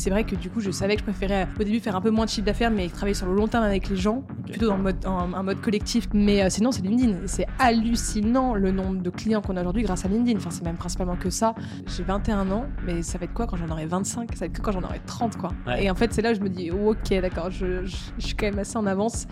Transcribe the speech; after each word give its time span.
C'est 0.00 0.08
vrai 0.08 0.24
que 0.24 0.34
du 0.34 0.48
coup, 0.48 0.60
je 0.60 0.70
savais 0.70 0.94
que 0.94 1.00
je 1.00 1.04
préférais 1.04 1.46
au 1.60 1.62
début 1.62 1.78
faire 1.78 1.94
un 1.94 2.00
peu 2.00 2.08
moins 2.08 2.24
de 2.24 2.30
chiffre 2.30 2.46
d'affaires, 2.46 2.70
mais 2.70 2.88
travailler 2.88 3.12
sur 3.12 3.26
le 3.26 3.34
long 3.34 3.48
terme 3.48 3.64
avec 3.64 3.90
les 3.90 3.96
gens, 3.96 4.22
plutôt 4.48 4.68
dans 4.68 4.76
le 4.78 4.82
mode, 4.82 5.04
en- 5.04 5.34
un 5.34 5.42
mode 5.42 5.60
collectif. 5.60 6.08
Mais 6.14 6.42
euh, 6.42 6.48
sinon, 6.48 6.72
c'est 6.72 6.80
LinkedIn. 6.80 7.18
C'est 7.26 7.46
hallucinant 7.58 8.54
le 8.54 8.70
nombre 8.70 9.02
de 9.02 9.10
clients 9.10 9.42
qu'on 9.42 9.56
a 9.56 9.60
aujourd'hui 9.60 9.82
grâce 9.82 10.06
à 10.06 10.08
LinkedIn. 10.08 10.38
Enfin, 10.38 10.48
c'est 10.50 10.64
même 10.64 10.76
principalement 10.76 11.16
que 11.16 11.28
ça. 11.28 11.54
J'ai 11.86 12.02
21 12.02 12.50
ans, 12.50 12.64
mais 12.86 13.02
ça 13.02 13.18
va 13.18 13.24
être 13.24 13.34
quoi 13.34 13.46
quand 13.46 13.56
j'en 13.56 13.68
aurai 13.68 13.84
25 13.86 14.30
Ça 14.32 14.40
va 14.40 14.46
être 14.46 14.52
que 14.52 14.62
quand 14.62 14.72
j'en 14.72 14.82
aurai 14.82 15.00
30, 15.04 15.36
quoi. 15.36 15.50
Ouais. 15.66 15.84
Et 15.84 15.90
en 15.90 15.94
fait, 15.94 16.14
c'est 16.14 16.22
là 16.22 16.32
où 16.32 16.34
je 16.34 16.40
me 16.40 16.48
dis, 16.48 16.70
oh, 16.70 16.92
ok, 16.92 17.20
d'accord, 17.20 17.50
je, 17.50 17.84
je- 17.84 17.96
je 18.18 18.26
suis 18.26 18.34
quand 18.36 18.46
même 18.46 18.58
assez 18.58 18.78
en 18.78 18.86
avance. 18.86 19.26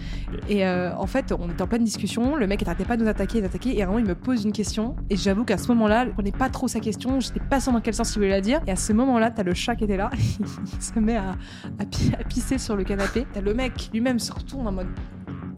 Et 0.50 0.66
euh, 0.66 0.94
en 0.96 1.06
fait, 1.06 1.32
on 1.38 1.48
était 1.48 1.62
en 1.62 1.66
pleine 1.66 1.84
discussion, 1.84 2.36
le 2.36 2.46
mec 2.46 2.60
n'arrêtait 2.66 2.84
pas 2.84 2.96
de 2.98 3.02
nous 3.04 3.08
attaquer, 3.08 3.40
d'attaquer, 3.40 3.76
et 3.78 3.82
à 3.82 3.84
un 3.84 3.88
moment, 3.88 4.00
il 4.00 4.04
me 4.06 4.14
pose 4.14 4.44
une 4.44 4.52
question, 4.52 4.96
et 5.08 5.16
j'avoue 5.16 5.44
qu'à 5.44 5.56
ce 5.56 5.68
moment-là, 5.68 6.04
je 6.06 6.10
prenais 6.10 6.32
pas 6.32 6.50
trop 6.50 6.68
sa 6.68 6.80
question, 6.80 7.20
j'étais 7.20 7.40
pas 7.40 7.60
sûre 7.60 7.72
dans 7.72 7.80
quel 7.80 7.94
sens 7.94 8.10
il 8.14 8.18
voulait 8.18 8.28
la 8.28 8.40
dire, 8.42 8.60
et 8.66 8.70
à 8.70 8.76
ce 8.76 8.92
moment-là, 8.92 9.30
t'as 9.30 9.42
le 9.42 9.54
chat 9.54 9.76
qui 9.76 9.84
était 9.84 9.96
là, 9.96 10.10
il 10.64 10.82
se 10.82 10.98
met 10.98 11.16
à, 11.16 11.36
à 11.78 11.84
pi- 11.84 12.12
à 12.18 12.24
pisser 12.24 12.58
sur 12.58 12.76
le 12.76 12.84
canapé, 12.84 13.26
t'as 13.32 13.40
le 13.40 13.54
mec 13.54 13.90
lui-même 13.92 14.18
se 14.18 14.32
retourne 14.32 14.66
en 14.66 14.72
mode, 14.72 14.88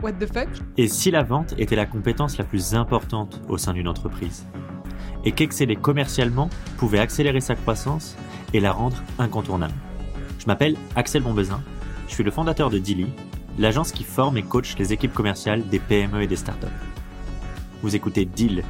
what 0.03 0.13
the 0.13 0.27
fuck? 0.33 0.49
Et 0.77 0.89
si 0.89 1.11
la 1.11 1.23
vente 1.23 1.55
était 1.59 1.77
la 1.77 1.87
compétence 1.87 2.39
la 2.39 2.45
plus 2.45 2.75
importante 2.75 3.41
au 3.49 3.59
sein 3.59 3.73
d'une 3.73 3.89
entreprise? 3.89 4.47
Et 5.25 5.33
qu'exceller 5.33 5.77
commercialement 5.77 6.49
pouvait 6.79 6.99
accélérer 6.99 7.41
sa 7.41 7.55
croissance 7.55 8.17
et 8.55 8.61
la 8.61 8.73
rendre 8.73 8.97
incontournable? 9.19 9.75
Je 10.39 10.47
m'appelle 10.47 10.77
Axel 10.97 11.23
Bombezin, 11.23 11.61
je 12.09 12.15
suis 12.15 12.25
le 12.25 12.31
fondateur 12.31 12.71
de 12.71 12.79
Dilly, 12.79 13.07
l'agence 13.59 13.93
qui 13.93 14.05
forme 14.05 14.39
et 14.39 14.43
coach 14.43 14.77
les 14.79 14.93
équipes 14.95 15.13
commerciales 15.13 15.67
des 15.69 15.79
PME 15.79 16.23
et 16.23 16.27
des 16.27 16.37
startups. 16.37 16.67
Vous 17.83 17.95
écoutez 17.95 18.25
Deal, 18.25 18.63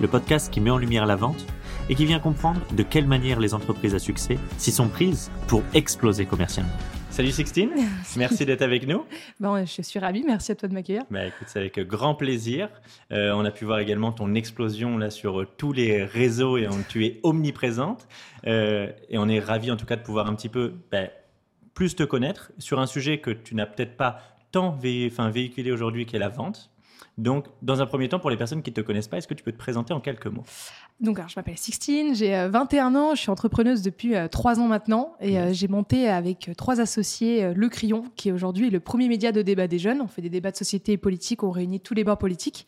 le 0.00 0.08
podcast 0.08 0.50
qui 0.50 0.60
met 0.60 0.70
en 0.70 0.78
lumière 0.78 1.04
la 1.04 1.16
vente 1.16 1.44
et 1.88 1.94
qui 1.94 2.04
vient 2.06 2.18
comprendre 2.20 2.60
de 2.76 2.82
quelle 2.82 3.06
manière 3.06 3.40
les 3.40 3.54
entreprises 3.54 3.94
à 3.94 3.98
succès 3.98 4.38
s'y 4.56 4.70
sont 4.72 4.88
prises 4.88 5.30
pour 5.46 5.62
exploser 5.74 6.26
commercialement. 6.26 6.72
Salut 7.10 7.30
Sixtine, 7.32 7.70
merci 8.16 8.44
d'être 8.46 8.62
avec 8.62 8.86
nous. 8.86 9.04
Bon, 9.40 9.64
je 9.64 9.82
suis 9.82 9.98
ravie, 9.98 10.22
merci 10.24 10.52
à 10.52 10.54
toi 10.54 10.68
de 10.68 10.74
m'accueillir. 10.74 11.02
Bah 11.10 11.26
écoute, 11.26 11.48
c'est 11.48 11.58
avec 11.58 11.80
grand 11.80 12.14
plaisir. 12.14 12.68
Euh, 13.10 13.32
on 13.32 13.44
a 13.44 13.50
pu 13.50 13.64
voir 13.64 13.80
également 13.80 14.12
ton 14.12 14.34
explosion 14.34 14.98
là 14.98 15.10
sur 15.10 15.40
euh, 15.40 15.46
tous 15.56 15.72
les 15.72 16.04
réseaux 16.04 16.58
et 16.58 16.68
on, 16.68 16.78
tu 16.88 17.06
es 17.06 17.18
omniprésente. 17.24 18.06
Euh, 18.46 18.92
et 19.08 19.18
on 19.18 19.28
est 19.28 19.40
ravi 19.40 19.70
en 19.72 19.76
tout 19.76 19.86
cas 19.86 19.96
de 19.96 20.02
pouvoir 20.02 20.28
un 20.28 20.34
petit 20.34 20.48
peu 20.50 20.74
bah, 20.92 21.08
plus 21.74 21.96
te 21.96 22.04
connaître 22.04 22.52
sur 22.58 22.78
un 22.78 22.86
sujet 22.86 23.18
que 23.18 23.30
tu 23.30 23.54
n'as 23.56 23.66
peut-être 23.66 23.96
pas 23.96 24.20
tant 24.52 24.76
vé- 24.80 25.10
véhiculé 25.30 25.72
aujourd'hui 25.72 26.06
qui 26.06 26.14
est 26.14 26.20
la 26.20 26.28
vente. 26.28 26.70
Donc, 27.18 27.46
dans 27.60 27.82
un 27.82 27.86
premier 27.86 28.08
temps, 28.08 28.20
pour 28.20 28.30
les 28.30 28.36
personnes 28.36 28.62
qui 28.62 28.70
ne 28.70 28.76
te 28.76 28.80
connaissent 28.80 29.08
pas, 29.08 29.18
est-ce 29.18 29.28
que 29.28 29.34
tu 29.34 29.44
peux 29.44 29.52
te 29.52 29.58
présenter 29.58 29.92
en 29.92 30.00
quelques 30.00 30.26
mots? 30.26 30.44
Donc, 31.00 31.18
alors, 31.18 31.28
je 31.28 31.34
m'appelle 31.36 31.58
Sixtine, 31.58 32.14
j'ai 32.14 32.34
euh, 32.34 32.48
21 32.48 32.94
ans, 32.94 33.14
je 33.14 33.20
suis 33.20 33.30
entrepreneuse 33.30 33.82
depuis 33.82 34.14
3 34.30 34.60
ans 34.60 34.68
maintenant 34.68 35.16
et 35.20 35.38
euh, 35.38 35.52
j'ai 35.52 35.68
monté 35.68 36.08
avec 36.08 36.48
euh, 36.48 36.54
trois 36.54 36.80
associés 36.80 37.44
euh, 37.44 37.52
Le 37.54 37.68
Crayon, 37.68 38.04
qui 38.16 38.28
est 38.28 38.32
aujourd'hui 38.32 38.70
le 38.70 38.80
premier 38.80 39.08
média 39.08 39.32
de 39.32 39.42
débat 39.42 39.66
des 39.66 39.78
jeunes. 39.78 40.00
On 40.00 40.06
fait 40.06 40.22
des 40.22 40.30
débats 40.30 40.50
de 40.50 40.56
société 40.56 40.92
et 40.92 40.96
politique, 40.96 41.42
on 41.42 41.50
réunit 41.50 41.80
tous 41.80 41.94
les 41.94 42.04
bords 42.04 42.18
politiques. 42.18 42.66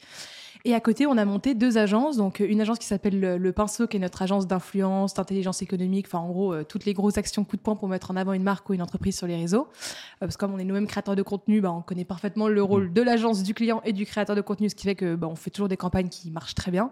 Et 0.64 0.74
à 0.74 0.80
côté, 0.80 1.06
on 1.06 1.16
a 1.16 1.24
monté 1.24 1.54
deux 1.54 1.78
agences. 1.78 2.16
Donc, 2.16 2.40
euh, 2.40 2.46
une 2.48 2.60
agence 2.60 2.78
qui 2.78 2.86
s'appelle 2.86 3.18
le, 3.18 3.38
Le 3.38 3.52
Pinceau, 3.52 3.86
qui 3.86 3.96
est 3.96 4.00
notre 4.00 4.20
agence 4.22 4.46
d'influence, 4.46 5.14
d'intelligence 5.14 5.62
économique, 5.62 6.06
enfin, 6.06 6.18
en 6.18 6.28
gros, 6.28 6.52
euh, 6.52 6.64
toutes 6.64 6.84
les 6.84 6.92
grosses 6.92 7.16
actions 7.18 7.44
coup 7.44 7.56
de 7.56 7.62
poing 7.62 7.76
pour 7.76 7.88
mettre 7.88 8.10
en 8.10 8.16
avant 8.16 8.32
une 8.32 8.42
marque 8.42 8.68
ou 8.68 8.74
une 8.74 8.82
entreprise 8.82 9.16
sur 9.16 9.26
les 9.26 9.36
réseaux. 9.36 9.68
Euh, 9.68 10.16
parce 10.20 10.36
que 10.36 10.40
comme 10.40 10.54
on 10.54 10.58
est 10.58 10.64
nous-mêmes 10.64 10.86
créateurs 10.86 11.16
de 11.16 11.22
contenu, 11.22 11.60
bah, 11.60 11.72
on 11.72 11.80
connaît 11.80 12.04
parfaitement 12.04 12.48
le 12.48 12.62
rôle 12.62 12.92
de 12.92 13.02
l'agence, 13.02 13.42
du 13.42 13.54
client 13.54 13.80
et 13.84 13.92
du 13.92 14.04
créateur 14.04 14.36
de 14.36 14.42
contenu, 14.42 14.68
ce 14.68 14.74
qui 14.74 14.84
fait 14.84 14.94
que 14.94 15.14
bah, 15.14 15.28
on 15.30 15.36
fait 15.36 15.50
toujours 15.50 15.68
des 15.68 15.78
campagnes 15.78 16.08
qui 16.08 16.30
marchent 16.30 16.54
très 16.54 16.70
bien. 16.70 16.90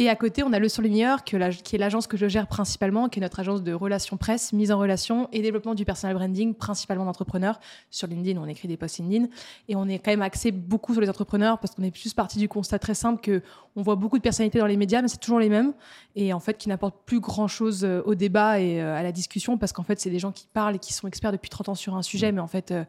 Et 0.00 0.08
à 0.08 0.14
côté, 0.14 0.44
on 0.44 0.52
a 0.52 0.60
le 0.60 0.68
surligneur, 0.68 1.24
qui 1.24 1.34
est 1.34 1.78
l'agence 1.78 2.06
que 2.06 2.16
je 2.16 2.28
gère 2.28 2.46
principalement, 2.46 3.08
qui 3.08 3.18
est 3.18 3.22
notre 3.22 3.40
agence 3.40 3.64
de 3.64 3.72
relations 3.72 4.16
presse, 4.16 4.52
mise 4.52 4.70
en 4.70 4.78
relation 4.78 5.28
et 5.32 5.42
développement 5.42 5.74
du 5.74 5.84
personal 5.84 6.14
branding, 6.14 6.54
principalement 6.54 7.04
d'entrepreneurs. 7.04 7.58
Sur 7.90 8.06
LinkedIn, 8.06 8.40
on 8.40 8.46
écrit 8.46 8.68
des 8.68 8.76
posts 8.76 8.98
LinkedIn. 8.98 9.26
Et 9.66 9.74
on 9.74 9.88
est 9.88 9.98
quand 9.98 10.12
même 10.12 10.22
axé 10.22 10.52
beaucoup 10.52 10.92
sur 10.92 11.00
les 11.00 11.10
entrepreneurs 11.10 11.58
parce 11.58 11.74
qu'on 11.74 11.82
est 11.82 11.96
juste 11.96 12.14
parti 12.14 12.38
du 12.38 12.48
constat 12.48 12.78
très 12.78 12.94
simple 12.94 13.20
que 13.20 13.42
on 13.78 13.82
voit 13.82 13.94
beaucoup 13.94 14.18
de 14.18 14.22
personnalités 14.22 14.58
dans 14.58 14.66
les 14.66 14.76
médias, 14.76 15.00
mais 15.02 15.06
c'est 15.08 15.18
toujours 15.18 15.38
les 15.38 15.48
mêmes. 15.48 15.72
Et 16.16 16.32
en 16.32 16.40
fait, 16.40 16.58
qui 16.58 16.68
n'apportent 16.68 17.00
plus 17.06 17.20
grand 17.20 17.46
chose 17.46 17.84
euh, 17.84 18.02
au 18.06 18.16
débat 18.16 18.58
et 18.60 18.82
euh, 18.82 18.96
à 18.96 19.04
la 19.04 19.12
discussion 19.12 19.56
parce 19.56 19.72
qu'en 19.72 19.84
fait, 19.84 20.00
c'est 20.00 20.10
des 20.10 20.18
gens 20.18 20.32
qui 20.32 20.46
parlent 20.52 20.74
et 20.74 20.78
qui 20.80 20.92
sont 20.92 21.06
experts 21.06 21.30
depuis 21.30 21.48
30 21.48 21.68
ans 21.68 21.74
sur 21.76 21.94
un 21.94 22.02
sujet, 22.02 22.32
mais 22.32 22.40
en 22.40 22.48
fait, 22.48 22.72
euh, 22.72 22.84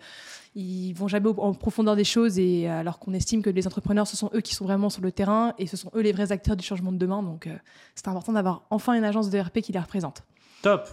ils 0.55 0.93
vont 0.93 1.07
jamais 1.07 1.27
au- 1.29 1.39
en 1.39 1.53
profondeur 1.53 1.95
des 1.95 2.03
choses 2.03 2.39
et 2.39 2.67
alors 2.67 2.97
qu'on 2.97 3.13
estime 3.13 3.43
que 3.43 3.51
les 3.51 3.67
entrepreneurs 3.67 4.07
ce 4.07 4.17
sont 4.17 4.31
eux 4.33 4.41
qui 4.41 4.55
sont 4.55 4.65
vraiment 4.65 4.89
sur 4.89 5.03
le 5.03 5.11
terrain 5.11 5.53
et 5.59 5.67
ce 5.67 5.77
sont 5.77 5.91
eux 5.95 6.01
les 6.01 6.11
vrais 6.11 6.31
acteurs 6.31 6.55
du 6.55 6.65
changement 6.65 6.91
de 6.91 6.97
demain 6.97 7.21
donc 7.21 7.47
c'est 7.93 8.07
important 8.07 8.33
d'avoir 8.33 8.63
enfin 8.71 8.93
une 8.93 9.03
agence 9.03 9.29
de 9.29 9.39
RP 9.39 9.61
qui 9.61 9.71
les 9.73 9.79
représente. 9.79 10.23
Top 10.63 10.89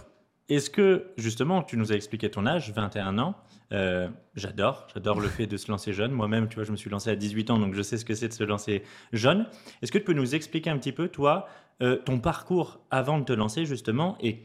Est-ce 0.47 0.69
que, 0.69 1.07
justement, 1.17 1.63
tu 1.63 1.75
nous 1.75 1.91
as 1.91 1.95
expliqué 1.95 2.29
ton 2.29 2.45
âge, 2.45 2.71
21 2.71 3.17
ans 3.17 3.33
Euh, 3.71 4.07
J'adore, 4.35 4.87
j'adore 4.93 5.19
le 5.19 5.27
fait 5.27 5.47
de 5.47 5.57
se 5.57 5.69
lancer 5.71 5.93
jeune. 5.93 6.11
Moi-même, 6.11 6.47
tu 6.47 6.55
vois, 6.55 6.63
je 6.63 6.71
me 6.71 6.77
suis 6.77 6.89
lancé 6.89 7.09
à 7.09 7.15
18 7.15 7.49
ans, 7.49 7.57
donc 7.57 7.73
je 7.73 7.81
sais 7.81 7.97
ce 7.97 8.05
que 8.05 8.13
c'est 8.13 8.27
de 8.27 8.33
se 8.33 8.43
lancer 8.43 8.83
jeune. 9.13 9.47
Est-ce 9.81 9.91
que 9.91 9.97
tu 9.97 10.03
peux 10.03 10.13
nous 10.13 10.35
expliquer 10.35 10.69
un 10.69 10.77
petit 10.77 10.91
peu, 10.91 11.07
toi, 11.07 11.47
euh, 11.81 11.95
ton 11.97 12.19
parcours 12.19 12.79
avant 12.91 13.17
de 13.17 13.23
te 13.25 13.33
lancer, 13.33 13.65
justement, 13.65 14.15
et 14.21 14.39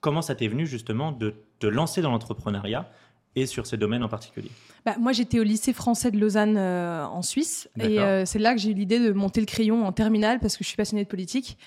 comment 0.00 0.20
ça 0.20 0.34
t'est 0.34 0.48
venu, 0.48 0.66
justement, 0.66 1.12
de 1.12 1.34
te 1.58 1.66
lancer 1.66 2.02
dans 2.02 2.10
l'entrepreneuriat 2.10 2.90
et 3.36 3.46
sur 3.46 3.66
ces 3.66 3.76
domaines 3.76 4.02
en 4.02 4.08
particulier? 4.08 4.50
Bah, 4.86 4.94
moi 5.00 5.10
j'étais 5.12 5.40
au 5.40 5.42
lycée 5.42 5.72
français 5.72 6.12
de 6.12 6.18
Lausanne 6.18 6.56
euh, 6.56 7.04
en 7.04 7.20
Suisse 7.20 7.68
et 7.80 7.98
euh, 7.98 8.24
c'est 8.24 8.38
là 8.38 8.54
que 8.54 8.60
j'ai 8.60 8.70
eu 8.70 8.74
l'idée 8.74 9.00
de 9.00 9.10
monter 9.12 9.40
le 9.40 9.46
crayon 9.46 9.84
en 9.84 9.90
terminale 9.90 10.38
parce 10.38 10.56
que 10.56 10.62
je 10.62 10.68
suis 10.68 10.76
passionnée 10.76 11.02
de 11.02 11.08
politique. 11.08 11.58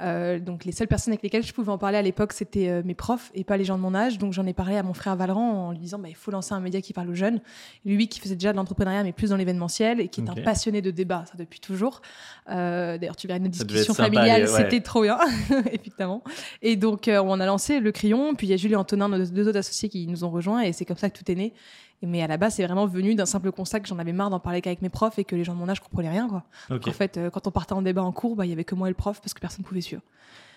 Euh, 0.00 0.40
donc 0.40 0.64
les 0.64 0.72
seules 0.72 0.88
personnes 0.88 1.12
avec 1.12 1.22
lesquelles 1.22 1.44
je 1.44 1.52
pouvais 1.52 1.70
en 1.70 1.78
parler 1.78 1.96
à 1.98 2.02
l'époque 2.02 2.32
c'était 2.32 2.68
euh, 2.68 2.82
mes 2.84 2.96
profs 2.96 3.30
et 3.32 3.44
pas 3.44 3.56
les 3.56 3.64
gens 3.64 3.76
de 3.76 3.82
mon 3.82 3.94
âge. 3.94 4.18
Donc 4.18 4.32
j'en 4.32 4.44
ai 4.44 4.52
parlé 4.52 4.76
à 4.76 4.82
mon 4.82 4.92
frère 4.92 5.14
Valran 5.14 5.68
en 5.68 5.70
lui 5.70 5.78
disant 5.78 6.00
bah, 6.00 6.08
il 6.08 6.16
faut 6.16 6.32
lancer 6.32 6.52
un 6.52 6.58
média 6.58 6.80
qui 6.80 6.92
parle 6.92 7.08
aux 7.10 7.14
jeunes. 7.14 7.40
Lui 7.84 8.08
qui 8.08 8.18
faisait 8.18 8.34
déjà 8.34 8.50
de 8.50 8.56
l'entrepreneuriat 8.56 9.04
mais 9.04 9.12
plus 9.12 9.30
dans 9.30 9.36
l'événementiel 9.36 10.00
et 10.00 10.08
qui 10.08 10.20
est 10.22 10.28
un 10.28 10.34
passionné 10.34 10.82
de 10.82 10.90
débat 10.90 11.24
ça 11.30 11.34
depuis 11.38 11.60
toujours. 11.60 12.02
Euh, 12.50 12.98
D'ailleurs 12.98 13.14
tu 13.14 13.28
verras 13.28 13.38
une 13.38 13.52
Ça 13.52 13.62
devait 13.62 13.82
être 13.82 13.86
discussion 13.86 13.94
sympa, 13.94 14.16
familiale 14.16 14.42
les- 14.42 14.50
ouais. 14.50 14.62
c'était 14.62 14.80
trop 14.80 15.02
bien 15.02 15.18
évidemment. 15.72 16.24
Et 16.60 16.74
donc 16.74 17.08
on 17.08 17.38
a 17.38 17.46
lancé 17.46 17.78
le 17.78 17.92
crayon 17.92 18.34
puis 18.34 18.48
il 18.48 18.50
y 18.50 18.54
a 18.54 18.56
Julie 18.56 18.74
Antonin 18.74 19.08
nos 19.08 19.24
deux 19.24 19.46
autres 19.46 19.58
associés 19.58 19.88
qui 19.88 20.08
nous 20.08 20.24
ont 20.24 20.30
rejoints 20.30 20.62
et 20.62 20.72
c'est 20.72 20.84
comme 20.84 20.96
ça 20.96 21.08
que 21.08 21.16
tout 21.16 21.30
est 21.30 21.36
né. 21.36 21.52
Mais 22.06 22.22
à 22.22 22.26
la 22.26 22.36
base, 22.36 22.54
c'est 22.54 22.64
vraiment 22.64 22.86
venu 22.86 23.14
d'un 23.14 23.26
simple 23.26 23.52
constat 23.52 23.80
que 23.80 23.88
j'en 23.88 23.98
avais 23.98 24.12
marre 24.12 24.30
d'en 24.30 24.40
parler 24.40 24.60
qu'avec 24.60 24.82
mes 24.82 24.88
profs 24.88 25.18
et 25.18 25.24
que 25.24 25.36
les 25.36 25.44
gens 25.44 25.54
de 25.54 25.58
mon 25.58 25.68
âge 25.68 25.80
comprenaient 25.80 26.10
rien. 26.10 26.28
Quoi. 26.28 26.44
En 26.70 26.92
fait, 26.92 27.16
euh, 27.16 27.30
quand 27.30 27.46
on 27.46 27.50
partait 27.50 27.72
en 27.72 27.82
débat 27.82 28.02
en 28.02 28.12
cours, 28.12 28.36
bah, 28.36 28.46
il 28.46 28.50
y 28.50 28.52
avait 28.52 28.64
que 28.64 28.74
moi 28.74 28.88
et 28.88 28.90
le 28.90 28.96
prof 28.96 29.20
parce 29.20 29.34
que 29.34 29.40
personne 29.40 29.62
ne 29.62 29.68
pouvait 29.68 29.80
suivre. 29.80 30.02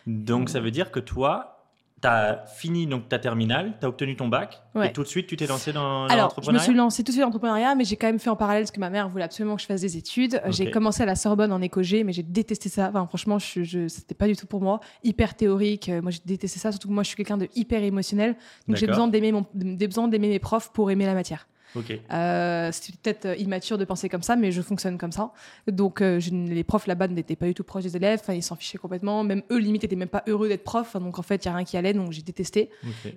Donc, 0.06 0.50
ça 0.50 0.60
veut 0.60 0.72
dire 0.72 0.92
que 0.92 1.00
toi, 1.00 1.57
tu 2.02 2.08
as 2.08 2.46
fini 2.46 2.86
donc, 2.86 3.10
ta 3.10 3.18
terminale, 3.18 3.74
tu 3.80 3.86
as 3.86 3.90
obtenu 3.90 4.16
ton 4.16 4.28
bac, 4.28 4.62
Ouais. 4.76 4.90
et 4.90 4.94
tout 4.94 5.02
de 5.02 5.08
suite, 5.08 5.26
tu 5.26 5.36
t'es 5.36 5.48
lancé 5.48 5.74
dans 5.74 6.06
Alors, 6.06 6.10
je 6.10 6.14
me 6.14 6.18
l'entrepreneuriat 6.22 6.64
suis 6.64 6.74
lancée 6.76 7.04
tout 7.04 7.08
de 7.08 7.12
suite 7.14 7.22
dans 7.22 7.28
l'entrepreneuriat, 7.28 7.74
mais 7.74 7.84
j'ai 7.86 7.96
quand 7.96 8.06
même 8.08 8.20
fait 8.20 8.30
en 8.30 8.36
parallèle 8.36 8.62
parce 8.64 8.72
que 8.72 8.80
ma 8.80 8.92
mère 8.92 9.10
voulait 9.10 9.24
absolument 9.24 9.56
que 9.56 9.62
je 9.64 9.66
fasse 9.68 9.82
des 9.82 9.98
études. 9.98 10.40
Euh, 10.46 10.52
J'ai 10.52 10.70
commencé 10.70 11.02
à 11.02 11.08
la 11.08 11.16
Sorbonne 11.16 11.52
en 11.52 11.62
éco-G, 11.62 12.04
mais 12.04 12.14
j'ai 12.14 12.22
détesté 12.24 12.70
ça. 12.70 12.90
Enfin, 12.90 13.08
franchement, 13.08 13.40
je, 13.40 13.64
je, 13.64 13.88
c'était 13.88 14.14
pas 14.14 14.28
du 14.28 14.36
tout 14.36 14.46
pour 14.46 14.62
moi. 14.62 14.80
Hyper 15.04 15.34
théorique. 15.36 15.90
Euh, 15.90 16.02
Moi, 16.04 16.12
j'ai 16.12 16.20
détesté 16.24 16.60
ça. 16.60 16.72
Surtout 16.72 16.88
que 16.90 16.94
moi, 16.94 17.02
je 17.02 17.08
suis 17.08 17.18
quelqu'un 17.18 17.38
de 17.38 17.48
hyper 17.56 17.82
émotionnel. 17.84 18.36
Donc, 18.68 18.78
j'ai 18.78 18.86
D'accord. 18.86 19.06
besoin 19.06 19.08
d'aimer 19.08 19.32
mon, 19.32 19.46
j'ai 19.56 19.88
besoin 19.88 20.08
d'aimer 20.08 20.30
mes 20.30 20.40
profs 20.40 20.72
pour 20.72 20.92
aimer 20.92 21.06
la 21.08 21.16
matière. 21.16 21.48
Ok. 21.78 21.98
Euh, 22.12 22.70
c'est 22.72 22.96
peut-être 22.98 23.26
euh, 23.26 23.36
immature 23.36 23.78
de 23.78 23.86
penser 23.86 24.10
comme 24.10 24.24
ça, 24.24 24.36
mais 24.36 24.52
je 24.52 24.62
fonctionne 24.62 24.98
comme 24.98 25.12
ça. 25.12 25.32
Donc, 25.68 26.02
euh, 26.02 26.20
je- 26.20 26.32
les 26.32 26.64
profs 26.64 26.88
là-bas 26.88 27.08
n'étaient 27.08 27.36
pas 27.36 27.46
du 27.46 27.54
tout 27.54 27.64
proches 27.64 27.84
des 27.84 27.96
élèves. 27.96 28.22
Ils 28.30 28.44
s'en 28.44 28.56
fichaient 28.56 28.78
complètement. 28.78 29.24
Même 29.24 29.44
eux, 29.52 29.58
limite, 29.60 29.84
étaient 29.84 29.96
même 29.96 30.08
pas 30.08 30.24
heureux 30.28 30.48
d'être 30.48 30.64
prof. 30.64 30.96
Donc, 30.98 31.20
en 31.20 31.22
fait, 31.22 31.44
il 31.44 31.48
y 31.48 31.52
a 31.52 31.56
rien 31.56 31.66
qui 31.66 31.78
allait. 31.78 31.94
Donc, 31.94 32.12
j'ai 32.12 32.22
détesté. 32.22 32.70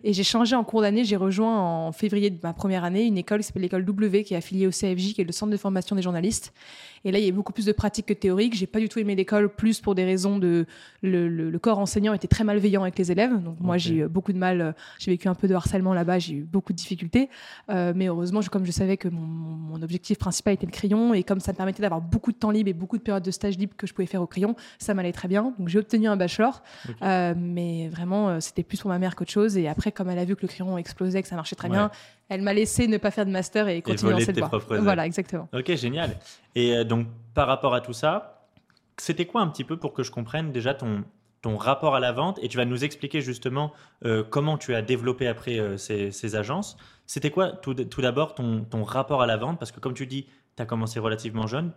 Et 0.05 0.13
j'ai 0.13 0.25
changé 0.25 0.55
en 0.57 0.65
cours 0.65 0.83
d'année. 0.83 1.05
J'ai 1.05 1.17
rejoint 1.17 1.59
en 1.59 1.93
février 1.93 2.31
de 2.31 2.39
ma 2.43 2.53
première 2.53 2.85
année 2.85 3.05
une 3.05 3.19
école 3.19 3.41
qui 3.41 3.47
s'appelle 3.47 3.63
l'école 3.63 3.85
W, 3.85 4.25
qui 4.25 4.35
est 4.35 4.37
affiliée 4.37 4.67
au 4.67 4.71
CFJ, 4.73 5.15
qui 5.15 5.21
est 5.21 5.25
le 5.25 5.33
Centre 5.33 5.53
de 5.53 5.57
formation 5.57 5.97
des 5.97 6.03
journalistes. 6.03 6.53
Et 7.05 7.13
là, 7.13 7.19
il 7.19 7.25
y 7.25 7.29
a 7.29 7.33
beaucoup 7.33 7.53
plus 7.55 7.65
de 7.65 7.73
pratique 7.73 8.05
que 8.07 8.13
théorique. 8.13 8.55
J'ai 8.55 8.67
pas 8.67 8.79
du 8.79 8.89
tout 8.91 8.99
aimé 8.99 9.15
l'école, 9.15 9.49
plus 9.49 9.81
pour 9.81 9.95
des 9.95 10.05
raisons 10.05 10.39
de 10.39 10.67
le, 11.03 11.29
le- 11.31 11.49
le 11.51 11.59
corps 11.59 11.79
enseignant 11.79 12.13
était 12.13 12.29
très 12.29 12.45
malveillant 12.45 12.83
avec 12.83 12.99
les 12.99 13.11
élèves. 13.11 13.43
Donc 13.43 13.59
moi, 13.59 13.79
j'ai 13.79 13.95
eu 13.95 14.09
beaucoup 14.09 14.35
de 14.35 14.39
mal. 14.39 14.75
J'ai 14.99 15.11
vécu 15.11 15.27
un 15.29 15.35
peu 15.35 15.49
de 15.49 15.55
harcèlement 15.55 15.95
là-bas. 15.95 16.19
J'ai 16.19 16.35
eu 16.35 16.43
beaucoup 16.43 16.75
de 16.75 16.77
difficultés. 16.79 17.31
Euh, 17.71 17.95
mais 17.97 18.07
heureusement, 18.09 18.43
je- 18.43 18.50
comme 18.51 18.67
je 18.67 18.73
savais 18.73 18.97
que 18.97 19.09
mon, 19.09 19.81
objectif 19.83 20.19
principal 20.19 20.53
était 20.53 20.67
le 20.67 20.73
crayon 20.73 21.15
et 21.15 21.23
comme 21.23 21.41
ça 21.41 21.53
me 21.53 21.57
permettait 21.57 21.81
d'avoir 21.81 22.03
beaucoup 22.03 22.33
de 22.33 22.37
temps 22.37 22.51
libre 22.51 22.69
et 22.69 22.75
beaucoup 22.75 22.99
de 22.99 23.03
périodes 23.03 23.23
de 23.23 23.31
stage 23.31 23.57
libre 23.57 23.73
que 23.79 23.87
je 23.87 23.95
pouvais 23.95 24.07
faire 24.07 24.21
au 24.21 24.27
crayon, 24.27 24.55
ça 24.79 24.93
m'allait 24.93 25.13
très 25.13 25.27
bien. 25.27 25.55
Donc 25.59 25.69
j'ai 25.69 25.79
obtenu 25.79 26.07
un 26.07 26.17
bachelor. 26.17 26.63
Euh, 27.01 27.33
mais 27.35 27.89
vraiment, 27.89 28.29
euh, 28.29 28.41
c'était 28.41 28.63
plus 28.63 28.79
pour 28.79 28.91
ma 28.91 28.99
mère 28.99 29.17
qu'autre 29.17 29.31
chose. 29.31 29.57
Et 29.57 29.69
après, 29.69 29.91
comme 29.91 30.11
elle 30.11 30.19
a 30.19 30.25
vu 30.27 30.37
que 30.37 30.43
le 30.43 30.49
crayon 30.49 30.77
explosait, 30.77 31.23
que 31.23 31.29
ça 31.29 31.37
marchait 31.37 31.57
très 31.57 31.69
Ouais. 31.69 31.77
bien, 31.77 31.91
elle 32.29 32.43
m'a 32.43 32.53
laissé 32.53 32.89
ne 32.89 32.99
pas 32.99 33.11
faire 33.11 33.25
de 33.25 33.31
master 33.31 33.69
et 33.69 33.81
continuer 33.81 34.13
dans 34.13 34.21
cette 34.21 34.39
voie. 34.39 34.51
Voilà, 34.81 35.07
exactement. 35.07 35.49
Ok, 35.55 35.75
génial. 35.77 36.17
Et 36.55 36.77
euh, 36.77 36.85
donc, 36.85 37.07
par 37.33 37.47
rapport 37.47 37.75
à 37.75 37.81
tout 37.81 37.93
ça, 37.93 38.47
c'était 38.99 39.25
quoi 39.27 39.41
un 39.41 39.49
petit 39.49 39.65
peu 39.65 39.77
pour 39.77 39.95
que 39.95 40.03
je 40.03 40.11
comprenne 40.11 40.53
déjà 40.53 40.75
ton, 40.75 41.05
ton 41.43 41.57
rapport 41.57 41.95
à 41.95 42.01
la 42.01 42.13
vente 42.13 42.39
Et 42.43 42.49
tu 42.49 42.57
vas 42.57 42.65
nous 42.65 42.85
expliquer 42.85 43.21
justement 43.21 43.73
euh, 44.05 44.23
comment 44.23 44.59
tu 44.59 44.75
as 44.75 44.83
développé 44.83 45.27
après 45.27 45.59
euh, 45.59 45.77
ces, 45.77 46.11
ces 46.13 46.37
agences. 46.37 46.77
C'était 47.07 47.31
quoi 47.31 47.51
tout, 47.51 47.75
tout 47.75 48.03
d'abord 48.03 48.35
ton, 48.35 48.65
ton 48.65 48.85
rapport 48.85 49.23
à 49.23 49.27
la 49.27 49.37
vente? 49.37 49.59
Parce 49.59 49.73
que 49.73 49.81
comme 49.81 49.95
tu 49.95 50.07
dis, 50.07 50.27
tu 50.57 50.63
as 50.63 50.67
commencé 50.67 51.01
relativement 51.01 51.47
jeune. 51.47 51.73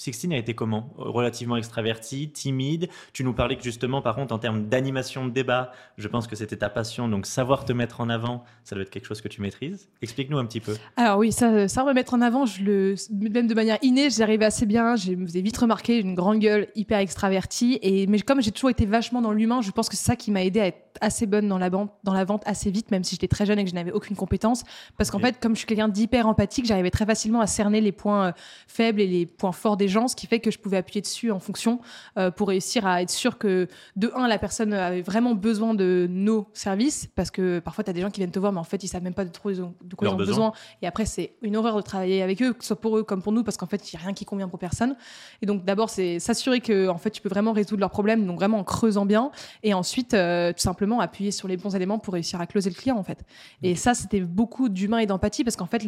Sixtine 0.00 0.32
a 0.32 0.38
été 0.38 0.54
comment? 0.54 0.94
Relativement 0.96 1.58
extraverti, 1.58 2.30
timide. 2.30 2.88
Tu 3.12 3.22
nous 3.22 3.34
parlais 3.34 3.56
que 3.56 3.62
justement, 3.62 4.00
par 4.00 4.14
contre, 4.14 4.32
en 4.32 4.38
termes 4.38 4.66
d'animation 4.66 5.26
de 5.26 5.30
débat, 5.30 5.72
je 5.98 6.08
pense 6.08 6.26
que 6.26 6.36
c'était 6.36 6.56
ta 6.56 6.70
passion. 6.70 7.06
Donc, 7.06 7.26
savoir 7.26 7.66
te 7.66 7.74
mettre 7.74 8.00
en 8.00 8.08
avant, 8.08 8.42
ça 8.64 8.74
doit 8.74 8.82
être 8.82 8.88
quelque 8.88 9.04
chose 9.04 9.20
que 9.20 9.28
tu 9.28 9.42
maîtrises. 9.42 9.90
Explique-nous 10.00 10.38
un 10.38 10.46
petit 10.46 10.60
peu. 10.60 10.74
Alors 10.96 11.18
oui, 11.18 11.32
ça, 11.32 11.68
ça 11.68 11.84
me 11.84 11.92
mettre 11.92 12.14
en 12.14 12.22
avant, 12.22 12.46
je 12.46 12.62
le, 12.62 12.94
même 13.10 13.46
de 13.46 13.52
manière 13.52 13.76
innée, 13.82 14.08
j'arrivais 14.08 14.46
assez 14.46 14.64
bien. 14.64 14.96
Je 14.96 15.12
me 15.12 15.26
faisais 15.26 15.42
vite 15.42 15.58
remarquer, 15.58 15.98
une 15.98 16.14
grande 16.14 16.38
gueule, 16.38 16.68
hyper 16.74 17.00
extravertie. 17.00 17.78
Et 17.82 18.06
mais 18.06 18.20
comme 18.20 18.40
j'ai 18.40 18.52
toujours 18.52 18.70
été 18.70 18.86
vachement 18.86 19.20
dans 19.20 19.32
l'humain, 19.32 19.60
je 19.60 19.70
pense 19.70 19.90
que 19.90 19.96
c'est 19.96 20.06
ça 20.06 20.16
qui 20.16 20.30
m'a 20.30 20.42
aidé 20.42 20.60
à 20.60 20.66
être 20.68 20.90
assez 21.02 21.26
bonne 21.26 21.46
dans 21.46 21.58
la, 21.58 21.68
vente, 21.68 21.92
dans 22.04 22.14
la 22.14 22.24
vente 22.24 22.42
assez 22.46 22.70
vite, 22.70 22.90
même 22.90 23.04
si 23.04 23.14
j'étais 23.14 23.28
très 23.28 23.46
jeune 23.46 23.58
et 23.58 23.64
que 23.64 23.70
je 23.70 23.74
n'avais 23.74 23.92
aucune 23.92 24.16
compétence. 24.16 24.64
Parce 24.96 25.10
qu'en 25.10 25.18
fait, 25.18 25.38
comme 25.40 25.54
je 25.54 25.58
suis 25.58 25.66
quelqu'un 25.66 25.88
d'hyper 25.88 26.26
empathique, 26.26 26.66
j'arrivais 26.66 26.90
très 26.90 27.06
facilement 27.06 27.40
à 27.40 27.46
cerner 27.46 27.80
les 27.80 27.92
points 27.92 28.28
euh, 28.28 28.32
faibles 28.66 29.00
et 29.00 29.06
les 29.06 29.26
points 29.26 29.52
forts 29.52 29.76
des 29.76 29.88
gens, 29.90 30.08
ce 30.08 30.16
qui 30.16 30.26
fait 30.26 30.40
que 30.40 30.50
je 30.50 30.58
pouvais 30.58 30.76
appuyer 30.76 31.00
dessus 31.00 31.30
en 31.30 31.40
fonction 31.40 31.80
euh, 32.16 32.30
pour 32.30 32.48
réussir 32.48 32.86
à 32.86 33.02
être 33.02 33.10
sûr 33.10 33.38
que, 33.38 33.68
de 33.96 34.10
un, 34.14 34.28
la 34.28 34.38
personne 34.38 34.72
avait 34.72 35.02
vraiment 35.02 35.34
besoin 35.34 35.74
de 35.74 36.06
nos 36.08 36.48
services, 36.54 37.08
parce 37.14 37.30
que 37.30 37.58
parfois, 37.58 37.84
tu 37.84 37.90
as 37.90 37.92
des 37.92 38.00
gens 38.00 38.10
qui 38.10 38.20
viennent 38.20 38.30
te 38.30 38.38
voir, 38.38 38.52
mais 38.52 38.58
en 38.58 38.64
fait, 38.64 38.82
ils 38.82 38.88
savent 38.88 39.02
même 39.02 39.14
pas 39.14 39.24
de, 39.24 39.30
trop, 39.30 39.50
de 39.50 39.94
quoi 39.96 40.08
ils 40.08 40.12
ont 40.12 40.16
besoin. 40.16 40.52
Et 40.82 40.86
après, 40.86 41.06
c'est 41.06 41.34
une 41.42 41.56
horreur 41.56 41.76
de 41.76 41.82
travailler 41.82 42.22
avec 42.22 42.42
eux, 42.42 42.52
que 42.52 42.62
ce 42.62 42.68
soit 42.68 42.80
pour 42.80 42.96
eux 42.96 43.02
comme 43.02 43.22
pour 43.22 43.32
nous, 43.32 43.44
parce 43.44 43.56
qu'en 43.56 43.66
fait, 43.66 43.92
il 43.92 43.96
n'y 43.96 44.02
a 44.02 44.04
rien 44.04 44.14
qui 44.14 44.24
convient 44.24 44.48
pour 44.48 44.58
personne. 44.58 44.96
Et 45.42 45.46
donc, 45.46 45.64
d'abord, 45.64 45.90
c'est 45.90 46.18
s'assurer 46.18 46.60
que, 46.60 46.88
en 46.88 46.98
fait, 46.98 47.10
tu 47.10 47.20
peux 47.20 47.28
vraiment 47.28 47.52
résoudre 47.52 47.80
leurs 47.80 47.90
problèmes, 47.90 48.26
donc 48.26 48.36
vraiment 48.36 48.58
en 48.58 48.64
creusant 48.64 49.06
bien. 49.06 49.30
Et 49.62 49.74
ensuite, 49.74 50.14
euh, 50.14 50.52
tout 50.52 50.60
simplement, 50.60 51.00
appuyer 51.00 51.30
sur 51.30 51.48
les 51.48 51.56
bons 51.56 51.74
éléments 51.74 51.98
pour 51.98 52.14
réussir 52.14 52.40
à 52.40 52.46
closer 52.46 52.70
le 52.70 52.76
client, 52.76 52.96
en 52.96 53.04
fait. 53.04 53.24
Et 53.62 53.74
ça, 53.74 53.94
c'était 53.94 54.20
beaucoup 54.20 54.68
d'humain 54.68 54.98
et 54.98 55.06
d'empathie, 55.06 55.44
parce 55.44 55.56
qu'en 55.56 55.66
fait, 55.66 55.82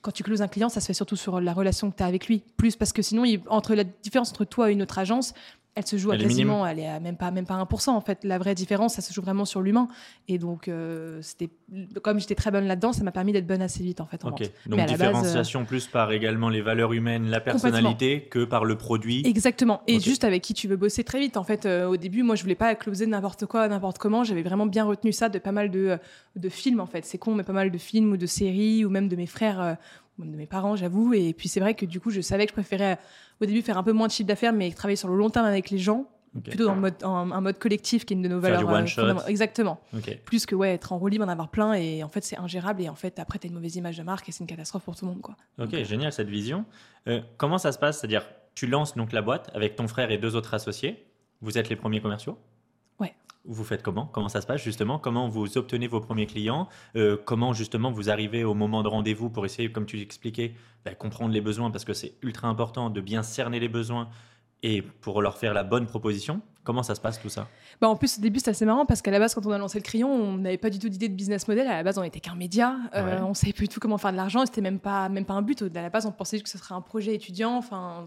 quand 0.00 0.12
tu 0.12 0.22
closes 0.22 0.42
un 0.42 0.48
client, 0.48 0.68
ça 0.68 0.80
se 0.80 0.86
fait 0.86 0.94
surtout 0.94 1.16
sur 1.16 1.40
la 1.40 1.52
relation 1.52 1.90
que 1.90 1.96
tu 1.96 2.02
as 2.02 2.06
avec 2.06 2.26
lui, 2.26 2.42
plus 2.56 2.76
parce 2.76 2.92
que 2.92 3.02
sinon, 3.02 3.24
entre 3.48 3.74
la 3.74 3.84
différence 3.84 4.30
entre 4.30 4.44
toi 4.44 4.70
et 4.70 4.72
une 4.72 4.82
autre 4.82 4.98
agence, 4.98 5.34
elle 5.74 5.86
se 5.86 5.96
joue 5.96 6.10
à 6.10 6.18
quasiment, 6.18 6.66
elle 6.66 6.80
est 6.80 6.88
à 6.88 7.00
même 7.00 7.16
pas, 7.16 7.30
même 7.30 7.46
pas 7.46 7.54
1%. 7.54 7.90
En 7.90 8.00
fait, 8.02 8.24
la 8.24 8.38
vraie 8.38 8.54
différence, 8.54 8.94
ça 8.94 9.02
se 9.02 9.12
joue 9.12 9.22
vraiment 9.22 9.46
sur 9.46 9.62
l'humain. 9.62 9.88
Et 10.28 10.36
donc, 10.36 10.68
euh, 10.68 11.18
c'était, 11.22 11.48
comme 12.02 12.20
j'étais 12.20 12.34
très 12.34 12.50
bonne 12.50 12.66
là-dedans, 12.66 12.92
ça 12.92 13.02
m'a 13.04 13.10
permis 13.10 13.32
d'être 13.32 13.46
bonne 13.46 13.62
assez 13.62 13.82
vite, 13.82 14.02
en 14.02 14.06
fait. 14.06 14.22
En 14.24 14.30
donc 14.30 14.86
différenciation 14.86 15.64
plus 15.64 15.86
par 15.86 16.12
également 16.12 16.50
les 16.50 16.60
valeurs 16.60 16.92
humaines, 16.92 17.30
la 17.30 17.40
personnalité, 17.40 18.24
que 18.30 18.44
par 18.44 18.66
le 18.66 18.76
produit. 18.76 19.22
Exactement. 19.26 19.80
Et 19.86 19.98
juste 19.98 20.24
avec 20.24 20.42
qui 20.42 20.52
tu 20.52 20.68
veux 20.68 20.76
bosser 20.76 21.04
très 21.04 21.20
vite. 21.20 21.38
En 21.38 21.44
fait, 21.44 21.64
euh, 21.64 21.86
au 21.86 21.96
début, 21.96 22.22
moi, 22.22 22.34
je 22.34 22.42
voulais 22.42 22.54
pas 22.54 22.74
closer 22.74 23.06
n'importe 23.06 23.46
quoi, 23.46 23.66
n'importe 23.66 23.96
comment. 23.96 24.24
J'avais 24.24 24.42
vraiment 24.42 24.66
bien 24.66 24.84
retenu 24.84 25.10
ça 25.10 25.30
de 25.30 25.38
pas 25.38 25.52
mal 25.52 25.70
de, 25.70 25.98
de 26.36 26.48
films, 26.50 26.80
en 26.80 26.86
fait. 26.86 27.06
C'est 27.06 27.18
con, 27.18 27.34
mais 27.34 27.44
pas 27.44 27.54
mal 27.54 27.70
de 27.70 27.78
films 27.78 28.12
ou 28.12 28.16
de 28.18 28.26
séries, 28.26 28.84
ou 28.84 28.90
même 28.90 29.08
de 29.08 29.16
mes 29.16 29.26
frères 29.26 29.60
euh, 29.62 29.74
de 30.30 30.36
mes 30.36 30.46
parents, 30.46 30.76
j'avoue. 30.76 31.14
Et 31.14 31.32
puis 31.32 31.48
c'est 31.48 31.60
vrai 31.60 31.74
que 31.74 31.86
du 31.86 32.00
coup, 32.00 32.10
je 32.10 32.20
savais 32.20 32.44
que 32.46 32.50
je 32.50 32.54
préférais 32.54 32.98
au 33.40 33.46
début 33.46 33.62
faire 33.62 33.78
un 33.78 33.82
peu 33.82 33.92
moins 33.92 34.06
de 34.06 34.12
chiffre 34.12 34.28
d'affaires, 34.28 34.52
mais 34.52 34.70
travailler 34.70 34.96
sur 34.96 35.08
le 35.08 35.16
long 35.16 35.30
terme 35.30 35.46
avec 35.46 35.70
les 35.70 35.78
gens, 35.78 36.06
plutôt 36.44 36.64
dans 36.64 36.76
mode, 36.76 36.94
un 37.02 37.40
mode 37.40 37.58
collectif 37.58 38.04
qui 38.04 38.14
est 38.14 38.16
une 38.16 38.22
de 38.22 38.28
nos 38.28 38.40
valeurs. 38.40 38.68
Euh, 38.70 39.14
exactement. 39.26 39.80
Plus 40.24 40.46
que 40.46 40.54
ouais, 40.54 40.74
être 40.74 40.92
en 40.92 40.98
roue 40.98 41.08
libre, 41.08 41.24
en 41.24 41.28
avoir 41.28 41.48
plein, 41.48 41.74
et 41.74 42.02
en 42.02 42.08
fait 42.08 42.24
c'est 42.24 42.38
ingérable, 42.38 42.82
et 42.82 42.88
en 42.88 42.94
fait 42.94 43.18
après 43.18 43.38
tu 43.38 43.46
as 43.46 43.48
une 43.48 43.54
mauvaise 43.54 43.76
image 43.76 43.98
de 43.98 44.02
marque 44.02 44.28
et 44.28 44.32
c'est 44.32 44.40
une 44.40 44.46
catastrophe 44.46 44.84
pour 44.84 44.96
tout 44.96 45.04
le 45.04 45.12
monde. 45.12 45.20
Quoi. 45.20 45.36
Ok, 45.58 45.74
génial 45.84 46.12
cette 46.12 46.28
vision. 46.28 46.64
Euh, 47.08 47.20
comment 47.36 47.58
ça 47.58 47.72
se 47.72 47.78
passe? 47.78 47.98
C'est-à-dire, 47.98 48.24
tu 48.54 48.66
lances 48.66 48.96
donc 48.96 49.12
la 49.12 49.22
boîte 49.22 49.50
avec 49.54 49.76
ton 49.76 49.88
frère 49.88 50.10
et 50.10 50.18
deux 50.18 50.36
autres 50.36 50.54
associés. 50.54 51.06
Vous 51.40 51.58
êtes 51.58 51.68
les 51.68 51.76
premiers 51.76 52.00
commerciaux 52.00 52.38
vous 53.44 53.64
faites 53.64 53.82
comment? 53.82 54.06
Comment 54.06 54.28
ça 54.28 54.40
se 54.40 54.46
passe 54.46 54.62
justement? 54.62 54.98
Comment 54.98 55.28
vous 55.28 55.58
obtenez 55.58 55.88
vos 55.88 56.00
premiers 56.00 56.26
clients? 56.26 56.68
Euh, 56.96 57.16
Comment 57.24 57.52
justement 57.52 57.90
vous 57.90 58.10
arrivez 58.10 58.44
au 58.44 58.54
moment 58.54 58.82
de 58.82 58.88
rendez-vous 58.88 59.30
pour 59.30 59.44
essayer, 59.44 59.72
comme 59.72 59.86
tu 59.86 59.96
l'expliquais, 59.96 60.54
bah, 60.84 60.94
comprendre 60.94 61.32
les 61.32 61.40
besoins? 61.40 61.70
Parce 61.70 61.84
que 61.84 61.92
c'est 61.92 62.14
ultra 62.22 62.48
important 62.48 62.90
de 62.90 63.00
bien 63.00 63.22
cerner 63.22 63.60
les 63.60 63.68
besoins 63.68 64.08
et 64.62 64.82
pour 64.82 65.22
leur 65.22 65.38
faire 65.38 65.54
la 65.54 65.64
bonne 65.64 65.86
proposition 65.86 66.40
Comment 66.64 66.84
ça 66.84 66.94
se 66.94 67.00
passe 67.00 67.20
tout 67.20 67.28
ça? 67.28 67.48
Bah 67.80 67.88
En 67.88 67.96
plus, 67.96 68.18
au 68.18 68.20
début, 68.20 68.38
c'est 68.38 68.50
assez 68.50 68.64
marrant 68.64 68.86
parce 68.86 69.02
qu'à 69.02 69.10
la 69.10 69.18
base, 69.18 69.34
quand 69.34 69.44
on 69.46 69.50
a 69.50 69.58
lancé 69.58 69.78
le 69.78 69.82
crayon, 69.82 70.08
on 70.08 70.38
n'avait 70.38 70.58
pas 70.58 70.70
du 70.70 70.78
tout 70.78 70.88
d'idée 70.88 71.08
de 71.08 71.14
business 71.14 71.48
model. 71.48 71.66
À 71.66 71.78
la 71.78 71.82
base, 71.82 71.98
on 71.98 72.02
n'était 72.02 72.20
qu'un 72.20 72.36
média. 72.36 72.76
Euh, 72.94 73.18
On 73.22 73.30
ne 73.30 73.34
savait 73.34 73.52
plus 73.52 73.66
du 73.66 73.74
tout 73.74 73.80
comment 73.80 73.98
faire 73.98 74.12
de 74.12 74.16
l'argent. 74.16 74.46
C'était 74.46 74.60
même 74.60 74.78
pas, 74.78 75.08
même 75.08 75.24
pas 75.24 75.34
un 75.34 75.42
but. 75.42 75.60
À 75.62 75.82
la 75.82 75.90
base, 75.90 76.06
on 76.06 76.12
pensait 76.12 76.38
que 76.38 76.48
ce 76.48 76.58
serait 76.58 76.76
un 76.76 76.80
projet 76.80 77.16
étudiant. 77.16 77.56
Enfin, 77.56 78.04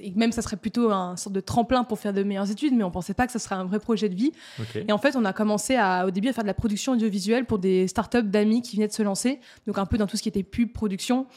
et 0.00 0.10
même 0.16 0.32
ça 0.32 0.42
serait 0.42 0.56
plutôt 0.56 0.90
un 0.90 1.16
sorte 1.16 1.34
de 1.34 1.40
tremplin 1.40 1.84
pour 1.84 2.00
faire 2.00 2.12
de 2.12 2.24
meilleures 2.24 2.50
études, 2.50 2.74
mais 2.74 2.82
on 2.82 2.88
ne 2.88 2.92
pensait 2.92 3.14
pas 3.14 3.26
que 3.26 3.32
ce 3.32 3.38
serait 3.38 3.54
un 3.54 3.64
vrai 3.64 3.78
projet 3.78 4.08
de 4.08 4.16
vie. 4.16 4.32
Et 4.74 4.90
en 4.90 4.98
fait, 4.98 5.14
on 5.14 5.24
a 5.24 5.32
commencé 5.32 5.76
à, 5.76 6.04
au 6.04 6.10
début 6.10 6.28
à 6.28 6.32
faire 6.32 6.44
de 6.44 6.48
la 6.48 6.54
production 6.54 6.94
audiovisuelle 6.94 7.44
pour 7.44 7.60
des 7.60 7.86
startups 7.86 8.24
d'amis 8.24 8.62
qui 8.62 8.74
venaient 8.74 8.88
de 8.88 8.92
se 8.92 9.04
lancer. 9.04 9.38
Donc 9.68 9.78
un 9.78 9.86
peu 9.86 9.96
dans 9.96 10.08
tout 10.08 10.16
ce 10.16 10.22
qui 10.22 10.28
était 10.28 10.42
pub, 10.42 10.72
production 10.72 11.28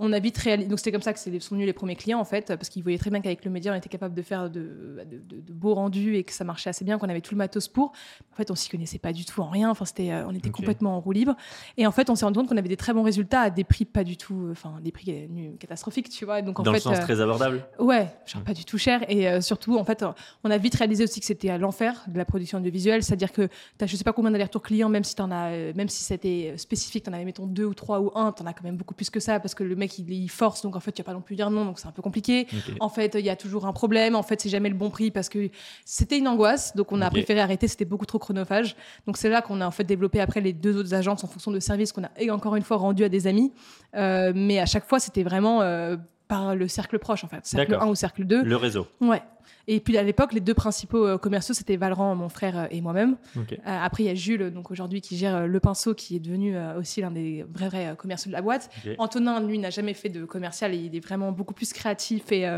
on 0.00 0.12
a 0.12 0.18
vite 0.18 0.38
réalisé. 0.38 0.68
Donc 0.68 0.78
c'était 0.78 0.92
comme 0.92 1.02
ça 1.02 1.12
que 1.12 1.18
sont 1.18 1.54
venus 1.54 1.66
les 1.66 1.72
premiers 1.74 1.94
clients 1.94 2.18
en 2.18 2.24
fait, 2.24 2.46
parce 2.46 2.70
qu'ils 2.70 2.82
voyaient 2.82 2.98
très 2.98 3.10
bien 3.10 3.20
qu'avec 3.20 3.44
le 3.44 3.50
média 3.50 3.70
on 3.72 3.76
était 3.76 3.90
capable 3.90 4.14
de 4.14 4.22
faire 4.22 4.48
de, 4.48 5.04
beaux 5.52 5.74
rendus 5.74 6.16
et 6.16 6.24
que 6.24 6.32
ça 6.32 6.42
marchait 6.42 6.70
assez 6.70 6.84
bien, 6.84 6.98
qu'on 6.98 7.08
avait 7.08 7.20
tout 7.20 7.34
le 7.34 7.38
matos 7.38 7.68
pour. 7.68 7.92
En 8.32 8.36
fait, 8.36 8.50
on 8.50 8.54
s'y 8.54 8.70
connaissait 8.70 8.98
pas 8.98 9.12
du 9.12 9.26
tout 9.26 9.42
en 9.42 9.50
rien. 9.50 9.70
Enfin, 9.70 9.84
c'était, 9.84 10.10
euh, 10.10 10.26
on 10.26 10.34
était 10.34 10.50
complètement 10.50 10.96
en 10.96 11.00
roue 11.00 11.12
libre. 11.12 11.36
Et 11.76 11.86
en 11.86 11.92
fait, 11.92 12.08
on 12.08 12.14
s'est 12.14 12.24
rendu 12.24 12.38
compte 12.38 12.48
qu'on 12.48 12.56
avait 12.56 12.68
des 12.68 12.78
très 12.78 12.94
bons 12.94 13.02
résultats 13.02 13.42
à 13.42 13.50
des 13.50 13.64
prix 13.64 13.84
pas 13.84 14.02
du 14.02 14.16
tout, 14.16 14.46
euh, 14.46 14.52
enfin 14.52 14.78
des 14.82 14.90
prix 14.90 15.28
catastrophiques, 15.58 16.08
tu 16.08 16.24
vois. 16.24 16.40
Donc 16.40 16.58
en 16.58 16.62
Dans 16.62 16.72
fait, 16.72 16.78
le 16.78 16.82
sens 16.82 16.98
euh, 16.98 17.02
très 17.02 17.20
abordable. 17.20 17.66
Ouais, 17.78 18.08
genre 18.24 18.42
pas 18.42 18.54
du 18.54 18.64
tout 18.64 18.78
cher. 18.78 19.04
Et 19.10 19.40
surtout, 19.42 19.76
en 19.76 19.84
fait, 19.84 20.02
on 20.44 20.50
a 20.50 20.56
vite 20.56 20.76
réalisé 20.76 21.04
aussi 21.04 21.20
que 21.20 21.26
c'était 21.26 21.50
à 21.50 21.58
l'enfer 21.58 22.04
de 22.08 22.16
la 22.16 22.24
production 22.24 22.58
audiovisuelle, 22.58 23.02
c'est-à-dire 23.02 23.32
que 23.32 23.48
tu 23.78 23.84
as 23.84 23.86
je 23.86 23.96
sais 23.96 24.04
pas 24.04 24.12
combien 24.12 24.30
d'allers-retours 24.30 24.62
clients, 24.62 24.88
même 24.88 25.04
si 25.04 25.14
as, 25.20 25.26
même 25.74 25.88
si 25.88 26.02
c'était 26.02 26.54
spécifique, 26.56 27.04
tu 27.04 27.10
en 27.10 27.12
avais 27.12 27.24
mettons 27.24 27.46
deux 27.46 27.64
ou 27.64 27.74
trois 27.74 28.00
ou 28.00 28.10
un, 28.14 28.32
tu 28.32 28.42
en 28.42 28.46
as 28.46 28.54
quand 28.54 28.64
même 28.64 28.76
beaucoup 28.76 28.94
plus 28.94 29.10
que 29.10 29.20
ça 29.20 29.40
parce 29.40 29.54
que 29.54 29.64
le 29.64 29.76
mec 29.76 29.89
il, 29.98 30.10
il 30.12 30.28
force 30.28 30.62
donc 30.62 30.76
en 30.76 30.80
fait, 30.80 30.90
il 30.98 31.00
n'y 31.00 31.04
a 31.04 31.04
pas 31.04 31.14
non 31.14 31.20
plus 31.20 31.36
dire 31.36 31.50
non, 31.50 31.64
donc 31.64 31.78
c'est 31.78 31.88
un 31.88 31.92
peu 31.92 32.02
compliqué. 32.02 32.46
En 32.80 32.88
fait, 32.88 33.14
il 33.18 33.24
y 33.24 33.30
a 33.30 33.36
toujours 33.36 33.66
un 33.66 33.72
problème. 33.72 34.14
En 34.14 34.22
fait, 34.22 34.40
c'est 34.40 34.48
jamais 34.48 34.68
le 34.68 34.74
bon 34.74 34.90
prix 34.90 35.10
parce 35.10 35.28
que 35.28 35.50
c'était 35.84 36.18
une 36.18 36.28
angoisse, 36.28 36.74
donc 36.76 36.92
on 36.92 37.00
a 37.00 37.10
préféré 37.10 37.40
arrêter. 37.40 37.68
C'était 37.68 37.84
beaucoup 37.84 38.06
trop 38.06 38.18
chronophage. 38.18 38.76
Donc 39.06 39.16
c'est 39.16 39.28
là 39.28 39.42
qu'on 39.42 39.60
a 39.60 39.66
en 39.66 39.70
fait 39.70 39.84
développé 39.84 40.20
après 40.20 40.40
les 40.40 40.52
deux 40.52 40.76
autres 40.76 40.94
agences 40.94 41.24
en 41.24 41.28
fonction 41.28 41.50
de 41.50 41.60
services 41.60 41.92
qu'on 41.92 42.04
a 42.04 42.10
et 42.18 42.30
encore 42.30 42.56
une 42.56 42.62
fois 42.62 42.76
rendu 42.76 43.04
à 43.04 43.08
des 43.08 43.26
amis. 43.26 43.52
Euh, 43.96 44.32
mais 44.34 44.58
à 44.58 44.66
chaque 44.66 44.86
fois, 44.88 45.00
c'était 45.00 45.22
vraiment 45.22 45.62
euh, 45.62 45.96
par 46.30 46.54
le 46.54 46.68
cercle 46.68 47.00
proche 47.00 47.24
en 47.24 47.28
fait, 47.28 47.44
cercle 47.44 47.74
1 47.74 47.88
ou 47.88 47.96
cercle 47.96 48.24
2. 48.24 48.44
Le 48.44 48.56
réseau. 48.56 48.86
Ouais. 49.00 49.20
Et 49.66 49.80
puis 49.80 49.98
à 49.98 50.04
l'époque, 50.04 50.32
les 50.32 50.40
deux 50.40 50.54
principaux 50.54 51.04
euh, 51.04 51.18
commerciaux, 51.18 51.54
c'était 51.54 51.76
Valran, 51.76 52.14
mon 52.14 52.28
frère 52.28 52.56
euh, 52.56 52.66
et 52.70 52.80
moi-même. 52.80 53.16
Euh, 53.36 53.42
après, 53.64 54.04
il 54.04 54.06
y 54.06 54.10
a 54.10 54.14
Jules, 54.14 54.52
donc 54.52 54.70
aujourd'hui, 54.70 55.00
qui 55.00 55.16
gère 55.16 55.48
le 55.48 55.60
pinceau, 55.60 55.92
qui 55.92 56.14
est 56.14 56.20
devenu 56.20 56.56
aussi 56.78 57.00
l'un 57.00 57.10
des 57.10 57.44
vrais, 57.52 57.68
vrais 57.68 57.96
commerciaux 57.96 58.28
de 58.28 58.32
la 58.32 58.42
boîte. 58.42 58.70
Antonin, 58.98 59.40
lui, 59.40 59.58
n'a 59.58 59.70
jamais 59.70 59.94
fait 59.94 60.08
de 60.08 60.24
commercial 60.24 60.72
et 60.72 60.78
il 60.78 60.94
est 60.94 61.00
vraiment 61.00 61.32
beaucoup 61.32 61.54
plus 61.54 61.72
créatif 61.72 62.30
et 62.30 62.48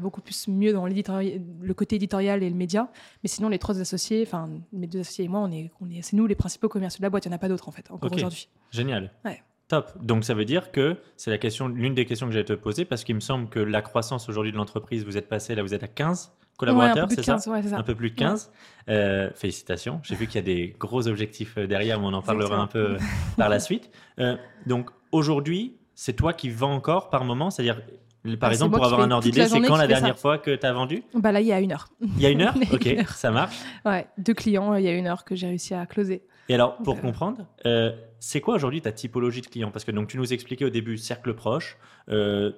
beaucoup 0.00 0.20
plus 0.20 0.48
mieux 0.48 0.74
dans 0.74 0.86
le 0.86 1.72
côté 1.72 1.96
éditorial 1.96 2.42
et 2.42 2.50
le 2.50 2.56
média. 2.56 2.90
Mais 3.22 3.28
sinon, 3.28 3.48
les 3.48 3.58
trois 3.58 3.80
associés, 3.80 4.22
enfin, 4.26 4.50
mes 4.72 4.86
deux 4.86 5.00
associés 5.00 5.24
et 5.24 5.28
moi, 5.28 5.40
on 5.40 5.50
est, 5.50 5.70
on 5.80 5.88
est, 5.90 6.02
c'est 6.02 6.16
nous 6.16 6.26
les 6.26 6.34
principaux 6.34 6.68
commerciaux 6.68 6.98
de 6.98 7.04
la 7.04 7.10
boîte. 7.10 7.24
Il 7.24 7.28
n'y 7.28 7.34
en 7.34 7.36
a 7.36 7.40
pas 7.40 7.48
d'autres, 7.48 7.68
en 7.68 7.72
fait, 7.72 7.90
encore 7.90 8.12
aujourd'hui. 8.12 8.48
Génial. 8.70 9.12
Ouais. 9.24 9.42
Top. 9.68 9.92
Donc 10.02 10.24
ça 10.24 10.32
veut 10.32 10.46
dire 10.46 10.72
que 10.72 10.96
c'est 11.16 11.30
la 11.30 11.36
question, 11.36 11.68
l'une 11.68 11.94
des 11.94 12.06
questions 12.06 12.26
que 12.26 12.32
j'allais 12.32 12.44
te 12.44 12.54
poser 12.54 12.86
parce 12.86 13.04
qu'il 13.04 13.14
me 13.14 13.20
semble 13.20 13.48
que 13.50 13.60
la 13.60 13.82
croissance 13.82 14.28
aujourd'hui 14.28 14.50
de 14.50 14.56
l'entreprise, 14.56 15.04
vous 15.04 15.18
êtes 15.18 15.28
passé 15.28 15.54
là, 15.54 15.62
vous 15.62 15.74
êtes 15.74 15.82
à 15.82 15.88
15 15.88 16.32
collaborateurs, 16.56 17.06
c'est 17.10 17.22
ça, 17.22 17.38
ça, 17.38 17.52
Un 17.54 17.82
peu 17.82 17.94
plus 17.94 18.10
de 18.10 18.16
15. 18.16 18.50
Euh, 18.88 19.30
félicitations. 19.34 20.00
J'ai 20.02 20.16
vu 20.16 20.26
qu'il 20.26 20.36
y 20.36 20.38
a 20.38 20.42
des 20.42 20.74
gros 20.78 21.06
objectifs 21.06 21.56
euh, 21.56 21.66
derrière, 21.66 22.00
mais 22.00 22.06
on 22.06 22.14
en 22.14 22.22
parlera 22.22 22.56
un 22.56 22.66
peu 22.66 22.94
euh, 22.94 22.98
par 23.36 23.48
la 23.48 23.60
suite. 23.60 23.90
donc 24.66 24.90
aujourd'hui, 25.12 25.76
c'est 25.94 26.14
toi 26.14 26.32
qui 26.32 26.50
vends 26.50 26.74
encore 26.74 27.10
par 27.10 27.24
moment, 27.24 27.50
c'est-à-dire 27.50 27.80
par 28.40 28.50
ah, 28.50 28.52
exemple, 28.52 28.76
pour 28.76 28.84
avoir 28.84 29.00
un 29.00 29.10
ordre 29.10 29.22
d'idée, 29.22 29.46
c'est 29.46 29.60
quand 29.60 29.76
la 29.76 29.86
dernière 29.86 30.18
fois 30.18 30.38
que 30.38 30.54
tu 30.54 30.66
as 30.66 30.72
vendu? 30.72 31.02
Bah 31.14 31.30
Là, 31.30 31.40
il 31.40 31.46
y 31.46 31.52
a 31.52 31.60
une 31.60 31.72
heure. 31.72 31.88
Il 32.00 32.20
y 32.20 32.26
a 32.26 32.30
une 32.30 32.42
heure? 32.42 32.54
Ok, 32.72 32.88
ça 33.14 33.30
marche. 33.30 33.56
Ouais, 33.84 34.06
deux 34.18 34.34
clients, 34.34 34.74
il 34.74 34.84
y 34.84 34.88
a 34.88 34.92
une 34.92 35.06
heure 35.06 35.24
que 35.24 35.36
j'ai 35.36 35.46
réussi 35.46 35.74
à 35.74 35.86
closer. 35.86 36.22
Et 36.48 36.54
alors, 36.54 36.76
pour 36.78 37.00
comprendre, 37.00 37.46
c'est 38.20 38.40
quoi 38.40 38.54
aujourd'hui 38.54 38.80
ta 38.80 38.92
typologie 38.92 39.42
de 39.42 39.46
client? 39.46 39.70
Parce 39.70 39.84
que 39.84 39.90
donc, 39.90 40.08
tu 40.08 40.16
nous 40.16 40.32
expliquais 40.32 40.64
au 40.64 40.70
début 40.70 40.96
cercle 40.96 41.34
proche, 41.34 41.76
euh, 42.08 42.52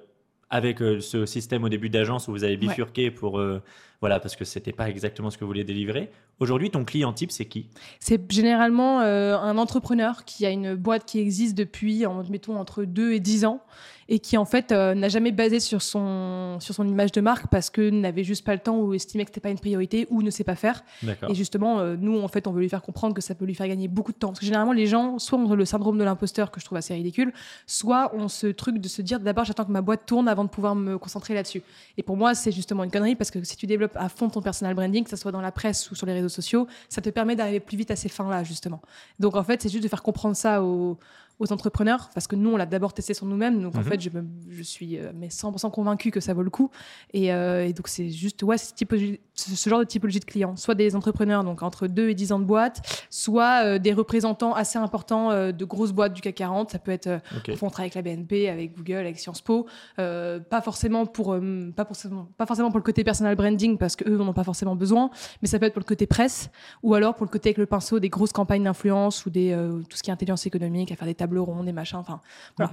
avec 0.49 0.81
euh, 0.81 0.99
ce 0.99 1.25
système 1.25 1.63
au 1.63 1.69
début 1.69 1.89
d'agence 1.89 2.27
où 2.27 2.31
vous 2.31 2.43
avez 2.43 2.57
bifurqué 2.57 3.09
pour 3.09 3.39
euh, 3.39 3.63
voilà 4.01 4.19
parce 4.19 4.35
que 4.35 4.43
c'était 4.43 4.73
pas 4.73 4.89
exactement 4.89 5.29
ce 5.29 5.37
que 5.37 5.45
vous 5.45 5.49
vouliez 5.49 5.63
délivrer. 5.63 6.11
Aujourd'hui, 6.41 6.69
ton 6.69 6.83
client 6.83 7.13
type, 7.13 7.31
c'est 7.31 7.45
qui? 7.45 7.67
C'est 7.99 8.29
généralement 8.31 8.99
un 8.99 9.57
entrepreneur 9.57 10.25
qui 10.25 10.45
a 10.45 10.49
une 10.49 10.75
boîte 10.75 11.05
qui 11.05 11.19
existe 11.19 11.55
depuis, 11.55 12.03
mettons, 12.29 12.57
entre 12.57 12.83
2 12.83 13.13
et 13.13 13.19
10 13.19 13.45
ans 13.45 13.61
et 14.11 14.19
qui 14.19 14.37
en 14.37 14.43
fait 14.43 14.73
euh, 14.73 14.93
n'a 14.93 15.07
jamais 15.07 15.31
basé 15.31 15.61
sur 15.61 15.81
son, 15.81 16.57
sur 16.59 16.75
son 16.75 16.85
image 16.85 17.13
de 17.13 17.21
marque 17.21 17.47
parce 17.47 17.69
que 17.69 17.89
n'avait 17.89 18.25
juste 18.25 18.45
pas 18.45 18.53
le 18.53 18.59
temps 18.59 18.77
ou 18.77 18.93
estimait 18.93 19.23
que 19.23 19.29
c'était 19.29 19.39
pas 19.39 19.51
une 19.51 19.57
priorité 19.57 20.05
ou 20.09 20.21
ne 20.21 20.29
sait 20.29 20.43
pas 20.43 20.55
faire. 20.55 20.83
Et 21.29 21.33
justement, 21.33 21.79
euh, 21.79 21.95
nous, 21.97 22.19
en 22.19 22.27
fait, 22.27 22.45
on 22.45 22.51
veut 22.51 22.59
lui 22.59 22.67
faire 22.67 22.81
comprendre 22.81 23.15
que 23.15 23.21
ça 23.21 23.35
peut 23.35 23.45
lui 23.45 23.55
faire 23.55 23.69
gagner 23.69 23.87
beaucoup 23.87 24.11
de 24.11 24.17
temps. 24.17 24.27
Parce 24.27 24.41
que 24.41 24.45
généralement, 24.45 24.73
les 24.73 24.85
gens, 24.85 25.17
soit 25.17 25.39
ont 25.39 25.55
le 25.55 25.63
syndrome 25.63 25.97
de 25.97 26.03
l'imposteur 26.03 26.51
que 26.51 26.59
je 26.59 26.65
trouve 26.65 26.77
assez 26.77 26.93
ridicule, 26.93 27.31
soit 27.67 28.13
ont 28.13 28.27
ce 28.27 28.47
truc 28.47 28.79
de 28.79 28.87
se 28.89 29.01
dire 29.01 29.21
d'abord, 29.21 29.45
j'attends 29.45 29.63
que 29.63 29.71
ma 29.71 29.81
boîte 29.81 30.05
tourne 30.05 30.27
avant 30.27 30.43
de 30.43 30.49
pouvoir 30.49 30.75
me 30.75 30.97
concentrer 30.97 31.33
là-dessus. 31.33 31.63
Et 31.97 32.03
pour 32.03 32.17
moi, 32.17 32.35
c'est 32.35 32.51
justement 32.51 32.83
une 32.83 32.91
connerie 32.91 33.15
parce 33.15 33.31
que 33.31 33.41
si 33.45 33.55
tu 33.55 33.65
développes 33.65 33.95
à 33.95 34.09
fond 34.09 34.29
ton 34.29 34.41
personal 34.41 34.75
branding, 34.75 35.05
que 35.05 35.09
ce 35.09 35.15
soit 35.15 35.31
dans 35.31 35.39
la 35.39 35.53
presse 35.53 35.89
ou 35.89 35.95
sur 35.95 36.05
les 36.05 36.13
réseaux 36.13 36.27
sociaux, 36.31 36.67
ça 36.89 37.01
te 37.01 37.09
permet 37.09 37.35
d'arriver 37.35 37.59
plus 37.59 37.77
vite 37.77 37.91
à 37.91 37.95
ces 37.95 38.09
fins-là, 38.09 38.43
justement. 38.43 38.81
Donc 39.19 39.35
en 39.35 39.43
fait, 39.43 39.61
c'est 39.61 39.69
juste 39.69 39.83
de 39.83 39.89
faire 39.89 40.03
comprendre 40.03 40.35
ça 40.35 40.63
aux 40.63 40.97
aux 41.39 41.51
entrepreneurs 41.51 42.09
parce 42.13 42.27
que 42.27 42.35
nous, 42.35 42.51
on 42.51 42.57
l'a 42.57 42.65
d'abord 42.65 42.93
testé 42.93 43.13
sur 43.13 43.25
nous-mêmes. 43.25 43.61
Donc, 43.61 43.75
en 43.75 43.79
Mhm. 43.79 43.83
fait, 43.85 43.99
je, 44.01 44.09
me- 44.11 44.25
je 44.49 44.61
suis 44.63 44.97
euh, 44.97 45.11
mais 45.15 45.27
100% 45.29 45.71
convaincu 45.71 46.11
que 46.11 46.19
ça 46.19 46.33
vaut 46.33 46.43
le 46.43 46.49
coup. 46.49 46.69
Et, 47.13 47.33
euh, 47.33 47.65
et 47.65 47.73
donc, 47.73 47.87
c'est 47.87 48.09
juste 48.09 48.43
ouais, 48.43 48.57
ce, 48.57 48.75
ce 49.35 49.69
genre 49.69 49.79
de 49.79 49.85
typologie 49.85 50.19
de 50.19 50.25
clients. 50.25 50.55
Soit 50.55 50.75
des 50.75 50.95
entrepreneurs, 50.95 51.43
donc 51.43 51.63
entre 51.63 51.87
2 51.87 52.09
et 52.09 52.13
10 52.15 52.31
ans 52.31 52.39
de 52.39 52.45
boîte, 52.45 53.05
soit 53.09 53.63
euh, 53.65 53.79
des 53.79 53.93
représentants 53.93 54.53
assez 54.53 54.77
importants 54.77 55.31
de 55.51 55.65
grosses 55.65 55.91
boîtes 55.93 56.13
du 56.13 56.21
CAC 56.21 56.35
40. 56.35 56.71
Ça 56.71 56.79
peut 56.79 56.91
être, 56.91 57.07
euh, 57.07 57.19
Ok. 57.37 57.49
on 57.61 57.69
travaille 57.69 57.91
avec 57.91 57.95
la 57.95 58.01
BNP, 58.01 58.49
avec 58.49 58.75
Google, 58.75 58.97
avec 58.97 59.17
Sciences 59.19 59.41
Po. 59.41 59.65
Pas, 59.97 60.61
forcément 60.61 61.05
pour, 61.05 61.35
pas, 61.75 61.85
forcément, 61.85 62.27
pas 62.37 62.45
forcément 62.45 62.69
pour 62.69 62.77
le 62.79 62.83
côté 62.83 63.03
personal 63.03 63.35
branding 63.35 63.77
parce 63.77 63.95
qu'eux 63.95 64.17
n'en 64.17 64.27
ont 64.27 64.33
pas 64.33 64.43
forcément 64.43 64.75
besoin, 64.75 65.09
mais 65.41 65.47
ça 65.47 65.59
peut 65.59 65.65
être 65.65 65.73
pour 65.73 65.79
le 65.81 65.85
côté 65.85 66.05
presse 66.07 66.49
ou 66.83 66.93
alors 66.93 67.15
pour 67.15 67.25
le 67.25 67.31
côté 67.31 67.49
avec 67.49 67.57
le 67.57 67.65
pinceau 67.65 67.99
des 67.99 68.09
grosses 68.09 68.31
campagnes 68.31 68.63
d'influence 68.63 69.25
ou 69.25 69.29
des, 69.29 69.57
tout 69.89 69.97
ce 69.97 70.03
qui 70.03 70.09
est 70.09 70.13
intelligence 70.13 70.45
économique, 70.45 70.91
à 70.91 70.95
faire 70.95 71.07
des 71.07 71.15
tables 71.15 71.30
rondes, 71.39 71.65
des 71.65 71.71
machins, 71.71 71.99
enfin, 71.99 72.21
voilà. 72.57 72.71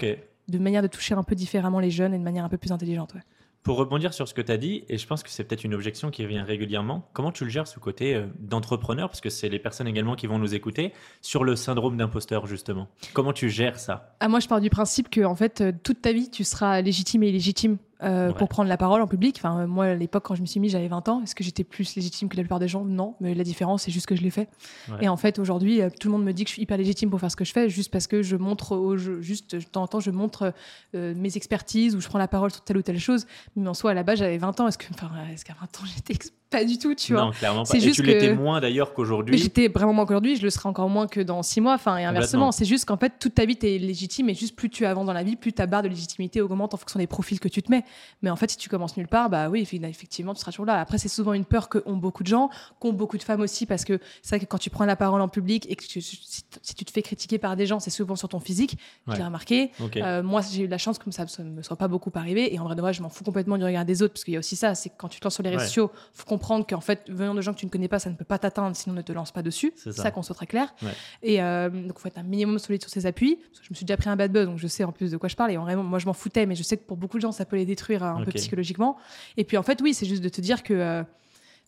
De 0.49 0.59
manière 0.59 0.81
de 0.81 0.87
toucher 0.87 1.15
un 1.15 1.23
peu 1.23 1.35
différemment 1.35 1.79
les 1.79 1.91
jeunes 1.91 2.15
et 2.15 2.19
de 2.19 2.25
manière 2.25 2.45
un 2.45 2.49
peu 2.49 2.57
plus 2.57 2.73
intelligente. 2.73 3.13
ouais. 3.15 3.21
Pour 3.65 3.77
rebondir 3.77 4.15
sur 4.15 4.27
ce 4.27 4.33
que 4.33 4.41
tu 4.41 4.51
as 4.51 4.57
dit, 4.57 4.85
et 4.89 4.97
je 4.97 5.07
pense 5.07 5.23
que 5.23 5.29
c'est 5.29 5.45
peut-être 5.45 5.65
une 5.65 5.75
objection 5.75 6.11
qui 6.11 6.23
revient 6.23 6.41
régulièrement, 6.41 7.07
comment 7.13 7.33
tu 7.33 7.45
le 7.45 7.51
gères 7.51 7.67
ce 7.67 7.79
côté 7.79 8.15
euh, 8.15 8.27
d'entrepreneur, 8.39 9.09
parce 9.11 9.21
que 9.21 9.29
c'est 9.29 9.51
les 9.51 9.59
personnes 9.59 9.89
également 9.89 10.15
qui 10.15 10.27
vont 10.27 10.39
nous 10.39 10.55
écouter, 10.55 10.95
sur 11.21 11.45
le 11.45 11.55
syndrome 11.55 11.97
d'imposteur 11.99 12.47
justement? 12.47 12.89
Comment 13.13 13.35
tu 13.35 13.51
gères 13.51 13.79
ça? 13.79 14.17
Ah, 14.21 14.29
moi, 14.29 14.41
je 14.41 14.49
pars 14.49 14.63
du 14.63 14.71
principe 14.71 15.11
que 15.11 15.23
en 15.23 15.35
fait, 15.35 15.61
euh, 15.61 15.73
toute 15.83 16.01
ta 16.01 16.13
vie, 16.13 16.31
tu 16.31 16.45
seras 16.45 16.81
légitime 16.81 17.25
et 17.25 17.29
illégitime 17.29 17.77
euh, 18.03 18.29
Ouais. 18.29 18.35
pour 18.35 18.49
prendre 18.49 18.69
la 18.69 18.77
parole 18.77 19.01
en 19.03 19.07
public. 19.07 19.37
Enfin, 19.39 19.67
moi, 19.67 19.87
à 19.87 19.95
l'époque, 19.95 20.25
quand 20.25 20.35
je 20.35 20.41
me 20.41 20.47
suis 20.47 20.61
mis, 20.61 20.69
j'avais 20.69 20.89
20 20.89 21.09
ans. 21.09 21.23
Est-ce 21.23 21.35
que 21.35 21.43
j'étais 21.43 21.65
plus 21.65 21.97
légitime 21.97 22.29
que 22.29 22.37
la 22.37 22.43
plupart 22.43 22.59
des 22.61 22.69
gens? 22.69 22.85
Non, 22.85 23.15
mais 23.21 23.35
la 23.35 23.45
différence, 23.45 23.83
c'est 23.83 23.91
juste 23.91 24.07
que 24.07 24.15
je 24.17 24.23
l'ai 24.23 24.31
fait. 24.31 24.49
Ouais. 24.89 24.97
Et 25.03 25.09
en 25.09 25.17
fait, 25.17 25.39
aujourd'hui, 25.39 25.83
euh, 25.83 25.91
tout 25.99 26.09
le 26.09 26.13
monde 26.13 26.25
me 26.25 26.33
dit 26.33 26.45
que 26.45 26.49
je 26.49 26.55
suis 26.55 26.63
hyper 26.63 26.77
légitime 26.79 27.11
pour 27.11 27.19
faire 27.21 27.31
ce 27.31 27.37
que 27.37 27.45
je 27.45 27.53
fais, 27.53 27.69
juste 27.69 27.91
parce 27.91 28.07
que 28.07 28.23
je 28.23 28.37
montre, 28.37 28.77
aux 28.77 28.97
jeux- 28.97 29.21
juste 29.21 29.55
de 29.57 29.61
temps 29.63 29.83
en 29.83 29.87
temps, 29.89 30.01
je 30.01 30.11
montre 30.11 30.53
euh, 30.95 31.15
mes 31.17 31.37
expertises 31.37 31.97
ou 31.97 32.01
je 32.01 32.09
prends 32.09 32.19
la 32.19 32.29
parole 32.29 32.51
sur 32.51 32.63
telle 32.63 32.77
ou 32.77 32.83
telle 32.83 33.01
chose. 33.01 33.27
Mais 33.57 33.69
en 33.69 33.75
soi, 33.75 33.91
à 33.91 33.95
la 33.95 34.03
base, 34.05 34.19
j'avais 34.19 34.39
20 34.39 34.61
ans. 34.61 34.69
Est-ce 34.69 34.79
que, 34.79 34.87
enfin, 34.95 35.11
est-ce 35.33 35.45
qu'à 35.45 35.55
20 35.61 35.65
ans, 35.81 35.85
j'étais 35.97 36.15
pas 36.51 36.65
du 36.65 36.79
tout, 36.79 36.95
tu 36.95 37.13
vois 37.13 37.23
Non, 37.27 37.31
clairement 37.33 37.61
pas. 37.63 37.67
C'est 37.67 37.77
Et 37.79 37.81
juste 37.81 37.97
tu 37.97 38.03
l'étais 38.03 38.35
moins 38.35 38.61
d'ailleurs 38.61 38.95
qu'aujourd'hui. 38.95 39.37
j'étais 39.39 39.69
vraiment 39.69 39.93
moins 39.93 40.07
qu'aujourd'hui, 40.07 40.37
je 40.37 40.43
le 40.43 40.51
serai 40.51 40.69
encore 40.69 40.89
moins 40.89 41.07
que 41.07 41.21
dans 41.21 41.43
six 41.43 41.61
mois, 41.61 41.75
enfin, 41.75 41.97
et 41.99 42.05
inversement. 42.05 42.53
C'est 42.53 42.65
juste 42.65 42.85
qu'en 42.87 42.97
fait, 42.97 43.15
toute 43.19 43.35
ta 43.35 43.45
vie, 43.45 43.57
tu 43.57 43.67
es 43.67 43.79
légitime, 43.79 44.29
et 44.31 44.35
juste 44.35 44.57
plus 44.57 44.71
tu 44.71 44.87
avances 44.87 45.07
dans 45.07 45.13
la 45.13 45.23
vie, 45.23 45.37
plus 45.37 45.53
ta 45.53 45.67
barre 45.67 45.83
de 45.83 45.89
légitimité 45.89 46.41
augmente 46.41 46.73
en 46.75 46.77
fonction 46.77 46.99
des 46.99 47.07
profils 47.07 47.39
que 47.41 47.49
tu 47.49 47.63
te 47.63 47.71
mets. 47.71 47.85
Mais 48.23 48.31
en 48.31 48.37
fait, 48.37 48.51
si 48.51 48.57
tu 48.57 48.69
commences 48.69 48.97
nulle 48.97 49.09
part, 49.09 49.29
bah 49.31 49.49
oui, 49.51 49.63
effe- 49.63 49.85
effectivement, 49.87 50.33
tu 50.35 50.41
seras 50.41 50.53
toujours 50.53 50.67
là. 50.67 50.81
Après, 50.81 50.99
c'est 50.99 51.09
souvent 51.09 51.33
une 51.35 51.45
peur 51.45 51.69
qu'ont 51.69 51.97
beaucoup 51.97 52.23
de 52.23 52.29
gens, 52.29 52.51
qu'ont 52.81 52.93
beaucoup 52.93 53.19
de 53.19 53.23
femmes 53.23 53.41
aussi, 53.41 53.67
parce 53.67 53.85
que 53.85 53.99
c'est 54.23 54.37
vrai 54.37 54.41
que 54.45 54.51
quand 54.51 54.59
tu 54.59 54.71
prends 54.71 54.85
la 54.87 54.97
parole 54.97 55.21
en 55.21 55.29
public 55.29 55.67
et 55.71 55.77
que 55.77 55.85
tu- 55.85 56.01
si, 56.01 56.19
si 56.63 56.75
tu 56.75 56.85
te 56.85 56.91
fais 56.91 57.03
critiquer 57.03 57.39
par 57.39 57.57
des 57.57 57.67
gens, 57.67 57.81
c'est 57.81 57.91
souvent 57.91 58.17
sur 58.17 58.29
ton 58.29 58.41
physique. 58.41 58.79
Ouais. 59.07 59.17
l'ai 59.17 59.25
remarqué. 59.25 59.71
Euh, 59.97 60.23
moi, 60.23 60.41
j'ai 60.51 60.63
eu 60.65 60.67
la 60.69 60.79
chance 60.79 60.99
que 60.99 61.11
ça 61.11 61.25
ne 61.41 61.51
me 61.51 61.63
soit 61.63 61.77
pas 61.77 61.89
beaucoup 61.89 62.11
arrivé. 62.15 62.55
Et 62.55 62.59
en 62.59 62.65
vrai 62.65 62.75
de 62.75 62.81
vrai, 62.81 62.93
je 62.93 63.03
m'en 63.03 63.09
fous 63.09 63.25
complètement 63.25 63.59
du 63.59 63.65
regard 63.65 63.85
des 63.85 64.03
autres. 64.03 64.15
Parce 64.15 64.25
qu'il 64.25 64.35
y 64.35 64.37
a 64.37 64.41
aussi 64.41 64.57
ça, 64.57 64.75
c'est 64.75 64.91
quand 64.97 65.09
tu 65.09 65.19
te 65.21 65.25
lances 65.27 65.35
sur 65.35 65.43
les 65.43 65.51
réseaux 65.51 65.61
Ouais. 65.63 65.67
sociaux, 65.67 65.91
faut 66.13 66.25
comprendre 66.39 66.67
qu'en 66.67 66.81
fait, 66.81 67.03
venant 67.11 67.35
de 67.35 67.41
gens 67.41 67.53
que 67.53 67.59
tu 67.59 67.67
ne 67.67 67.71
connais 67.71 67.89
pas, 67.89 67.99
ça 67.99 68.11
ne 68.11 68.15
peut 68.15 68.25
pas 68.25 68.39
t'atteindre, 68.39 68.77
sinon 68.77 68.95
ne 68.95 69.03
te 69.03 69.13
lance 69.13 69.33
pas 69.33 69.43
dessus. 69.43 69.73
C'est 69.77 69.93
ça. 69.93 70.05
ça, 70.05 70.11
qu'on 70.11 70.23
soit 70.23 70.35
très 70.35 70.47
clair. 70.47 70.73
Ouais. 70.83 70.89
Et 71.23 71.43
euh, 71.43 71.69
donc, 71.69 71.95
il 71.97 72.01
faut 72.01 72.09
être 72.09 72.19
un 72.19 72.23
minimum 72.23 72.59
solide 72.59 72.81
sur 72.81 72.91
ses 72.91 73.07
appuis. 73.07 73.37
Parce 73.37 73.59
que 73.61 73.65
je 73.67 73.71
me 73.71 73.75
suis 73.75 73.85
déjà 73.85 73.97
pris 73.97 74.09
un 74.09 74.17
bad 74.17 74.31
buzz, 74.33 74.47
donc 74.47 74.59
je 74.59 74.67
sais 74.69 74.85
en 74.85 74.93
plus 74.93 75.11
de 75.11 75.17
quoi 75.17 75.29
je 75.29 75.37
parle. 75.37 75.51
Et 75.51 75.57
vraiment, 75.57 75.83
moi, 75.83 75.99
je 75.99 76.07
m'en 76.07 76.13
foutais, 76.13 76.47
mais 76.47 76.55
je 76.55 76.63
sais 76.63 76.77
que 76.77 76.85
pour 76.85 76.97
beaucoup 76.97 77.17
de 77.19 77.23
gens, 77.23 77.33
ça 77.33 77.45
peut 77.45 77.57
les 77.57 77.67
détruire 77.67 78.05
euh, 78.05 78.09
un 78.11 78.25
peu 78.25 78.31
psychologiquement. 78.33 78.97
Et 79.37 79.45
puis, 79.45 79.57
en 79.57 79.63
fait, 79.63 79.81
oui, 79.83 79.95
c'est 79.95 80.07
juste 80.07 80.23
de 80.23 80.29
te 80.29 80.41
dire 80.41 80.63
que. 80.63 80.75
euh, 80.75 81.03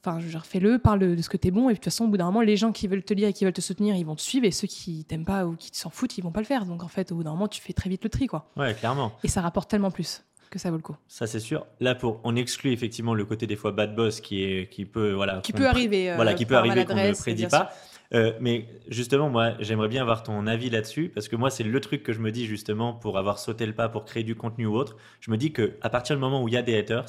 Enfin, 0.02 0.18
je 0.18 0.38
fais-le, 0.38 0.78
parle 0.78 0.98
de, 0.98 1.14
de 1.14 1.20
ce 1.20 1.28
que 1.28 1.36
t'es 1.36 1.50
bon, 1.50 1.64
et 1.68 1.74
puis 1.74 1.74
de 1.74 1.78
toute 1.80 1.84
façon, 1.92 2.06
au 2.06 2.08
bout 2.08 2.16
d'un 2.16 2.24
moment, 2.24 2.40
les 2.40 2.56
gens 2.56 2.72
qui 2.72 2.88
veulent 2.88 3.02
te 3.02 3.12
lire 3.12 3.28
et 3.28 3.32
qui 3.34 3.44
veulent 3.44 3.52
te 3.52 3.60
soutenir, 3.60 3.96
ils 3.96 4.06
vont 4.06 4.14
te 4.16 4.22
suivre, 4.22 4.46
et 4.46 4.50
ceux 4.50 4.66
qui 4.66 5.04
t'aiment 5.04 5.26
pas 5.26 5.44
ou 5.44 5.56
qui 5.56 5.68
s'en 5.74 5.90
foutent, 5.90 6.16
ils 6.16 6.22
vont 6.24 6.30
pas 6.30 6.40
le 6.40 6.46
faire. 6.46 6.64
Donc, 6.64 6.82
en 6.82 6.88
fait, 6.88 7.12
au 7.12 7.16
bout 7.16 7.22
d'un 7.22 7.32
moment, 7.32 7.48
tu 7.48 7.60
fais 7.60 7.74
très 7.74 7.90
vite 7.90 8.02
le 8.02 8.08
tri, 8.08 8.26
quoi. 8.26 8.50
Ouais, 8.56 8.72
clairement. 8.72 9.12
Et 9.24 9.28
ça 9.28 9.42
rapporte 9.42 9.68
tellement 9.68 9.90
plus 9.90 10.22
que 10.50 10.58
ça 10.58 10.70
vaut 10.70 10.76
le 10.76 10.82
coup. 10.82 10.96
Ça, 11.08 11.26
c'est 11.26 11.40
sûr. 11.40 11.66
Là, 11.78 11.94
pour, 11.94 12.20
on 12.24 12.34
exclut 12.36 12.72
effectivement 12.72 13.14
le 13.14 13.24
côté 13.24 13.46
des 13.46 13.56
fois 13.56 13.72
bad 13.72 13.94
boss 13.94 14.20
qui, 14.20 14.42
est, 14.42 14.68
qui 14.68 14.84
peut, 14.84 15.12
voilà, 15.12 15.38
Qui 15.38 15.52
peut 15.52 15.66
arriver. 15.66 16.10
euh, 16.10 16.16
voilà, 16.16 16.34
qui 16.34 16.44
peut 16.44 16.56
arriver 16.56 16.84
qu'on 16.84 16.94
ne 16.94 17.12
prédit 17.14 17.46
pas. 17.46 17.70
Euh, 18.12 18.32
mais 18.40 18.66
justement, 18.88 19.30
moi, 19.30 19.52
j'aimerais 19.60 19.86
bien 19.86 20.02
avoir 20.02 20.24
ton 20.24 20.48
avis 20.48 20.68
là-dessus, 20.68 21.10
parce 21.14 21.28
que 21.28 21.36
moi, 21.36 21.48
c'est 21.48 21.62
le 21.62 21.80
truc 21.80 22.02
que 22.02 22.12
je 22.12 22.18
me 22.18 22.32
dis 22.32 22.44
justement 22.46 22.92
pour 22.92 23.16
avoir 23.16 23.38
sauté 23.38 23.64
le 23.64 23.72
pas, 23.72 23.88
pour 23.88 24.04
créer 24.04 24.24
du 24.24 24.34
contenu 24.34 24.66
ou 24.66 24.74
autre. 24.74 24.96
Je 25.20 25.30
me 25.30 25.36
dis 25.36 25.52
que 25.52 25.76
à 25.80 25.90
partir 25.90 26.16
du 26.16 26.20
moment 26.20 26.42
où 26.42 26.48
il 26.48 26.54
y 26.54 26.56
a 26.56 26.62
des 26.62 26.76
haters, 26.76 27.06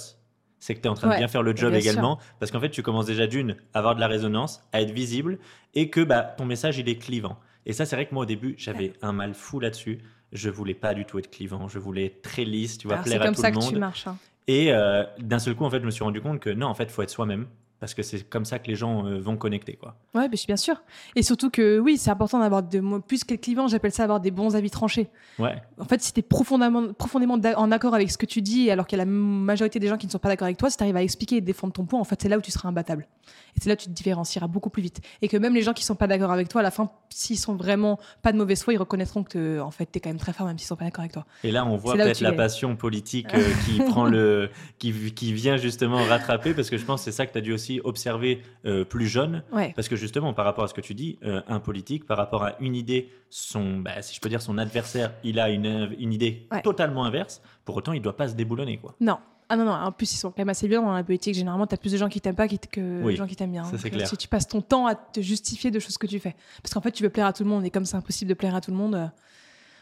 c'est 0.60 0.76
que 0.76 0.80
tu 0.82 0.86
es 0.86 0.90
en 0.90 0.94
train 0.94 1.10
de 1.10 1.18
bien 1.18 1.28
faire 1.28 1.42
le 1.42 1.56
job 1.56 1.74
également, 1.74 2.20
parce 2.40 2.52
qu'en 2.52 2.60
fait, 2.60 2.70
tu 2.70 2.84
commences 2.84 3.08
déjà 3.08 3.26
d'une 3.26 3.56
à 3.74 3.80
avoir 3.80 3.96
de 3.96 4.00
la 4.00 4.08
résonance, 4.08 4.62
à 4.72 4.82
être 4.82 4.92
visible, 4.92 5.40
et 5.74 5.90
que 5.90 6.02
bah, 6.02 6.22
ton 6.22 6.46
message, 6.46 6.78
il 6.78 6.88
est 6.88 6.98
clivant. 6.98 7.40
Et 7.66 7.74
ça, 7.74 7.86
c'est 7.88 7.96
vrai 7.96 8.06
que 8.06 8.14
moi, 8.14 8.24
au 8.24 8.28
début, 8.28 8.54
j'avais 8.60 8.94
un 9.02 9.12
mal 9.12 9.34
fou 9.34 9.60
là-dessus. 9.60 10.04
Je 10.32 10.50
voulais 10.50 10.74
pas 10.74 10.94
du 10.94 11.06
tout 11.06 11.20
être 11.20 11.30
clivant, 11.30 11.68
je 11.68 11.78
voulais 11.80 12.06
être 12.06 12.22
très 12.22 12.46
lisse, 12.46 12.78
tu 12.78 12.88
vois, 12.88 12.96
Alors, 12.96 13.06
C'est 13.06 13.10
plaire 13.12 13.22
à 13.22 13.26
comme 13.26 13.36
tout 13.36 13.42
ça 13.42 13.50
le 13.50 13.56
que 13.58 13.62
monde. 13.62 13.74
tu 13.74 13.80
marches. 13.80 14.08
hein. 14.08 14.18
Et 14.48 14.72
euh, 14.74 15.04
d'un 15.20 15.40
seul 15.40 15.56
coup, 15.56 15.66
en 15.66 15.70
fait, 15.70 15.80
je 15.82 15.86
me 15.86 15.92
suis 15.92 16.04
rendu 16.04 16.22
compte 16.22 16.40
que 16.40 16.50
non, 16.50 16.68
en 16.68 16.74
fait, 16.74 16.90
faut 16.90 17.02
être 17.02 17.10
soi-même 17.10 17.48
parce 17.82 17.94
que 17.94 18.04
c'est 18.04 18.22
comme 18.30 18.46
ça 18.46 18.60
que 18.60 18.68
les 18.68 18.76
gens 18.76 19.06
euh, 19.06 19.20
vont 19.20 19.36
connecter, 19.36 19.74
quoi. 19.74 19.96
Ouais, 20.14 20.30
bien 20.30 20.56
sûr. 20.56 20.82
Et 21.16 21.24
surtout 21.24 21.50
que 21.50 21.80
oui, 21.80 21.98
c'est 21.98 22.12
important 22.12 22.40
d'avoir 22.40 22.64
de 22.64 22.80
moi 22.80 23.02
plus 23.02 23.24
que 23.26 23.34
le 23.34 23.40
clivant, 23.40 23.68
j'appelle 23.68 23.92
ça 23.92 24.04
avoir 24.04 24.22
des 24.22 24.32
bons 24.32 24.56
avis 24.56 24.70
tranchés. 24.70 25.10
Ouais, 25.40 25.62
En 25.80 25.86
fait, 25.86 26.00
si 26.02 26.14
tu 26.14 26.20
es 26.20 26.24
profondément, 26.24 26.94
profondément 26.94 27.38
en 27.58 27.72
accord 27.72 27.94
avec 27.96 28.10
ce 28.12 28.18
que 28.18 28.26
tu 28.26 28.42
dis, 28.42 28.72
alors 28.72 28.88
qu'il 28.88 28.98
y 28.98 29.02
a 29.02 29.04
la 29.06 29.12
majorité 29.12 29.80
des 29.80 29.88
gens 29.88 29.98
qui 29.98 30.06
ne 30.06 30.12
sont 30.12 30.20
pas 30.20 30.30
d'accord 30.30 30.46
avec 30.46 30.58
toi, 30.58 30.70
si 30.70 30.78
tu 30.78 30.84
arrives 30.84 30.96
à 30.96 31.04
expliquer 31.04 31.38
et 31.38 31.42
défendre 31.42 31.74
ton 31.74 31.86
point, 31.86 32.00
en 32.00 32.04
fait, 32.06 32.22
c'est 32.22 32.30
là 32.30 32.38
où 32.38 32.42
tu 32.42 32.52
seras 32.52 32.70
imbattable. 32.70 33.08
Et 33.56 33.60
c'est 33.62 33.68
là 33.68 33.74
où 33.74 33.78
tu 33.78 33.88
te 33.88 33.92
différencieras 33.92 34.48
beaucoup 34.48 34.70
plus 34.70 34.84
vite. 34.84 35.02
Et 35.24 35.28
que 35.28 35.36
même 35.38 35.54
les 35.56 35.62
gens 35.64 35.74
qui 35.74 35.84
sont 35.84 35.96
pas 35.96 36.08
d'accord 36.08 36.32
avec 36.32 36.48
toi, 36.48 36.62
à 36.62 36.64
la 36.64 36.72
fin, 36.72 36.92
s'ils 37.10 37.40
sont 37.40 37.56
vraiment 37.56 38.00
pas 38.22 38.32
de 38.32 38.38
mauvaise 38.38 38.62
foi, 38.64 38.74
ils 38.74 38.78
reconnaîtront 38.78 39.24
que 39.24 39.32
te- 39.32 39.60
en 39.60 39.72
fait, 39.72 39.90
tu 39.92 39.98
es 39.98 40.02
quand 40.02 40.10
même 40.10 40.20
très 40.20 40.34
fort, 40.34 40.46
même 40.46 40.58
s'ils 40.60 40.68
sont 40.68 40.76
pas 40.76 40.86
d'accord 40.86 41.02
avec 41.02 41.14
toi. 41.14 41.26
Et 41.44 41.52
là, 41.52 41.66
on 41.66 41.78
voit 41.78 41.96
peut-être 41.96 42.22
la 42.22 42.32
passion 42.34 42.76
politique 42.76 43.34
euh, 43.34 43.44
qui 43.66 43.80
prend 43.90 44.06
le, 44.06 44.50
qui, 44.78 44.94
qui 45.14 45.34
vient 45.34 45.58
justement 45.58 46.04
rattraper, 46.04 46.54
parce 46.54 46.70
que 46.70 46.78
je 46.78 46.86
pense 46.86 47.02
que 47.02 47.06
c'est 47.06 47.12
ça 47.18 47.26
que 47.26 47.32
tu 47.32 47.38
as 47.38 47.42
dû 47.42 47.54
aussi 47.54 47.71
observer 47.84 48.42
euh, 48.66 48.84
plus 48.84 49.08
jeune, 49.08 49.44
Ouais. 49.54 49.72
parce 49.76 49.88
que 49.88 49.96
justement, 49.96 50.34
par 50.34 50.44
rapport 50.46 50.66
à 50.66 50.68
ce 50.68 50.74
que 50.74 50.82
tu 50.82 50.94
dis, 50.94 51.18
euh, 51.24 51.42
un 51.48 51.60
politique, 51.62 52.06
par 52.06 52.18
rapport 52.18 52.44
à 52.44 52.56
une 52.60 52.76
idée, 52.76 53.10
son, 53.30 53.78
bah, 53.80 54.02
si 54.02 54.14
je 54.16 54.20
peux 54.20 54.28
dire, 54.30 54.42
son 54.42 54.58
adversaire, 54.58 55.14
il 55.24 55.40
a 55.40 55.50
une, 55.50 55.96
une 56.00 56.12
idée 56.12 56.48
Ouais. 56.52 56.62
totalement 56.62 57.06
inverse. 57.06 57.42
Pour 57.64 57.78
autant, 57.78 57.94
il 57.94 58.02
doit 58.02 58.18
pas 58.18 58.28
se 58.28 58.34
déboulonner, 58.36 58.78
quoi. 58.78 58.96
Non. 59.00 59.18
Ah 59.54 59.58
non, 59.58 59.66
non, 59.66 59.72
en 59.74 59.92
plus, 59.92 60.14
ils 60.14 60.18
sont 60.18 60.30
quand 60.30 60.38
même 60.40 60.48
assez 60.50 60.66
violents 60.68 60.86
dans 60.88 60.94
la 60.94 61.04
politique. 61.04 61.36
Généralement, 61.36 61.68
tu 61.68 61.74
as 61.76 61.78
plus 61.78 61.92
de 61.92 61.98
gens 61.98 62.08
qui 62.08 62.22
t'aiment 62.22 62.36
pas 62.36 62.48
que 62.48 63.04
Oui, 63.04 63.14
de 63.14 63.18
gens 63.18 63.28
qui 63.28 63.36
t'aiment 63.36 63.52
bien. 63.52 63.66
ça, 63.66 63.90
clair. 63.90 64.08
Si 64.08 64.16
tu 64.16 64.30
passes 64.30 64.48
ton 64.48 64.62
temps 64.62 64.88
à 64.88 64.96
te 64.96 65.20
justifier 65.20 65.72
de 65.72 65.80
choses 65.80 65.98
que 65.98 66.08
tu 66.08 66.20
fais. 66.20 66.36
Parce 66.64 66.74
qu'en 66.74 66.80
fait, 66.80 66.92
tu 66.92 67.04
veux 67.04 67.10
plaire 67.10 67.26
à 67.26 67.34
tout 67.34 67.44
le 67.44 67.50
monde. 67.50 67.66
Et 67.66 67.70
comme 67.70 67.84
c'est 67.84 67.98
impossible 67.98 68.30
de 68.30 68.34
plaire 68.34 68.56
à 68.56 68.62
tout 68.62 68.72
le 68.72 68.78
monde, 68.78 68.96
euh, 68.96 69.08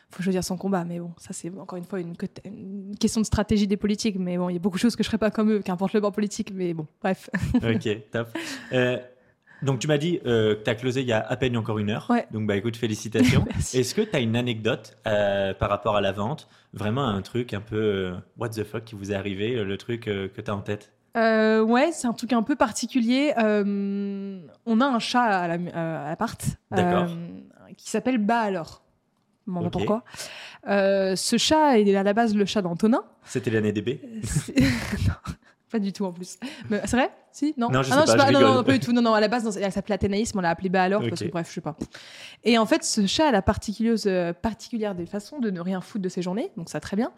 faut 0.10 0.24
choisir 0.24 0.44
son 0.44 0.58
combat. 0.58 0.84
Mais 0.86 1.00
bon, 1.00 1.12
ça, 1.18 1.34
c'est 1.34 1.52
encore 1.58 1.78
une 1.78 1.86
fois 1.86 2.00
une, 2.00 2.16
question 3.00 3.22
de 3.22 3.26
stratégie 3.26 3.68
des 3.68 3.78
politiques. 3.78 4.18
Mais 4.20 4.38
bon, 4.38 4.50
il 4.50 4.54
y 4.54 4.56
a 4.56 4.60
beaucoup 4.60 4.78
de 4.78 4.82
choses 4.82 4.96
que 4.96 5.04
je 5.04 5.08
ferais 5.08 5.18
pas 5.18 5.32
comme 5.32 5.52
eux, 5.52 5.60
qu'importe 5.60 5.94
le 5.94 6.00
bord 6.00 6.12
politique. 6.12 6.52
Mais 6.54 6.74
bon, 6.74 6.88
bref. 7.02 7.30
Ok, 7.56 8.10
top. 8.12 8.30
Euh, 8.74 8.98
donc, 9.62 9.80
tu 9.80 9.88
m'as 9.88 9.98
dit 9.98 10.20
euh, 10.26 10.56
que 10.56 10.64
tu 10.64 10.70
as 10.70 10.76
closé 10.76 11.02
il 11.02 11.08
y 11.08 11.12
a 11.12 11.20
à 11.20 11.36
peine 11.36 11.58
encore 11.58 11.80
une 11.80 11.90
heure. 11.90 12.08
Ouais. 12.10 12.26
Donc, 12.32 12.48
bah 12.48 12.56
écoute, 12.56 12.78
félicitations. 12.78 13.46
Est-ce 13.74 13.94
que 13.94 14.02
tu 14.02 14.16
as 14.16 14.20
une 14.20 14.36
anecdote 14.36 14.98
euh, 15.06 15.54
par 15.54 15.70
rapport 15.70 15.96
à 15.96 16.02
la 16.02 16.12
vente? 16.12 16.48
Vraiment 16.74 17.08
un 17.08 17.22
truc 17.22 17.54
un 17.54 17.62
peu 17.62 18.14
what 18.38 18.50
the 18.50 18.64
fuck 18.64 18.86
qui 18.86 18.96
vous 18.96 19.12
est 19.12 19.16
arrivé, 19.16 19.64
le 19.64 19.78
truc 19.78 20.02
que 20.02 20.42
tu 20.42 20.52
as 20.52 20.56
en 20.56 20.62
tête? 20.62 20.92
Euh, 21.18 21.62
ouais, 21.62 21.92
c'est 21.92 22.08
un 22.08 22.14
truc 22.14 22.34
un 22.34 22.44
peu 22.44 22.56
particulier. 22.56 23.34
Euh, 23.38 24.40
on 24.66 24.82
a 24.82 24.86
un 24.86 25.00
chat 25.00 25.24
à 25.24 25.48
la- 25.48 26.10
l'appart 26.10 26.46
euh, 26.78 27.08
qui 27.78 27.90
s'appelle 27.90 28.20
Bah 28.20 28.40
alors. 28.40 28.84
Ok. 29.58 29.72
pourquoi. 29.72 30.04
Euh, 30.68 31.16
ce 31.16 31.38
chat 31.38 31.80
est 31.80 31.96
à 31.96 32.04
la 32.04 32.14
base 32.14 32.36
le 32.36 32.46
chat 32.46 32.62
d'Antonin. 32.62 33.04
C'était 33.24 33.50
l'année 33.52 33.72
DB 33.72 34.02
non, 34.60 35.14
pas 35.72 35.80
du 35.80 35.94
tout 35.94 36.06
en 36.06 36.12
plus. 36.12 36.38
C'est 36.70 36.92
vrai? 36.94 37.12
Si 37.32 37.54
Non 37.58 37.70
Non, 37.70 37.84
je 37.84 37.92
Ah 37.94 38.06
sais 38.06 38.18
pas, 38.18 38.28
je 38.28 38.32
non, 38.34 38.40
rigole. 38.40 38.56
non, 38.56 38.64
pas 38.64 38.72
du 38.74 38.80
tout. 38.80 38.92
Non, 38.92 39.02
non, 39.02 39.14
à 39.14 39.20
la 39.20 39.28
base, 39.28 39.58
elle 39.58 39.72
s'appelait 39.72 39.96
Athénaïs, 39.96 40.34
mais 40.34 40.40
on 40.40 40.42
l'a 40.42 40.50
appelée 40.50 40.70
Bah 40.70 40.84
alors, 40.84 41.02
parce 41.08 41.22
que 41.22 41.28
bref, 41.30 41.48
je 41.50 41.56
sais 41.56 41.62
pas. 41.62 41.76
Et 42.44 42.58
en 42.58 42.66
fait, 42.66 42.84
ce 42.84 43.06
chat 43.06 43.28
a 43.28 43.32
la 43.32 43.42
particulière, 43.42 43.96
euh, 44.06 44.34
particulière 44.34 44.96
des 44.96 45.06
façons 45.06 45.40
de 45.40 45.50
ne 45.50 45.62
rien 45.62 45.82
foutre 45.82 46.04
de 46.04 46.10
ses 46.10 46.22
journées, 46.22 46.52
donc 46.58 46.70
ça 46.70 46.80
très 46.80 46.96
bien. 46.98 47.12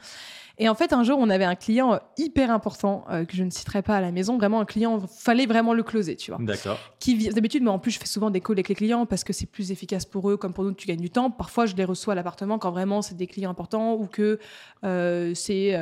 Et 0.57 0.69
en 0.69 0.75
fait, 0.75 0.93
un 0.93 1.03
jour, 1.03 1.17
on 1.19 1.29
avait 1.29 1.45
un 1.45 1.55
client 1.55 1.93
euh, 1.93 1.97
hyper 2.17 2.51
important 2.51 3.05
euh, 3.09 3.25
que 3.25 3.35
je 3.35 3.43
ne 3.43 3.49
citerai 3.49 3.81
pas 3.81 3.95
à 3.95 4.01
la 4.01 4.11
maison. 4.11 4.37
Vraiment, 4.37 4.59
un 4.59 4.65
client, 4.65 4.99
fallait 4.99 5.45
vraiment 5.45 5.73
le 5.73 5.81
closer, 5.81 6.15
tu 6.15 6.29
vois. 6.29 6.39
D'accord. 6.43 6.77
Qui 6.99 7.29
d'habitude, 7.29 7.63
mais 7.63 7.69
en 7.71 7.79
plus, 7.79 7.91
je 7.91 7.99
fais 7.99 8.05
souvent 8.05 8.29
des 8.29 8.41
calls 8.41 8.57
avec 8.57 8.69
les 8.69 8.75
clients 8.75 9.05
parce 9.05 9.23
que 9.23 9.33
c'est 9.33 9.45
plus 9.47 9.71
efficace 9.71 10.05
pour 10.05 10.29
eux, 10.29 10.37
comme 10.37 10.53
pour 10.53 10.63
nous, 10.63 10.73
tu 10.73 10.87
gagnes 10.87 10.99
du 10.99 11.09
temps. 11.09 11.31
Parfois, 11.31 11.65
je 11.65 11.75
les 11.75 11.85
reçois 11.85 12.13
à 12.13 12.15
l'appartement 12.15 12.59
quand 12.59 12.69
vraiment 12.69 13.01
c'est 13.01 13.15
des 13.15 13.27
clients 13.27 13.49
importants 13.49 13.93
ou 13.93 14.05
que 14.05 14.39
euh, 14.83 15.33
c'est, 15.33 15.79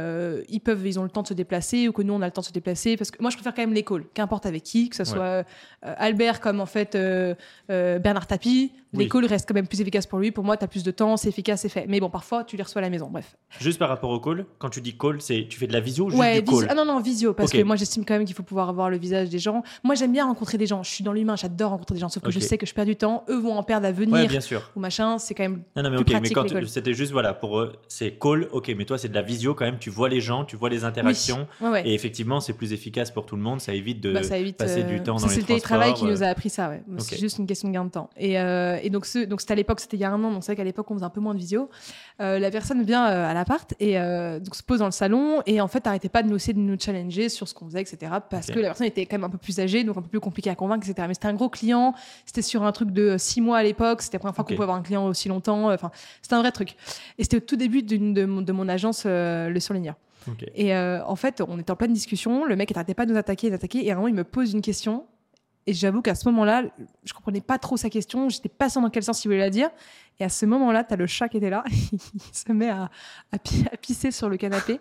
ils 0.50 0.60
peuvent, 0.62 0.86
ils 0.88 1.00
ont 1.00 1.04
le 1.04 1.10
temps 1.10 1.24
de 1.24 1.28
se 1.28 1.34
déplacer 1.34 1.88
ou 1.90 1.92
que 1.92 2.02
nous, 2.04 2.14
on 2.14 2.22
a 2.22 2.26
le 2.26 2.32
temps 2.32 2.42
de 2.42 2.46
se 2.48 2.54
déplacer. 2.54 2.96
Parce 2.96 3.12
que 3.12 3.22
moi, 3.22 3.32
je 3.32 3.36
préfère 3.36 3.54
quand 3.54 3.64
même 3.64 3.74
les 3.74 3.84
calls. 3.84 4.06
Qu'importe 4.20 4.46
avec 4.46 4.64
qui, 4.64 4.90
que 4.90 4.96
ce 4.96 5.04
soit 5.06 5.22
euh, 5.24 5.44
Albert 5.82 6.40
comme 6.42 6.60
en 6.60 6.66
fait 6.66 6.96
euh, 6.96 7.36
euh, 7.72 8.00
Bernard 8.00 8.28
Tapie, 8.28 8.72
les 8.94 9.08
calls 9.08 9.26
restent 9.26 9.48
quand 9.48 9.54
même 9.54 9.68
plus 9.68 9.80
efficaces 9.82 10.08
pour 10.08 10.20
lui. 10.20 10.32
Pour 10.32 10.44
moi, 10.44 10.58
tu 10.58 10.64
as 10.66 10.68
plus 10.68 10.84
de 10.84 10.92
temps, 10.92 11.16
c'est 11.16 11.30
efficace, 11.30 11.62
c'est 11.62 11.70
fait. 11.70 11.86
Mais 11.88 12.00
bon, 12.00 12.10
parfois, 12.10 12.44
tu 12.44 12.58
les 12.58 12.64
reçois 12.64 12.80
à 12.80 12.82
la 12.82 12.90
maison. 12.90 13.08
Bref. 13.12 13.36
Juste 13.60 13.78
par 13.80 13.88
rapport 13.88 14.10
au 14.10 14.20
call, 14.20 14.46
quand 14.58 14.70
tu 14.70 14.82
dis 14.82 14.98
call, 14.98 15.22
c'est 15.22 15.46
tu 15.50 15.58
fais 15.60 15.68
de 15.68 15.74
la 15.74 15.80
visio 15.80 16.06
ou 16.06 16.10
juste 16.10 16.20
Ouais, 16.20 16.42
du 16.42 16.50
visio- 16.50 16.62
call 16.68 16.70
ah 16.72 16.76
non, 16.76 16.86
non, 16.86 17.00
visio, 17.00 17.34
parce 17.34 17.52
que 17.52 17.62
moi, 17.64 17.76
j'estime 17.76 18.04
quand 18.04 18.16
même 18.16 18.26
qu'il 18.26 18.36
faut 18.36 18.44
pouvoir 18.44 18.74
voir 18.74 18.90
le 18.90 18.98
visage 18.98 19.30
des 19.30 19.40
gens. 19.40 19.64
Moi, 19.84 19.96
j'aime 19.96 20.12
bien 20.12 20.26
rencontrer 20.26 20.58
des 20.58 20.66
gens. 20.68 20.82
Je 20.84 20.90
suis 20.90 21.04
dans 21.04 21.14
l'humain, 21.14 21.36
j'adore 21.36 21.70
rencontrer 21.72 21.96
des 21.96 22.02
gens. 22.02 22.10
Sauf 22.10 22.24
que 22.24 22.32
je 22.32 22.40
sais 22.40 22.58
que 22.58 22.66
je 22.66 22.74
perds 22.74 22.86
du 22.86 22.96
temps. 22.96 23.24
Eux 23.30 23.38
vont 23.40 23.56
en 23.58 23.64
perdre 23.64 23.86
à 23.86 23.90
Ouais, 23.90 23.96
venir 23.96 24.28
bien 24.28 24.42
sûr. 24.42 24.70
ou 24.76 24.80
machin. 24.80 25.18
C'est 25.20 25.34
quand 25.36 25.44
même. 25.44 25.62
Non, 25.76 25.84
non, 25.84 25.90
mais 25.92 25.96
Plus 25.98 26.02
ok, 26.16 26.22
mais 26.22 26.30
pratique, 26.32 26.54
calls. 26.54 26.68
c'était 26.70 26.94
juste, 26.94 27.12
voilà, 27.12 27.34
pour 27.34 27.60
eux, 27.60 27.74
c'est 27.88 28.18
call, 28.20 28.48
ok, 28.52 28.74
mais 28.76 28.86
toi, 28.86 28.98
c'est 28.98 29.10
de 29.10 29.16
la 29.16 29.22
visio 29.22 29.54
quand 29.54 29.66
même, 29.66 29.78
tu 29.80 29.90
vois 29.92 30.10
les 30.10 30.20
gens, 30.22 30.46
tu 30.46 30.56
vois 30.56 30.70
les 30.70 30.84
interactions, 30.84 31.48
ouais. 31.62 31.88
et 31.88 31.94
effectivement, 31.94 32.40
c'est 32.40 32.54
plus 32.54 32.74
efficace 32.74 33.12
pour 33.12 33.26
tout 33.26 33.36
le 33.36 33.42
monde, 33.42 33.62
ça 33.62 33.74
évite 33.74 34.02
de 34.02 34.09
Bah, 34.14 34.24
ça 34.24 34.38
évite 34.38 34.58
passer 34.58 34.82
euh, 34.82 34.84
du 34.84 35.02
temps 35.04 35.18
ça, 35.18 35.24
dans 35.26 35.30
les 35.30 35.36
C'est 35.36 35.42
le 35.42 35.48
télétravail 35.48 35.90
qui 35.90 36.00
transports, 36.02 36.10
nous 36.18 36.24
euh. 36.24 36.26
a 36.26 36.30
appris 36.30 36.50
ça, 36.50 36.70
ouais. 36.70 36.82
C'est 37.00 37.18
juste 37.20 37.38
une 37.38 37.48
question 37.48 37.68
de 37.70 37.74
gain 37.74 37.86
de 37.86 37.90
temps. 37.92 38.10
Et, 38.18 38.40
euh, 38.40 38.78
et 38.82 38.90
donc, 38.90 39.06
ce, 39.06 39.20
donc 39.26 39.42
c'était 39.42 39.54
à 39.54 39.56
l'époque, 39.56 39.80
c'était 39.80 39.98
il 39.98 40.02
y 40.02 40.04
a 40.04 40.12
un 40.12 40.24
an, 40.24 40.32
donc 40.32 40.44
c'est 40.44 40.52
vrai 40.52 40.56
qu'à 40.58 40.64
l'époque, 40.64 40.90
on 40.92 40.96
faisait 40.96 41.06
un 41.06 41.10
peu 41.10 41.22
moins 41.22 41.34
de 41.34 41.40
visio. 41.40 41.70
Euh, 42.22 42.40
la 42.40 42.52
personne 42.52 42.84
vient 42.84 43.08
euh, 43.08 43.30
à 43.30 43.34
l'appart 43.34 43.74
et 43.80 44.00
euh, 44.00 44.40
donc 44.40 44.56
se 44.56 44.64
pose 44.64 44.80
dans 44.80 44.86
le 44.86 44.92
salon 44.92 45.42
et 45.46 45.62
en 45.62 45.68
fait, 45.68 45.86
arrêtait 45.88 46.10
pas 46.10 46.24
de 46.24 46.30
nous 46.30 46.36
essayer 46.36 46.54
de 46.54 46.60
nous 46.60 46.78
challenger 46.80 47.30
sur 47.30 47.48
ce 47.48 47.54
qu'on 47.54 47.66
faisait, 47.68 47.82
etc. 47.82 48.12
Parce 48.30 48.48
que 48.48 48.60
la 48.60 48.70
personne 48.70 48.88
était 48.88 49.06
quand 49.06 49.16
même 49.18 49.24
un 49.26 49.30
peu 49.30 49.38
plus 49.38 49.60
âgée, 49.60 49.84
donc 49.84 49.98
un 49.98 50.02
peu 50.02 50.10
plus 50.10 50.20
compliquée 50.20 50.50
à 50.50 50.56
convaincre, 50.56 50.88
etc. 50.88 51.08
Mais 51.08 51.14
c'était 51.14 51.28
un 51.28 51.34
gros 51.34 51.50
client, 51.50 51.94
c'était 52.26 52.42
sur 52.42 52.64
un 52.64 52.72
truc 52.72 52.92
de 52.92 53.16
six 53.18 53.42
mois 53.42 53.58
à 53.58 53.64
l'époque, 53.64 54.02
c'était 54.02 54.18
la 54.18 54.20
première 54.20 54.36
fois 54.36 54.44
qu'on 54.44 54.54
pouvait 54.54 54.64
avoir 54.64 54.78
un 54.78 54.82
client 54.84 55.06
aussi 55.08 55.30
longtemps. 55.30 55.72
Enfin, 55.72 55.92
c'était 56.22 56.36
un 56.36 56.40
vrai 56.42 56.52
truc. 56.52 56.76
Et 57.18 57.24
c'était 57.24 57.38
au 57.38 57.42
tout 57.42 57.56
début 57.56 57.84
de, 57.84 58.26
mon- 58.26 58.42
de 58.42 58.52
mon 58.52 58.68
agence, 58.70 59.04
euh, 59.06 59.50
le 59.50 59.60
surligneur. 59.60 59.96
Et 60.56 60.76
euh, 60.76 61.04
en 61.06 61.16
fait, 61.16 61.42
on 61.48 61.58
était 61.60 61.72
en 61.72 61.76
pleine 61.76 61.94
discussion. 61.94 62.46
Le 62.46 62.56
mec 62.56 62.72
n'arrêtait 62.74 62.94
pas 62.94 63.06
de 63.06 63.12
nous 63.12 63.18
attaquer, 63.18 63.50
d'attaquer. 63.50 63.86
Et 63.86 63.90
à 63.92 63.94
un 63.94 63.96
moment, 63.98 64.08
il 64.08 64.14
me 64.16 64.24
pose 64.24 64.54
une 64.54 64.62
question. 64.62 65.06
Et 65.68 65.74
j'avoue 65.74 66.02
qu'à 66.02 66.16
ce 66.16 66.28
moment-là, 66.30 66.64
je 67.04 67.14
comprenais 67.14 67.42
pas 67.42 67.60
trop 67.60 67.78
sa 67.78 67.90
question. 67.90 68.28
J'étais 68.30 68.50
pas 68.50 68.70
sûre 68.70 68.82
dans 68.82 68.90
quel 68.90 69.04
sens 69.04 69.24
il 69.24 69.28
voulait 69.28 69.38
la 69.40 69.50
dire. 69.50 69.70
Et 70.20 70.24
à 70.24 70.30
ce 70.30 70.46
moment-là, 70.46 70.84
tu 70.84 70.94
as 70.94 70.98
le 70.98 71.06
chat 71.08 71.30
qui 71.30 71.38
était 71.38 71.50
là. 71.50 71.64
il 71.92 72.00
se 72.34 72.52
met 72.52 72.70
à, 72.70 72.90
à 73.32 73.38
pi- 73.40 73.66
à 73.72 73.78
pisser 73.78 74.12
sur 74.12 74.30
le 74.30 74.38
canapé. 74.38 74.80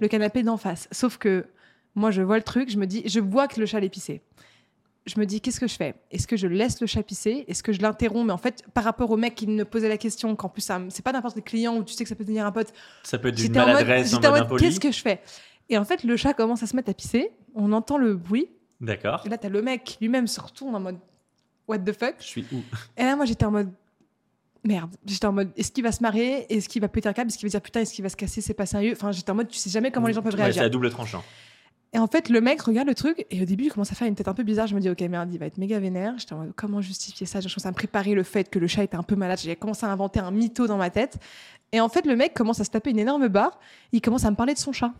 Le 0.00 0.08
canapé 0.08 0.42
d'en 0.42 0.56
face. 0.56 0.88
Sauf 0.90 1.18
que 1.18 1.46
moi, 1.94 2.10
je 2.10 2.22
vois 2.22 2.36
le 2.36 2.42
truc. 2.42 2.70
Je 2.70 2.78
me 2.78 2.86
dis, 2.86 3.02
je 3.06 3.20
vois 3.20 3.46
que 3.48 3.60
le 3.60 3.66
chat 3.66 3.78
allait 3.78 3.88
pisser. 3.88 4.22
Je 5.06 5.20
me 5.20 5.26
dis, 5.26 5.40
qu'est-ce 5.40 5.60
que 5.60 5.68
je 5.68 5.76
fais? 5.76 5.94
Est-ce 6.10 6.26
que 6.26 6.36
je 6.36 6.48
laisse 6.48 6.80
le 6.80 6.86
chat 6.88 7.02
pisser 7.02 7.44
Est-ce 7.46 7.62
que 7.62 7.72
je 7.72 7.80
l'interromps? 7.80 8.26
Mais 8.26 8.32
en 8.32 8.38
fait, 8.38 8.64
par 8.74 8.82
rapport 8.82 9.10
au 9.10 9.16
mec 9.16 9.36
qui 9.36 9.46
me 9.46 9.64
posait 9.64 9.88
la 9.88 9.98
question, 9.98 10.34
qu'en 10.34 10.48
plus, 10.48 10.68
c'est 10.88 11.04
pas 11.04 11.12
n'importe 11.12 11.34
quel 11.36 11.44
client 11.44 11.76
où 11.76 11.84
tu 11.84 11.94
sais 11.94 12.02
que 12.02 12.08
ça 12.08 12.16
peut 12.16 12.24
devenir 12.24 12.44
un 12.44 12.50
pote, 12.52 12.72
Ça 13.04 13.18
peut 13.18 13.28
être 13.28 13.38
en 13.38 13.42
mode, 13.44 13.56
maladresse 13.56 14.14
en 14.14 14.20
mode 14.20 14.48
mode, 14.50 14.60
qu'est-ce 14.60 14.80
que 14.80 14.90
je 14.90 15.00
fais? 15.00 15.20
Et 15.68 15.78
en 15.78 15.84
fait, 15.84 16.02
le 16.02 16.16
chat 16.16 16.34
commence 16.34 16.62
à 16.62 16.66
se 16.66 16.74
mettre 16.74 16.90
à 16.90 16.94
pisser. 16.94 17.30
On 17.54 17.72
entend 17.72 17.98
le 17.98 18.14
bruit. 18.14 18.48
D'accord. 18.80 19.22
Et 19.24 19.28
là, 19.28 19.38
t'as 19.38 19.48
le 19.48 19.62
mec 19.62 19.96
lui-même 20.00 20.26
se 20.26 20.40
retourne 20.40 20.74
en 20.74 20.80
mode 20.80 20.98
What 21.68 21.78
the 21.80 21.92
fuck? 21.92 22.16
Je 22.20 22.24
suis 22.24 22.46
où? 22.52 22.62
Et 22.96 23.02
là, 23.02 23.16
moi, 23.16 23.24
j'étais 23.24 23.44
en 23.44 23.50
mode 23.50 23.70
Merde. 24.64 24.94
J'étais 25.04 25.26
en 25.26 25.32
mode 25.32 25.50
Est-ce 25.56 25.70
qu'il 25.70 25.84
va 25.84 25.92
se 25.92 26.02
marrer? 26.02 26.46
Est-ce 26.48 26.68
qu'il 26.68 26.82
va 26.82 26.88
péter 26.88 27.08
un 27.08 27.12
câble? 27.12 27.28
Est-ce 27.30 27.38
qu'il 27.38 27.48
va 27.48 27.50
dire 27.50 27.60
Putain, 27.60 27.80
est-ce 27.80 27.94
qu'il 27.94 28.02
va 28.02 28.08
se 28.08 28.16
casser? 28.16 28.40
C'est 28.40 28.54
pas 28.54 28.66
sérieux. 28.66 28.92
Enfin, 28.92 29.12
j'étais 29.12 29.30
en 29.30 29.34
mode 29.36 29.48
Tu 29.48 29.58
sais 29.58 29.70
jamais 29.70 29.90
comment 29.90 30.08
les 30.08 30.12
gens 30.12 30.22
peuvent 30.22 30.34
Ouais, 30.34 30.42
réagir. 30.42 30.62
C'est 30.62 30.66
à 30.66 30.68
double 30.68 30.90
tranchant. 30.90 31.22
Et 31.96 31.98
en 31.98 32.08
fait, 32.08 32.28
le 32.28 32.42
mec 32.42 32.60
regarde 32.60 32.86
le 32.86 32.94
truc 32.94 33.24
et 33.30 33.40
au 33.40 33.46
début, 33.46 33.64
il 33.64 33.72
commence 33.72 33.90
à 33.90 33.94
faire 33.94 34.06
une 34.06 34.14
tête 34.14 34.28
un 34.28 34.34
peu 34.34 34.42
bizarre. 34.42 34.66
Je 34.66 34.74
me 34.74 34.80
dis, 34.80 34.90
ok, 34.90 35.00
merde, 35.00 35.32
il 35.32 35.38
va 35.38 35.46
être 35.46 35.56
méga 35.56 35.78
vénère. 35.78 36.12
J'étais 36.18 36.34
en 36.34 36.40
mode, 36.40 36.52
comment 36.54 36.82
justifier 36.82 37.24
ça? 37.24 37.40
Je 37.40 37.48
commence 37.48 37.64
à 37.64 37.70
me 37.70 37.74
préparer 37.74 38.12
le 38.12 38.22
fait 38.22 38.50
que 38.50 38.58
le 38.58 38.66
chat 38.66 38.84
était 38.84 38.98
un 38.98 39.02
peu 39.02 39.16
malade. 39.16 39.38
J'ai 39.42 39.56
commencé 39.56 39.86
à 39.86 39.88
inventer 39.90 40.20
un 40.20 40.30
mytho 40.30 40.66
dans 40.66 40.76
ma 40.76 40.90
tête. 40.90 41.16
Et 41.72 41.80
en 41.80 41.88
fait, 41.88 42.04
le 42.04 42.14
mec 42.14 42.34
commence 42.34 42.60
à 42.60 42.64
se 42.64 42.70
taper 42.70 42.90
une 42.90 42.98
énorme 42.98 43.28
barre. 43.28 43.58
Il 43.92 44.02
commence 44.02 44.26
à 44.26 44.30
me 44.30 44.36
parler 44.36 44.52
de 44.52 44.58
son 44.58 44.72
chat. 44.72 44.92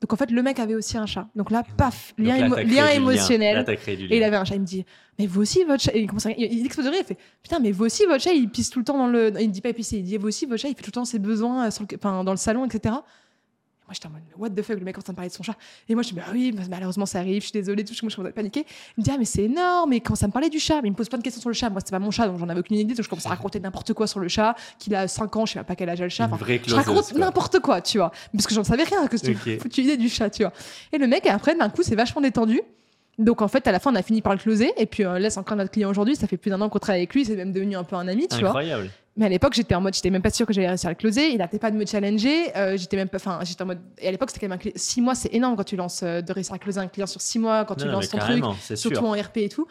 Donc 0.00 0.12
en 0.12 0.16
fait, 0.16 0.30
le 0.30 0.40
mec 0.40 0.60
avait 0.60 0.76
aussi 0.76 0.96
un 0.96 1.06
chat. 1.06 1.26
Donc 1.34 1.50
là, 1.50 1.64
paf, 1.76 2.14
Donc 2.16 2.28
lien, 2.28 2.48
là, 2.48 2.62
lien 2.62 2.88
émotionnel. 2.90 3.64
Là, 3.66 3.74
créé 3.74 3.96
du 3.96 4.04
Et 4.04 4.14
il 4.14 4.20
lien. 4.20 4.28
avait 4.28 4.36
un 4.36 4.44
chat. 4.44 4.54
Il 4.54 4.60
me 4.60 4.66
dit, 4.66 4.84
mais 5.18 5.26
vous 5.26 5.40
aussi, 5.42 5.64
votre 5.64 5.82
chat? 5.82 5.96
Et 5.96 6.02
il, 6.02 6.06
commence 6.06 6.26
à... 6.26 6.30
il, 6.30 6.52
il 6.52 6.64
explose 6.64 6.86
de 6.86 6.92
rire. 6.92 7.00
Il 7.02 7.06
fait, 7.06 7.18
putain, 7.42 7.58
mais 7.58 7.72
vous 7.72 7.86
aussi, 7.86 8.04
votre 8.06 8.22
chat, 8.22 8.32
il 8.32 8.48
pisse 8.48 8.70
tout 8.70 8.78
le 8.78 8.84
temps 8.84 8.98
dans 8.98 9.08
le. 9.08 9.32
Il 9.40 9.48
me 9.48 9.52
dit 9.52 9.62
pas 9.62 9.72
pisser. 9.72 9.96
Il 9.96 10.04
dit, 10.04 10.16
vous 10.16 10.28
aussi, 10.28 10.46
votre 10.46 10.62
chat, 10.62 10.68
il 10.68 10.76
fait 10.76 10.82
tout 10.82 10.90
le 10.90 10.92
temps 10.92 11.04
ses 11.04 11.18
besoins 11.18 11.66
euh, 11.66 11.70
sur 11.72 11.86
le... 11.90 11.96
enfin, 11.96 12.22
dans 12.22 12.30
le 12.30 12.36
salon, 12.36 12.64
etc. 12.66 12.94
Moi, 13.86 13.94
j'étais 13.94 14.06
en 14.08 14.10
mode, 14.10 14.22
what 14.36 14.50
the 14.50 14.62
fuck, 14.62 14.78
le 14.78 14.84
mec 14.84 14.96
est 14.96 14.98
en 14.98 15.02
train 15.02 15.12
de 15.12 15.16
parler 15.16 15.28
de 15.28 15.34
son 15.34 15.44
chat. 15.44 15.54
Et 15.88 15.94
moi, 15.94 16.02
je 16.02 16.08
dis, 16.08 16.14
bah 16.16 16.24
oui, 16.32 16.52
malheureusement, 16.68 17.06
ça 17.06 17.20
arrive, 17.20 17.40
je 17.42 17.46
suis 17.46 17.52
désolée, 17.52 17.84
tout. 17.84 17.94
Moi, 18.02 18.10
je 18.10 18.16
commence 18.16 18.30
à 18.30 18.32
paniquer. 18.32 18.66
Il 18.96 19.00
me 19.00 19.04
dit, 19.04 19.10
ah, 19.14 19.16
mais 19.16 19.24
c'est 19.24 19.44
énorme. 19.44 19.92
Et 19.92 20.00
quand 20.00 20.16
ça 20.16 20.26
me 20.26 20.32
parlait 20.32 20.50
du 20.50 20.58
chat, 20.58 20.82
mais 20.82 20.88
il 20.88 20.90
me 20.90 20.96
pose 20.96 21.08
plein 21.08 21.18
de 21.18 21.22
questions 21.22 21.40
sur 21.40 21.50
le 21.50 21.54
chat. 21.54 21.70
Moi, 21.70 21.80
c'était 21.80 21.92
pas 21.92 22.00
mon 22.00 22.10
chat, 22.10 22.26
donc 22.26 22.38
j'en 22.38 22.48
avais 22.48 22.58
aucune 22.60 22.78
idée. 22.78 22.94
Donc 22.94 23.04
je 23.04 23.08
commence 23.08 23.26
à 23.26 23.28
raconter 23.28 23.60
n'importe 23.60 23.92
quoi 23.92 24.08
sur 24.08 24.18
le 24.18 24.26
chat, 24.26 24.56
qu'il 24.80 24.92
a 24.96 25.06
5 25.06 25.36
ans, 25.36 25.46
je 25.46 25.52
sais 25.52 25.62
pas 25.62 25.76
quel 25.76 25.88
âge 25.88 26.00
a 26.00 26.04
le 26.04 26.10
chat. 26.10 26.28
Enfin, 26.30 26.44
je 26.66 26.74
raconte 26.74 27.12
n'importe 27.14 27.60
quoi, 27.60 27.80
tu 27.80 27.98
vois. 27.98 28.10
Parce 28.32 28.46
que 28.48 28.54
j'en 28.54 28.64
savais 28.64 28.82
rien, 28.82 29.06
que 29.06 29.16
c'était 29.16 29.36
Ok. 29.36 29.46
une 29.46 29.60
foutue 29.60 29.82
idée 29.82 29.96
du 29.96 30.08
chat, 30.08 30.30
tu 30.30 30.42
vois. 30.42 30.52
Et 30.92 30.98
le 30.98 31.06
mec, 31.06 31.24
après, 31.26 31.54
d'un 31.54 31.68
coup, 31.68 31.82
c'est 31.84 31.94
vachement 31.94 32.20
détendu. 32.20 32.60
Donc, 33.18 33.40
en 33.40 33.48
fait, 33.48 33.66
à 33.66 33.72
la 33.72 33.78
fin, 33.78 33.92
on 33.92 33.96
a 33.96 34.02
fini 34.02 34.20
par 34.20 34.32
le 34.34 34.38
closer. 34.38 34.72
Et 34.76 34.86
puis, 34.86 35.04
euh, 35.04 35.18
laisse 35.18 35.36
encore 35.38 35.56
notre 35.56 35.70
client 35.70 35.88
aujourd'hui. 35.88 36.16
Ça 36.16 36.26
fait 36.26 36.36
plus 36.36 36.50
d'un 36.50 36.60
an 36.60 36.68
qu'on 36.68 36.78
travaille 36.78 37.00
avec 37.00 37.14
lui. 37.14 37.24
C'est 37.24 37.36
même 37.36 37.52
devenu 37.52 37.74
un 37.76 37.84
peu 37.84 37.96
un 37.96 38.06
ami, 38.08 38.28
tu 38.28 38.40
vois. 38.40 38.48
Incroyable. 38.50 38.90
Mais 39.18 39.24
à 39.24 39.28
l'époque, 39.30 39.54
j'étais 39.54 39.74
en 39.74 39.80
mode, 39.80 39.94
j'étais 39.94 40.10
même 40.10 40.20
pas 40.20 40.28
sûre 40.28 40.44
que 40.46 40.52
j'allais 40.52 40.68
réussir 40.68 40.88
à 40.88 40.90
le 40.92 40.96
closer. 40.96 41.30
Il 41.30 41.38
n'arrêtait 41.38 41.58
pas 41.58 41.70
de 41.70 41.76
me 41.76 41.86
challenger. 41.86 42.54
Euh, 42.54 42.76
j'étais 42.76 42.98
même 42.98 43.08
pas, 43.08 43.16
enfin, 43.16 43.38
j'étais 43.44 43.62
en 43.62 43.66
mode. 43.66 43.78
Et 43.98 44.08
à 44.08 44.10
l'époque, 44.10 44.30
c'était 44.30 44.46
quand 44.46 44.50
même 44.54 44.58
un 44.62 44.70
six 44.76 45.00
mois, 45.00 45.14
c'est 45.14 45.32
énorme 45.32 45.56
quand 45.56 45.64
tu 45.64 45.76
lances 45.76 46.02
euh, 46.02 46.20
de 46.20 46.30
réussir 46.34 46.52
à 46.54 46.58
closer 46.58 46.80
un 46.80 46.86
client 46.88 47.06
sur 47.06 47.22
six 47.22 47.38
mois, 47.38 47.64
quand 47.64 47.76
tu 47.76 47.86
Non, 47.86 47.92
lances 47.92 48.10
ton 48.10 48.18
truc, 48.18 48.44
c'est 48.60 48.76
surtout 48.76 48.96
sûr. 48.96 49.04
en 49.06 49.12
RP 49.12 49.38
et 49.38 49.48
tout. 49.48 49.66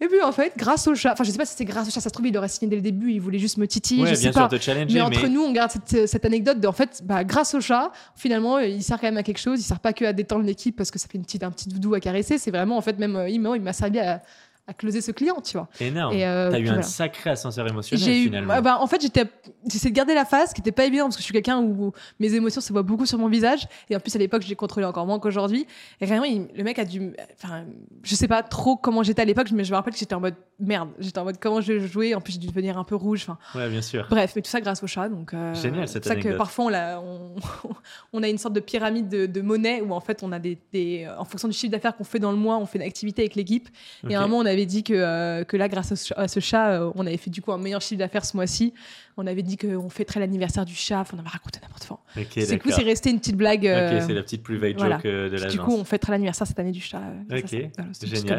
Et 0.00 0.06
puis 0.06 0.22
en 0.22 0.30
fait, 0.30 0.52
grâce 0.56 0.86
au 0.86 0.94
chat, 0.94 1.12
enfin, 1.12 1.24
je 1.24 1.30
sais 1.30 1.38
pas 1.38 1.44
si 1.44 1.54
c'est 1.56 1.64
grâce 1.64 1.88
au 1.88 1.90
chat, 1.90 2.00
ça 2.00 2.08
se 2.08 2.12
trouve, 2.12 2.28
il 2.28 2.36
aurait 2.38 2.48
signé 2.48 2.70
dès 2.70 2.76
le 2.76 2.82
début, 2.82 3.12
il 3.12 3.20
voulait 3.20 3.40
juste 3.40 3.56
me 3.56 3.66
titiller, 3.66 4.04
Ouais, 4.04 4.10
je 4.10 4.14
sais 4.14 4.30
pas. 4.30 4.48
sûr, 4.48 4.58
te 4.58 4.62
challenger, 4.62 4.94
Mais 4.94 5.00
entre 5.00 5.26
nous, 5.26 5.42
on 5.42 5.50
garde 5.52 5.72
cette, 5.72 6.06
cette 6.08 6.24
anecdote 6.24 6.60
de, 6.60 6.68
en 6.68 6.72
fait, 6.72 7.02
bah, 7.04 7.24
grâce 7.24 7.54
au 7.54 7.60
chat, 7.60 7.90
finalement, 8.14 8.56
euh, 8.58 8.66
il 8.66 8.82
sert 8.82 9.00
quand 9.00 9.08
même 9.08 9.16
à 9.16 9.24
quelque 9.24 9.40
chose. 9.40 9.58
Il 9.60 9.64
sert 9.64 9.80
pas 9.80 9.92
que 9.92 10.04
à 10.04 10.12
détendre 10.12 10.44
l'équipe 10.44 10.76
parce 10.76 10.92
que 10.92 10.98
ça 11.00 11.08
fait 11.08 11.18
une 11.18 11.24
petite, 11.24 11.42
un 11.42 11.50
petit 11.50 11.68
doudou 11.68 11.94
à 11.94 12.00
caresser. 12.00 12.38
C'est 12.38 12.52
vraiment, 12.52 12.76
en 12.76 12.80
fait, 12.80 12.98
même, 12.98 13.16
euh, 13.16 13.28
il 13.28 13.40
m'a 13.40 13.56
il 13.56 13.62
m'a 13.62 13.72
servi 13.72 13.98
à, 13.98 14.22
à 14.68 14.74
closer 14.74 15.00
ce 15.00 15.10
client, 15.10 15.40
tu 15.40 15.56
vois. 15.56 15.66
énorme. 15.80 16.14
Et, 16.14 16.26
euh, 16.26 16.50
T'as 16.50 16.58
eu 16.60 16.68
un 16.68 16.82
sacré 16.82 17.30
ascenseur 17.30 17.66
émotionnel 17.66 18.04
J'ai 18.04 18.20
eu, 18.20 18.24
finalement. 18.24 18.52
ah 18.54 18.60
bah, 18.60 18.78
en 18.80 18.86
fait, 18.86 19.00
j'étais, 19.00 19.24
j'essayais 19.66 19.90
de 19.90 19.96
garder 19.96 20.14
la 20.14 20.24
face, 20.26 20.52
qui 20.52 20.60
était 20.60 20.72
pas 20.72 20.84
évident 20.84 21.04
parce 21.04 21.16
que 21.16 21.22
je 21.22 21.24
suis 21.24 21.32
quelqu'un 21.32 21.58
où 21.60 21.92
mes 22.20 22.34
émotions 22.34 22.60
se 22.60 22.72
voient 22.72 22.82
beaucoup 22.82 23.06
sur 23.06 23.18
mon 23.18 23.28
visage. 23.28 23.66
Et 23.88 23.96
en 23.96 24.00
plus, 24.00 24.14
à 24.14 24.18
l'époque, 24.18 24.42
je 24.42 24.48
les 24.48 24.56
contrôlais 24.56 24.86
encore 24.86 25.06
moins 25.06 25.18
qu'aujourd'hui. 25.18 25.66
Et 26.00 26.06
vraiment, 26.06 26.24
il- 26.24 26.48
le 26.54 26.62
mec 26.64 26.78
a 26.78 26.84
dû, 26.84 27.12
enfin, 27.42 27.64
je 28.02 28.14
sais 28.14 28.28
pas 28.28 28.42
trop 28.42 28.76
comment 28.76 29.02
j'étais 29.02 29.22
à 29.22 29.24
l'époque, 29.24 29.50
mais 29.52 29.64
je 29.64 29.70
me 29.70 29.76
rappelle 29.76 29.94
que 29.94 29.98
j'étais 29.98 30.14
en 30.14 30.20
mode 30.20 30.34
merde. 30.60 30.90
J'étais 30.98 31.18
en 31.18 31.24
mode 31.24 31.38
comment 31.40 31.60
je 31.62 31.72
vais 31.72 31.86
jouer? 31.88 32.14
En 32.14 32.20
plus, 32.20 32.34
j'ai 32.34 32.38
dû 32.40 32.48
devenir 32.48 32.76
un 32.78 32.84
peu 32.84 32.94
rouge. 32.94 33.22
Enfin, 33.26 33.38
Ouais, 33.58 33.68
bien 33.70 33.80
sûr. 33.82 34.06
bref, 34.10 34.32
mais 34.36 34.42
tout 34.42 34.50
ça 34.50 34.60
grâce 34.60 34.82
au 34.82 34.86
chat. 34.86 35.08
Donc, 35.08 35.32
euh, 35.32 35.54
Génial, 35.54 35.88
c'est 35.88 35.94
cette 35.94 36.02
pour 36.02 36.08
ça 36.08 36.14
que 36.16 36.20
anecdote. 36.20 36.36
parfois, 36.38 36.64
on, 36.66 36.68
l'a- 36.68 37.00
on, 37.00 37.36
on 38.12 38.22
a 38.22 38.28
une 38.28 38.38
sorte 38.38 38.54
de 38.54 38.60
pyramide 38.60 39.08
de, 39.08 39.26
de 39.26 39.40
monnaie 39.40 39.80
où 39.80 39.92
en 39.92 40.00
fait, 40.00 40.22
on 40.22 40.32
a 40.32 40.38
des, 40.38 40.58
des- 40.72 41.08
en 41.18 41.24
fonction 41.24 41.48
du 41.48 41.54
chiffre 41.54 41.70
d'affaires 41.72 41.96
qu'on 41.96 42.04
fait 42.04 42.18
dans 42.18 42.32
le 42.32 42.36
mois, 42.36 42.58
on 42.58 42.66
fait 42.66 42.78
une 42.78 42.84
activité 42.84 43.22
avec 43.22 43.34
l'équipe. 43.34 43.68
Et 44.08 44.14
à 44.14 44.18
un 44.20 44.26
moment, 44.26 44.38
on 44.42 44.46
avait 44.58 44.66
dit 44.66 44.82
que, 44.84 44.92
euh, 44.94 45.44
que 45.44 45.56
là, 45.56 45.68
grâce 45.68 45.92
à 45.92 45.96
ce 45.96 46.08
chat- 46.08 46.14
à 46.18 46.28
ce 46.28 46.40
chat, 46.40 46.70
euh, 46.70 46.92
on 46.94 47.06
avait 47.06 47.16
fait 47.16 47.30
du 47.30 47.40
coup 47.40 47.52
un 47.52 47.58
meilleur 47.58 47.80
chiffre 47.80 47.98
d'affaires 47.98 48.24
ce 48.24 48.36
mois-ci. 48.36 48.74
On 49.16 49.26
avait 49.26 49.42
dit 49.42 49.56
qu'on 49.56 49.88
fêterait 49.88 50.20
l'anniversaire 50.20 50.64
du 50.64 50.74
chat. 50.74 51.00
Enfin, 51.00 51.16
on 51.16 51.20
avait 51.20 51.28
raconté 51.28 51.60
n'importe 51.62 51.86
quoi. 51.86 52.00
Ok, 52.16 52.26
c'est 52.34 52.46
cool, 52.46 52.48
d'accord. 52.58 52.72
c'est 52.72 52.82
resté 52.84 53.10
une 53.10 53.18
petite 53.18 53.36
blague. 53.36 53.66
euh, 53.66 53.96
Ok, 53.98 54.04
c'est 54.06 54.14
la 54.14 54.22
petite 54.22 54.42
private 54.42 54.76
voilà. 54.76 54.96
joke 54.96 55.06
euh, 55.06 55.30
de 55.30 55.36
du 55.36 55.42
l'agence. 55.42 55.64
coup, 55.64 55.74
on 55.74 55.84
fêtera 55.84 56.12
l'anniversaire 56.12 56.46
cette 56.46 56.58
année 56.58 56.72
du 56.72 56.80
chat. 56.80 57.00
euh, 57.30 57.38
Ok, 57.38 57.48
ça. 57.48 57.56
Voilà, 57.76 57.92
génial. 58.36 58.38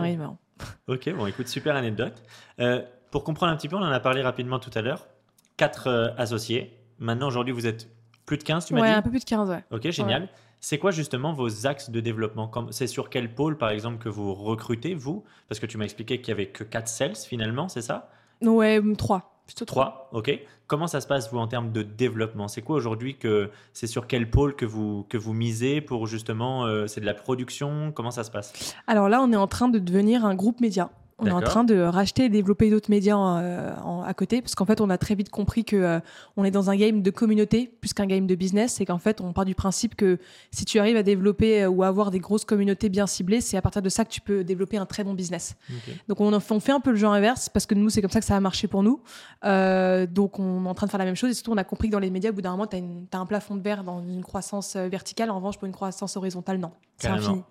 Ok, 0.87 1.09
bon, 1.15 1.25
écoute, 1.27 1.47
super 1.47 1.75
anecdote. 1.75 2.21
Euh, 2.59 2.81
pour 3.11 3.23
comprendre 3.23 3.51
un 3.51 3.55
petit 3.55 3.67
peu, 3.69 3.75
on 3.75 3.81
en 3.81 3.91
a 3.91 3.99
parlé 3.99 4.21
rapidement 4.21 4.59
tout 4.59 4.71
à 4.75 4.81
l'heure. 4.81 5.07
Quatre 5.57 5.87
euh, 5.87 6.07
associés. 6.17 6.77
Maintenant, 6.99 7.27
aujourd'hui, 7.27 7.53
vous 7.53 7.65
êtes 7.67 7.87
plus 8.25 8.37
de 8.37 8.43
15, 8.43 8.65
tu 8.65 8.73
m'as 8.73 8.81
Ouais, 8.81 8.87
dit 8.89 8.93
un 8.93 9.01
peu 9.01 9.09
plus 9.09 9.19
de 9.19 9.25
15, 9.25 9.49
ouais. 9.49 9.63
Ok, 9.71 9.89
génial. 9.89 10.27
C'est 10.61 10.77
quoi 10.77 10.91
justement 10.91 11.33
vos 11.33 11.67
axes 11.67 11.89
de 11.89 11.99
développement? 11.99 12.51
C'est 12.71 12.87
sur 12.87 13.09
quel 13.09 13.33
pôle, 13.33 13.57
par 13.57 13.69
exemple, 13.69 13.97
que 13.97 14.09
vous 14.09 14.33
recrutez, 14.33 14.93
vous? 14.93 15.23
Parce 15.47 15.59
que 15.59 15.65
tu 15.65 15.77
m'as 15.77 15.85
expliqué 15.85 16.19
qu'il 16.21 16.33
n'y 16.33 16.41
avait 16.41 16.51
que 16.51 16.63
4 16.63 16.87
sales, 16.87 17.15
finalement, 17.15 17.69
c'est 17.69 17.81
ça? 17.81 18.09
Ouais, 18.41 18.81
3. 18.97 19.41
Plutôt 19.45 19.65
3. 19.65 20.09
3, 20.09 20.09
ok. 20.19 20.39
Comment 20.67 20.85
ça 20.85 21.01
se 21.01 21.07
passe, 21.07 21.31
vous, 21.31 21.39
en 21.39 21.47
termes 21.47 21.71
de 21.71 21.81
développement? 21.81 22.47
C'est 22.47 22.61
quoi 22.61 22.75
aujourd'hui 22.75 23.17
que 23.17 23.49
c'est 23.73 23.87
sur 23.87 24.05
quel 24.05 24.29
pôle 24.29 24.55
que 24.55 24.65
vous, 24.65 25.05
que 25.09 25.17
vous 25.17 25.33
misez 25.33 25.81
pour 25.81 26.05
justement, 26.05 26.65
euh, 26.65 26.85
c'est 26.85 27.01
de 27.01 27.05
la 27.05 27.15
production? 27.15 27.91
Comment 27.91 28.11
ça 28.11 28.23
se 28.23 28.29
passe? 28.29 28.75
Alors 28.85 29.09
là, 29.09 29.21
on 29.21 29.31
est 29.31 29.37
en 29.37 29.47
train 29.47 29.69
de 29.69 29.79
devenir 29.79 30.25
un 30.25 30.35
groupe 30.35 30.61
média. 30.61 30.91
On 31.21 31.25
est 31.25 31.31
en 31.31 31.39
train 31.49 31.63
de 31.63 31.79
racheter 31.79 32.25
et 32.25 32.29
développer 32.29 32.69
d'autres 32.69 32.89
médias 32.89 33.17
euh, 33.17 33.73
en- 33.83 34.01
à 34.03 34.13
côté, 34.13 34.41
parce 34.41 34.55
qu'en 34.55 34.65
fait, 34.65 34.79
on 34.81 34.89
a 34.89 34.97
très 34.97 35.15
vite 35.15 35.29
compris 35.29 35.65
que 35.65 35.75
euh, 35.75 35.99
on 36.37 36.43
est 36.43 36.51
dans 36.51 36.69
un 36.69 36.75
game 36.75 37.01
de 37.01 37.11
communauté 37.11 37.71
plus 37.81 37.93
qu'un 37.93 38.05
game 38.05 38.25
de 38.27 38.35
business, 38.35 38.79
et 38.81 38.85
qu'en 38.85 38.97
fait, 38.99 39.21
on 39.21 39.33
part 39.33 39.45
du 39.45 39.55
principe 39.55 39.95
que 39.95 40.17
si 40.51 40.65
tu 40.65 40.79
arrives 40.79 40.97
à 40.97 41.03
développer 41.03 41.63
euh, 41.63 41.69
ou 41.69 41.83
à 41.83 41.87
avoir 41.87 42.09
des 42.11 42.19
grosses 42.19 42.45
communautés 42.45 42.89
bien 42.89 43.07
ciblées, 43.07 43.41
c'est 43.41 43.57
à 43.57 43.61
partir 43.61 43.81
de 43.81 43.89
ça 43.89 44.05
que 44.05 44.09
tu 44.09 44.21
peux 44.21 44.43
développer 44.43 44.77
un 44.77 44.85
très 44.85 45.03
bon 45.03 45.13
business. 45.13 45.55
Donc 46.07 46.21
on, 46.21 46.39
fait- 46.39 46.53
on 46.53 46.59
fait 46.59 46.71
un 46.71 46.79
peu 46.79 46.91
le 46.91 46.95
jeu 46.97 47.07
inverse 47.07 47.49
parce 47.49 47.65
que 47.65 47.75
nous 47.75 47.89
c'est 47.89 48.01
comme 48.01 48.11
ça 48.11 48.19
que 48.19 48.25
ça 48.25 48.35
a 48.35 48.39
marché 48.39 48.67
pour 48.67 48.83
nous. 48.83 49.01
Euh, 49.45 50.05
donc 50.05 50.39
on 50.39 50.65
est 50.65 50.67
en 50.69 50.73
train 50.73 50.85
de 50.85 50.91
faire 50.91 50.97
la 50.99 51.05
même 51.05 51.15
chose 51.15 51.29
et 51.31 51.33
surtout 51.33 51.51
on 51.51 51.57
a 51.57 51.63
compris 51.63 51.87
que 51.87 51.93
dans 51.93 51.99
les 51.99 52.09
médias 52.09 52.29
au 52.31 52.33
bout 52.33 52.41
d'un 52.41 52.51
moment 52.51 52.67
tu 52.67 52.77
as, 52.77 53.17
un 53.17 53.25
plafond 53.25 53.55
de 53.55 53.61
verre 53.61 53.83
dans 53.83 54.01
une 54.01 54.21
croissance 54.23 54.75
verticale. 54.75 55.29
En 55.29 55.35
revanche 55.37 55.57
pour 55.57 55.65
une 55.65 55.71
croissance 55.73 56.17
horizontale 56.17 56.57
non, 56.57 56.71
c'est 56.97 57.07
infini. 57.27 57.43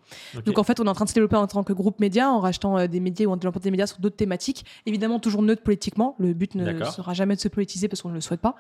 Donc 0.45 0.59
en 0.59 0.63
fait 0.65 0.79
on 0.81 0.85
est 0.85 0.89
en 0.89 0.95
train 0.95 1.05
de 1.05 1.11
se 1.11 1.15
développer 1.15 1.37
en 1.37 1.47
tant 1.47 1.63
que 1.65 1.73
groupe 1.73 2.01
média 2.01 2.31
en 2.31 2.41
rachetant 2.41 2.79
euh, 2.79 2.87
des 2.87 3.01
médias 3.01 3.27
ou 3.27 3.31
en 3.33 3.37
développant 3.37 3.58
pour 3.59 3.65
des 3.65 3.71
médias 3.71 3.87
sur 3.87 3.99
d'autres 3.99 4.17
thématiques. 4.17 4.65
Évidemment, 4.87 5.19
toujours 5.19 5.43
neutre 5.43 5.63
politiquement. 5.63 6.15
Le 6.19 6.33
but 6.33 6.55
ne 6.55 6.85
sera 6.85 7.15
jamais 7.15 7.35
de 7.37 7.41
se 7.41 7.49
politiser 7.49 7.89
parce 7.89 8.03
qu'on 8.03 8.09
ne 8.11 8.15
le 8.15 8.21
souhaite 8.21 8.41
pas. 8.41 8.55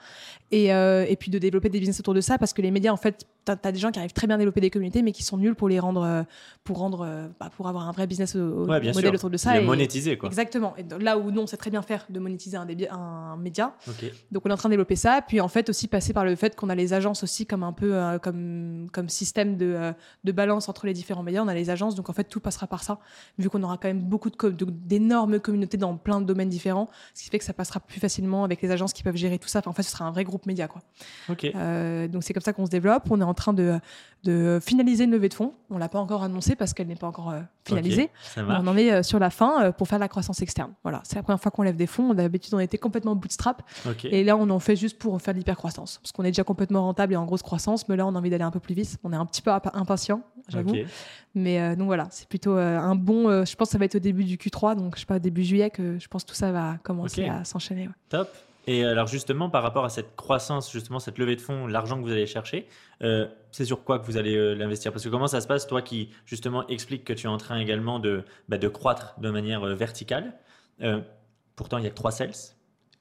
Et, 0.51 0.73
euh, 0.73 1.05
et 1.09 1.17
puis 1.17 1.31
de 1.31 1.39
développer 1.39 1.69
des 1.69 1.79
business 1.79 2.01
autour 2.01 2.15
de 2.15 2.21
ça 2.21 2.39
parce 2.39 2.53
que 2.53 2.63
les 2.63 2.71
médias, 2.71 2.93
en 2.93 2.97
fait, 2.97 3.27
tu 3.47 3.53
as, 3.53 3.73
des 3.73 3.79
gens 3.79 3.91
qui 3.91 3.99
arrivent 3.99 4.13
très 4.13 4.27
bien 4.27 4.37
à 4.37 4.39
développer 4.39 4.61
des 4.61 4.71
communautés 4.71 5.03
mais 5.03 5.13
qui 5.13 5.23
sont 5.23 5.37
nuls 5.39 5.55
pour 5.55 5.69
les 5.69 5.79
rendre, 5.81 6.03
euh, 6.03 6.23
pour, 6.65 6.79
rendre 6.79 7.03
euh, 7.07 7.29
bah, 7.41 7.51
pour 7.57 7.69
avoir 7.69 7.89
un 7.89 7.93
vrai 7.93 8.07
business 8.07 8.35
au, 8.37 8.41
au 8.41 8.67
Ouais, 8.67 8.81
bien 8.81 8.93
modèle 8.93 9.11
sûr. 9.11 9.15
autour 9.15 9.31
de 9.31 9.37
ça. 9.37 9.55
Le 9.57 9.63
et- 9.63 9.65
monétiser, 9.65 10.19
quoi. 10.19 10.29
Exactement. 10.29 10.75
Et 10.77 10.85
là 11.03 11.17
où 11.19 11.31
nous, 11.31 11.41
on 11.41 11.47
sait 11.47 11.57
très 11.57 11.71
bien 11.71 11.81
faire 11.83 12.05
de 12.11 12.19
monétiser 12.21 12.57
un, 12.57 12.67
un 12.93 13.37
média. 13.37 13.75
Donc 14.33 14.43
on 14.45 14.51
est 14.51 14.53
en 14.53 14.57
train 14.57 14.69
de 14.69 14.73
développer 14.75 14.97
ça, 14.97 15.23
puis 15.27 15.41
en 15.41 15.49
fait 15.49 15.69
aussi 15.71 15.89
passer 15.89 16.13
par 16.13 16.25
le 16.25 16.35
fait 16.37 16.57
qu'on 16.57 16.69
a 16.69 16.75
les 16.75 16.93
agences 16.93 17.23
aussi 17.23 17.47
comme 17.47 17.63
un 17.63 17.73
peu 17.73 17.95
euh, 17.95 18.19
comme, 18.19 18.89
comme 18.93 19.09
système 19.09 19.57
de, 19.57 19.67
euh, 19.67 19.93
de 20.25 20.33
balance 20.33 20.69
entre 20.69 20.87
les 20.87 20.93
différents 20.93 21.23
médias. 21.23 21.43
On 21.43 21.49
a 21.49 21.55
les 21.55 21.71
agences, 21.71 21.95
donc 21.95 22.11
en 22.11 22.13
fait 22.13 22.25
tout 22.25 22.41
passera 22.41 22.67
par 22.67 22.83
ça, 22.83 22.99
vu 23.39 23.49
qu'on 23.49 23.63
aura 23.63 23.77
quand 23.79 23.89
même 23.89 24.03
beaucoup 24.03 24.31
de 24.31 24.37
co- 24.37 24.51
de- 24.51 24.67
d'énormes 24.89 25.39
communautés 25.41 25.77
dans 25.77 25.97
plein 25.97 26.21
de 26.21 26.27
domaines 26.27 26.49
différents, 26.49 26.89
ce 27.15 27.23
qui 27.25 27.31
fait 27.31 27.39
que 27.39 27.45
ça 27.45 27.53
passera 27.53 27.79
plus 27.81 28.01
facilement 28.01 28.45
avec 28.45 28.63
les 28.63 28.71
agences 28.71 28.93
qui 28.93 29.03
peuvent 29.03 29.17
gérer 29.17 29.39
tout 29.39 29.49
ça. 29.49 29.61
Enfin, 29.61 29.71
en 29.71 29.75
fait, 29.75 29.83
ce 29.83 29.91
sera 29.91 30.05
un 30.07 30.11
vrai 30.11 30.25
groupe 30.25 30.47
média, 30.47 30.67
quoi. 30.69 30.83
Euh, 31.55 32.09
donc 32.09 32.23
c'est 32.25 32.33
comme 32.33 32.43
ça 32.43 32.53
qu'on 32.53 32.67
se 32.67 32.71
développe. 32.71 33.05
On 33.11 33.21
est 33.21 33.25
en 33.25 33.35
train 33.35 33.53
de, 33.53 33.79
de 34.25 34.59
finaliser 34.63 35.05
une 35.05 35.11
levée 35.13 35.29
de 35.29 35.35
fonds. 35.35 35.53
On 35.71 35.79
l'a 35.79 35.89
pas 35.89 35.99
encore 36.01 36.23
annoncé 36.23 36.57
parce 36.57 36.73
qu'elle 36.75 36.87
n'est 36.89 36.97
pas 36.97 37.07
encore 37.07 37.31
euh, 37.31 37.41
finalisée. 37.65 38.11
Ça 38.23 38.43
on 38.63 38.67
en 38.67 38.77
est 38.77 38.93
euh, 38.93 39.03
sur 39.03 39.19
la 39.19 39.31
fin 39.31 39.71
pour 39.73 39.87
faire 39.89 39.99
la 39.99 40.09
croissance 40.09 40.41
externe. 40.43 40.73
Voilà, 40.83 41.01
c'est 41.05 41.17
la 41.17 41.23
première 41.23 41.41
fois 41.41 41.51
qu'on 41.51 41.63
lève 41.63 41.77
des 41.77 41.87
fonds. 41.87 42.15
D'habitude, 42.15 42.55
on 42.55 42.59
était 42.59 42.79
complètement 42.79 43.15
bootstrap. 43.15 43.63
Et 44.11 44.25
là, 44.25 44.37
on 44.37 44.49
en 44.51 44.59
fait 44.61 44.77
juste 44.77 44.99
pour 44.99 45.21
faire 45.21 45.35
de 45.35 45.39
l'hypercroissance. 45.39 45.99
Parce 46.03 46.13
qu'on 46.13 46.25
est 46.25 46.31
déjà 46.31 46.45
complètement 46.45 46.83
rentable 46.83 47.13
et 47.13 47.17
en 47.17 47.25
grosse 47.27 47.43
croissance, 47.43 47.89
mais 47.89 47.97
là, 47.97 48.07
on 48.07 48.15
a 48.15 48.19
envie 48.19 48.31
d'aller 48.31 48.45
un 48.45 48.51
peu 48.51 48.61
plus 48.61 48.75
vite. 48.75 48.97
On 49.05 49.13
est 49.13 49.17
un 49.17 49.27
petit 49.27 49.43
peu 49.43 49.51
impa- 49.51 49.71
impatient, 49.75 50.23
j'avoue. 50.49 50.71
Mais 51.35 51.77
donc 51.77 51.87
voilà, 51.87 52.09
c'est 52.11 52.27
plutôt 52.29 52.53
un 52.53 52.95
bon. 52.95 53.45
je 53.45 53.55
pense 53.55 53.69
que 53.69 53.73
ça 53.73 53.79
va 53.79 53.85
être 53.85 53.97
au 53.97 54.01
début 54.01 54.25
du 54.25 54.37
Q3, 54.37 54.77
donc 54.81 54.97
je 54.97 55.01
sais 55.01 55.07
pas, 55.07 55.19
début 55.19 55.45
juillet, 55.45 55.71
que 55.71 55.99
je 55.99 56.09
pense 56.09 56.25
que 56.25 56.31
tout 56.31 56.35
ça 56.35 56.53
va 56.53 56.79
commencer 56.83 57.27
à 57.27 57.45
s'enchaîner. 57.45 57.89
ouais. 57.89 57.95
Top. 58.09 58.29
Et 58.69 58.85
alors 58.85 59.07
justement, 59.07 59.49
par 59.49 59.63
rapport 59.63 59.87
à 59.87 59.89
cette 59.89 60.15
croissance, 60.15 60.71
justement 60.71 60.99
cette 60.99 61.17
levée 61.17 61.37
de 61.37 61.41
fonds, 61.41 61.67
l'argent 61.67 61.97
que 61.97 62.03
vous 62.03 62.13
allez 62.13 62.27
chercher, 62.27 62.69
euh, 63.03 63.27
c'est 63.51 63.65
sur 63.65 63.83
quoi 63.83 63.99
que 63.99 64.05
vous 64.05 64.19
allez 64.19 64.37
euh, 64.37 64.53
l'investir? 64.53 64.93
Parce 64.93 65.05
que 65.05 65.09
comment 65.09 65.27
ça 65.27 65.41
se 65.41 65.47
passe, 65.47 65.67
toi 65.67 65.81
qui 65.81 66.11
justement 66.27 66.67
explique 66.69 67.03
que 67.05 67.15
tu 67.15 67.27
es 67.27 67.31
en 67.31 67.39
train 67.39 67.59
également 67.59 67.99
de, 67.99 68.25
bah, 68.51 68.59
de 68.59 68.69
croître 68.69 69.15
de 69.21 69.31
manière 69.31 69.65
euh, 69.65 69.75
verticale, 69.75 70.35
pourtant 71.57 71.79
il 71.79 71.81
n'y 71.81 71.87
a 71.87 71.91
que 71.91 71.95
trois 71.95 72.11
sales. 72.11 72.35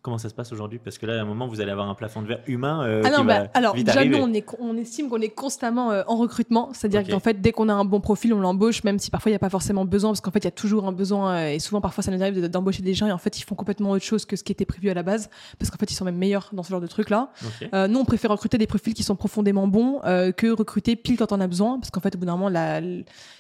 Comment 0.04 0.18
ça 0.20 0.30
se 0.30 0.34
passe 0.36 0.54
aujourd'hui? 0.54 0.80
Parce 0.82 0.98
que 0.98 1.06
là, 1.06 1.20
à 1.20 1.22
un 1.22 1.26
moment, 1.26 1.48
vous 1.48 1.60
allez 1.60 1.72
avoir 1.72 1.90
un 1.90 1.96
plafond 1.96 2.22
de 2.22 2.28
verre 2.28 2.40
humain 2.48 2.82
euh, 2.86 3.02
Ah 3.04 3.10
non, 3.10 3.18
qui 3.20 3.24
bah, 3.26 3.40
va 3.44 3.50
alors 3.56 3.76
vite 3.76 3.88
déjà, 3.88 4.06
nous, 4.06 4.16
arriver. 4.16 4.22
on, 4.24 4.34
est, 4.34 4.46
on 4.60 4.78
estime 4.78 5.10
qu'on 5.10 5.20
est 5.20 5.28
constamment 5.30 5.92
euh, 5.92 6.04
en 6.08 6.16
recrutement. 6.16 6.70
C'est-à 6.74 6.90
dire 6.90 7.02
Ok. 7.02 7.10
qu'en 7.10 7.20
fait, 7.20 7.42
dès 7.42 7.52
qu'on 7.52 7.68
a 7.68 7.74
un 7.74 7.84
bon 7.84 8.00
profil, 8.00 8.34
on 8.34 8.40
l'embauche, 8.40 8.84
même 8.86 9.00
si 9.00 9.12
parfois 9.12 9.32
il 9.32 9.34
n'y 9.34 9.38
a 9.38 9.40
pas 9.40 9.50
forcément 9.50 9.84
besoin, 9.84 10.12
parce 10.12 10.22
qu'en 10.22 10.32
fait, 10.32 10.40
il 10.40 10.46
y 10.46 10.48
a 10.48 10.52
toujours 10.52 10.86
un 10.88 10.94
besoin. 10.94 11.32
euh, 11.34 11.50
et 11.50 11.60
souvent, 11.60 11.82
parfois, 11.82 12.04
ça 12.04 12.12
nous 12.12 12.22
arrive 12.22 12.42
de- 12.42 12.48
d'embaucher 12.48 12.84
des 12.84 12.94
gens 12.94 13.08
et 13.08 13.12
en 13.12 13.18
fait, 13.18 13.38
ils 13.40 13.44
font 13.44 13.56
complètement 13.56 13.90
autre 13.90 14.06
chose 14.06 14.24
que 14.24 14.36
ce 14.38 14.44
qui 14.46 14.52
était 14.54 14.66
prévu 14.66 14.90
à 14.90 14.94
la 14.94 15.04
base, 15.04 15.30
parce 15.60 15.72
qu'en 15.72 15.78
fait, 15.78 15.92
ils 15.92 15.96
sont 15.96 16.06
même 16.06 16.16
meilleurs 16.18 16.50
dans 16.54 16.64
ce 16.64 16.70
genre 16.70 16.80
de 16.82 16.88
trucs-là. 16.88 17.32
Ok. 17.44 17.68
Euh, 17.74 17.88
nous, 17.90 18.00
on 18.00 18.06
préfère 18.06 18.32
recruter 18.32 18.58
des 18.58 18.68
profils 18.68 18.94
qui 18.94 19.04
sont 19.04 19.16
profondément 19.18 19.68
bons 19.68 20.00
que 20.38 20.52
recruter 20.56 20.96
pile 20.96 21.18
quand 21.18 21.32
on 21.34 21.42
a 21.42 21.48
besoin, 21.48 21.80
parce 21.80 21.90
qu'en 21.92 22.00
fait, 22.02 22.16
au 22.16 22.20
bout 22.20 22.26
d'un 22.26 22.34
moment, 22.34 22.50
la- 22.50 22.80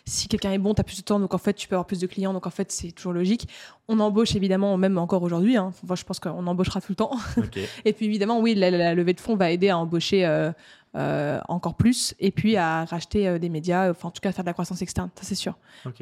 si 0.05 0.27
quelqu'un 0.27 0.51
est 0.51 0.57
bon, 0.57 0.73
tu 0.73 0.81
as 0.81 0.83
plus 0.83 0.97
de 0.97 1.03
temps, 1.03 1.19
donc 1.19 1.33
en 1.33 1.37
fait, 1.37 1.53
tu 1.53 1.67
peux 1.67 1.75
avoir 1.75 1.85
plus 1.85 1.99
de 1.99 2.07
clients, 2.07 2.33
donc 2.33 2.45
en 2.47 2.49
fait, 2.49 2.71
c'est 2.71 2.91
toujours 2.91 3.13
logique. 3.13 3.47
On 3.87 3.99
embauche 4.01 4.35
évidemment, 4.35 4.75
même 4.75 4.97
encore 4.97 5.23
aujourd'hui. 5.23 5.55
Hein. 5.55 5.71
Enfin, 5.83 5.95
je 5.95 6.03
pense 6.03 6.19
qu'on 6.19 6.45
embauchera 6.47 6.81
tout 6.81 6.91
le 6.91 6.95
temps. 6.95 7.11
Et 7.85 7.93
puis 7.93 8.05
évidemment, 8.05 8.39
oui, 8.39 8.55
la, 8.55 8.71
la- 8.71 8.77
la 8.77 8.93
levée 8.95 9.13
de 9.13 9.19
fonds 9.19 9.35
va 9.35 9.51
aider 9.51 9.69
à 9.69 9.77
embaucher 9.77 10.25
euh, 10.95 11.17
euh, 11.17 11.39
encore 11.47 11.75
plus, 11.75 12.13
et 12.19 12.31
puis 12.31 12.57
à 12.57 12.85
racheter 12.85 13.27
euh, 13.27 13.39
des 13.39 13.49
médias, 13.49 13.89
enfin 13.89 14.09
en 14.09 14.11
tout 14.11 14.19
cas 14.21 14.31
faire 14.31 14.43
de 14.43 14.49
la 14.49 14.53
croissance 14.53 14.81
externe, 14.81 15.09
ça 15.15 15.23
c'est 15.23 15.35
sûr. 15.35 15.55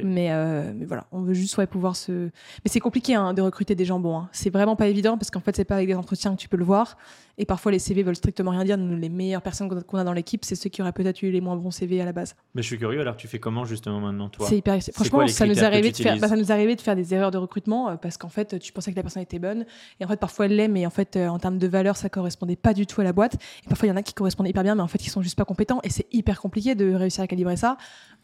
Mais, 0.04 0.32
euh, 0.32 0.72
mais 0.76 0.86
voilà, 0.86 1.06
on 1.12 1.22
veut 1.22 1.34
juste 1.34 1.58
ouais, 1.58 1.68
pouvoir 1.68 1.96
se. 1.96 2.12
Mais 2.12 2.32
c'est 2.68 2.80
compliqué 2.80 3.16
hein, 3.16 3.34
de 3.34 3.42
recruter 3.42 3.76
des 3.76 3.86
gens 3.86 4.00
bons. 4.00 4.18
hein. 4.18 4.30
C'est 4.32 4.50
vraiment 4.50 4.76
pas 4.76 4.88
évident 4.88 5.18
parce 5.18 5.32
qu'en 5.32 5.40
fait, 5.42 5.56
c'est 5.56 5.66
pas 5.66 5.76
avec 5.76 5.88
des 5.88 5.96
entretiens 5.96 6.36
que 6.36 6.40
tu 6.42 6.50
peux 6.50 6.58
le 6.58 6.64
voir. 6.66 6.98
Et 7.38 7.46
parfois, 7.46 7.74
les 7.74 7.80
CV 7.80 8.02
veulent 8.04 8.16
strictement 8.16 8.52
rien 8.52 8.64
dire. 8.64 8.78
Nous, 8.78 8.96
les 8.96 9.10
meilleures 9.10 9.42
personnes 9.42 9.68
qu'on 9.84 9.98
a- 9.98 10.04
dans 10.06 10.14
l'équipe, 10.14 10.46
c'est 10.46 10.56
ceux 10.56 10.70
qui 10.70 10.82
auraient 10.82 10.94
peut-être 10.94 11.22
eu 11.22 11.32
les 11.32 11.42
moins 11.42 11.58
bons 11.58 11.72
CV 11.72 12.02
à 12.02 12.06
la 12.06 12.14
base. 12.14 12.34
Mais 12.54 12.62
je 12.62 12.68
suis 12.68 12.78
curieux, 12.78 13.02
alors 13.02 13.18
tu 13.18 13.28
fais 13.28 13.40
comment 13.40 13.66
justement 13.66 14.00
maintenant, 14.00 14.30
toi? 14.30 14.48
C'est 14.48 14.58
hyper. 14.58 14.80
Franchement, 14.94 15.28
ça 15.28 15.46
nous, 15.46 15.54
tu 15.54 15.60
de 15.92 15.98
faire, 15.98 16.18
bah, 16.18 16.30
ça 16.30 16.38
nous 16.38 16.52
arrivé 16.54 16.76
de 16.78 16.82
faire 16.82 16.96
des 16.96 17.14
erreurs 17.14 17.32
de 17.32 17.38
recrutement 17.38 17.90
euh, 17.90 17.96
parce 17.98 18.18
qu'en 18.18 18.30
fait, 18.30 18.58
tu 18.60 18.72
pensais 18.72 18.92
que 18.92 18.96
la 18.96 19.02
personne 19.04 19.22
était 19.22 19.40
bonne 19.40 19.66
et 20.00 20.06
en 20.06 20.08
fait, 20.08 20.18
parfois 20.20 20.46
elle 20.46 20.56
l'est, 20.56 20.70
mais 20.70 20.86
en 20.86 20.90
fait, 20.90 21.18
euh, 21.18 21.28
en 21.28 21.38
termes 21.40 21.58
de 21.58 21.68
valeur, 21.68 21.98
ça 21.98 22.08
correspondait 22.08 22.56
pas 22.56 22.74
du 22.74 22.86
tout 22.88 23.02
à 23.02 23.04
la 23.04 23.12
boîte. 23.12 23.36
Et 23.66 23.68
parfois, 23.68 23.88
il 23.88 23.92
y 23.92 23.94
en 23.94 23.98
a 23.98 24.02
qui 24.04 24.14
correspondent 24.14 24.48
hyper 24.48 24.64
bien, 24.64 24.76
mais 24.76 24.82
en 24.86 24.88
fait, 24.88 25.06
ils 25.06 25.10
sont 25.10 25.22
juste 25.22 25.38
pas 25.38 25.44
compétents 25.46 25.80
et 25.84 25.90
c'est 25.90 26.08
hyper 26.14 26.40
compliqué 26.40 26.76
de 26.76 26.94
réussir 26.94 27.24
à 27.24 27.28
calibrer 27.28 27.58
ça. 27.58 27.78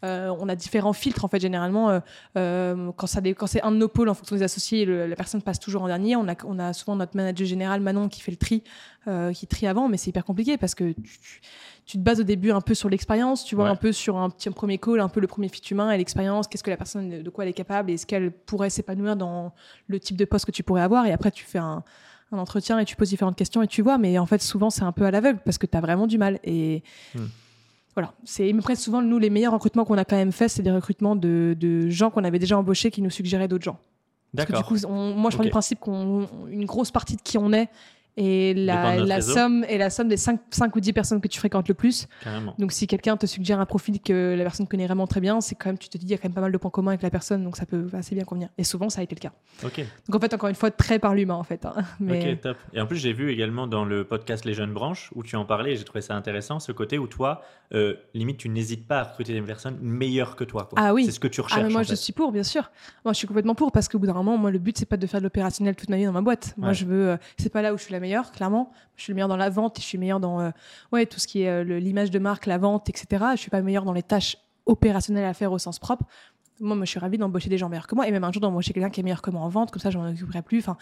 Euh, 0.04 0.34
on 0.40 0.48
a 0.48 0.56
différents 0.56 0.92
filtres 0.92 1.24
en 1.24 1.28
fait 1.28 1.38
généralement 1.38 1.90
euh, 1.90 2.00
euh, 2.36 2.90
quand 2.96 3.06
ça 3.06 3.20
quand 3.22 3.46
c'est 3.46 3.62
un 3.62 3.70
de 3.70 3.76
nos 3.76 3.86
pôles 3.86 4.08
en 4.08 4.14
fonction 4.14 4.34
des 4.34 4.42
associés 4.42 4.84
le- 4.84 5.06
la 5.06 5.14
personne 5.14 5.42
passe 5.42 5.60
toujours 5.60 5.82
en 5.82 5.86
dernier 5.86 6.16
on 6.16 6.26
a 6.26 6.34
on 6.44 6.58
a 6.58 6.72
souvent 6.72 6.96
notre 6.96 7.16
manager 7.16 7.46
général 7.46 7.80
Manon 7.80 8.08
qui 8.08 8.20
fait 8.20 8.32
le 8.32 8.36
tri 8.36 8.64
qui 9.32 9.46
trie 9.46 9.68
avant 9.68 9.88
mais 9.88 9.96
c'est 9.96 10.08
hyper 10.10 10.24
compliqué 10.24 10.56
parce 10.58 10.74
que 10.74 10.90
tu, 10.92 11.02
tu- 11.20 11.40
tu 11.84 11.98
te 11.98 12.02
bases 12.02 12.18
au 12.18 12.24
début 12.24 12.50
un 12.50 12.60
peu 12.60 12.74
sur 12.74 12.88
l'expérience 12.88 13.44
tu 13.44 13.54
vois 13.54 13.66
Ouais. 13.66 13.70
un 13.70 13.76
peu 13.76 13.92
sur 13.92 14.16
un 14.16 14.28
petit 14.28 14.48
un 14.48 14.52
premier 14.52 14.78
call 14.78 14.98
un 15.00 15.08
peu 15.08 15.20
le 15.20 15.28
premier 15.28 15.48
fit 15.48 15.62
humain 15.70 15.92
et 15.92 15.98
l'expérience 15.98 16.48
qu'est-ce 16.48 16.64
que 16.64 16.70
la 16.70 16.76
personne 16.76 17.22
de 17.22 17.30
quoi 17.30 17.44
elle 17.44 17.50
est 17.50 17.54
capable 17.54 17.88
et 17.90 17.94
est-ce 17.94 18.06
qu'elle 18.06 18.32
pourrait 18.32 18.70
s'épanouir 18.70 19.14
dans 19.14 19.52
le 19.86 20.00
type 20.00 20.16
de 20.16 20.24
poste 20.24 20.46
que 20.46 20.50
tu 20.52 20.64
pourrais 20.64 20.82
avoir 20.82 21.06
et 21.06 21.12
après 21.12 21.30
tu 21.30 21.44
fais 21.44 21.58
un 21.58 21.84
un 22.32 22.38
entretien 22.38 22.78
et 22.78 22.84
tu 22.84 22.96
poses 22.96 23.08
différentes 23.10 23.36
questions 23.36 23.62
et 23.62 23.66
tu 23.66 23.82
vois 23.82 23.98
mais 23.98 24.18
en 24.18 24.26
fait 24.26 24.40
souvent 24.42 24.70
c'est 24.70 24.82
un 24.84 24.92
peu 24.92 25.04
à 25.04 25.10
l'aveugle 25.10 25.40
parce 25.44 25.58
que 25.58 25.66
tu 25.66 25.76
as 25.76 25.80
vraiment 25.80 26.06
du 26.06 26.18
mal 26.18 26.38
et 26.44 26.82
Hmm. 27.14 27.26
voilà, 27.94 28.12
c'est 28.24 28.52
presque 28.54 28.82
souvent 28.82 29.02
nous 29.02 29.18
les 29.18 29.28
meilleurs 29.30 29.52
recrutements 29.52 29.84
qu'on 29.84 29.98
a 29.98 30.04
quand 30.04 30.16
même 30.16 30.32
fait, 30.32 30.48
c'est 30.48 30.62
des 30.62 30.70
recrutements 30.70 31.14
de, 31.16 31.54
de 31.58 31.88
gens 31.90 32.10
qu'on 32.10 32.24
avait 32.24 32.38
déjà 32.38 32.56
embauchés 32.58 32.90
qui 32.90 33.02
nous 33.02 33.10
suggéraient 33.10 33.48
d'autres 33.48 33.64
gens. 33.64 33.78
Parce 34.34 34.48
que 34.48 34.56
du 34.56 34.62
coup, 34.62 34.76
on- 34.86 35.12
moi 35.14 35.30
je 35.30 35.36
pars 35.36 35.42
Ok. 35.44 35.48
du 35.48 35.50
principe 35.50 35.78
qu'on 35.80 36.26
une 36.48 36.64
grosse 36.64 36.90
partie 36.90 37.16
de 37.16 37.20
qui 37.22 37.36
on 37.36 37.52
est 37.52 37.68
et 38.16 38.52
la, 38.54 39.20
somme 39.20 39.64
et 39.68 39.78
la 39.78 39.88
somme 39.90 40.08
des 40.08 40.16
5, 40.16 40.40
ou 40.74 40.80
10 40.80 40.92
personnes 40.92 41.20
que 41.20 41.28
tu 41.28 41.38
fréquentes 41.38 41.68
le 41.68 41.74
plus. 41.74 42.06
Carrément. 42.22 42.54
Donc 42.58 42.72
si 42.72 42.86
quelqu'un 42.86 43.16
te 43.16 43.26
suggère 43.26 43.58
un 43.60 43.66
profil 43.66 44.00
que 44.00 44.34
la 44.36 44.42
personne 44.44 44.66
connaît 44.66 44.86
vraiment 44.86 45.06
très 45.06 45.20
bien, 45.20 45.40
c'est 45.40 45.54
quand 45.54 45.70
même 45.70 45.78
tu 45.78 45.88
te 45.88 45.96
dis 45.98 46.04
il 46.06 46.10
y 46.10 46.14
a 46.14 46.18
quand 46.18 46.24
même 46.28 46.34
pas 46.34 46.40
mal 46.42 46.52
de 46.52 46.58
points 46.58 46.70
communs 46.70 46.90
avec 46.92 47.02
la 47.02 47.10
personne, 47.10 47.42
donc 47.44 47.56
ça 47.56 47.64
peut 47.66 47.86
assez 47.94 48.14
bien 48.14 48.24
convenir. 48.24 48.48
Et 48.58 48.64
souvent 48.64 48.88
ça 48.90 49.00
a 49.00 49.04
été 49.04 49.14
le 49.14 49.20
cas. 49.20 49.32
Donc 49.62 50.16
en 50.16 50.20
fait 50.20 50.34
encore 50.34 50.48
une 50.48 50.54
fois 50.54 50.70
très 50.70 50.98
par 50.98 51.14
l'humain 51.14 51.34
en 51.34 51.44
fait. 51.44 51.64
hein. 51.64 51.74
Mais 52.00 52.32
Ok, 52.34 52.40
top. 52.42 52.56
Et 52.74 52.80
en 52.80 52.86
plus, 52.86 52.96
j'ai 52.98 53.12
vu 53.12 53.30
également 53.30 53.66
dans 53.66 53.84
le 53.84 54.04
podcast 54.04 54.44
Les 54.44 54.54
Jeunes 54.54 54.72
Branches, 54.72 55.10
où 55.14 55.22
tu 55.22 55.36
en 55.36 55.44
parlais, 55.44 55.76
j'ai 55.76 55.84
trouvé 55.84 56.00
ça 56.02 56.14
intéressant, 56.14 56.60
ce 56.60 56.72
côté 56.72 56.98
où 56.98 57.06
toi, 57.06 57.42
euh, 57.74 57.94
limite, 58.14 58.36
tu 58.38 58.48
n'hésites 58.48 58.86
pas 58.86 59.00
à 59.00 59.02
recruter 59.04 59.32
des 59.32 59.40
personnes 59.42 59.78
meilleures 59.80 60.36
que 60.36 60.44
toi. 60.44 60.68
quoi. 60.70 60.78
Ah 60.82 60.92
oui. 60.92 61.04
C'est 61.06 61.12
ce 61.12 61.20
que 61.20 61.28
tu 61.28 61.40
recherches. 61.40 61.60
Ah 61.60 61.64
mais 61.66 61.70
moi 61.72 61.80
en 61.80 61.84
je 61.84 61.90
fait. 61.90 61.96
suis 61.96 62.12
pour 62.12 62.32
bien 62.32 62.42
sûr. 62.42 62.70
Moi 63.04 63.12
je 63.14 63.18
suis 63.18 63.26
complètement 63.26 63.54
pour 63.54 63.72
parce 63.72 63.88
qu'au 63.88 63.98
bout 63.98 64.06
d'un 64.06 64.12
moment 64.14 64.36
moi 64.36 64.50
le 64.50 64.58
but 64.58 64.76
c'est 64.76 64.86
pas 64.86 64.96
de 64.96 65.06
faire 65.06 65.20
de 65.20 65.24
l'opérationnel 65.24 65.74
toute 65.76 65.88
ma 65.88 65.96
vie 65.96 66.04
dans 66.04 66.12
ma 66.12 66.20
boîte. 66.20 66.54
Moi 66.56 66.68
Ouais. 66.68 66.74
je 66.74 66.84
veux 66.84 67.08
euh, 67.10 67.16
c'est 67.38 67.50
pas 67.52 67.62
là 67.62 67.72
où 67.74 67.78
je 67.78 67.82
suis 67.84 67.92
la 67.92 68.00
meilleure 68.02 68.32
clairement. 68.32 68.70
Je 68.96 69.04
suis 69.04 69.12
le 69.12 69.14
meilleur 69.14 69.28
dans 69.28 69.36
la 69.36 69.48
vente 69.48 69.78
je 69.78 69.84
suis 69.84 69.98
meilleur 69.98 70.20
dans 70.20 70.40
euh, 70.40 70.50
ouais 70.92 71.06
tout 71.06 71.18
ce 71.18 71.26
qui 71.26 71.42
est 71.42 71.48
euh, 71.48 71.78
l'image 71.78 72.10
de 72.10 72.18
marque, 72.18 72.46
la 72.46 72.58
vente 72.58 72.88
etc. 72.90 73.24
Je 73.32 73.40
suis 73.40 73.50
pas 73.50 73.62
meilleur 73.62 73.84
dans 73.84 73.94
les 73.94 74.02
tâches 74.02 74.36
opérationnelles 74.66 75.24
à 75.24 75.34
faire 75.34 75.52
au 75.52 75.58
sens 75.58 75.78
propre. 75.78 76.04
Moi, 76.60 76.76
moi 76.76 76.84
je 76.84 76.90
suis 76.90 77.00
ravie 77.00 77.16
d'embaucher 77.18 77.48
des 77.48 77.58
gens 77.58 77.70
meilleurs 77.70 77.86
que 77.86 77.94
moi 77.94 78.06
et 78.06 78.12
même 78.12 78.24
un 78.24 78.32
jour 78.32 78.42
d'embaucher 78.42 78.74
quelqu'un 78.74 78.90
qui 78.90 79.00
est 79.00 79.02
meilleur 79.02 79.22
que 79.22 79.30
moi 79.30 79.40
en 79.40 79.48
vente 79.48 79.70
comme 79.70 79.80
ça 79.80 79.90
je 79.90 79.98
m'en 79.98 80.08
occuperai 80.08 80.42
plus. 80.42 80.58
Enfin 80.58 80.76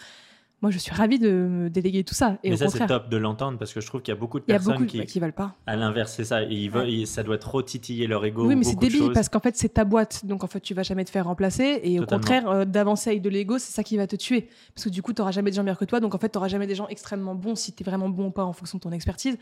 moi 0.61 0.69
je 0.71 0.77
suis 0.77 0.91
ravie 0.93 1.17
de 1.19 1.29
me 1.29 1.69
déléguer 1.69 2.03
tout 2.03 2.13
ça 2.13 2.37
et 2.43 2.49
Mais 2.49 2.55
au 2.55 2.57
ça, 2.57 2.69
c'est 2.69 2.85
top 2.85 3.09
de 3.09 3.17
l'entendre 3.17 3.57
parce 3.57 3.73
que 3.73 3.81
je 3.81 3.87
trouve 3.87 4.01
qu'il 4.01 4.13
y 4.13 4.17
a 4.17 4.19
beaucoup 4.19 4.39
de 4.39 4.45
personnes 4.45 4.73
beaucoup 4.73 4.85
qui, 4.85 4.99
qui... 5.01 5.05
qui 5.05 5.19
veulent 5.19 5.33
pas. 5.33 5.55
à 5.65 5.75
l'inverse, 5.75 6.13
c'est 6.15 6.23
ça. 6.25 6.43
Ils 6.43 6.69
veulent, 6.69 6.89
ils- 6.89 7.07
ça 7.07 7.23
doit 7.23 7.37
trop 7.39 7.61
titiller 7.61 8.05
leur 8.07 8.23
ego. 8.25 8.45
Oui, 8.47 8.55
mais 8.55 8.63
c'est 8.63 8.77
débile 8.77 9.11
parce 9.13 9.27
qu'en 9.29 9.39
fait, 9.39 9.55
c'est 9.57 9.69
ta 9.69 9.83
boîte. 9.85 10.25
Donc, 10.25 10.43
en 10.43 10.47
fait, 10.47 10.59
tu 10.59 10.73
vas 10.73 10.83
jamais 10.83 11.03
te 11.05 11.09
faire 11.09 11.25
remplacer. 11.25 11.79
Et 11.83 11.99
au 11.99 12.05
contraire, 12.05 12.47
euh, 12.49 12.65
d'avancer 12.65 13.09
avec 13.09 13.21
de 13.21 13.29
l'ego, 13.29 13.57
c'est 13.57 13.71
ça 13.73 13.83
qui 13.83 13.97
va 13.97 14.05
te 14.07 14.15
tuer. 14.15 14.49
Parce 14.75 14.85
que 14.85 14.89
du 14.89 15.01
coup, 15.01 15.13
tu 15.13 15.21
n'auras 15.21 15.31
jamais 15.31 15.49
de 15.49 15.55
gens 15.55 15.63
meilleurs 15.63 15.79
que 15.79 15.85
toi. 15.85 15.99
Donc, 15.99 16.13
en 16.15 16.17
fait, 16.19 16.29
tu 16.29 16.37
n'auras 16.37 16.47
jamais 16.47 16.67
des 16.67 16.75
gens 16.75 16.87
extrêmement 16.89 17.33
bons 17.35 17.55
si 17.55 17.73
tu 17.73 17.81
es 17.81 17.85
vraiment 17.85 18.09
bon 18.09 18.27
ou 18.27 18.31
pas 18.31 18.43
en 18.45 18.53
fonction 18.53 18.77
de 18.77 18.83
ton 18.83 18.91
expertise. 18.91 19.37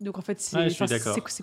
Donc, 0.00 0.18
en 0.18 0.20
fait, 0.20 0.38
c'est 0.40 0.56
Ouais, 0.56 0.68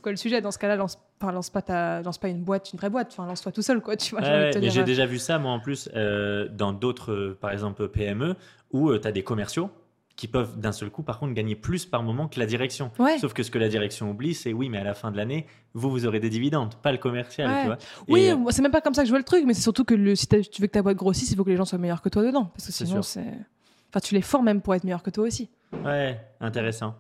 quoi 0.01 0.11
le 0.11 0.17
sujet? 0.17 0.41
Dans 0.41 0.51
ce 0.51 0.59
cas-là, 0.59 0.75
lance, 0.75 0.99
enfin, 1.19 1.31
lance, 1.31 1.49
pas 1.49 1.61
ta, 1.61 2.01
lance 2.01 2.17
pas 2.19 2.27
une 2.27 2.43
boîte, 2.43 2.71
une 2.73 2.77
vraie 2.79 2.89
boîte. 2.89 3.09
Enfin, 3.11 3.25
lance-toi 3.25 3.51
tout 3.51 3.61
seul, 3.63 3.81
quoi. 3.81 3.95
Tu 3.97 4.11
vois, 4.15 4.23
j'ai 4.23 4.29
Ouais, 4.31 4.51
mais 4.59 4.77
euh, 4.77 4.83
déjà 4.83 5.05
vu 5.05 5.17
ça, 5.17 5.39
moi, 5.39 5.51
en 5.51 5.59
plus, 5.59 5.89
euh, 5.95 6.47
dans 6.49 6.71
d'autres, 6.71 7.11
euh, 7.11 7.37
par 7.39 7.51
exemple, 7.51 7.87
PME, 7.87 8.35
où 8.71 8.95
tu 8.97 9.07
as 9.07 9.11
des 9.11 9.23
commerciaux 9.23 9.69
qui 10.15 10.27
peuvent 10.27 10.59
d'un 10.59 10.71
seul 10.71 10.91
coup, 10.91 11.01
par 11.01 11.17
contre, 11.17 11.33
gagner 11.33 11.55
plus 11.55 11.87
par 11.87 12.03
moment 12.03 12.27
que 12.27 12.39
la 12.39 12.45
direction. 12.45 12.91
Ouais. 12.99 13.17
Sauf 13.17 13.33
que 13.33 13.41
ce 13.41 13.49
que 13.49 13.57
la 13.57 13.67
direction 13.69 14.11
oublie, 14.11 14.35
c'est 14.35 14.53
oui, 14.53 14.69
mais 14.69 14.77
à 14.77 14.83
la 14.83 14.93
fin 14.93 15.09
de 15.09 15.17
l'année, 15.17 15.47
vous, 15.73 15.89
vous 15.89 16.05
aurez 16.05 16.19
des 16.19 16.29
dividendes, 16.29 16.75
pas 16.75 16.91
le 16.91 16.99
commercial, 16.99 17.49
Ouais. 17.49 17.61
tu 17.61 17.65
vois. 17.65 17.77
Oui, 18.07 18.29
euh, 18.29 18.51
c'est 18.51 18.61
même 18.61 18.71
pas 18.71 18.81
comme 18.81 18.93
ça 18.93 19.01
que 19.01 19.07
je 19.07 19.11
vois 19.11 19.17
le 19.19 19.25
truc, 19.25 19.43
mais 19.47 19.55
c'est 19.55 19.63
surtout 19.63 19.83
que 19.83 19.95
le, 19.95 20.13
si 20.15 20.27
tu 20.27 20.61
veux 20.61 20.67
que 20.67 20.73
ta 20.73 20.83
boîte 20.83 20.97
grossisse, 20.97 21.31
il 21.31 21.35
faut 21.35 21.43
que 21.43 21.49
les 21.49 21.57
gens 21.57 21.65
soient 21.65 21.79
meilleurs 21.79 22.03
que 22.03 22.09
toi 22.09 22.23
dedans. 22.23 22.45
Parce 22.53 22.67
que 22.67 22.71
sinon, 22.71 23.01
c'est. 23.01 23.25
Enfin, 23.89 23.99
tu 24.01 24.13
les 24.13 24.21
formes 24.21 24.45
même 24.45 24.61
pour 24.61 24.75
être 24.75 24.83
meilleurs 24.83 25.01
que 25.03 25.09
toi 25.09 25.25
aussi. 25.25 25.49
Ouais, 25.83 26.19
intéressant. 26.39 26.95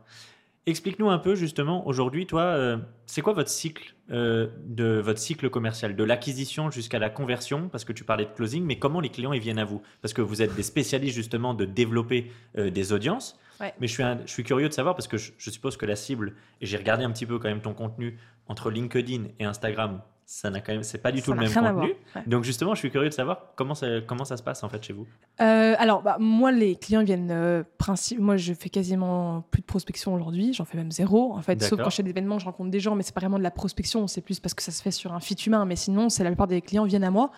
Explique-nous 0.65 1.09
un 1.09 1.17
peu 1.17 1.35
justement 1.35 1.85
aujourd'hui, 1.87 2.25
toi, 2.25 2.41
euh, 2.43 2.77
c'est 3.05 3.21
quoi 3.21 3.33
votre 3.33 3.49
cycle 3.49 3.95
euh, 4.11 4.47
de 4.65 4.99
votre 4.99 5.19
cycle 5.19 5.49
commercial, 5.49 5.93
de 5.93 6.03
l'acquisition 6.05 6.71
jusqu'à 6.71 6.99
la 6.99 7.09
conversion, 7.09 7.67
parce 7.67 7.83
que 7.83 7.91
tu 7.91 8.05
parlais 8.05 8.23
de 8.23 8.29
closing, 8.31 8.63
mais 8.63 8.79
comment 8.79 9.01
les 9.01 9.09
clients 9.09 9.33
ils 9.33 9.41
viennent 9.41 9.59
à 9.59 9.65
vous? 9.65 9.81
Parce 10.01 10.13
que 10.13 10.21
vous 10.21 10.41
êtes 10.41 10.55
des 10.55 10.63
spécialistes 10.63 11.15
justement 11.15 11.53
de 11.53 11.65
développer 11.65 12.31
euh, 12.57 12.69
des 12.69 12.93
audiences. 12.93 13.37
Ouais. 13.59 13.73
Mais 13.81 13.87
je 13.87 13.93
suis, 13.93 14.03
un- 14.03 14.19
je 14.25 14.31
suis 14.31 14.43
curieux 14.43 14.69
de 14.69 14.73
savoir 14.73 14.95
parce 14.95 15.07
que 15.09 15.17
je, 15.17 15.33
je 15.37 15.49
suppose 15.49 15.75
que 15.75 15.85
la 15.85 15.97
cible, 15.97 16.33
et 16.61 16.65
j'ai 16.65 16.77
regardé 16.77 17.03
un 17.03 17.11
petit 17.11 17.25
peu 17.25 17.39
quand 17.39 17.49
même 17.49 17.61
ton 17.61 17.73
contenu 17.73 18.17
entre 18.47 18.71
LinkedIn 18.71 19.25
et 19.39 19.43
Instagram, 19.45 20.01
ça 20.25 20.49
n'a 20.49 20.61
quand 20.61 20.71
même, 20.71 20.83
c'est 20.83 20.97
pas 20.97 21.11
du 21.11 21.19
Ça 21.19 21.25
tout 21.25 21.33
le 21.33 21.39
même 21.39 21.53
contenu. 21.53 21.93
ouais. 22.15 22.23
Donc 22.27 22.43
justement, 22.43 22.73
je 22.73 22.79
suis 22.79 22.89
curieux 22.91 23.09
de 23.09 23.13
savoir 23.13 23.53
comment 23.55 23.75
ça, 23.75 23.87
comment 24.07 24.25
ça 24.25 24.37
se 24.37 24.43
passe 24.43 24.63
en 24.63 24.69
fait 24.69 24.83
chez 24.83 24.93
vous. 24.93 25.05
Euh, 25.41 25.75
alors, 25.77 26.01
bah, 26.01 26.17
moi, 26.19 26.51
les 26.51 26.75
clients 26.75 27.03
viennent. 27.03 27.31
euh, 27.31 27.63
principe... 27.77 28.19
Moi, 28.19 28.37
je 28.37 28.53
fais 28.53 28.69
quasiment 28.69 29.41
plus 29.51 29.61
de 29.61 29.65
prospection 29.65 30.13
aujourd'hui. 30.13 30.53
J'en 30.53 30.65
fais 30.65 30.77
même 30.77 30.91
zéro. 30.91 31.33
En 31.33 31.41
fait, 31.41 31.61
sauf 31.61 31.79
quand 31.81 31.89
je 31.89 31.97
fais 31.97 32.03
des 32.03 32.11
événements, 32.11 32.39
je 32.39 32.45
rencontre 32.45 32.71
des 32.71 32.79
gens, 32.79 32.95
mais 32.95 33.03
c'est 33.03 33.13
pas 33.13 33.21
vraiment 33.21 33.37
de 33.37 33.43
la 33.43 33.51
prospection. 33.51 34.07
C'est 34.07 34.21
plus 34.21 34.39
parce 34.39 34.53
que 34.53 34.63
ça 34.63 34.71
se 34.71 34.81
fait 34.81 34.91
sur 34.91 35.13
un 35.13 35.19
fit 35.19 35.35
humain. 35.45 35.65
Mais 35.65 35.75
sinon, 35.75 36.09
c'est 36.09 36.23
la 36.23 36.29
plupart 36.29 36.47
des 36.47 36.61
clients 36.61 36.85
viennent 36.85 37.03
à 37.03 37.11
moi 37.11 37.31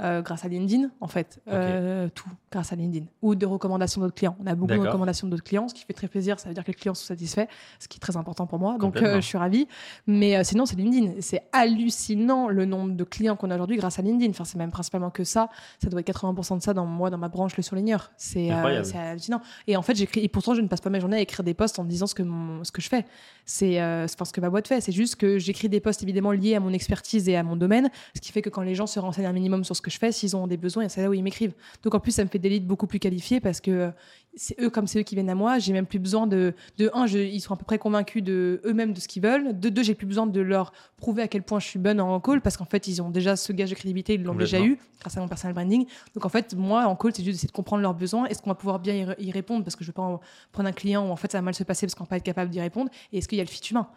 euh, 0.00 0.20
grâce 0.22 0.44
à 0.44 0.48
LinkedIn, 0.48 0.90
en 1.00 1.08
fait. 1.08 1.40
Euh, 1.48 2.08
tout 2.14 2.28
grâce 2.52 2.72
à 2.72 2.76
LinkedIn. 2.76 3.06
Ou 3.22 3.34
de 3.34 3.46
recommandations 3.46 4.00
d'autres 4.00 4.14
clients. 4.14 4.36
On 4.42 4.46
a 4.46 4.54
beaucoup 4.54 4.72
de 4.72 4.78
recommandations 4.88 5.26
d'autres 5.28 5.42
clients, 5.44 5.68
ce 5.68 5.74
qui 5.74 5.84
fait 5.84 5.92
très 5.92 6.08
plaisir. 6.08 6.38
Ça 6.40 6.48
veut 6.48 6.54
dire 6.54 6.64
que 6.64 6.68
les 6.70 6.74
clients 6.74 6.94
sont 6.94 7.04
satisfaits, 7.06 7.46
ce 7.78 7.88
qui 7.88 7.96
est 7.96 8.00
très 8.00 8.16
important 8.16 8.46
pour 8.46 8.58
moi. 8.58 8.76
Donc, 8.78 8.94
euh, 9.08 9.20
je 9.20 9.26
suis 9.26 9.38
ravie. 9.38 9.66
Mais 10.06 10.42
sinon, 10.44 10.66
c'est 10.66 10.76
LinkedIn. 10.76 11.14
C'est 11.20 11.42
hallucinant 11.52 12.48
le 12.48 12.64
nombre 12.64 12.94
de 12.94 13.04
clients 13.04 13.36
qu'on 13.36 13.50
a 13.50 13.54
aujourd'hui 13.54 13.76
grâce 13.76 13.98
à 13.98 14.02
LinkedIn. 14.02 14.30
Enfin, 14.30 14.44
c'est 14.44 14.58
même 14.58 14.70
principalement 14.70 15.10
que 15.10 15.24
ça. 15.24 15.48
Ça 15.82 15.88
doit 15.90 16.00
être 16.00 16.06
80% 16.12 16.58
de 16.58 16.62
ça 16.62 16.74
dans 16.74 16.86
moi, 16.86 17.10
dans 17.10 17.18
ma 17.18 17.28
branche, 17.28 17.56
le 17.56 17.62
surligneur. 17.62 18.10
C'est 18.16 18.50
hallucinant. 18.98 19.40
Et 19.66 19.76
en 19.76 19.82
fait, 19.82 19.94
j'écris. 19.96 20.20
Et 20.20 20.28
pourtant, 20.28 20.54
je 20.54 20.60
ne 20.60 20.68
passe 20.68 20.80
pas 20.80 20.90
mes 20.90 21.00
journées 21.00 21.16
à 21.16 21.20
écrire 21.20 21.42
des 21.44 21.54
posts 21.54 21.78
en 21.78 21.84
disant 21.84 22.06
ce 22.06 22.14
que, 22.14 22.22
mon- 22.22 22.64
ce 22.64 22.72
que 22.72 22.80
je 22.82 22.88
fais. 22.88 23.04
C'est 23.44 23.76
pas 24.18 24.24
ce 24.24 24.32
que 24.32 24.40
ma 24.40 24.50
boîte 24.50 24.68
fait. 24.68 24.80
C'est 24.80 24.92
juste 24.92 25.16
que 25.16 25.38
j'écris 25.38 25.68
des 25.68 25.80
posts 25.80 26.02
évidemment 26.02 26.32
liés 26.32 26.54
à 26.54 26.60
mon 26.60 26.72
expertise 26.72 27.28
et 27.28 27.36
à 27.36 27.42
mon 27.42 27.56
domaine. 27.56 27.90
Ce 28.14 28.20
qui 28.20 28.32
fait 28.32 28.42
que 28.42 28.50
quand 28.50 28.62
les 28.62 28.74
gens 28.74 28.86
se 28.86 28.98
renseignent 28.98 29.26
un 29.26 29.32
minimum 29.32 29.64
sur 29.64 29.76
ce 29.76 29.82
que 29.86 29.90
je 29.92 29.98
fais, 29.98 30.12
s'ils 30.12 30.36
ont 30.36 30.46
des 30.46 30.56
besoins, 30.58 30.88
c'est 30.88 31.00
là 31.02 31.08
où 31.08 31.14
ils 31.14 31.22
m'écrivent. 31.22 31.54
Donc 31.82 31.94
en 31.94 32.00
plus, 32.00 32.12
ça 32.12 32.22
me 32.24 32.28
fait 32.28 32.38
des 32.38 32.48
leads 32.50 32.66
beaucoup 32.66 32.86
plus 32.86 32.98
qualifiés 32.98 33.40
parce 33.40 33.60
que 33.60 33.70
euh, 33.70 33.90
c'est 34.34 34.60
eux, 34.60 34.68
comme 34.68 34.86
c'est 34.86 34.98
eux 34.98 35.02
qui 35.02 35.14
viennent 35.14 35.30
à 35.30 35.34
moi, 35.34 35.58
j'ai 35.58 35.72
même 35.72 35.86
plus 35.86 35.98
besoin 35.98 36.26
de. 36.26 36.52
De 36.76 36.90
un, 36.92 37.06
je- 37.06 37.16
ils 37.18 37.40
sont 37.40 37.54
à 37.54 37.56
peu 37.56 37.64
près 37.64 37.78
convaincus 37.78 38.22
de 38.22 38.60
eux-mêmes 38.66 38.92
de 38.92 39.00
ce 39.00 39.08
qu'ils 39.08 39.22
veulent. 39.22 39.58
De 39.58 39.68
deux, 39.70 39.82
j'ai 39.82 39.94
plus 39.94 40.06
besoin 40.06 40.26
de 40.26 40.40
leur 40.42 40.72
prouver 40.98 41.22
à 41.22 41.28
quel 41.28 41.42
point 41.42 41.58
je 41.58 41.66
suis 41.66 41.78
bonne 41.78 42.00
en 42.00 42.20
call 42.20 42.42
parce 42.42 42.56
qu'en 42.58 42.66
fait, 42.66 42.86
ils 42.88 43.00
ont 43.00 43.08
déjà 43.10 43.34
ce 43.36 43.52
gage 43.52 43.70
de 43.70 43.74
crédibilité, 43.74 44.14
ils 44.14 44.22
l'ont 44.22 44.34
déjà 44.44 44.60
eu 44.66 44.78
grâce 45.00 45.16
à 45.16 45.20
mon 45.20 45.28
personal 45.28 45.54
branding. 45.54 45.86
Donc 46.14 46.26
en 46.26 46.28
fait, 46.28 46.54
moi, 46.54 46.84
en 46.86 46.96
call, 46.96 47.12
c'est 47.14 47.22
juste 47.22 47.36
d'essayer 47.36 47.48
de 47.48 47.52
comprendre 47.52 47.80
leurs 47.82 47.94
besoins. 47.94 48.26
Est-ce 48.26 48.42
qu'on 48.42 48.50
va 48.50 48.54
pouvoir 48.56 48.78
bien 48.78 48.94
y, 48.94 49.04
re- 49.04 49.14
y 49.18 49.30
répondre? 49.30 49.64
Parce 49.64 49.76
que 49.76 49.84
je 49.84 49.88
veux 49.88 49.94
pas 49.94 50.02
en- 50.02 50.20
prendre 50.52 50.68
un 50.68 50.72
client 50.72 51.08
où 51.08 51.10
en 51.10 51.16
fait 51.16 51.32
ça 51.32 51.38
va 51.38 51.42
mal 51.42 51.54
se 51.54 51.64
passer 51.64 51.86
parce 51.86 51.94
qu'on 51.94 52.04
va 52.04 52.08
pas 52.10 52.16
être 52.18 52.22
capable 52.22 52.50
d'y 52.50 52.60
répondre. 52.60 52.90
Et 53.12 53.18
est-ce 53.18 53.28
qu'il 53.28 53.38
y 53.38 53.40
a 53.40 53.44
le 53.44 53.48
fit 53.50 53.62
humain? 53.70 53.88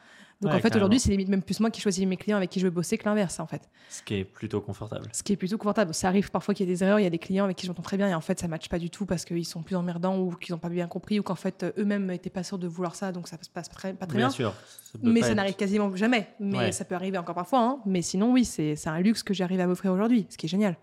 Donc 0.41 0.52
Ouais, 0.54 0.58
en 0.58 0.62
fait, 0.62 0.73
aujourd'hui, 0.75 0.99
c'est 1.02 1.12
limite 1.12 1.28
même 1.28 1.41
plus 1.41 1.60
moi 1.60 1.69
qui 1.69 1.82
choisis 1.82 2.06
mes 2.08 2.15
clients 2.15 2.38
avec 2.38 2.49
qui 2.49 2.62
je 2.62 2.65
veux 2.65 2.69
bosser 2.71 2.97
que 2.97 3.04
l'inverse, 3.04 3.41
en 3.41 3.47
fait. 3.47 3.69
Ce 3.89 4.02
qui 4.02 4.15
est 4.15 4.23
plutôt 4.23 4.62
confortable. 4.62 5.06
Ce 5.12 5.21
qui 5.21 5.34
est 5.34 5.36
plutôt 5.36 5.58
confortable. 5.58 5.93
Ça 5.93 6.08
arrive 6.08 6.32
parfois 6.32 6.54
qu'il 6.54 6.65
y 6.65 6.69
a 6.69 6.73
des 6.73 6.82
erreurs, 6.82 6.97
il 6.99 7.04
y 7.04 7.08
a 7.08 7.10
des 7.10 7.17
clients 7.19 7.43
avec 7.43 7.58
qui 7.58 7.65
je 7.65 7.71
m'entends 7.71 7.82
très 7.84 7.97
bien 7.97 8.08
et 8.08 8.13
en 8.15 8.21
fait 8.21 8.39
ça 8.39 8.47
ne 8.47 8.52
matche 8.52 8.69
pas 8.69 8.80
du 8.80 8.89
tout 8.89 9.06
parce 9.06 9.25
qu'ils 9.25 9.45
sont 9.45 9.63
plus 9.63 9.75
emmerdants 9.75 10.17
ou 10.17 10.32
qu'ils 10.32 10.54
n'ont 10.54 10.60
pas 10.60 10.69
bien 10.69 10.88
compris 10.88 11.19
ou 11.19 11.23
qu'en 11.23 11.36
fait 11.36 11.63
euh, 11.63 11.71
eux-mêmes 11.78 12.06
n'étaient 12.06 12.30
pas 12.30 12.43
sûrs 12.43 12.58
de 12.58 12.67
vouloir 12.67 12.95
ça 12.95 13.12
donc 13.12 13.28
ça 13.28 13.38
se 13.41 13.49
passe 13.49 13.67
très, 13.67 13.93
pas 13.93 14.06
très 14.06 14.17
bien. 14.17 14.30
sûr. 14.30 14.54
ça 14.93 14.97
peut 14.97 15.12
Mais 15.12 15.21
ça 15.21 15.30
être- 15.32 15.36
n'arrive 15.36 15.56
quasiment 15.58 15.93
jamais. 15.97 16.30
Mais 16.39 16.58
Ouais. 16.58 16.71
ça 16.71 16.86
peut 16.86 16.95
arriver 16.95 17.17
encore 17.17 17.36
parfois. 17.36 17.60
hein. 17.60 17.80
Mais 17.86 18.02
sinon, 18.02 18.32
oui, 18.32 18.45
c'est 18.45 18.78
c'est 18.78 18.89
un 18.89 18.99
luxe 19.02 19.23
que 19.23 19.34
j'arrive 19.34 19.60
à 19.60 19.67
m'offrir 19.67 19.91
aujourd'hui, 19.91 20.25
ce 20.30 20.38
qui 20.38 20.45
est 20.45 20.49
génial. 20.49 20.78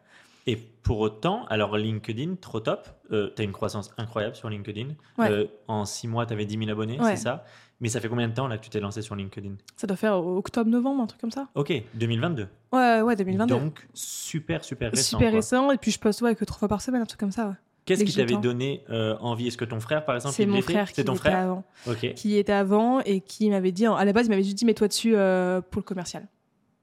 Et 0.49 0.55
pour 0.57 1.01
autant, 1.01 1.45
alors 1.47 1.77
LinkedIn, 1.77 2.37
trop 2.41 2.61
top. 2.61 2.87
Euh, 3.11 3.31
tu 3.35 3.43
as 3.43 3.45
une 3.45 3.51
croissance 3.53 3.91
incroyable 3.99 4.37
sur 4.37 4.49
LinkedIn. 4.49 4.91
Ouais. 5.19 5.29
Euh, 5.31 5.47
en 5.67 5.85
six 5.85 6.07
mois, 6.07 6.25
tu 6.25 6.35
avais 6.35 6.45
10 6.45 6.57
000 6.59 6.71
abonnés, 6.71 7.01
Ouais. 7.01 7.17
c'est 7.17 7.23
ça? 7.25 7.45
Mais 7.81 7.89
ça 7.91 8.01
fait 8.01 8.09
combien 8.09 8.27
de 8.29 8.33
temps 8.35 8.49
là 8.49 8.57
que 8.57 8.65
tu 8.65 8.71
t'es 8.71 8.81
lancé 8.81 9.03
sur 9.03 9.15
LinkedIn? 9.15 9.53
Ça 9.77 9.87
doit 9.87 9.97
faire 9.99 10.17
octobre-novembre, 10.19 11.03
un 11.03 11.07
truc 11.07 11.21
comme 11.21 11.31
ça. 11.31 11.49
Ok, 11.55 11.73
2022. 11.95 12.49
Ouais, 12.73 13.03
ouais, 13.03 13.17
2022. 13.17 13.55
Donc, 13.55 13.87
super, 13.93 14.65
super 14.65 14.91
récent. 14.91 15.19
Super 15.19 15.31
quoi. 15.31 15.37
récent. 15.39 15.71
Et 15.73 15.77
puis 15.79 15.91
je 15.91 15.99
poste 15.99 16.23
ouais, 16.23 16.35
que 16.35 16.45
trois 16.47 16.59
fois 16.59 16.69
par 16.69 16.81
semaine, 16.81 17.03
un 17.03 17.07
truc 17.07 17.21
comme 17.21 17.33
ça. 17.33 17.49
ouais. 17.49 17.55
Qu'est-ce 17.85 18.03
qui 18.05 18.15
t'avait 18.15 18.37
donné 18.39 18.83
euh, 18.91 19.17
envie? 19.21 19.47
Est-ce 19.47 19.57
que 19.57 19.65
ton 19.65 19.79
frère, 19.79 20.05
par 20.05 20.17
exemple, 20.17 20.35
C'est 20.35 20.45
mon 20.47 20.61
frère 20.61 20.91
qui 20.93 21.05
ton 21.05 21.13
était 21.13 21.21
frère? 21.21 21.39
avant. 21.39 21.65
Ok. 21.87 22.15
Qui 22.15 22.37
était 22.37 22.53
avant 22.53 23.01
et 23.01 23.21
qui 23.21 23.49
m'avait 23.49 23.71
dit, 23.73 23.87
à 23.87 24.05
la 24.05 24.13
base, 24.13 24.27
il 24.27 24.31
m'avait 24.31 24.43
juste 24.43 24.57
dit, 24.57 24.65
mets-toi 24.65 24.89
dessus 24.89 25.15
euh, 25.15 25.61
pour 25.61 25.81
le 25.81 25.85
commercial. 25.85 26.27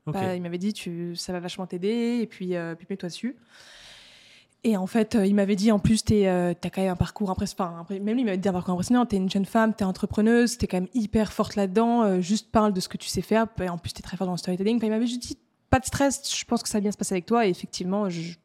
Bah, 0.05 0.35
il 0.35 0.41
m'avait 0.41 0.57
dit, 0.57 0.71
tu, 0.73 1.15
ça 1.15 1.33
va 1.33 1.39
vachement 1.39 1.65
t'aider, 1.65 2.19
et 2.21 2.27
puis, 2.27 2.55
euh, 2.55 2.75
puis 2.75 2.87
mets-toi 2.89 3.09
dessus. 3.09 3.35
Et 4.65 4.77
en 4.77 4.87
fait, 4.87 5.15
euh, 5.15 5.25
il 5.25 5.35
m'avait 5.35 5.57
dit, 5.57 5.71
en 5.73 5.79
plus, 5.79 6.05
tu 6.05 6.25
as 6.25 6.53
quand 6.55 6.77
même 6.81 6.91
un 6.91 6.95
parcours 6.95 7.29
impressionnant. 7.29 7.75
Enfin, 7.81 7.95
même 7.99 8.13
lui, 8.15 8.21
il 8.21 8.25
m'avait 8.25 8.37
dit 8.37 8.47
un 8.47 8.53
parcours 8.53 8.73
impressionnant. 8.73 9.05
Tu 9.05 9.15
es 9.15 9.19
une 9.19 9.29
jeune 9.29 9.45
femme, 9.45 9.73
tu 9.75 9.83
es 9.83 9.85
entrepreneuse, 9.85 10.57
tu 10.57 10.65
es 10.65 10.67
quand 10.69 10.77
même 10.77 10.89
hyper 10.93 11.33
forte 11.33 11.55
là-dedans. 11.55 12.03
euh, 12.03 12.21
juste 12.21 12.49
parle 12.51 12.71
de 12.71 12.79
ce 12.79 12.87
que 12.87 12.97
tu 12.97 13.09
sais 13.09 13.21
faire. 13.21 13.47
Et 13.61 13.67
en 13.67 13.77
plus, 13.77 13.91
tu 13.91 13.99
es 13.99 14.01
très 14.03 14.15
fort 14.15 14.25
dans 14.27 14.33
le 14.33 14.37
storytelling. 14.37 14.77
Enfin, 14.77 14.87
il 14.87 14.91
m'avait 14.91 15.05
juste 15.07 15.21
dit, 15.21 15.37
pas 15.69 15.79
de 15.79 15.85
stress, 15.85 16.21
je 16.33 16.45
pense 16.45 16.63
que 16.63 16.69
ça 16.69 16.77
va 16.77 16.81
bien 16.81 16.91
se 16.91 16.97
passer 16.97 17.13
avec 17.15 17.25
toi. 17.25 17.45
Et 17.45 17.49
effectivement, 17.49 18.09
je- 18.09 18.35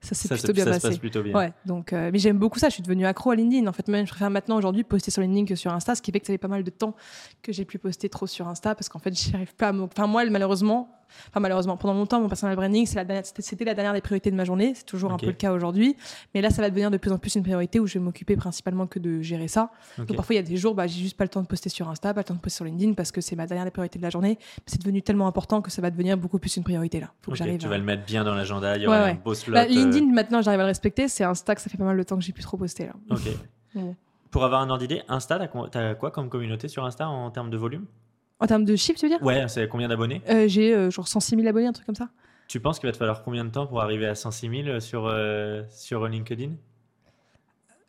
ça 0.00 0.14
s'est 0.14 0.28
plutôt 0.28 0.46
se- 0.48 0.52
bien 0.52 0.64
ça 0.64 0.72
se 0.72 0.76
passé. 0.76 0.88
passe 0.88 0.98
plutôt 0.98 1.22
bien. 1.22 1.34
Ouais, 1.34 1.52
donc, 1.66 1.92
euh, 1.92 2.10
mais 2.12 2.18
j'aime 2.18 2.38
beaucoup 2.38 2.58
ça. 2.58 2.68
Je 2.68 2.74
suis 2.74 2.82
devenue 2.82 3.04
accro 3.06 3.30
à 3.30 3.36
LinkedIn. 3.36 3.66
En 3.66 3.72
fait, 3.72 3.86
même 3.88 4.06
je 4.06 4.10
préfère 4.10 4.30
maintenant 4.30 4.56
aujourd'hui 4.56 4.84
poster 4.84 5.10
sur 5.10 5.20
LinkedIn 5.22 5.44
que 5.46 5.54
sur 5.56 5.72
Insta, 5.72 5.94
ce 5.94 6.02
qui 6.02 6.10
fait 6.12 6.20
que 6.20 6.26
ça 6.26 6.32
fait 6.32 6.38
pas 6.38 6.48
mal 6.48 6.62
de 6.64 6.70
temps 6.70 6.94
que 7.42 7.52
j'ai 7.52 7.64
plus 7.64 7.78
posté 7.78 8.08
trop 8.08 8.26
sur 8.26 8.46
Insta 8.48 8.74
parce 8.74 8.88
qu'en 8.88 8.98
fait, 8.98 9.14
j'y 9.14 9.34
arrive 9.34 9.54
pas 9.54 9.68
à. 9.68 9.72
Enfin, 9.74 10.06
moi, 10.06 10.24
malheureusement, 10.30 10.88
enfin 11.28 11.40
malheureusement, 11.40 11.76
pendant 11.76 11.94
longtemps, 11.94 12.20
mon 12.20 12.28
personal 12.28 12.56
branding, 12.56 12.86
c'était 12.86 13.64
la 13.64 13.74
dernière 13.74 13.92
des 13.92 14.00
priorités 14.00 14.30
de 14.30 14.36
ma 14.36 14.44
journée. 14.44 14.72
C'est 14.74 14.84
toujours 14.86 15.12
un 15.12 15.16
peu 15.16 15.26
le 15.26 15.32
cas 15.32 15.52
aujourd'hui, 15.52 15.96
mais 16.34 16.40
là, 16.40 16.50
ça 16.50 16.62
va 16.62 16.70
devenir 16.70 16.90
de 16.90 16.96
plus 16.96 17.12
en 17.12 17.18
plus 17.18 17.34
une 17.34 17.42
priorité 17.42 17.80
où 17.80 17.86
je 17.86 17.94
vais 17.94 18.04
m'occuper 18.04 18.36
principalement 18.36 18.86
que 18.86 18.98
de 18.98 19.20
gérer 19.22 19.48
ça. 19.48 19.70
Donc 19.98 20.14
parfois, 20.16 20.34
il 20.34 20.36
y 20.36 20.40
a 20.40 20.42
des 20.42 20.56
jours, 20.56 20.74
bah, 20.74 20.86
j'ai 20.86 21.00
juste 21.02 21.16
pas 21.16 21.24
le 21.24 21.28
temps 21.30 21.42
de 21.42 21.46
poster 21.46 21.68
sur 21.68 21.88
Insta, 21.88 22.12
pas 22.14 22.20
le 22.20 22.24
temps 22.24 22.34
de 22.34 22.40
poster 22.40 22.56
sur 22.56 22.64
LinkedIn 22.64 22.92
parce 22.94 23.12
que 23.12 23.20
c'est 23.20 23.36
ma 23.36 23.46
dernière 23.46 23.64
des 23.64 23.70
priorités 23.70 23.98
de 23.98 24.04
la 24.04 24.10
journée. 24.10 24.38
C'est 24.66 24.80
devenu 24.80 25.02
tellement 25.02 25.26
important 25.26 25.62
que 25.62 25.70
ça 25.70 25.80
va 25.82 25.90
devenir 25.90 26.16
beaucoup 26.16 26.38
plus 26.38 26.56
une 26.56 26.64
priorité 26.64 27.00
là. 27.00 27.12
Faut 27.22 27.34
j'arrive. 27.34 27.58
tu 27.58 27.66
à- 27.66 27.68
vas 27.70 27.78
le 27.78 27.84
mettre 27.84 28.04
bien 28.04 28.24
dans 28.24 28.34
l'agenda, 28.34 28.76
il 28.76 28.82
y 28.82 28.86
Ouais, 28.86 28.94
aura 28.94 29.04
ouais. 29.04 29.10
un 29.10 29.14
beau 29.14 29.34
slot. 29.34 29.54
Bah, 29.54 29.62
euh, 29.62 29.66
LinkedIn, 29.66 30.12
maintenant, 30.12 30.42
j'arrive 30.42 30.60
à 30.60 30.64
le 30.64 30.68
respecter. 30.68 31.08
C'est 31.08 31.24
Insta 31.24 31.54
que 31.54 31.60
ça 31.60 31.70
fait 31.70 31.78
pas 31.78 31.84
mal 31.84 31.96
de 31.96 32.02
temps 32.02 32.16
que 32.16 32.22
j'ai 32.22 32.32
plus 32.32 32.42
trop 32.42 32.56
posté 32.56 32.86
là. 32.86 32.92
Ok. 33.10 33.20
Ouais. 33.74 33.96
Pour 34.30 34.44
avoir 34.44 34.60
un 34.62 34.70
ordre 34.70 34.78
d'idée, 34.80 35.02
Insta, 35.08 35.38
t'as 35.72 35.94
quoi 35.94 36.10
comme 36.12 36.28
communauté 36.28 36.68
sur 36.68 36.84
Insta 36.84 37.08
en 37.08 37.30
termes 37.32 37.50
de 37.50 37.56
volume? 37.56 37.86
En 38.40 38.46
termes 38.46 38.64
de 38.64 38.76
chiffres, 38.76 38.98
tu 38.98 39.06
veux 39.06 39.10
dire? 39.16 39.22
Ouais, 39.22 39.46
c'est 39.48 39.68
combien 39.68 39.88
d'abonnés? 39.88 40.22
Euh, 40.28 40.48
J'ai 40.48 40.74
euh, 40.74 40.90
genre 40.90 41.08
106 41.08 41.36
000 41.36 41.46
abonnés, 41.46 41.66
un 41.66 41.72
truc 41.72 41.86
comme 41.86 41.94
ça. 41.94 42.08
Tu 42.48 42.60
penses 42.60 42.78
qu'il 42.78 42.88
va 42.88 42.92
te 42.92 42.98
falloir 42.98 43.22
combien 43.22 43.44
de 43.44 43.50
temps 43.50 43.66
pour 43.66 43.80
arriver 43.80 44.06
à 44.06 44.14
106 44.14 44.64
000 44.64 44.80
sur, 44.80 45.06
euh, 45.06 45.62
sur 45.70 46.06
LinkedIn? 46.06 46.52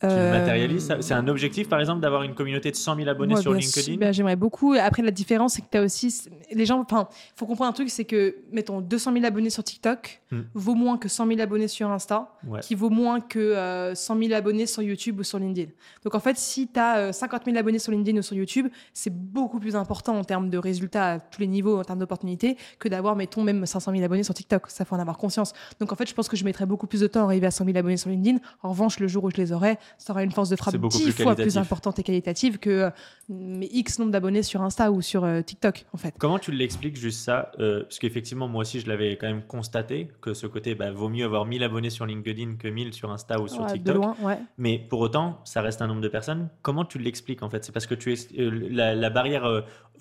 Tu 0.01 0.07
le 0.07 0.11
Euh, 0.11 0.31
matérialises 0.39 0.93
C'est 0.99 1.13
un 1.13 1.27
objectif, 1.29 1.69
par 1.69 1.79
exemple, 1.79 2.01
d'avoir 2.01 2.23
une 2.23 2.35
communauté 2.35 2.69
de 2.69 2.75
100 2.75 2.97
000 2.97 3.07
abonnés 3.07 3.35
Ouais, 3.35 3.41
sur 3.41 3.53
LinkedIn. 3.53 3.95
Ben, 3.97 4.13
J'aimerais 4.13 4.35
beaucoup. 4.35 4.73
Après, 4.73 5.01
la 5.01 5.11
différence, 5.11 5.53
c'est 5.53 5.61
que 5.61 5.69
tu 5.71 5.77
as 5.77 5.81
aussi. 5.83 6.13
Les 6.51 6.65
gens. 6.65 6.81
Enfin, 6.81 7.07
il 7.11 7.39
faut 7.39 7.45
comprendre 7.45 7.69
un 7.69 7.73
truc 7.73 7.89
c'est 7.89 8.03
que, 8.03 8.35
mettons, 8.51 8.81
200 8.81 9.13
000 9.13 9.25
abonnés 9.25 9.49
sur 9.49 9.63
TikTok 9.63 10.21
Hmm. 10.31 10.41
vaut 10.55 10.73
moins 10.73 10.97
que 10.97 11.07
100 11.07 11.27
000 11.27 11.39
abonnés 11.39 11.67
sur 11.67 11.89
Insta, 11.91 12.29
Ouais. 12.47 12.59
qui 12.59 12.73
vaut 12.75 12.89
moins 12.89 13.21
que 13.21 13.37
euh, 13.39 13.93
100 13.95 14.17
000 14.19 14.33
abonnés 14.33 14.65
sur 14.65 14.81
YouTube 14.81 15.19
ou 15.19 15.23
sur 15.23 15.37
LinkedIn. 15.39 15.71
Donc, 16.03 16.15
en 16.15 16.19
fait, 16.19 16.35
si 16.37 16.67
tu 16.67 16.79
as 16.79 17.13
50 17.13 17.45
000 17.45 17.55
abonnés 17.57 17.77
sur 17.79 17.91
LinkedIn 17.91 18.17
ou 18.17 18.21
sur 18.23 18.35
YouTube, 18.35 18.67
c'est 18.93 19.13
beaucoup 19.15 19.59
plus 19.59 19.75
important 19.75 20.17
en 20.17 20.23
termes 20.23 20.49
de 20.49 20.57
résultats 20.57 21.11
à 21.13 21.19
tous 21.19 21.39
les 21.41 21.47
niveaux, 21.47 21.77
en 21.79 21.83
termes 21.83 21.99
d'opportunités, 21.99 22.57
que 22.79 22.89
d'avoir, 22.89 23.15
mettons, 23.15 23.43
même 23.43 23.65
500 23.65 23.91
000 23.93 24.03
abonnés 24.03 24.23
sur 24.23 24.33
TikTok. 24.33 24.69
Ça, 24.69 24.83
faut 24.83 24.95
en 24.95 24.99
avoir 24.99 25.17
conscience. 25.19 25.53
Donc, 25.79 25.93
en 25.93 25.95
fait, 25.95 26.09
je 26.09 26.13
pense 26.15 26.27
que 26.27 26.35
je 26.35 26.43
mettrais 26.43 26.65
beaucoup 26.65 26.87
plus 26.87 26.99
de 27.01 27.07
temps 27.07 27.21
à 27.21 27.25
arriver 27.25 27.47
à 27.47 27.51
100 27.51 27.65
000 27.65 27.77
abonnés 27.77 27.97
sur 27.97 28.09
LinkedIn. 28.09 28.39
En 28.63 28.69
revanche, 28.69 28.99
le 28.99 29.07
jour 29.07 29.23
où 29.23 29.29
je 29.31 29.37
les 29.37 29.51
aurai, 29.53 29.77
ça 29.97 30.13
aura 30.13 30.23
une 30.23 30.31
force 30.31 30.49
de 30.49 30.55
frappe 30.55 30.71
C'est 30.73 30.77
beaucoup 30.77 30.97
10 30.97 31.03
plus 31.13 31.23
fois 31.23 31.35
plus 31.35 31.57
importante 31.57 31.99
et 31.99 32.03
qualitative 32.03 32.57
que 32.59 32.91
mes 33.29 33.67
X 33.71 33.99
nombre 33.99 34.11
d'abonnés 34.11 34.43
sur 34.43 34.61
Insta 34.61 34.91
ou 34.91 35.01
sur 35.01 35.23
euh, 35.23 35.41
TikTok, 35.41 35.85
en 35.93 35.97
fait. 35.97 36.13
Comment 36.19 36.39
tu 36.39 36.51
l'expliques 36.51 36.95
juste 36.97 37.19
ça 37.23 37.51
Euh, 37.59 37.81
Parce 37.83 37.99
qu'effectivement, 37.99 38.47
moi 38.47 38.61
aussi, 38.61 38.79
je 38.79 38.87
l'avais 38.87 39.17
quand 39.17 39.27
même 39.27 39.41
constaté 39.43 40.09
que 40.21 40.33
ce 40.33 40.47
côté, 40.47 40.75
bah, 40.75 40.91
vaut 40.91 41.09
mieux 41.09 41.25
avoir 41.25 41.45
1000 41.45 41.63
abonnés 41.63 41.89
sur 41.89 42.05
LinkedIn 42.05 42.55
que 42.57 42.67
1000 42.67 42.93
sur 42.93 43.11
Insta 43.11 43.39
ou 43.39 43.47
sur 43.47 43.61
Ouais, 43.61 43.67
de 43.67 43.73
TikTok. 43.73 43.95
loin, 43.95 44.15
ouais. 44.21 44.37
Mais 44.57 44.77
pour 44.77 44.99
autant, 44.99 45.39
ça 45.43 45.61
reste 45.61 45.81
un 45.81 45.87
nombre 45.87 46.01
de 46.01 46.07
personnes. 46.07 46.49
Comment 46.61 46.85
tu 46.85 46.99
l'expliques 46.99 47.41
en 47.43 47.49
fait? 47.49 47.63
C'est 47.65 47.71
parce 47.71 47.87
que 47.87 47.95
tu 47.95 48.13
es, 48.13 48.17
euh, 48.39 48.67
la, 48.69 48.93
la 48.95 49.09
barrière 49.09 49.45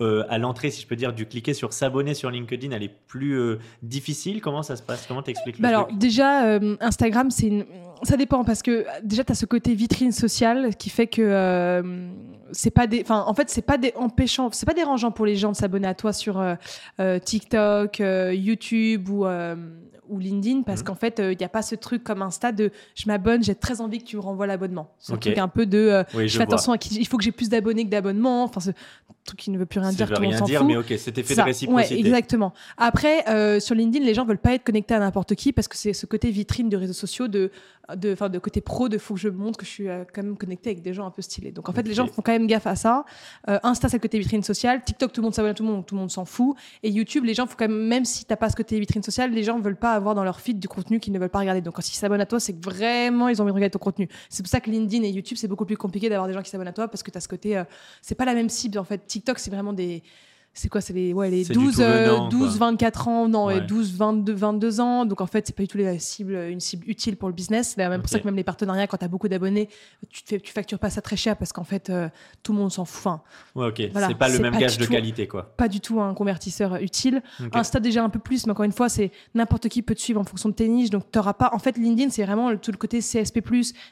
euh, 0.01 0.23
à 0.29 0.37
l'entrée, 0.37 0.71
si 0.71 0.81
je 0.81 0.87
peux 0.87 0.95
dire, 0.95 1.13
du 1.13 1.25
cliquer 1.25 1.53
sur 1.53 1.73
s'abonner 1.73 2.13
sur 2.13 2.29
LinkedIn, 2.29 2.71
elle 2.71 2.83
est 2.83 2.95
plus 3.07 3.39
difficile. 3.81 4.41
Comment 4.41 4.63
ça 4.63 4.75
se 4.75 4.83
passe? 4.83 5.05
Comment 5.07 5.21
t'expliques 5.21 5.59
Bah 5.61 5.69
le 5.69 5.75
alors 5.75 5.87
déjà 5.93 6.59
Instagram 6.81 7.31
c'est 7.31 7.47
une... 7.47 7.65
ça 8.05 8.17
dépend 8.17 8.43
parce 8.43 8.61
que 8.61 8.85
déjà 9.03 9.23
tu 9.23 9.31
as 9.31 9.35
ce 9.35 9.45
côté 9.45 9.73
vitrine 9.75 10.11
sociale 10.11 10.75
qui 10.75 10.89
fait 10.89 11.07
que 11.07 11.21
euh, 11.21 12.09
c'est 12.51 12.71
pas 12.71 12.87
des 12.87 13.01
enfin 13.01 13.23
en 13.27 13.33
fait 13.33 13.49
c'est 13.49 13.61
pas 13.61 13.77
des 13.77 13.93
empêchant 13.95 14.49
c'est 14.51 14.65
pas 14.65 14.73
dérangeant 14.73 15.11
pour 15.11 15.25
les 15.25 15.35
gens 15.35 15.51
de 15.51 15.55
s'abonner 15.57 15.87
à 15.87 15.93
toi 15.95 16.13
sur 16.13 16.39
euh, 16.39 16.55
euh, 16.99 17.19
TikTok, 17.19 17.99
euh, 18.01 18.33
YouTube 18.33 19.09
ou 19.09 19.25
ou 20.07 20.19
LinkedIn 20.19 20.61
parce 20.61 20.81
Mhm. 20.81 20.85
qu'en 20.85 20.93
fait 20.95 21.15
il 21.19 21.35
n'y 21.37 21.43
a 21.45 21.49
pas 21.49 21.63
ce 21.63 21.73
truc 21.73 22.03
comme 22.03 22.21
Insta 22.21 22.51
de 22.51 22.69
je 22.93 23.07
m'abonne, 23.07 23.43
j'ai 23.43 23.55
très 23.55 23.81
envie 23.81 23.97
que 23.97 24.03
tu 24.05 24.17
me 24.17 24.21
renvoies 24.21 24.45
l'abonnement. 24.45 24.91
C'est 24.99 25.13
un 25.13 25.15
Ok. 25.15 25.21
truc 25.21 25.37
un 25.39 25.47
peu 25.47 25.65
de 25.65 26.03
Oui, 26.13 26.23
je 26.23 26.33
je 26.33 26.37
fais 26.37 26.45
vois. 26.45 26.53
attention 26.53 26.71
à 26.73 26.77
qui 26.77 26.93
il 26.95 27.07
faut 27.07 27.17
que 27.17 27.23
j'ai 27.23 27.31
plus 27.31 27.49
d'abonnés 27.49 27.85
que 27.85 27.89
d'abonnements, 27.89 28.43
enfin 28.43 28.59
ce 28.59 28.69
truc 29.25 29.39
qui 29.39 29.51
ne 29.51 29.57
veut 29.57 29.65
plus 29.65 29.79
rien 29.79 29.91
Ça 29.91 29.97
dire 29.97 30.07
veut 30.07 30.13
le 30.15 30.21
monde 30.21 30.33
rien 30.35 30.41
dire, 30.45 30.59
fout. 30.59 30.67
mais 30.67 30.77
ok, 30.77 30.93
cet 30.97 31.17
effet 31.17 31.33
Ça, 31.35 31.41
de 31.41 31.47
réciprocité. 31.47 31.95
Ouais, 31.95 31.99
exactement. 31.99 32.53
Après, 32.77 33.27
euh, 33.29 33.59
sur 33.59 33.75
LinkedIn, 33.75 34.05
les 34.05 34.13
gens 34.13 34.25
veulent 34.25 34.37
pas 34.37 34.53
être 34.53 34.63
connectés 34.63 34.93
à 34.93 34.99
n'importe 34.99 35.35
qui 35.35 35.51
parce 35.51 35.67
que 35.67 35.75
c'est 35.75 35.93
ce 35.93 36.05
côté 36.05 36.29
vitrine 36.31 36.69
de 36.69 36.77
réseaux 36.77 36.93
sociaux, 36.93 37.27
de, 37.27 37.51
de, 37.95 38.15
de 38.27 38.39
côté 38.39 38.61
pro, 38.61 38.87
de 38.89 38.97
faut 38.97 39.15
que 39.15 39.19
je 39.19 39.29
montre 39.29 39.57
que 39.57 39.65
je 39.65 39.69
suis 39.71 39.89
euh, 39.89 40.03
quand 40.13 40.23
même 40.23 40.37
connecté 40.37 40.69
avec 40.69 40.81
des 40.81 40.93
gens 40.93 41.05
un 41.05 41.11
peu 41.11 41.21
stylés. 41.21 41.51
Donc 41.51 41.69
en 41.69 41.73
fait, 41.73 41.87
les 41.87 41.93
gens 41.93 42.07
font 42.07 42.21
quand 42.21 42.31
même 42.31 42.47
gaffe 42.47 42.67
à 42.67 42.75
ça. 42.75 43.05
Euh, 43.49 43.59
Insta, 43.63 43.89
c'est 43.89 43.97
le 43.97 44.01
côté 44.01 44.19
vitrine 44.19 44.43
sociale. 44.43 44.83
TikTok, 44.83 45.11
tout 45.11 45.21
le 45.21 45.25
monde 45.25 45.33
s'abonne 45.35 45.51
à 45.51 45.53
tout 45.55 45.63
le 45.63 45.69
monde, 45.71 45.85
tout 45.85 45.95
le 45.95 46.01
monde 46.01 46.11
s'en 46.11 46.25
fout. 46.25 46.55
Et 46.83 46.89
YouTube, 46.89 47.25
les 47.25 47.33
gens 47.33 47.47
font 47.47 47.55
quand 47.57 47.67
même, 47.67 47.87
même 47.87 48.05
si 48.05 48.25
t'as 48.25 48.35
pas 48.35 48.49
ce 48.49 48.55
côté 48.55 48.79
vitrine 48.79 49.03
sociale, 49.03 49.31
les 49.31 49.43
gens 49.43 49.59
veulent 49.59 49.75
pas 49.75 49.93
avoir 49.93 50.15
dans 50.15 50.23
leur 50.23 50.39
feed 50.39 50.59
du 50.59 50.67
contenu 50.67 50.99
qu'ils 50.99 51.13
ne 51.13 51.19
veulent 51.19 51.29
pas 51.29 51.39
regarder. 51.39 51.61
Donc 51.61 51.75
quand 51.75 51.87
ils 51.89 51.95
s'abonnent 51.95 52.21
à 52.21 52.25
toi, 52.25 52.39
c'est 52.39 52.53
que 52.53 52.63
vraiment 52.63 53.27
ils 53.27 53.41
ont 53.41 53.43
envie 53.43 53.51
de 53.51 53.55
regarder 53.55 53.71
ton 53.71 53.79
contenu. 53.79 54.07
C'est 54.29 54.43
pour 54.43 54.49
ça 54.49 54.59
que 54.61 54.69
LinkedIn 54.69 55.03
et 55.03 55.09
YouTube, 55.09 55.37
c'est 55.39 55.47
beaucoup 55.47 55.65
plus 55.65 55.77
compliqué 55.77 56.09
d'avoir 56.09 56.27
des 56.27 56.33
gens 56.33 56.41
qui 56.41 56.49
s'abonnent 56.49 56.67
à 56.67 56.73
toi 56.73 56.87
parce 56.87 57.01
que 57.03 57.11
tu 57.11 57.17
as 57.17 57.21
ce 57.21 57.27
côté, 57.27 57.61
c'est 58.01 58.15
pas 58.15 58.25
la 58.25 58.33
même 58.33 58.49
cible 58.49 58.77
en 58.79 58.83
fait. 58.83 59.01
TikTok, 59.15 59.39
c'est 59.39 59.49
vraiment 59.49 59.71
des 59.71 60.03
c'est 60.57 60.69
quoi 60.69 60.81
C'est 60.81 60.93
les, 60.93 61.13
ouais, 61.13 61.29
les 61.29 61.43
C'est 61.43 61.53
du 61.53 61.59
12, 61.59 61.75
tout 61.75 61.81
euh, 61.81 62.05
venant, 62.05 62.29
12 62.29 62.57
quoi. 62.57 62.67
24 62.69 63.07
ans, 63.07 63.27
non, 63.27 63.45
ouais, 63.45 63.55
Ouais. 63.55 63.61
12, 63.61 63.93
22, 63.95 64.33
22 64.33 64.79
ans. 64.81 65.05
Donc 65.05 65.21
en 65.21 65.27
fait, 65.27 65.45
c'est 65.45 65.55
pas 65.55 65.63
du 65.63 65.67
tout 65.67 65.77
la 65.77 65.99
cible, 65.99 66.33
une 66.49 66.59
cible 66.59 66.89
utile 66.89 67.17
pour 67.17 67.29
le 67.29 67.35
business. 67.35 67.73
C'est 67.75 67.87
même 67.89 68.01
pour 68.01 68.09
ça 68.09 68.19
que 68.19 68.25
même 68.25 68.35
les 68.35 68.43
partenariats, 68.43 68.87
quand 68.87 68.97
tu 68.97 69.05
as 69.05 69.07
beaucoup 69.09 69.27
d'abonnés, 69.27 69.69
tu, 70.09 70.41
tu 70.41 70.51
factures 70.53 70.79
pas 70.79 70.89
ça 70.89 71.01
très 71.01 71.15
cher 71.17 71.37
parce 71.37 71.53
qu'en 71.53 71.63
fait, 71.63 71.89
euh, 71.89 72.09
tout 72.41 72.53
le 72.53 72.59
monde 72.59 72.71
s'en 72.71 72.85
fout. 72.85 72.95
Enfin, 73.05 73.21
Ouais, 73.55 73.67
ok. 73.67 73.81
Voilà, 73.91 74.07
c'est 74.07 74.15
pas 74.15 74.29
le 74.29 74.39
même 74.39 74.53
pas 74.53 74.59
gage 74.59 74.77
de 74.77 74.85
tout- 74.85 74.91
qualité, 74.91 75.27
quoi. 75.27 75.43
pas 75.57 75.67
du 75.67 75.79
tout 75.81 75.99
un 76.01 76.13
convertisseur 76.13 76.75
utile. 76.77 77.21
Ok. 77.39 77.55
Insta 77.55 77.79
déjà 77.79 78.03
un 78.03 78.09
peu 78.09 78.19
plus, 78.19 78.45
mais 78.47 78.51
encore 78.51 78.65
une 78.65 78.71
fois, 78.71 78.89
c'est 78.89 79.11
n'importe 79.33 79.67
qui 79.69 79.81
peut 79.81 79.93
te 79.95 80.01
suivre 80.01 80.19
en 80.21 80.23
fonction 80.23 80.49
de 80.49 80.53
tes 80.55 80.67
niches. 80.67 80.89
Donc, 80.89 81.03
tu 81.11 81.19
pas. 81.19 81.49
En 81.53 81.59
fait, 81.59 81.77
LinkedIn, 81.77 82.09
c'est 82.09 82.23
vraiment 82.25 82.49
le- 82.49 82.57
tout 82.57 82.71
le 82.71 82.77
côté 82.77 83.01
CSP, 83.01 83.41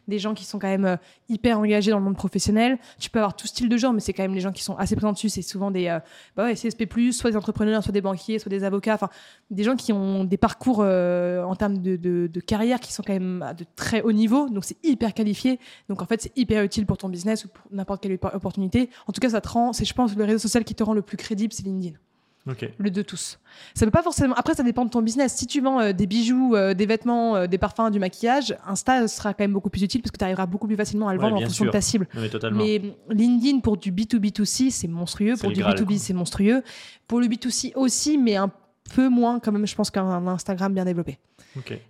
des 0.08 0.19
gens 0.19 0.34
qui 0.34 0.45
sont 0.45 0.60
quand 0.60 0.67
même 0.67 0.86
euh, 0.86 0.95
hyper 1.30 1.60
engagés 1.60 1.91
dans 1.91 1.97
le 1.99 2.04
monde 2.06 2.15
professionnel. 2.15 2.78
Tu 2.99 3.10
peux 3.10 3.19
avoir 3.19 3.36
tout 3.36 3.47
style 3.47 3.69
de 3.69 3.78
genre, 3.78 3.93
mais 3.93 3.99
c'est 3.99 4.13
quand 4.13 4.23
même 4.23 4.34
les 4.34 4.39
gens 4.41 4.52
qui 4.52 4.63
sont 4.63 4.76
assez 4.78 4.95
présents 4.95 5.12
dessus. 5.12 5.30
C'est 5.30 5.41
souvent 5.41 5.69
des 5.71 5.88
euh, 5.88 5.99
bah 6.36 6.45
ouais, 6.45 6.52
CSP, 6.55 7.11
soit 7.11 7.31
des 7.31 7.37
entrepreneurs, 7.37 7.83
soit 7.83 7.91
des 7.91 8.01
banquiers, 8.01 8.39
soit 8.39 8.49
des 8.49 8.63
avocats. 8.63 8.93
Enfin, 8.95 9.09
des 9.51 9.63
gens 9.63 9.75
qui 9.75 9.91
ont 9.93 10.23
des 10.23 10.37
parcours 10.37 10.79
euh, 10.81 11.43
en 11.43 11.55
termes 11.55 11.77
de, 11.79 11.95
de- 11.95 12.39
carrière 12.39 12.79
qui 12.79 12.91
sont 12.93 13.03
quand 13.05 13.13
même 13.13 13.41
à 13.41 13.53
de 13.53 13.65
très 13.75 14.01
haut 14.01 14.11
niveau. 14.11 14.49
Donc, 14.49 14.65
c'est 14.65 14.77
hyper 14.83 15.13
qualifié. 15.13 15.59
Donc, 15.89 16.01
en 16.01 16.05
fait, 16.05 16.21
c'est 16.21 16.37
hyper 16.37 16.63
utile 16.63 16.85
pour 16.85 16.97
ton 16.97 17.09
business 17.09 17.45
ou 17.45 17.47
pour 17.49 17.65
n'importe 17.71 18.01
quelle 18.03 18.15
oppo- 18.15 18.35
opportunité. 18.35 18.89
En 19.07 19.13
tout 19.13 19.21
cas, 19.21 19.29
ça 19.29 19.41
te 19.41 19.49
rend, 19.49 19.73
c'est, 19.73 19.85
je 19.85 19.93
pense, 19.93 20.15
le 20.15 20.23
réseau 20.23 20.39
social 20.39 20.63
qui 20.63 20.75
te 20.75 20.83
rend 20.83 20.93
le 20.93 21.01
plus 21.01 21.17
crédible, 21.17 21.53
c'est 21.53 21.63
LinkedIn 21.63 21.95
Ok. 22.45 22.69
le 22.77 22.91
de 22.91 23.01
tous. 23.01 23.39
Ça 23.73 23.86
peut 23.86 23.91
pas 23.91 24.03
forcément. 24.03 24.36
Après, 24.36 24.53
ça 24.53 24.63
dépend 24.63 24.84
de 24.84 24.89
ton 24.89 25.01
business. 25.01 25.34
Si 25.34 25.47
tu 25.47 25.62
vends 25.62 25.79
euh, 25.79 25.93
des 25.93 26.08
bijoux, 26.08 26.56
euh, 26.56 26.73
des 26.73 26.86
vêtements, 26.86 27.38
euh, 27.38 27.47
des 27.47 27.58
parfums, 27.58 27.89
du 27.89 27.99
maquillage, 27.99 28.58
Insta 28.67 29.08
sera 29.08 29.34
quand 29.34 29.43
même 29.45 29.53
beaucoup 29.53 29.69
plus 29.69 29.82
utile 29.82 30.01
parce 30.01 30.12
que 30.12 30.17
tu 30.17 30.25
arriveras 30.25 30.45
beaucoup 30.45 30.67
plus 30.67 30.75
facilement 30.75 31.08
à 31.08 31.13
le 31.13 31.19
Ouais, 31.19 31.25
vendre 31.29 31.38
en 31.38 31.45
fonction 31.45 31.63
de 31.63 31.69
sûr. 31.69 31.71
ta 31.71 31.82
cible. 31.82 32.08
Non, 32.15 32.21
mais. 32.51 32.82
Mais 33.10 33.15
LinkedIn 33.15 33.60
pour 33.60 33.77
du 33.77 33.91
B2B2C, 33.93 34.71
c'est 34.71 34.88
monstrueux. 34.89 35.36
Pour 35.39 35.51
du 35.51 35.62
Graal, 35.62 35.75
B2B, 35.75 35.86
quoi. 35.86 35.97
c'est 35.99 36.13
monstrueux. 36.13 36.63
Pour 37.08 37.21
le 37.21 37.27
B2C 37.27 37.73
aussi, 37.75 38.17
mais 38.17 38.36
un 38.36 38.51
peu 38.93 39.09
moins 39.09 39.39
quand 39.39 39.51
même, 39.51 39.65
je 39.65 39.75
pense, 39.75 39.89
qu'un 39.91 40.27
Instagram 40.27 40.73
bien 40.73 40.85
développé. 40.85 41.19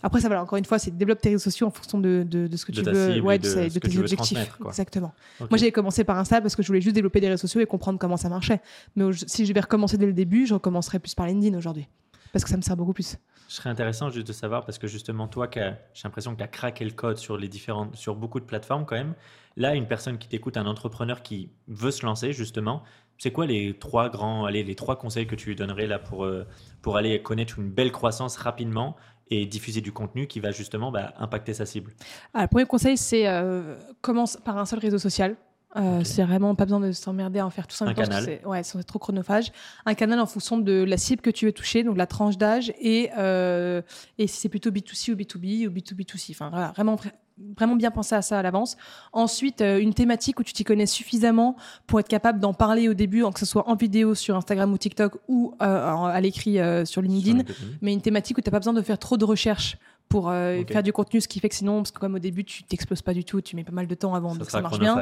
Après, 0.02 0.22
ça 0.22 0.30
va, 0.30 0.42
encore 0.42 0.58
une 0.58 0.66
fois, 0.66 0.80
c'est 0.80 0.96
développe 0.96 1.22
tes 1.22 1.30
réseaux 1.30 1.40
sociaux 1.40 1.68
en 1.68 1.72
fonction 1.72 2.00
de, 2.00 2.26
de, 2.28 2.48
de 2.48 2.58
ce 2.58 2.66
que 2.66 2.72
De 2.72 2.82
tu 2.82 2.90
veux, 2.90 3.22
ouais, 3.22 3.40
de 3.40 3.48
ce 3.48 3.80
tes 3.80 3.98
objectifs. 3.98 4.58
Exactement. 4.68 5.14
Moi, 5.40 5.58
j'avais 5.58 5.72
commencé 5.72 6.04
par 6.04 6.18
Insta 6.18 6.42
parce 6.42 6.56
que 6.56 6.62
je 6.62 6.68
voulais 6.68 6.82
juste 6.82 6.96
développer 6.96 7.20
des 7.20 7.30
réseaux 7.30 7.42
sociaux 7.42 7.62
et 7.62 7.66
comprendre 7.66 8.00
comment 8.00 8.18
ça 8.18 8.30
marchait. 8.30 8.62
Mais 8.96 9.06
si 9.28 9.46
je 9.46 9.54
vais 9.54 9.62
recommencer 9.62 9.98
dès 9.98 10.06
le 10.06 10.14
début, 10.14 10.46
je 10.46 10.54
recommencerai 10.54 11.00
plus 11.00 11.16
par 11.16 11.28
LinkedIn 11.28 11.58
aujourd'hui. 11.58 11.88
Parce 12.32 12.44
que 12.44 12.50
ça 12.50 12.58
me 12.58 12.62
sert 12.64 12.76
beaucoup 12.76 12.94
plus. 12.94 13.18
Ce 13.48 13.58
serait 13.58 13.70
intéressant 13.70 14.10
juste 14.10 14.26
de 14.26 14.34
savoir 14.34 14.66
parce 14.66 14.80
que 14.80 14.88
justement 14.88 15.28
toi, 15.28 15.48
j'ai 15.54 15.76
l'impression 16.04 16.32
que 16.32 16.38
tu 16.38 16.44
as 16.44 16.48
craqué 16.48 16.84
le 16.84 16.92
code 16.92 17.18
sur 17.18 17.38
les 17.38 17.48
différentes, 17.48 17.96
sur 17.96 18.16
beaucoup 18.16 18.40
de 18.40 18.46
plateformes 18.46 18.86
quand 18.86 18.96
même. 18.96 19.14
Là, 19.56 19.76
une 19.76 19.88
personne 19.88 20.18
qui 20.18 20.28
t'écoute, 20.28 20.58
un 20.58 20.66
entrepreneur 20.66 21.22
qui 21.22 21.52
veut 21.68 21.92
se 21.92 22.04
lancer 22.04 22.34
justement, 22.34 22.82
c'est 23.18 23.32
quoi 23.32 23.46
les 23.46 23.74
trois 23.78 24.10
grands, 24.10 24.46
allez, 24.46 24.64
les 24.64 24.76
trois 24.76 24.98
conseils 24.98 25.28
que 25.28 25.36
tu 25.36 25.50
lui 25.50 25.56
donnerais 25.56 25.88
là 25.88 26.00
pour 26.00 26.26
euh, 26.26 26.46
pour 26.82 26.98
aller 26.98 27.22
connaître 27.22 27.60
une 27.60 27.70
belle 27.70 27.92
croissance 27.92 28.36
rapidement 28.38 28.96
et 29.30 29.46
diffuser 29.46 29.80
du 29.82 29.92
contenu 29.94 30.28
qui 30.28 30.40
va 30.42 30.52
justement 30.52 30.92
bah, 30.92 31.14
impacter 31.18 31.54
sa 31.54 31.66
cible? 31.66 31.92
Ah, 32.34 32.42
le 32.42 32.48
premier 32.48 32.66
conseil, 32.66 32.98
c'est 32.98 33.28
euh, 33.28 33.76
commence 34.02 34.38
par 34.38 34.58
un 34.58 34.66
seul 34.66 34.80
réseau 34.80 34.98
social. 35.00 35.36
Euh. 35.76 36.04
C'est 36.04 36.24
vraiment 36.24 36.54
pas 36.54 36.66
besoin 36.66 36.80
de 36.82 36.92
s'emmerder 36.92 37.40
à 37.40 37.46
en 37.48 37.50
faire 37.50 37.66
tout 37.66 37.76
ça. 37.76 37.86
Un 37.86 37.96
canal. 37.96 38.24
que 38.26 38.32
c'est- 38.32 38.46
Ouais, 38.46 38.62
trop 38.86 39.00
chronophage. 39.00 39.52
Un 39.88 39.96
canal 39.96 40.20
en 40.20 40.28
fonction 40.28 40.60
de 40.60 40.84
la 40.84 40.98
cible 40.98 41.22
que 41.24 41.32
tu 41.32 41.46
veux 41.46 41.52
toucher, 41.52 41.84
donc 41.84 41.98
la 41.98 42.06
tranche 42.06 42.38
d'âge 42.38 42.72
et, 42.80 43.10
euh, 43.18 43.82
et 44.20 44.28
si 44.28 44.40
c'est 44.42 44.50
plutôt 44.50 44.70
B2C 44.70 45.14
ou 45.14 45.16
B2B 45.16 45.66
ou 45.68 45.72
B2B2C. 45.72 46.32
Enfin, 46.34 46.50
voilà, 46.52 46.68
vraiment, 46.74 46.94
vra- 46.96 47.12
vraiment 47.58 47.76
bien 47.76 47.92
penser 47.92 48.16
à 48.16 48.22
ça 48.22 48.40
à 48.40 48.42
l'avance. 48.42 48.78
Ensuite, 49.12 49.62
euh, 49.62 49.80
une 49.80 49.94
thématique 49.94 50.40
où 50.40 50.44
tu 50.44 50.54
t'y 50.54 50.64
connais 50.64 50.86
suffisamment 50.86 51.56
pour 51.88 52.00
être 52.00 52.08
capable 52.08 52.40
d'en 52.40 52.54
parler 52.54 52.88
au 52.90 52.94
début, 52.94 53.24
que 53.34 53.40
ce 53.40 53.46
soit 53.46 53.68
en 53.68 53.76
vidéo 53.76 54.16
sur 54.16 54.36
Instagram 54.36 54.72
ou 54.72 54.78
TikTok 54.78 55.16
ou 55.28 55.56
euh, 55.62 55.66
à 55.66 56.20
l'écrit 56.22 56.60
euh, 56.60 56.86
sur 56.86 57.02
LinkedIn 57.02 57.40
Sur 57.40 57.48
LinkedIn. 57.48 57.78
mais 57.82 57.94
une 57.94 58.02
thématique 58.02 58.38
où 58.38 58.42
tu 58.42 58.50
n'as 58.50 58.52
pas 58.52 58.60
besoin 58.60 58.74
de 58.74 58.82
faire 58.82 58.98
trop 58.98 59.18
de 59.18 59.26
recherches 59.26 59.78
pour 60.10 60.30
euh, 60.30 60.62
faire 60.68 60.84
du 60.84 60.94
contenu, 60.94 61.22
ce 61.22 61.28
qui 61.28 61.40
fait 61.40 61.50
que 61.50 61.56
sinon, 61.56 61.78
parce 61.78 61.90
que 61.92 61.98
comme 62.00 62.14
au 62.14 62.20
début, 62.20 62.44
tu 62.44 62.62
t'exploses 62.64 63.02
pas 63.02 63.14
du 63.16 63.24
tout, 63.26 63.42
tu 63.42 63.56
mets 63.56 63.64
pas 63.64 63.72
mal 63.72 63.88
de 63.88 63.96
temps 63.96 64.14
avant, 64.14 64.34
Ça 64.34 64.38
donc 64.40 64.50
ça 64.52 64.62
marche 64.62 64.78
bien. 64.80 64.96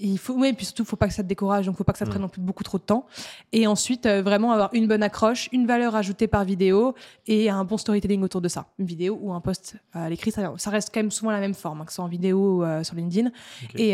Et 0.00 0.06
il 0.08 0.18
faut, 0.18 0.42
et 0.44 0.52
puis 0.52 0.64
surtout, 0.66 0.84
faut 0.84 0.96
pas 0.96 1.06
que 1.06 1.14
ça 1.14 1.22
te 1.22 1.28
décourage, 1.28 1.66
donc 1.66 1.76
faut 1.76 1.84
pas 1.84 1.92
que 1.92 1.98
ça 1.98 2.04
te 2.04 2.08
Mm. 2.10 2.12
prenne 2.12 2.22
non 2.22 2.28
plus 2.28 2.40
beaucoup 2.40 2.64
trop 2.64 2.78
de 2.78 2.82
temps. 2.82 3.06
Et 3.52 3.66
ensuite, 3.68 4.06
euh, 4.06 4.20
vraiment 4.22 4.50
avoir 4.52 4.70
une 4.74 4.88
bonne 4.88 5.02
accroche, 5.04 5.48
une 5.52 5.66
valeur 5.66 5.94
ajoutée 5.94 6.26
par 6.26 6.44
vidéo 6.44 6.94
et 7.28 7.50
un 7.50 7.64
bon 7.64 7.76
storytelling 7.76 8.22
autour 8.22 8.40
de 8.40 8.48
ça. 8.48 8.66
Une 8.80 8.86
vidéo 8.86 9.16
ou 9.22 9.32
un 9.32 9.40
post 9.40 9.76
à 9.92 10.08
l'écrit, 10.10 10.32
ça, 10.32 10.52
ça 10.56 10.70
reste 10.70 10.90
quand 10.92 11.00
même 11.00 11.10
souvent 11.12 11.30
la 11.30 11.40
même 11.40 11.54
forme, 11.54 11.80
hein, 11.80 11.84
que 11.84 11.92
ce 11.92 11.96
soit 11.96 12.04
en 12.04 12.08
vidéo 12.08 12.58
ou 12.58 12.64
euh, 12.64 12.82
sur 12.82 12.96
LinkedIn. 12.96 13.30
Et, 13.76 13.92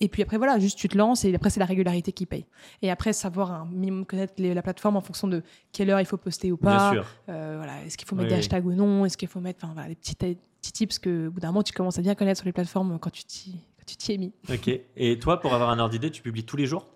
et 0.00 0.08
puis 0.08 0.22
après, 0.22 0.36
voilà, 0.36 0.58
juste 0.60 0.78
tu 0.78 0.88
te 0.88 0.96
lances 0.96 1.24
et 1.24 1.34
après, 1.34 1.50
c'est 1.50 1.60
la 1.60 1.66
régularité 1.66 2.12
qui 2.12 2.26
paye. 2.26 2.46
Et 2.82 2.90
après, 2.90 3.12
savoir 3.12 3.50
un 3.52 3.64
minimum 3.66 4.04
connaître 4.06 4.34
les- 4.38 4.54
la 4.54 4.62
plateforme 4.62 4.96
en 4.96 5.00
fonction 5.00 5.26
de 5.28 5.42
quelle 5.72 5.90
heure 5.90 6.00
il 6.00 6.06
faut 6.06 6.16
poster 6.16 6.52
ou 6.52 6.56
pas. 6.56 6.92
Bien 6.92 6.92
sûr. 6.92 7.06
Voilà, 7.26 7.82
est-ce 7.84 7.96
qu'il 7.96 8.06
faut 8.06 8.14
mettre 8.14 8.26
Oui, 8.26 8.28
des 8.30 8.34
oui. 8.34 8.38
hashtags 8.40 8.66
ou 8.66 8.72
non 8.72 9.04
Est-ce 9.04 9.16
qu'il 9.16 9.28
faut 9.28 9.40
mettre, 9.40 9.64
voilà, 9.78 9.88
des 9.88 9.94
petits, 9.94 10.14
petits 10.16 10.72
tips 10.72 10.98
que, 10.98 11.28
au 11.28 11.30
bout 11.30 11.40
d'un 11.40 11.48
moment, 11.48 11.62
tu 11.62 11.72
commences 11.72 11.98
à 11.98 12.02
bien 12.02 12.14
connaître 12.14 12.38
sur 12.38 12.46
les 12.46 12.52
plateformes 12.52 12.98
quand 12.98 13.10
tu 13.10 13.22
t'y, 13.24 14.12
es 14.12 14.18
mis. 14.18 14.32
Ok. 14.52 14.70
Et 14.96 15.18
toi, 15.18 15.40
pour 15.40 15.54
avoir 15.54 15.70
un 15.70 15.78
ordre 15.78 15.92
d'idée, 15.92 16.10
tu 16.10 16.20
publies 16.20 16.44
tous 16.44 16.56
les 16.56 16.66
jours? 16.66 16.86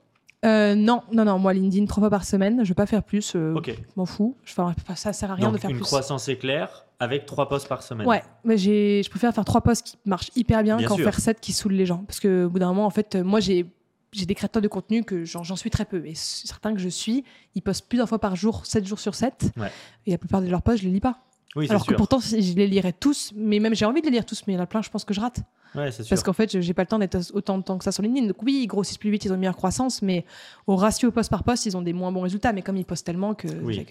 Euh, 0.45 0.75
non, 0.75 1.03
non, 1.13 1.25
non, 1.25 1.39
moi 1.39 1.55
LinkedIn 1.55 1.87
trois 1.87 2.01
fois 2.01 2.11
par 2.11 2.25
semaine, 2.25 2.65
je 2.65 2.69
veux 2.69 2.75
pas 2.75 2.87
faire 2.87 3.05
plus, 3.05 3.35
euh, 3.37 3.55
Ok. 3.55 3.69
je 3.69 3.75
m'en 3.95 4.07
fous. 4.07 4.37
Enfin, 4.59 4.75
ça 4.97 5.13
sert 5.13 5.31
à 5.31 5.37
rien 5.37 5.47
Donc 5.47 5.55
de 5.55 5.61
faire 5.61 5.71
une 5.71 5.77
plus. 5.77 5.85
croissance 5.85 6.29
éclair 6.29 6.85
avec 6.99 7.27
trois 7.27 7.49
posts 7.49 7.69
par 7.69 7.85
semaine. 7.85 8.09
Ouais, 8.09 8.25
mais 8.43 8.59
j'ai, 8.59 9.03
je 9.05 9.09
préfère 9.11 9.33
faire 9.33 9.45
trois 9.45 9.61
posts 9.61 9.87
qui 9.87 9.99
marchent 10.05 10.33
hyper 10.35 10.65
bien, 10.65 10.79
Bien 10.79 10.89
qu'en 10.89 10.97
faire 10.97 11.21
sept 11.21 11.39
qui 11.41 11.53
saoulent 11.53 11.75
les 11.75 11.87
gens. 11.87 11.99
Parce 11.99 12.19
que 12.19 12.47
au 12.47 12.51
bout 12.51 12.59
d'un 12.59 12.67
moment, 12.69 12.87
en 12.87 12.91
fait, 12.91 13.15
moi 13.15 13.39
j'ai 13.39 13.67
j'ai 14.13 14.27
des 14.27 14.35
créateurs 14.35 14.61
de 14.61 14.69
contenu 14.69 15.05
que 15.05 15.25
j'en 15.25 15.57
suis 15.57 15.71
très 15.71 15.85
peu. 15.85 16.05
Et 16.07 16.15
certains 16.15 16.75
que 16.75 16.81
je 16.81 16.89
suis, 16.89 17.25
ils 17.55 17.63
postent 17.63 17.89
plusieurs 17.89 18.09
fois 18.09 18.19
par 18.19 18.37
jour, 18.37 18.67
7 18.67 18.87
jours 18.87 18.99
sur 18.99 19.15
7. 19.15 19.53
Ouais. 19.57 19.71
Et 20.07 20.11
la 20.11 20.19
plupart 20.19 20.43
de 20.43 20.49
leurs 20.49 20.63
posts, 20.63 20.83
je 20.83 20.85
les 20.89 20.93
lis 20.93 21.01
pas. 21.01 21.21
Oui, 21.55 21.67
Alors 21.69 21.87
que 21.87 21.95
pourtant, 21.95 22.19
je 22.21 22.55
les 22.55 22.67
lirais 22.67 22.95
tous, 22.95 23.33
mais 23.37 23.59
même 23.59 23.75
j'ai 23.75 23.85
envie 23.85 24.01
de 24.01 24.07
les 24.07 24.13
lire 24.13 24.25
tous, 24.25 24.43
mais 24.47 24.55
il 24.55 24.57
y 24.57 24.59
en 24.59 24.63
a 24.63 24.67
plein, 24.67 24.83
je 24.83 24.89
pense 24.89 25.05
que 25.05 25.13
je 25.13 25.21
rate. 25.21 25.41
Ouais, 25.75 25.91
c'est 25.91 26.03
sûr. 26.03 26.11
Parce 26.11 26.23
qu'en 26.23 26.33
fait, 26.33 26.53
je- 26.53 26.61
j'ai 26.61 26.75
pas 26.75 26.83
le 26.83 26.89
temps 26.89 26.99
d'être 26.99 27.19
autant 27.35 27.57
de 27.59 27.63
temps 27.63 27.79
que 27.79 27.85
ça 27.85 27.93
sur 27.93 28.03
LinkedIn. 28.03 28.27
Donc 28.27 28.43
oui, 28.43 28.61
ils 28.63 28.67
grossissent 28.67 28.99
plus 28.99 29.11
vite, 29.11 29.25
ils 29.25 29.31
ont 29.31 29.35
une 29.35 29.41
meilleure 29.41 29.57
croissance, 29.57 30.03
mais 30.03 30.25
au 30.67 30.77
ratio 30.77 31.11
poste 31.11 31.31
par 31.31 31.45
poste, 31.45 31.67
ils 31.67 31.77
ont 31.77 31.83
des 31.83 31.93
moins 31.93 32.13
bons 32.13 32.21
résultats. 32.23 32.53
Mais 32.53 32.63
comme 32.63 32.77
ils 32.77 32.85
postent 32.85 33.07
tellement 33.07 33.35
que. 33.35 33.49
Oui. 33.63 33.85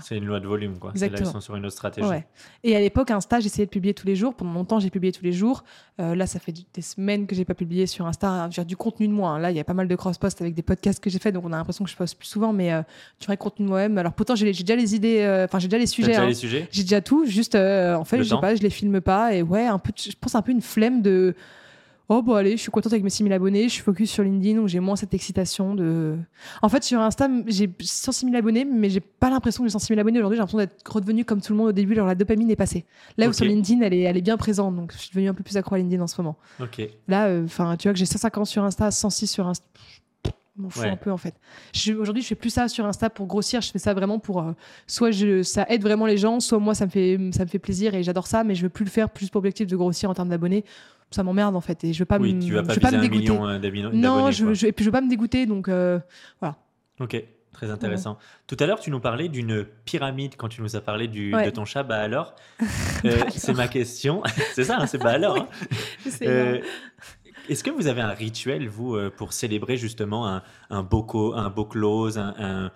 C'est 0.00 0.16
une 0.16 0.24
loi 0.24 0.40
de 0.40 0.46
volume, 0.46 0.78
quoi. 0.78 0.92
Là, 0.94 1.08
ils 1.20 1.26
sont 1.26 1.40
sur 1.40 1.54
une 1.56 1.66
autre 1.66 1.74
stratégie. 1.76 2.08
Ouais. 2.08 2.26
Et 2.64 2.74
à 2.76 2.80
l'époque, 2.80 3.10
Insta, 3.10 3.40
j'essayais 3.40 3.66
de 3.66 3.70
publier 3.70 3.92
tous 3.92 4.06
les 4.06 4.16
jours. 4.16 4.34
Pendant 4.34 4.54
longtemps, 4.54 4.80
j'ai 4.80 4.88
publié 4.88 5.12
tous 5.12 5.22
les 5.24 5.32
jours. 5.32 5.64
Euh, 6.00 6.14
là, 6.14 6.26
ça 6.26 6.38
fait 6.38 6.52
du- 6.52 6.62
des 6.72 6.80
semaines 6.80 7.26
que 7.26 7.34
j'ai 7.34 7.44
pas 7.44 7.52
publié 7.54 7.86
sur 7.86 8.06
Insta. 8.06 8.48
J'ai 8.50 8.64
du 8.64 8.76
contenu 8.76 9.06
de 9.08 9.12
moi. 9.12 9.30
hein. 9.32 9.38
Là, 9.38 9.50
il 9.50 9.56
y 9.56 9.60
a 9.60 9.64
pas 9.64 9.74
mal 9.74 9.88
de 9.88 9.94
cross-posts 9.96 10.40
avec 10.40 10.54
des 10.54 10.62
podcasts 10.62 11.02
que 11.02 11.10
j'ai 11.10 11.18
fait, 11.18 11.30
donc 11.32 11.44
on 11.44 11.52
a 11.52 11.56
l'impression 11.56 11.84
que 11.84 11.90
je 11.90 11.96
poste 11.96 12.16
plus 12.18 12.26
souvent, 12.28 12.52
mais 12.54 12.72
euh, 12.72 12.80
du 13.20 13.26
vrai 13.26 13.36
contenu 13.36 13.64
de 13.66 13.70
moi-même. 13.70 13.98
Alors 13.98 14.12
pourtant, 14.14 14.34
j'ai 14.34 14.50
déjà 14.50 14.76
les 14.76 14.94
idées, 14.94 15.18
euh, 15.20 15.44
enfin, 15.44 15.58
j'ai 15.58 15.68
déjà 15.68 15.78
les 15.78 15.86
sujets. 15.86 16.12
hein. 16.16 16.26
J'ai 16.70 16.82
déjà 16.82 17.00
tout, 17.02 17.26
juste 17.26 17.54
euh, 17.54 17.94
en 17.94 18.04
fait, 18.04 18.16
je 18.18 18.22
sais 18.36 18.40
pas, 18.40 18.54
je 18.54 18.62
les 18.62 18.70
filme 18.70 19.00
pas 19.02 19.34
et 19.34 19.42
ouais, 19.42 19.66
un 19.66 19.78
peu, 19.78 19.92
je 19.94 20.12
pense 20.18 20.34
un 20.34 20.42
peu 20.42 20.52
une 20.52 20.62
flemme 20.62 21.02
de 21.02 21.21
oh 22.08 22.20
bon 22.22 22.34
allez, 22.34 22.52
je 22.52 22.62
suis 22.62 22.70
contente 22.70 22.92
avec 22.92 23.02
mes 23.04 23.10
6000 23.10 23.32
abonnés, 23.32 23.64
je 23.64 23.74
suis 23.74 23.82
focus 23.82 24.10
sur 24.10 24.22
LinkedIn 24.22 24.58
où 24.60 24.68
j'ai 24.68 24.80
moins 24.80 24.96
cette 24.96 25.14
excitation 25.14 25.74
de. 25.74 26.16
En 26.60 26.68
fait, 26.68 26.82
sur 26.84 27.00
Insta, 27.00 27.28
j'ai 27.46 27.70
106 27.80 28.26
000 28.26 28.36
abonnés, 28.36 28.64
mais 28.66 28.90
j'ai 28.90 29.00
pas 29.00 29.30
l'impression 29.30 29.62
que 29.62 29.68
j'ai 29.68 29.72
106 29.72 29.86
000 29.88 30.00
abonnés 30.00 30.18
aujourd'hui. 30.18 30.36
J'ai 30.36 30.40
l'impression 30.40 30.58
d'être 30.58 30.92
redevenu 30.92 31.24
comme 31.24 31.40
tout 31.40 31.52
le 31.52 31.58
monde 31.58 31.68
au 31.68 31.72
début, 31.72 31.94
genre 31.94 32.06
la 32.06 32.14
dopamine 32.14 32.50
est 32.50 32.56
passée. 32.56 32.84
Là 33.16 33.28
où 33.28 33.32
sur 33.32 33.44
LinkedIn, 33.46 33.80
elle 33.82 33.94
est, 33.94 34.00
elle 34.02 34.16
est 34.16 34.22
bien 34.22 34.36
présente, 34.36 34.76
donc 34.76 34.92
je 34.92 34.98
suis 34.98 35.10
devenue 35.10 35.28
un 35.28 35.34
peu 35.34 35.42
plus 35.42 35.56
accro 35.56 35.74
à 35.74 35.78
LinkedIn 35.78 36.02
en 36.02 36.06
ce 36.06 36.20
moment. 36.20 36.36
Ok. 36.60 36.82
Là, 37.08 37.26
euh, 37.28 37.44
enfin, 37.44 37.76
tu 37.76 37.88
vois 37.88 37.92
que 37.94 37.98
j'ai 37.98 38.06
150 38.06 38.46
sur 38.46 38.62
Insta, 38.64 38.90
106 38.90 39.26
sur 39.26 39.46
Insta. 39.46 39.64
Je 40.54 40.60
m'en 40.60 40.68
fous 40.68 40.80
Ouais. 40.80 40.90
un 40.90 40.96
peu 40.96 41.10
en 41.10 41.16
fait. 41.16 41.34
Aujourd'hui, 41.98 42.22
je 42.22 42.26
fais 42.28 42.34
plus 42.34 42.50
ça 42.50 42.68
sur 42.68 42.84
Insta 42.84 43.08
pour 43.08 43.26
grossir. 43.26 43.62
Je 43.62 43.70
fais 43.70 43.78
ça 43.78 43.94
vraiment 43.94 44.18
pour 44.18 44.42
euh, 44.42 44.52
soit 44.86 45.10
je, 45.10 45.42
ça 45.42 45.64
aide 45.70 45.80
vraiment 45.80 46.04
les 46.04 46.18
gens, 46.18 46.40
soit 46.40 46.58
moi 46.58 46.74
ça 46.74 46.84
me 46.84 46.90
fait 46.90 47.18
ça 47.32 47.44
me 47.44 47.48
fait 47.48 47.58
plaisir 47.58 47.94
et 47.94 48.02
j'adore 48.02 48.26
ça, 48.26 48.44
mais 48.44 48.54
je 48.54 48.62
veux 48.62 48.68
plus 48.68 48.84
le 48.84 48.90
faire 48.90 49.08
plus 49.08 49.30
pour 49.30 49.38
objectif 49.38 49.66
de 49.66 49.76
grossir 49.76 50.10
en 50.10 50.14
termes 50.14 50.28
d'abonnés. 50.28 50.64
Ça 51.12 51.22
m'emmerde 51.22 51.54
en 51.56 51.60
fait 51.60 51.84
et 51.84 51.92
je 51.92 51.98
veux 52.00 52.04
pas 52.04 52.18
oui, 52.18 52.34
me, 52.34 52.42
tu 52.42 52.52
vas 52.52 52.62
pas 52.62 52.70
je 52.74 52.74
veux 52.76 52.80
pas 52.80 52.90
me 52.90 52.96
un 52.96 53.00
dégoûter. 53.00 53.18
million 53.30 53.46
euh, 53.46 53.90
non, 53.92 54.30
je, 54.30 54.54
je- 54.54 54.66
et 54.66 54.72
puis 54.72 54.84
je 54.84 54.88
veux 54.88 54.92
pas 54.92 55.00
me 55.00 55.08
dégoûter 55.08 55.46
donc 55.46 55.68
euh, 55.68 55.98
Ok, 57.00 57.22
très 57.52 57.70
intéressant. 57.70 58.18
Tout 58.46 58.56
à 58.60 58.66
l'heure, 58.66 58.78
tu 58.78 58.90
nous 58.90 59.00
parlais 59.00 59.28
d'une 59.28 59.64
pyramide 59.84 60.34
quand 60.36 60.48
tu 60.48 60.60
nous 60.62 60.76
as 60.76 60.80
parlé 60.80 61.08
du, 61.08 61.34
Ouais. 61.34 61.46
de 61.46 61.50
ton 61.50 61.64
chat. 61.64 61.82
Bah 61.82 61.96
alors, 62.00 62.34
Euh, 63.04 63.18
c'est 63.34 63.54
ma 63.54 63.66
question. 63.66 64.22
c'est 64.54 64.62
ça, 64.64 64.78
hein, 64.78 64.86
c'est 64.86 64.98
bah 64.98 65.10
alors. 65.10 65.36
hein. 65.38 65.48
Euh, 66.22 66.60
Est-ce 67.52 67.62
que 67.62 67.70
vous 67.70 67.86
avez 67.86 68.00
un 68.00 68.08
rituel, 68.12 68.66
vous, 68.68 68.96
euh, 68.96 69.10
pour 69.14 69.32
célébrer 69.34 69.76
justement 69.76 70.26
un, 70.26 70.42
un 70.70 70.82
beau, 70.82 71.02
co- 71.02 71.34
un 71.34 71.50
beau 71.50 71.66
close, 71.66 72.18
un- 72.18 72.34
un- 72.38 72.70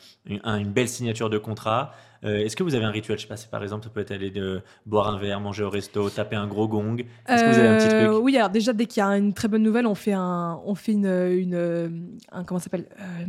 un- 0.44 0.58
une 0.58 0.70
belle 0.70 0.88
signature 0.88 1.30
de 1.30 1.38
contrat 1.38 1.92
Euh, 2.24 2.38
Est-ce 2.44 2.56
que 2.56 2.62
vous 2.62 2.74
avez 2.74 2.84
un 2.84 2.90
rituel 2.90 3.18
Je 3.18 3.22
sais 3.22 3.28
pas, 3.28 3.36
par 3.50 3.62
exemple, 3.62 3.84
ça 3.84 3.90
peut 3.90 4.00
être 4.00 4.10
aller 4.10 4.30
de 4.30 4.62
boire 4.86 5.06
un 5.08 5.18
verre, 5.18 5.38
manger 5.38 5.62
au 5.64 5.70
resto, 5.70 6.08
taper 6.10 6.34
un 6.34 6.46
gros 6.46 6.66
gong. 6.66 6.98
Est-ce 7.28 7.44
que 7.44 7.50
vous 7.50 7.58
avez 7.58 7.68
un 7.68 7.76
petit 7.76 7.94
Euh, 7.94 8.08
truc 8.12 8.24
Oui, 8.24 8.36
alors 8.36 8.48
déjà 8.50 8.72
dès 8.72 8.86
qu'il 8.86 9.00
y 9.00 9.04
a 9.06 9.16
une 9.16 9.32
très 9.34 9.48
bonne 9.48 9.62
nouvelle, 9.62 9.86
on 9.86 9.94
fait 9.94 10.14
un, 10.14 10.58
on 10.64 10.74
fait 10.74 10.92
une, 10.92 11.06
une, 11.06 12.16
un 12.32 12.42
comment 12.44 12.58
ça 12.58 12.64
s'appelle? 12.64 12.86
Euh, 13.00 13.26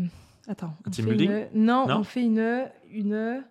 Attends. 0.50 0.74
Un 0.86 0.90
team 0.90 1.06
building? 1.06 1.30
une- 1.54 1.66
non, 1.66 1.86
Non? 1.88 1.98
on 2.00 2.04
fait 2.04 2.24
une, 2.24 2.64
une. 2.92 3.44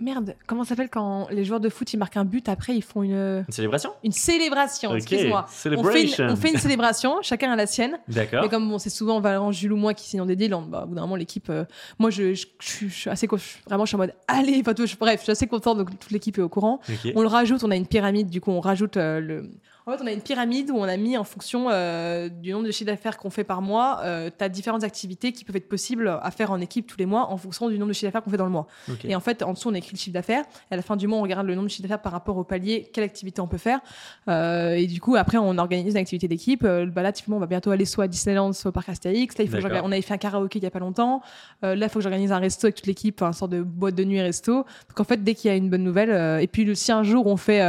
Merde, 0.00 0.36
comment 0.46 0.62
ça 0.62 0.70
s'appelle 0.70 0.90
quand 0.90 1.26
les 1.30 1.44
joueurs 1.44 1.58
de 1.58 1.68
foot 1.68 1.92
ils 1.92 1.96
marquent 1.96 2.18
un 2.18 2.24
but 2.24 2.48
après 2.48 2.76
ils 2.76 2.82
font 2.82 3.02
une 3.02 3.44
Une 3.48 3.52
célébration 3.52 3.90
une 4.04 4.12
célébration. 4.12 4.94
Excuse-moi. 4.94 5.44
On 5.44 5.50
fait, 5.50 5.56
celebration. 5.60 6.24
une, 6.24 6.30
on 6.30 6.36
fait 6.36 6.50
une 6.52 6.58
célébration, 6.58 7.16
chacun 7.22 7.50
a 7.50 7.56
la 7.56 7.66
sienne. 7.66 7.98
D'accord. 8.06 8.42
Mais 8.42 8.48
comme 8.48 8.68
bon, 8.68 8.78
c'est 8.78 8.90
souvent 8.90 9.20
Valérant, 9.20 9.50
Jules 9.50 9.72
ou 9.72 9.76
moi 9.76 9.94
qui 9.94 10.08
signons 10.08 10.24
des 10.26 10.36
deals, 10.36 10.54
on- 10.54 10.62
bah, 10.62 10.82
au 10.84 10.86
bout 10.86 10.94
d'un 10.94 11.00
moment, 11.00 11.16
l'équipe. 11.16 11.50
euh, 11.50 11.64
moi, 11.98 12.10
je, 12.10 12.32
je, 12.34 12.46
je 12.60 12.68
suis- 12.68 12.88
je 12.88 12.94
suis 12.94 13.10
assez. 13.10 13.26
vraiment, 13.66 13.84
je 13.84 13.88
suis 13.88 13.96
en 13.96 13.98
mode 13.98 14.14
allez, 14.28 14.62
enfin, 14.64 14.72
bref, 15.00 15.18
je 15.18 15.22
suis 15.24 15.32
assez 15.32 15.46
contente, 15.48 15.78
donc 15.78 15.90
toute 15.98 16.12
l'équipe 16.12 16.38
est 16.38 16.42
au 16.42 16.48
courant. 16.48 16.80
On 17.16 17.22
le 17.22 17.28
rajoute, 17.28 17.64
on 17.64 17.70
a 17.72 17.76
une 17.76 17.86
pyramide, 17.86 18.30
du 18.30 18.40
coup, 18.40 18.52
on 18.52 18.60
rajoute 18.60 18.96
euh, 18.96 19.18
le. 19.18 19.50
En 19.88 19.92
fait, 19.96 20.04
on 20.04 20.06
a 20.06 20.12
une 20.12 20.20
pyramide 20.20 20.70
où 20.70 20.76
on 20.76 20.82
a 20.82 20.98
mis 20.98 21.16
en 21.16 21.24
fonction 21.24 21.68
euh, 21.70 22.28
du 22.28 22.52
nombre 22.52 22.66
de 22.66 22.70
chiffres 22.70 22.90
d'affaires 22.90 23.16
qu'on 23.16 23.30
fait 23.30 23.42
par 23.42 23.62
mois, 23.62 24.00
euh, 24.04 24.28
tu 24.36 24.44
as 24.44 24.50
différentes 24.50 24.84
activités 24.84 25.32
qui 25.32 25.46
peuvent 25.46 25.56
être 25.56 25.66
possibles 25.68 26.18
à 26.22 26.30
faire 26.30 26.50
en 26.52 26.60
équipe 26.60 26.86
tous 26.86 26.98
les 26.98 27.06
mois 27.06 27.30
en 27.30 27.38
fonction 27.38 27.70
du 27.70 27.78
nombre 27.78 27.88
de 27.88 27.92
chiffres 27.94 28.08
d'affaires 28.08 28.22
qu'on 28.22 28.28
fait 28.30 28.36
dans 28.36 28.44
le 28.44 28.50
mois. 28.50 28.66
Et 29.08 29.16
en 29.16 29.20
fait, 29.20 29.42
en 29.42 29.54
dessous, 29.54 29.70
on 29.70 29.74
écrit 29.74 29.92
le 29.94 29.98
chiffre 29.98 30.12
d'affaires. 30.12 30.44
Et 30.70 30.74
à 30.74 30.76
la 30.76 30.82
fin 30.82 30.94
du 30.96 31.06
mois, 31.06 31.18
on 31.18 31.22
regarde 31.22 31.46
le 31.46 31.54
nombre 31.54 31.68
de 31.68 31.70
chiffres 31.70 31.84
d'affaires 31.84 32.02
par 32.02 32.12
rapport 32.12 32.36
au 32.36 32.44
palier, 32.44 32.90
quelle 32.92 33.04
activité 33.04 33.40
on 33.40 33.48
peut 33.48 33.56
faire. 33.56 33.80
Euh, 34.28 34.74
et 34.74 34.86
du 34.86 35.00
coup, 35.00 35.16
après, 35.16 35.38
on 35.38 35.56
organise 35.56 35.94
une 35.94 36.00
activité 36.00 36.28
d'équipe. 36.28 36.64
Bah 36.66 37.00
là, 37.00 37.10
typiquement, 37.10 37.36
on 37.38 37.40
va 37.40 37.46
bientôt 37.46 37.70
aller 37.70 37.86
soit 37.86 38.04
à 38.04 38.08
Disneyland, 38.08 38.52
soit 38.52 38.68
au 38.68 38.72
parc 38.72 38.90
Astérix. 38.90 39.38
Là, 39.38 39.44
il 39.44 39.50
faut 39.50 39.56
que 39.56 39.62
on 39.88 39.92
avait 39.92 40.02
fait 40.02 40.12
un 40.12 40.18
karaoké 40.18 40.58
il 40.58 40.64
y 40.64 40.66
a 40.66 40.70
pas 40.70 40.80
longtemps. 40.80 41.22
Là, 41.62 41.74
il 41.74 41.88
faut 41.88 41.98
que 42.00 42.02
j'organise 42.02 42.30
un 42.30 42.38
resto 42.38 42.66
avec 42.66 42.74
toute 42.74 42.86
l'équipe, 42.86 43.22
une 43.22 43.32
sorte 43.32 43.52
de 43.52 43.62
boîte 43.62 43.94
de 43.94 44.04
nuit 44.04 44.20
resto. 44.20 44.52
Donc, 44.88 45.00
en 45.00 45.04
fait, 45.04 45.24
dès 45.24 45.34
qu'il 45.34 45.50
y 45.50 45.54
a 45.54 45.56
une 45.56 45.70
bonne 45.70 45.82
nouvelle, 45.84 46.42
et 46.42 46.46
puis 46.46 46.66
le- 46.66 46.74
si 46.74 46.92
un 46.92 47.04
jour 47.04 47.26
on 47.26 47.38
fait 47.38 47.62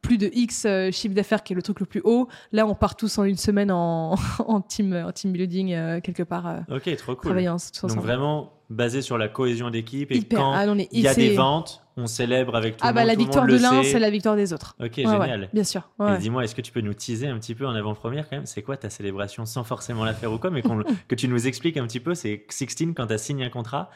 plus 0.00 0.16
de 0.16 0.30
X 0.32 0.66
chiffre 0.92 1.14
d'affaires, 1.14 1.42
qui 1.42 1.52
est 1.52 1.56
le 1.56 1.65
truc 1.66 1.80
le 1.80 1.86
plus 1.86 2.00
haut, 2.04 2.28
là, 2.52 2.66
on 2.66 2.74
part 2.74 2.96
tous 2.96 3.18
en 3.18 3.24
une 3.24 3.36
semaine 3.36 3.70
en, 3.70 4.14
en 4.46 4.60
team, 4.60 4.94
en 4.94 5.12
team 5.12 5.32
building 5.32 5.72
euh, 5.74 6.00
quelque 6.00 6.22
part, 6.22 6.46
euh, 6.46 6.60
Ok, 6.76 6.94
trop 6.96 7.14
cool. 7.16 7.34
Donc 7.44 7.48
ensemble. 7.54 8.00
vraiment 8.00 8.52
basé 8.70 9.00
sur 9.02 9.16
la 9.18 9.28
cohésion 9.28 9.70
d'équipe 9.70 10.10
et 10.10 10.16
Hyper. 10.16 10.38
quand 10.40 10.52
Ah, 10.52 10.66
non, 10.66 10.76
il 10.90 11.00
y 11.00 11.06
a 11.06 11.14
des 11.14 11.34
ventes, 11.36 11.84
on 11.96 12.06
célèbre 12.08 12.56
avec 12.56 12.76
tout 12.76 12.84
Ah 12.84 12.88
le 12.90 12.94
bah 12.94 13.00
monde. 13.02 13.06
la 13.08 13.14
tout 13.14 13.18
le 13.20 13.24
victoire 13.24 13.46
de 13.46 13.56
l'un, 13.56 13.82
c'est 13.84 13.98
la 14.00 14.10
victoire 14.10 14.34
des 14.36 14.52
autres. 14.52 14.74
Ok, 14.80 14.94
Ouais, 14.98 15.06
ouais, 15.06 15.12
génial. 15.20 15.48
bien 15.52 15.62
sûr. 15.64 15.88
Ouais, 16.00 16.18
dis-moi, 16.18 16.42
est-ce 16.44 16.54
que 16.54 16.62
tu 16.62 16.72
peux 16.72 16.80
nous 16.80 16.94
teaser 16.94 17.28
un 17.28 17.38
petit 17.38 17.54
peu 17.54 17.64
en 17.66 17.74
avant-première 17.76 18.28
quand 18.28 18.36
même 18.36 18.46
C'est 18.46 18.62
quoi 18.62 18.76
ta 18.76 18.90
célébration 18.90 19.46
sans 19.46 19.62
forcément 19.62 20.04
la 20.04 20.14
faire 20.14 20.32
ou 20.32 20.38
quoi 20.38 20.50
Mais 20.50 20.62
qu'on- 20.62 20.82
que 21.08 21.14
tu 21.14 21.28
nous 21.28 21.46
expliques 21.46 21.76
un 21.76 21.86
petit 21.86 22.00
peu, 22.00 22.14
c'est 22.14 22.44
16 22.48 22.92
quand 22.96 23.06
tu 23.06 23.12
as 23.12 23.18
signé 23.18 23.44
un 23.44 23.50
contrat, 23.50 23.88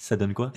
ça 0.00 0.16
donne 0.16 0.32
quoi? 0.32 0.52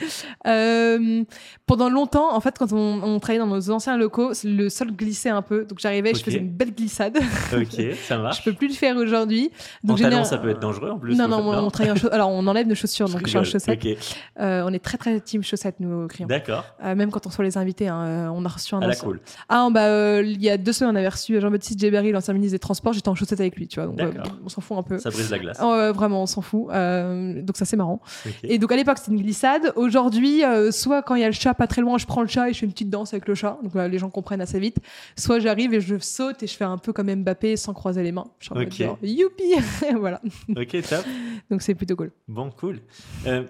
Euh, 0.48 1.24
pendant 1.66 1.90
longtemps, 1.90 2.34
en 2.36 2.40
fait, 2.40 2.58
quand 2.58 2.72
on, 2.72 3.02
on 3.04 3.20
travaillait 3.20 3.44
dans 3.44 3.48
nos 3.54 3.72
anciens 3.72 3.98
locaux, 3.98 4.32
le 4.44 4.70
sol 4.70 4.92
glissait 4.92 5.30
un 5.30 5.42
peu. 5.42 5.66
Donc 5.66 5.80
j'arrivais, 5.80 6.12
Ok. 6.12 6.18
je 6.20 6.24
faisais 6.24 6.38
une 6.38 6.50
belle 6.52 6.74
glissade. 6.74 7.18
Ok, 7.54 7.74
ça 8.08 8.16
je 8.18 8.22
marche. 8.22 8.44
peux 8.46 8.54
plus 8.54 8.68
le 8.70 8.74
faire 8.74 8.96
aujourd'hui. 8.98 9.52
En 9.84 9.90
Donc 9.90 9.98
général- 9.98 10.26
ça 10.26 10.38
peut 10.38 10.50
être 10.50 10.60
dangereux 10.60 10.90
en 10.92 11.00
plus. 11.00 11.16
Non, 11.18 11.28
non, 11.28 11.40
on, 11.40 11.66
on 11.66 11.70
travaille 11.72 11.92
en. 11.92 12.08
Alors 12.12 12.30
on 12.30 12.46
enlève 12.48 12.68
nos 12.68 12.76
chaussures, 12.76 13.08
Je 13.08 13.14
donc 13.14 13.24
je 13.24 13.30
suis 13.30 13.38
en 13.38 13.44
chaussettes. 13.44 13.84
Ok, 13.84 13.98
Euh, 14.40 14.64
on 14.66 14.72
est 14.74 14.80
très 14.80 14.98
très 14.98 15.20
team 15.20 15.44
chaussettes, 15.44 15.76
nous, 15.80 16.08
clients. 16.08 16.28
d'accord. 16.28 16.64
Euh, 16.84 16.96
même 16.96 17.10
quand 17.12 17.26
on 17.26 17.30
reçoit 17.30 17.44
les 17.44 17.58
invités, 17.58 17.88
hein, 17.88 18.32
on 18.34 18.46
a 18.46 18.48
reçu 18.50 18.76
un 18.76 18.82
À 18.82 18.88
la 18.88 18.96
cool. 18.96 19.20
Ah, 19.50 19.68
bah, 19.72 20.22
il 20.22 20.42
y 20.42 20.50
a 20.50 20.58
deux 20.58 20.72
semaines, 20.72 20.94
on 20.96 20.98
avait 21.00 21.10
reçu 21.10 21.40
Jean-Baptiste 21.42 21.80
Djebari, 21.80 22.12
l'ancien 22.12 22.34
ministre 22.34 22.54
des 22.56 22.60
Transports. 22.60 22.94
J'étais 22.94 23.10
en 23.10 23.16
chaussettes 23.16 23.40
avec 23.40 23.56
lui, 23.58 23.68
tu 23.68 23.80
vois. 23.82 23.88
Donc, 23.92 24.14
on 24.46 24.50
s'en 24.50 24.62
fout 24.62 24.78
un 24.78 24.84
peu. 24.84 25.00
Ça 25.00 25.10
brise 25.10 25.30
la 25.32 25.40
glace. 25.40 25.60
Vraiment, 25.60 26.22
on 26.24 26.28
s'en 26.28 26.42
fout. 26.42 26.68
Donc 26.68 27.58
ça, 27.58 27.66
c'est 27.66 27.78
marrant. 27.78 28.02
Et 28.44 28.58
donc 28.60 28.72
à 28.72 28.76
l'époque, 28.76 28.98
c'était 29.00 29.12
une 29.12 29.18
glissade. 29.18 29.31
Aujourd'hui, 29.76 30.44
euh, 30.44 30.72
soit 30.72 31.02
quand 31.02 31.16
il 31.16 31.22
y 31.22 31.24
a 31.24 31.28
le 31.28 31.34
chat 31.34 31.54
pas 31.54 31.68
très 31.68 31.82
loin, 31.82 31.98
je 31.98 32.06
prends 32.06 32.22
le 32.22 32.28
chat 32.28 32.50
et 32.50 32.54
je 32.54 32.60
fais 32.60 32.66
une 32.66 32.72
petite 32.72 32.90
danse 32.90 33.14
avec 33.14 33.28
le 33.28 33.36
chat. 33.36 33.58
Donc 33.64 33.76
là, 33.76 33.88
les 33.88 33.98
gens 33.98 34.10
comprennent 34.10 34.42
assez 34.42 34.60
vite. 34.60 34.78
Soit 35.18 35.40
j'arrive 35.40 35.74
et 35.74 35.82
je 35.82 35.98
saute 36.00 36.42
et 36.44 36.48
je 36.48 36.56
fais 36.56 36.64
un 36.66 36.78
peu 36.78 36.94
comme 36.94 37.14
Mbappé 37.14 37.58
sans 37.58 37.74
croiser 37.74 38.04
les 38.04 38.12
mains. 38.12 38.28
Je 38.40 38.46
suis 38.46 38.54
en 38.54 38.58
mode 38.58 38.68
Ok. 38.68 38.74
genre, 38.74 38.98
youpi 39.02 39.54
Voilà. 40.00 40.22
Ok, 40.56 40.82
top. 40.88 41.06
Donc 41.50 41.62
c'est 41.62 41.76
plutôt 41.76 41.96
cool. 41.96 42.12
Bon, 42.28 42.50
cool. 42.52 42.80
Euh, 43.28 43.44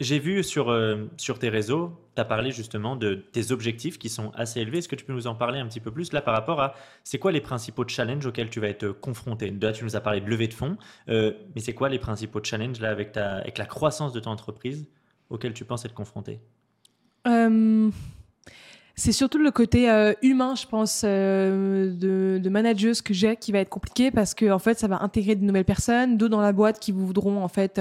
J'ai 0.00 0.18
vu 0.18 0.42
sur, 0.42 0.70
euh, 0.70 1.06
sur 1.16 1.38
tes 1.38 1.48
réseaux, 1.48 1.92
tu 2.16 2.20
as 2.20 2.24
parlé 2.24 2.50
justement 2.50 2.96
de 2.96 3.14
tes 3.14 3.52
objectifs 3.52 3.98
qui 3.98 4.08
sont 4.08 4.32
assez 4.34 4.60
élevés. 4.60 4.78
Est-ce 4.78 4.88
que 4.88 4.96
tu 4.96 5.04
peux 5.04 5.12
nous 5.12 5.26
en 5.28 5.34
parler 5.36 5.60
un 5.60 5.66
petit 5.68 5.80
peu 5.80 5.90
plus 5.92 6.12
là 6.12 6.20
par 6.20 6.34
rapport 6.34 6.60
à 6.60 6.74
c'est 7.04 7.18
quoi 7.18 7.30
les 7.32 7.40
principaux 7.40 7.86
challenges 7.86 8.26
auxquels 8.26 8.50
tu 8.50 8.58
vas 8.60 8.68
être 8.68 8.88
confronté? 8.88 9.54
Là, 9.60 9.72
tu 9.72 9.84
nous 9.84 9.94
as 9.96 10.00
parlé 10.00 10.20
de 10.20 10.28
levée 10.28 10.48
de 10.48 10.54
fonds, 10.54 10.76
euh, 11.08 11.32
mais 11.54 11.60
c'est 11.60 11.74
quoi 11.74 11.88
les 11.88 11.98
principaux 12.00 12.40
challenges 12.42 12.80
là 12.80 12.90
avec, 12.90 13.12
ta, 13.12 13.36
avec 13.36 13.56
la 13.58 13.66
croissance 13.66 14.12
de 14.12 14.20
ton 14.20 14.30
entreprise? 14.32 14.88
Auxquels 15.30 15.54
tu 15.54 15.64
penses 15.64 15.84
être 15.84 15.94
confronté? 15.94 16.40
Euh, 17.26 17.90
c'est 18.96 19.12
surtout 19.12 19.38
le 19.38 19.50
côté 19.50 19.90
euh, 19.90 20.12
humain, 20.22 20.54
je 20.54 20.66
pense, 20.66 21.02
euh, 21.04 21.92
de, 21.92 22.38
de 22.42 22.48
manageuse 22.48 23.02
que 23.02 23.12
j'ai 23.12 23.36
qui 23.36 23.50
va 23.50 23.58
être 23.58 23.68
compliqué 23.68 24.10
parce 24.10 24.34
que 24.34 24.50
en 24.50 24.58
fait, 24.58 24.78
ça 24.78 24.86
va 24.86 25.02
intégrer 25.02 25.34
de 25.34 25.44
nouvelles 25.44 25.64
personnes, 25.64 26.16
d'autres 26.16 26.30
dans 26.30 26.40
la 26.40 26.52
boîte 26.52 26.78
qui 26.78 26.92
voudront 26.92 27.42
en 27.42 27.48
fait 27.48 27.80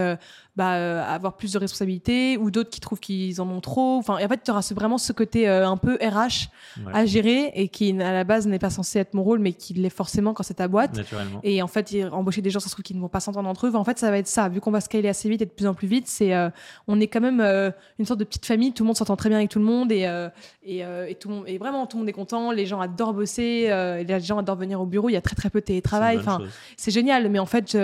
bah, 0.55 0.75
euh, 0.75 1.03
avoir 1.03 1.35
plus 1.35 1.51
de 1.53 1.57
responsabilités 1.57 2.37
ou 2.37 2.51
d'autres 2.51 2.69
qui 2.69 2.79
trouvent 2.79 2.99
qu'ils 2.99 3.41
en 3.41 3.49
ont 3.49 3.59
trop. 3.59 3.97
Enfin, 3.97 4.19
et 4.19 4.25
en 4.25 4.27
fait, 4.27 4.41
tu 4.43 4.51
auras 4.51 4.71
vraiment 4.75 4.99
ce 4.99 5.11
côté 5.11 5.49
euh, 5.49 5.67
un 5.67 5.77
peu 5.77 5.95
RH 5.95 6.49
Ouais, 6.83 6.91
à 6.91 7.05
gérer 7.05 7.51
et 7.53 7.67
qui 7.67 7.91
à 8.01 8.13
la 8.13 8.23
base 8.23 8.47
n'est 8.47 8.57
pas 8.57 8.71
censé 8.71 8.97
être 8.97 9.13
mon 9.13 9.23
rôle, 9.23 9.37
mais 9.37 9.53
qui 9.53 9.73
l'est 9.75 9.91
forcément 9.91 10.33
quand 10.33 10.41
c'est 10.41 10.55
ta 10.55 10.67
boîte. 10.67 10.99
Et 11.43 11.61
en 11.61 11.67
fait, 11.67 11.93
embaucher 12.11 12.41
des 12.41 12.49
gens, 12.49 12.59
ça 12.59 12.67
se 12.67 12.73
trouve, 12.73 12.83
qui 12.83 12.95
ne 12.95 12.99
vont 12.99 13.09
pas 13.09 13.19
s'entendre 13.19 13.47
entre 13.47 13.67
eux. 13.67 13.69
Enfin, 13.69 13.79
en 13.79 13.83
fait, 13.83 13.99
ça 13.99 14.09
va 14.09 14.17
être 14.17 14.27
ça. 14.27 14.49
Vu 14.49 14.59
qu'on 14.59 14.71
va 14.71 14.81
scaler 14.81 15.07
assez 15.07 15.29
vite 15.29 15.41
et 15.43 15.45
de 15.45 15.51
plus 15.51 15.67
en 15.67 15.75
plus 15.75 15.87
vite, 15.87 16.07
c'est, 16.07 16.33
euh, 16.33 16.49
on 16.87 16.99
est 16.99 17.07
quand 17.07 17.21
même 17.21 17.41
une 17.99 18.05
sorte 18.05 18.19
de 18.19 18.23
petite 18.23 18.45
famille. 18.45 18.73
Tout 18.73 18.83
le 18.83 18.87
monde 18.87 18.97
s'entend 18.97 19.15
très 19.15 19.29
bien 19.29 19.37
avec 19.37 19.51
tout 19.51 19.59
le 19.59 19.65
monde 19.65 19.91
et, 19.91 20.09
et, 20.63 20.79
et 20.79 21.15
tout 21.15 21.29
le 21.29 21.35
monde, 21.35 21.43
et 21.47 21.57
vraiment, 21.57 21.85
tout 21.85 21.97
le 21.97 22.01
monde 22.01 22.09
est 22.09 22.13
content. 22.13 22.51
Les 22.51 22.65
gens 22.65 22.81
adorent 22.81 23.13
bosser. 23.13 23.67
les 24.07 24.19
gens 24.19 24.39
adorent 24.39 24.55
venir 24.57 24.81
au 24.81 24.85
bureau. 24.85 25.09
Il 25.09 25.13
y 25.13 25.17
a 25.17 25.21
très 25.21 25.35
très 25.35 25.49
peu 25.49 25.59
de 25.59 25.65
télétravail. 25.65 26.17
Enfin, 26.17 26.39
c'est 26.77 26.91
génial. 26.91 27.29
Mais 27.29 27.39
en 27.39 27.45
fait, 27.45 27.77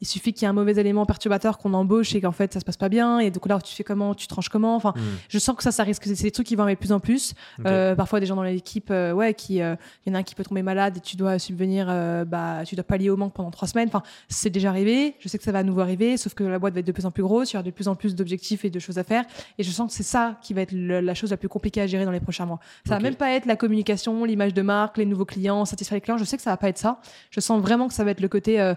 il 0.00 0.06
suffit 0.06 0.32
qu'il 0.32 0.42
y 0.42 0.44
ait 0.46 0.50
un 0.50 0.54
mauvais 0.54 0.72
élément 0.72 1.06
perturbateur 1.06 1.58
qu'on 1.58 1.72
embauche 1.74 2.13
et 2.14 2.20
qu'en 2.20 2.32
fait, 2.32 2.52
ça 2.52 2.60
se 2.60 2.64
passe 2.64 2.76
pas 2.76 2.88
bien. 2.88 3.18
Et 3.18 3.30
donc 3.30 3.46
là, 3.48 3.58
tu 3.60 3.74
fais 3.74 3.84
comment, 3.84 4.14
tu 4.14 4.26
tranches 4.26 4.48
comment. 4.48 4.76
Enfin, 4.76 4.92
Hmm, 4.96 5.00
je 5.28 5.38
sens 5.38 5.56
que 5.56 5.62
ça, 5.62 5.72
ça 5.72 5.82
risque. 5.82 6.04
C'est 6.04 6.22
des 6.22 6.30
trucs 6.30 6.46
qui 6.46 6.56
vont 6.56 6.62
arriver 6.62 6.76
de 6.76 6.80
plus 6.80 6.92
en 6.92 7.00
plus. 7.00 7.34
Euh, 7.66 7.94
parfois 7.94 8.20
des 8.20 8.26
gens 8.26 8.36
dans 8.36 8.42
l'équipe, 8.42 8.90
euh, 8.90 9.12
ouais, 9.12 9.34
qui, 9.34 9.60
euh, 9.62 9.74
il 10.04 10.10
y 10.10 10.12
en 10.12 10.16
a 10.16 10.20
un 10.20 10.22
qui 10.22 10.34
peut 10.34 10.44
tomber 10.44 10.62
malade 10.62 10.96
et 10.96 11.00
tu 11.00 11.16
dois 11.16 11.38
subvenir, 11.38 11.86
bah, 12.26 12.62
tu 12.64 12.74
dois 12.74 12.84
pallier 12.84 13.10
au 13.10 13.16
manque 13.16 13.32
pendant 13.34 13.50
trois 13.50 13.68
semaines. 13.68 13.88
Enfin, 13.88 14.02
c'est 14.28 14.50
déjà 14.50 14.68
arrivé. 14.70 15.14
Je 15.20 15.28
sais 15.28 15.38
que 15.38 15.44
ça 15.44 15.52
va 15.52 15.58
à 15.60 15.62
nouveau 15.62 15.80
arriver, 15.80 16.16
sauf 16.16 16.34
que 16.34 16.44
la 16.44 16.58
boîte 16.58 16.74
va 16.74 16.80
être 16.80 16.86
de 16.86 16.92
plus 16.92 17.06
en 17.06 17.10
plus 17.10 17.22
grosse, 17.22 17.52
il 17.52 17.54
y 17.54 17.56
aura 17.56 17.62
de 17.62 17.70
plus 17.70 17.88
en 17.88 17.94
plus 17.94 18.14
d'objectifs 18.14 18.64
et 18.64 18.70
de 18.70 18.78
choses 18.78 18.98
à 18.98 19.04
faire. 19.04 19.24
Et 19.58 19.62
je 19.62 19.70
sens 19.70 19.90
que 19.90 19.96
c'est 19.96 20.02
ça 20.02 20.38
qui 20.42 20.54
va 20.54 20.60
être 20.62 20.72
le- 20.72 21.00
la 21.00 21.14
chose 21.14 21.30
la 21.30 21.36
plus 21.36 21.48
compliquée 21.48 21.80
à 21.80 21.86
gérer 21.86 22.04
dans 22.04 22.10
les 22.12 22.20
prochains 22.20 22.46
mois. 22.46 22.60
Ça 22.86 22.94
va 22.94 23.00
même 23.00 23.14
pas 23.16 23.30
être 23.32 23.46
la 23.46 23.56
communication, 23.56 24.24
l'image 24.24 24.54
de 24.54 24.62
marque, 24.62 24.98
les 24.98 25.06
nouveaux 25.06 25.24
clients, 25.24 25.64
satisfaire 25.64 25.96
les 25.96 26.00
clients. 26.00 26.18
Je 26.18 26.24
sais 26.24 26.36
que 26.36 26.42
ça 26.42 26.50
va 26.50 26.56
pas 26.56 26.68
être 26.68 26.78
ça. 26.78 27.00
Je 27.30 27.40
sens 27.40 27.60
vraiment 27.60 27.88
que 27.88 27.94
ça 27.94 28.04
va 28.04 28.10
être 28.12 28.20
le 28.20 28.28
côté 28.28 28.74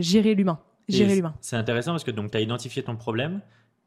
gérer 0.00 0.34
l'humain, 0.34 0.58
gérer 0.88 1.14
l'humain. 1.16 1.34
C'est 1.40 1.56
intéressant 1.56 1.92
parce 1.92 2.04
que 2.04 2.10
tu 2.10 2.36
as 2.36 2.40
identifié 2.40 2.82
ton 2.82 2.96
problème. 2.96 3.40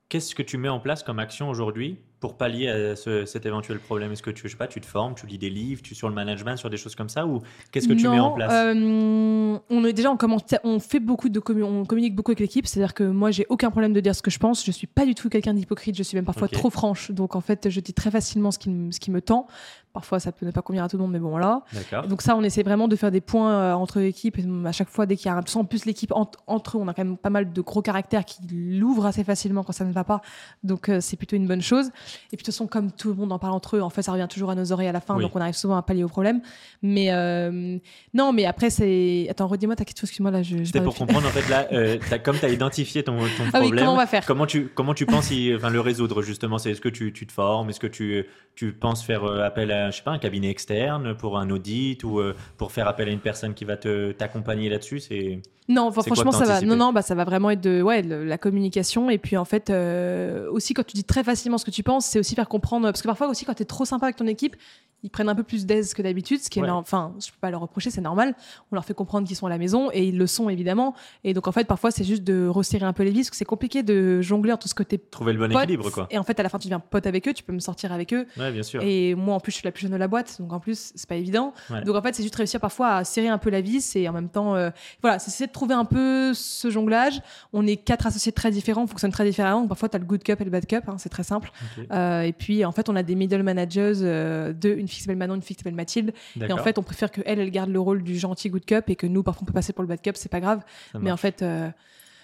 Qu'est-ce 0.09 0.35
que 0.35 0.43
tu 0.43 0.57
mets 0.57 0.69
en 0.69 0.79
place 0.79 1.03
comme 1.03 1.19
action 1.19 1.49
aujourd'hui 1.49 1.99
pour 2.19 2.35
pallier 2.37 2.67
à 2.69 2.95
ce- 2.95 3.25
cet 3.25 3.45
éventuel 3.45 3.79
problème? 3.79 4.11
Est-ce 4.11 4.23
que 4.23 4.31
tu, 4.31 4.43
je 4.47 4.51
sais 4.51 4.57
pas, 4.57 4.67
tu 4.67 4.81
te 4.81 4.85
formes, 4.85 5.13
tu 5.15 5.27
lis 5.27 5.37
des 5.37 5.49
livres, 5.49 5.81
tu 5.83 5.93
sur 5.95 6.09
le 6.09 6.15
management, 6.15 6.55
sur 6.57 6.69
des 6.69 6.77
choses 6.77 6.95
comme 6.95 7.09
ça 7.09 7.25
Ou 7.27 7.41
qu'est-ce 7.71 7.87
que 7.87 7.93
tu 7.93 8.05
non, 8.05 8.11
mets 8.13 8.19
en 8.19 8.31
place? 8.31 8.51
euh, 8.53 9.57
on 9.69 9.85
est 9.85 9.93
déjà 9.93 10.09
on 10.11 10.17
commence, 10.17 10.41
on 10.63 10.79
fait 10.79 10.99
beaucoup 10.99 11.29
de 11.29 11.39
on 11.63 11.85
communique 11.85 12.15
beaucoup 12.15 12.31
avec 12.31 12.39
l'équipe. 12.39 12.65
C'est-à-dire 12.67 12.93
que 12.93 13.03
moi 13.03 13.31
j'ai 13.31 13.45
aucun 13.49 13.69
problème 13.69 13.93
de 13.93 13.99
dire 13.99 14.15
ce 14.15 14.21
que 14.21 14.31
je 14.31 14.39
pense. 14.39 14.65
Je 14.65 14.71
suis 14.71 14.87
pas 14.87 15.05
du 15.05 15.15
tout 15.15 15.29
quelqu'un 15.29 15.53
d'hypocrite. 15.53 15.95
Je 15.95 16.03
suis 16.03 16.15
même 16.15 16.25
parfois 16.25 16.47
trop 16.47 16.69
franche. 16.69 17.11
Donc 17.11 17.35
en 17.35 17.41
fait 17.41 17.69
je 17.69 17.79
dis 17.79 17.93
très 17.93 18.11
facilement 18.11 18.51
ce 18.51 18.59
qui, 18.59 18.69
me- 18.69 18.91
ce 18.91 18.99
qui 18.99 19.11
me 19.11 19.21
tend. 19.21 19.47
Parfois 19.93 20.19
ça 20.19 20.31
peut 20.31 20.45
ne 20.45 20.51
pas 20.51 20.61
convenir 20.61 20.83
à 20.83 20.89
tout 20.89 20.97
le 20.97 21.01
monde, 21.03 21.11
mais 21.11 21.19
bon 21.19 21.29
voilà. 21.29 21.63
Donc 22.07 22.21
ça, 22.21 22.35
on 22.35 22.43
essaie 22.43 22.61
vraiment 22.61 22.87
de 22.87 22.95
faire 22.95 23.09
des 23.09 23.21
points 23.21 23.51
euh, 23.51 23.73
entre 23.73 23.99
équipes. 23.99 24.37
Et 24.37 24.45
à 24.65 24.71
chaque 24.71 24.89
fois, 24.89 25.07
dès 25.07 25.15
qu'il 25.15 25.25
y 25.25 25.29
a 25.29 25.35
un... 25.35 25.41
En 25.55 25.65
plus, 25.65 25.85
l'équipe, 25.85 26.11
ent- 26.13 26.29
entre 26.45 26.77
eux, 26.77 26.81
on 26.81 26.87
a 26.87 26.93
quand 26.93 27.03
même 27.03 27.17
pas 27.17 27.31
mal 27.31 27.51
de 27.51 27.61
gros 27.61 27.81
caractères 27.81 28.23
qui 28.25 28.41
l'ouvrent 28.47 29.07
assez 29.07 29.23
facilement 29.23 29.63
quand 29.63 29.71
ça 29.73 29.85
ne 29.85 29.91
va 29.91 30.03
pas. 30.03 30.21
Donc 30.63 30.89
euh, 30.89 30.99
c'est 31.01 31.17
plutôt 31.17 31.35
une 31.35 31.47
bonne 31.47 31.61
chose. 31.63 31.89
Et 32.31 32.37
puis 32.37 32.37
de 32.37 32.37
toute 32.37 32.45
façon, 32.47 32.67
comme 32.67 32.91
tout 32.91 33.09
le 33.09 33.15
monde 33.15 33.31
en 33.31 33.39
parle 33.39 33.53
entre 33.53 33.77
eux, 33.77 33.81
en 33.81 33.89
fait, 33.89 34.01
ça 34.01 34.11
revient 34.11 34.27
toujours 34.29 34.49
à 34.49 34.55
nos 34.55 34.71
oreilles 34.71 34.87
à 34.87 34.91
la 34.91 35.01
fin. 35.01 35.15
Oui. 35.15 35.23
Donc 35.23 35.35
on 35.35 35.41
arrive 35.41 35.55
souvent 35.55 35.77
à 35.77 35.81
pallier 35.81 36.03
au 36.03 36.07
problème. 36.09 36.41
Mais 36.81 37.11
euh, 37.11 37.77
non, 38.13 38.33
mais 38.33 38.45
après, 38.45 38.69
c'est... 38.69 39.27
Attends, 39.29 39.47
redis-moi 39.47 39.75
ta 39.75 39.85
question, 39.85 40.05
excuse-moi, 40.05 40.31
là, 40.31 40.43
je... 40.43 40.63
C'était 40.63 40.81
pour 40.81 40.95
comprendre, 40.95 41.27
en 41.27 41.31
fait, 41.31 41.47
là, 41.49 41.67
euh, 41.71 41.97
t'as- 42.09 42.19
comme 42.19 42.37
tu 42.37 42.45
as 42.45 42.49
identifié 42.49 43.03
ton, 43.03 43.17
ton 43.17 43.23
Ah 43.53 43.59
oui, 43.59 43.67
problème, 43.67 43.85
comment 43.85 43.93
on 43.93 43.97
va 43.97 44.07
faire? 44.07 44.25
comment 44.25 44.45
tu, 44.45 44.67
comment 44.73 44.93
tu 44.93 45.05
penses 45.05 45.31
y- 45.31 45.53
enfin, 45.55 45.69
le 45.69 45.81
résoudre, 45.81 46.21
justement? 46.21 46.57
C'est 46.57 46.71
Est-ce 46.71 46.81
que 46.81 46.89
tu, 46.89 47.13
tu 47.13 47.25
te 47.27 47.31
formes? 47.31 47.69
Est-ce 47.69 47.79
que 47.79 47.87
tu, 47.87 48.25
tu 48.57 48.73
penses 48.73 49.03
faire 49.03 49.23
euh, 49.23 49.43
appel 49.45 49.71
à, 49.71 49.91
je 49.91 49.97
sais 49.97 50.03
pas, 50.03 50.11
un 50.11 50.17
cabinet 50.17 50.49
externe 50.49 51.15
pour 51.15 51.37
un 51.37 51.49
audit 51.51 52.03
ou 52.03 52.19
euh, 52.19 52.35
pour 52.57 52.71
faire 52.71 52.87
appel 52.87 53.07
à 53.07 53.11
une 53.11 53.19
personne 53.19 53.53
qui 53.53 53.63
va 53.65 53.77
te- 53.77 54.11
t'accompagner 54.13 54.67
là-dessus 54.67 54.99
C'est 54.99 55.41
Non, 55.69 55.83
enfin, 55.83 56.01
franchement, 56.01 56.31
que 56.31 56.37
ça 56.37 56.45
va. 56.45 56.61
Non, 56.61 56.75
non, 56.75 56.91
bah, 56.91 57.03
ça 57.03 57.13
va 57.13 57.23
vraiment 57.23 57.51
être 57.51 57.61
de, 57.61 57.81
ouais, 57.81 58.01
le- 58.01 58.25
la 58.25 58.37
communication. 58.39 59.09
Et 59.11 59.19
puis, 59.19 59.37
en 59.37 59.45
fait, 59.45 59.69
euh, 59.69 60.49
aussi, 60.51 60.73
quand 60.73 60.83
tu 60.85 60.93
dis 60.95 61.03
très 61.03 61.23
facilement 61.23 61.57
ce 61.59 61.65
que 61.65 61.71
tu 61.71 61.83
penses, 61.83 62.05
c'est 62.07 62.19
aussi 62.19 62.33
faire 62.35 62.49
comprendre. 62.49 62.87
Parce 62.87 63.01
que 63.03 63.07
parfois, 63.07 63.27
aussi, 63.29 63.45
quand 63.45 63.53
tu 63.53 63.61
es 63.61 63.65
trop 63.65 63.85
sympa 63.85 64.07
avec 64.07 64.15
ton 64.15 64.27
équipe, 64.27 64.55
ils 65.03 65.11
prennent 65.11 65.29
un 65.29 65.35
peu 65.35 65.43
plus 65.43 65.67
d'aise 65.67 65.93
que 65.93 66.01
d'habitude, 66.01 66.39
ce 66.41 66.49
qui 66.49 66.59
Ouais. 66.59 66.67
enfin, 66.71 67.13
je 67.23 67.27
peux 67.27 67.37
pas 67.39 67.51
leur 67.51 67.61
reprocher, 67.61 67.91
c'est 67.91 68.01
normal. 68.01 68.33
On 68.71 68.75
leur 68.75 68.83
fait 68.83 68.95
comprendre 68.95 69.27
qu'ils 69.27 69.37
sont 69.37 69.45
à 69.45 69.49
la 69.49 69.59
maison 69.59 69.91
et 69.93 70.03
ils 70.07 70.17
le 70.17 70.25
sont 70.25 70.49
évidemment. 70.49 70.95
Et 71.23 71.35
donc 71.35 71.47
en 71.47 71.51
fait, 71.51 71.65
parfois 71.67 71.91
c'est 71.91 72.03
juste 72.03 72.23
de 72.23 72.47
resserrer 72.47 72.83
un 72.85 72.93
peu 72.93 73.03
les 73.03 73.11
vis, 73.11 73.19
parce 73.19 73.29
que 73.29 73.35
c'est 73.35 73.45
compliqué 73.45 73.83
de 73.83 74.21
jongler 74.21 74.51
entre 74.53 74.67
ce 74.67 74.73
côté 74.73 74.97
Trouver 74.97 75.33
le 75.33 75.39
bon 75.39 75.51
équilibre, 75.55 75.91
quoi. 75.91 76.07
et 76.09 76.17
en 76.17 76.23
fait 76.23 76.39
à 76.39 76.43
la 76.43 76.49
fin 76.49 76.57
tu 76.57 76.65
deviens 76.67 76.79
pote 76.79 77.05
avec 77.05 77.27
eux, 77.27 77.33
tu 77.33 77.43
peux 77.43 77.53
me 77.53 77.59
sortir 77.59 77.91
avec 77.91 78.11
eux. 78.11 78.25
Ouais, 78.39 78.46
bien 78.51 78.63
sûr. 78.63 78.81
Et 78.83 79.15
moi 79.15 79.35
en 79.35 79.39
plus 79.39 79.51
je 79.51 79.57
suis 79.57 79.65
la 79.65 79.71
plus 79.71 79.83
jeune 79.83 79.91
de 79.91 79.97
la 79.97 80.07
boîte, 80.07 80.37
donc 80.39 80.53
en 80.53 80.59
plus 80.59 80.91
c'est 80.95 81.07
pas 81.07 81.15
évident. 81.15 81.53
Ouais. 81.69 81.83
Donc 81.83 81.95
en 81.95 82.01
fait 82.01 82.15
c'est 82.15 82.23
juste 82.23 82.35
réussir 82.35 82.59
parfois 82.59 82.95
à 82.95 83.03
serrer 83.03 83.27
un 83.27 83.37
peu 83.37 83.49
la 83.49 83.61
vis 83.61 83.95
et 83.95 84.07
en 84.07 84.13
même 84.13 84.29
temps, 84.29 84.55
euh, 84.55 84.69
voilà, 85.01 85.19
c'est 85.19 85.29
essayer 85.29 85.47
de 85.47 85.51
trouver 85.51 85.73
un 85.73 85.85
peu 85.85 86.33
ce 86.33 86.69
jonglage. 86.69 87.21
On 87.53 87.65
est 87.65 87.77
quatre 87.77 88.07
associés 88.07 88.31
très 88.31 88.51
différents, 88.51 88.83
on 88.83 88.87
fonctionne 88.87 89.11
très 89.11 89.25
différemment. 89.25 89.61
Donc 89.61 89.69
parfois 89.69 89.89
tu 89.89 89.95
as 89.95 89.99
le 89.99 90.05
good 90.05 90.23
cup 90.23 90.41
et 90.41 90.43
le 90.43 90.51
bad 90.51 90.65
cup, 90.65 90.83
hein, 90.87 90.95
c'est 90.97 91.09
très 91.09 91.23
simple. 91.23 91.51
Euh, 91.91 92.21
et 92.21 92.33
puis 92.33 92.65
en 92.65 92.71
fait 92.71 92.89
on 92.89 92.95
a 92.95 93.03
des 93.03 93.15
middle 93.15 93.43
managers, 93.43 93.93
euh, 94.01 94.53
deux, 94.53 94.73
une 94.73 94.87
fille 94.87 94.97
qui 94.97 95.03
s'appelle 95.03 95.17
Manon, 95.17 95.35
une 95.35 95.41
fille 95.41 95.55
qui 95.55 95.61
s'appelle 95.61 95.75
Mathilde. 95.75 96.13
Et 96.41 96.51
en 96.51 96.57
fait 96.57 96.77
on 96.77 96.83
préfère 96.83 97.11
que 97.11 97.21
elle, 97.25 97.49
garde 97.49 97.69
le 97.69 97.79
rôle 97.79 98.03
du 98.03 98.17
gentil 98.17 98.49
good 98.49 98.65
cup 98.65 98.89
et 98.89 98.95
que 98.95 99.07
nous 99.07 99.23
parfois 99.23 99.43
on 99.43 99.45
peut 99.45 99.53
passer 99.53 99.73
pour 99.73 99.83
le 99.83 99.87
bad 99.87 100.01
cup, 100.01 100.17
c'est 100.17 100.29
pas 100.29 100.39
grave. 100.39 100.61
Ça 100.91 100.99
Mais 100.99 101.11
en 101.11 101.17
fait, 101.17 101.41
euh, 101.41 101.69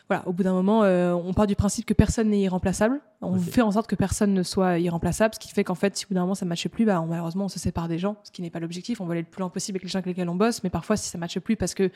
voilà, 0.10 0.28
au 0.28 0.34
bout 0.34 0.43
d'un 0.43 0.54
moment, 0.54 0.84
euh, 0.84 1.14
on 1.14 1.34
part 1.34 1.47
du 1.47 1.56
principe 1.56 1.86
que 1.86 1.93
personne 1.93 2.30
n'est 2.30 2.41
irremplaçable. 2.41 2.99
On 3.22 3.38
fait 3.39 3.62
en 3.62 3.72
sorte 3.72 3.88
que 3.88 3.95
personne 3.95 4.34
ne 4.34 4.43
soit 4.43 4.78
irremplaçable, 4.80 5.34
ce 5.34 5.39
qui 5.39 5.47
fait 5.49 5.64
qu'en 5.64 5.76
fait, 5.76 5.95
si 5.95 6.06
au 6.06 6.08
bout 6.10 6.14
d'un 6.16 6.22
moment 6.22 6.36
ça 6.36 6.45
ne 6.45 6.49
matche 6.49 6.68
plus, 6.68 6.84
bah, 6.86 6.99
on- 7.01 7.08
malheureusement, 7.08 7.45
on 7.45 7.49
se 7.49 7.58
sépare 7.58 7.88
des 7.88 7.97
gens, 7.97 8.18
ce 8.24 8.32
qui 8.32 8.41
n'est 8.41 8.49
pas 8.49 8.60
l'objectif. 8.60 8.99
On 8.99 9.06
veut 9.06 9.14
aller 9.14 9.22
le 9.22 9.28
plus 9.28 9.39
loin 9.39 9.49
possible 9.49 9.78
avec 9.78 9.84
les 9.84 9.89
gens 9.89 9.99
avec 9.99 10.08
lesquels 10.08 10.28
on 10.30 10.36
bosse, 10.36 10.62
mais 10.64 10.70
parfois, 10.70 10.97
si 10.97 11.08
ça 11.10 11.18
ne 11.18 11.22
matche 11.22 11.39
plus 11.39 11.56
parce 11.56 11.74
que 11.74 11.89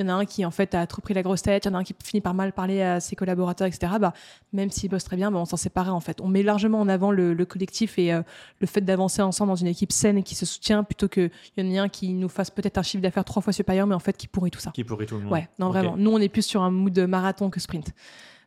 il 0.00 0.06
y 0.06 0.10
en 0.10 0.18
a 0.18 0.20
un 0.20 0.24
qui 0.24 0.44
en 0.44 0.50
fait 0.50 0.74
a 0.74 0.86
trop 0.86 1.02
pris 1.02 1.14
la 1.14 1.22
grosse 1.22 1.42
tête, 1.42 1.64
il 1.64 1.68
y 1.68 1.70
en 1.70 1.74
a 1.74 1.78
un 1.78 1.84
qui 1.84 1.94
finit 2.02 2.20
par 2.20 2.34
mal 2.34 2.52
parler 2.52 2.82
à 2.82 3.00
ses 3.00 3.16
collaborateurs, 3.16 3.66
etc. 3.66 3.92
Bah, 4.00 4.12
même 4.52 4.70
s'ils 4.70 4.90
bossent 4.90 5.04
très 5.04 5.16
bien, 5.16 5.30
bah, 5.30 5.38
on 5.38 5.44
s'en 5.44 5.56
sépare 5.56 5.94
en 5.94 6.00
fait. 6.00 6.20
On 6.20 6.28
met 6.28 6.42
largement 6.42 6.80
en 6.80 6.88
avant 6.88 7.10
le, 7.10 7.34
le 7.34 7.44
collectif 7.44 7.98
et 7.98 8.12
euh, 8.12 8.22
le 8.60 8.66
fait 8.66 8.80
d'avancer 8.80 9.22
ensemble 9.22 9.50
dans 9.50 9.56
une 9.56 9.66
équipe 9.66 9.92
saine 9.92 10.18
et 10.18 10.22
qui 10.22 10.34
se 10.34 10.46
soutient, 10.46 10.82
plutôt 10.84 11.08
qu'il 11.08 11.30
y 11.56 11.62
en 11.62 11.70
ait 11.70 11.78
un 11.78 11.88
qui 11.88 12.12
nous 12.14 12.28
fasse 12.28 12.50
peut-être 12.50 12.78
un 12.78 12.82
chiffre 12.82 13.02
d'affaires 13.02 13.24
trois 13.24 13.42
fois 13.42 13.52
supérieur, 13.52 13.86
mais 13.86 13.94
en 13.94 14.00
fait 14.00 14.16
qui 14.16 14.26
pourrit 14.26 14.50
tout 14.50 14.60
ça. 14.60 14.70
Qui 14.70 14.84
pourrit 14.84 15.06
tout 15.06 15.16
le 15.16 15.22
monde. 15.22 15.32
Ouais, 15.32 15.48
non, 15.58 15.68
vraiment. 15.68 15.96
Nous, 15.96 16.10
on 16.10 16.18
est 16.18 16.28
plus 16.28 16.42
sur 16.42 16.62
un 16.62 16.70
mood 16.70 16.92
de 16.92 17.06
marathon 17.06 17.50
que 17.50 17.60
sprint. 17.60 17.92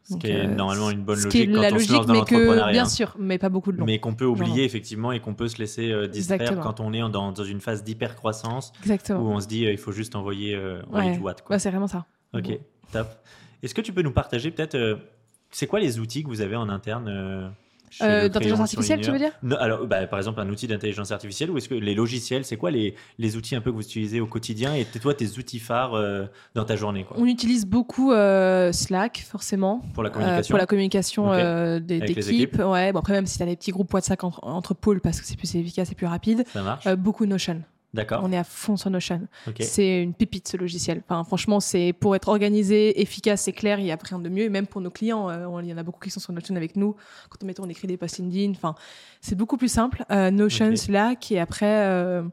Ce 0.05 0.13
Donc, 0.13 0.21
qui 0.21 0.27
est 0.31 0.45
euh, 0.45 0.47
normalement 0.53 0.89
une 0.91 1.01
bonne 1.03 1.17
ce 1.17 1.23
logique 1.25 1.51
quand 1.53 1.61
la 1.61 1.67
on 1.67 1.69
se 1.69 1.73
logique, 1.75 1.91
lance 1.91 2.05
dans 2.07 2.13
mais 2.13 2.25
que, 2.25 2.71
bien 2.71 2.85
sûr, 2.85 3.15
mais 3.19 3.37
pas 3.37 3.47
beaucoup 3.49 3.71
de 3.71 3.77
long. 3.77 3.85
mais 3.85 3.99
qu'on 3.99 4.13
peut 4.15 4.25
oublier 4.25 4.65
effectivement 4.65 5.13
et 5.13 5.21
qu'on 5.21 5.33
peut 5.33 5.47
se 5.47 5.57
laisser 5.59 5.91
euh, 5.91 6.07
distraire 6.07 6.41
Exactement. 6.41 6.61
quand 6.61 6.79
on 6.81 6.91
est 6.91 6.99
dans, 7.09 7.31
dans 7.31 7.43
une 7.45 7.61
phase 7.61 7.83
d'hyper-croissance 7.85 8.73
où 8.85 9.11
on 9.13 9.39
se 9.39 9.47
dit 9.47 9.65
euh, 9.65 9.71
il 9.71 9.77
faut 9.77 9.93
juste 9.93 10.15
envoyer, 10.15 10.55
euh, 10.55 10.81
envoyer 10.87 11.11
du 11.13 11.19
watt. 11.19 11.41
Ouais, 11.49 11.57
c'est 11.57 11.69
vraiment 11.69 11.87
ça. 11.87 12.05
Ok, 12.33 12.47
Bon. 12.49 12.57
top. 12.91 13.07
Est-ce 13.61 13.73
que 13.73 13.79
tu 13.81 13.93
peux 13.93 14.01
nous 14.01 14.11
partager 14.11 14.51
peut-être, 14.51 14.75
euh, 14.75 14.97
c'est 15.51 15.67
quoi 15.67 15.79
les 15.79 15.99
outils 15.99 16.23
que 16.23 16.27
vous 16.27 16.41
avez 16.41 16.57
en 16.57 16.67
interne 16.67 17.07
euh, 17.07 17.47
Euh, 18.01 18.23
d'intelligence 18.23 18.59
artificielle, 18.61 19.01
tu 19.01 19.11
veux 19.11 19.17
dire 19.17 19.31
Non, 19.43 19.55
alors, 19.57 19.85
bah, 19.85 20.07
par 20.07 20.19
exemple, 20.19 20.39
un 20.39 20.49
outil 20.49 20.67
d'intelligence 20.67 21.11
artificielle 21.11 21.51
ou 21.51 21.57
est-ce 21.57 21.69
que 21.69 21.75
les 21.75 21.93
logiciels, 21.93 22.43
c'est 22.45 22.57
quoi 22.57 22.71
les, 22.71 22.95
les 23.19 23.35
outils 23.35 23.55
un 23.55 23.61
peu 23.61 23.71
que 23.71 23.75
vous 23.75 23.83
utilisez 23.83 24.19
au 24.19 24.25
quotidien 24.27 24.73
et 24.73 24.85
toi 24.85 25.13
tes 25.13 25.37
outils 25.37 25.59
phares 25.59 25.93
euh, 25.95 26.25
dans 26.55 26.65
ta 26.65 26.75
journée 26.75 27.03
quoi, 27.03 27.17
On 27.19 27.25
utilise 27.25 27.65
beaucoup 27.65 28.11
euh, 28.11 28.71
Slack, 28.71 29.25
forcément. 29.29 29.81
pour 29.93 30.03
la 30.03 30.09
communication 30.09 30.53
pour 30.53 30.59
la 30.59 30.65
communication 30.65 31.29
Ok. 31.29 31.35
euh, 31.37 31.79
des- 31.79 31.97
équipes. 32.29 32.55
Ouais, 32.59 32.91
bon, 32.91 32.99
après, 32.99 33.13
même 33.13 33.25
si 33.25 33.37
tu 33.37 33.43
as 33.43 33.47
des 33.47 33.55
petits 33.55 33.71
groupes 33.71 33.93
WhatsApp 33.93 34.23
entre, 34.23 34.39
entre 34.43 34.73
pôles 34.73 35.01
parce 35.01 35.19
que 35.19 35.25
c'est 35.27 35.37
plus 35.37 35.53
efficace 35.55 35.91
et 35.91 35.95
plus 35.95 36.07
rapide. 36.07 36.43
Ça 36.53 36.61
marche 36.63 36.87
beaucoup 36.95 37.25
Notion. 37.25 37.61
D'accord. 37.93 38.21
On 38.23 38.31
est 38.31 38.37
à 38.37 38.43
fond 38.43 38.75
sur 38.75 38.89
Notion. 38.89 39.21
C'est 39.59 40.01
une 40.01 40.13
pépite 40.15 40.47
ce 40.47 40.57
logiciel. 40.57 41.03
Enfin, 41.07 41.23
franchement, 41.23 41.59
c'est 41.59 41.93
pour 41.93 42.15
être 42.15 42.27
organisé, 42.27 42.99
efficace 43.01 43.47
et 43.47 43.53
clair, 43.53 43.79
il 43.79 43.83
n'y 43.85 43.91
a 43.91 43.97
rien 44.03 44.17
de 44.19 44.29
mieux. 44.29 44.43
Et 44.45 44.49
même 44.49 44.65
pour 44.65 44.81
nos 44.81 44.89
clients, 44.89 45.29
euh, 45.29 45.47
il 45.61 45.69
y 45.69 45.73
en 45.73 45.77
a 45.77 45.83
beaucoup 45.83 45.99
qui 45.99 46.09
sont 46.09 46.19
sur 46.19 46.33
Notion 46.33 46.55
avec 46.55 46.75
nous. 46.75 46.95
Quand 47.29 47.37
on, 47.43 47.45
mettons, 47.45 47.63
on 47.65 47.69
écrit 47.69 47.87
des 47.87 47.97
posts 47.97 48.17
LinkedIn, 48.17 48.51
enfin, 48.51 48.73
c'est 49.21 49.35
beaucoup 49.35 49.57
plus 49.57 49.67
simple. 49.71 50.03
Euh, 50.11 50.31
Notion, 50.31 50.69
Ok. 50.69 50.77
Slack, 50.77 51.31
et 51.31 51.39
après, 51.39 51.85
euh, 51.85 52.23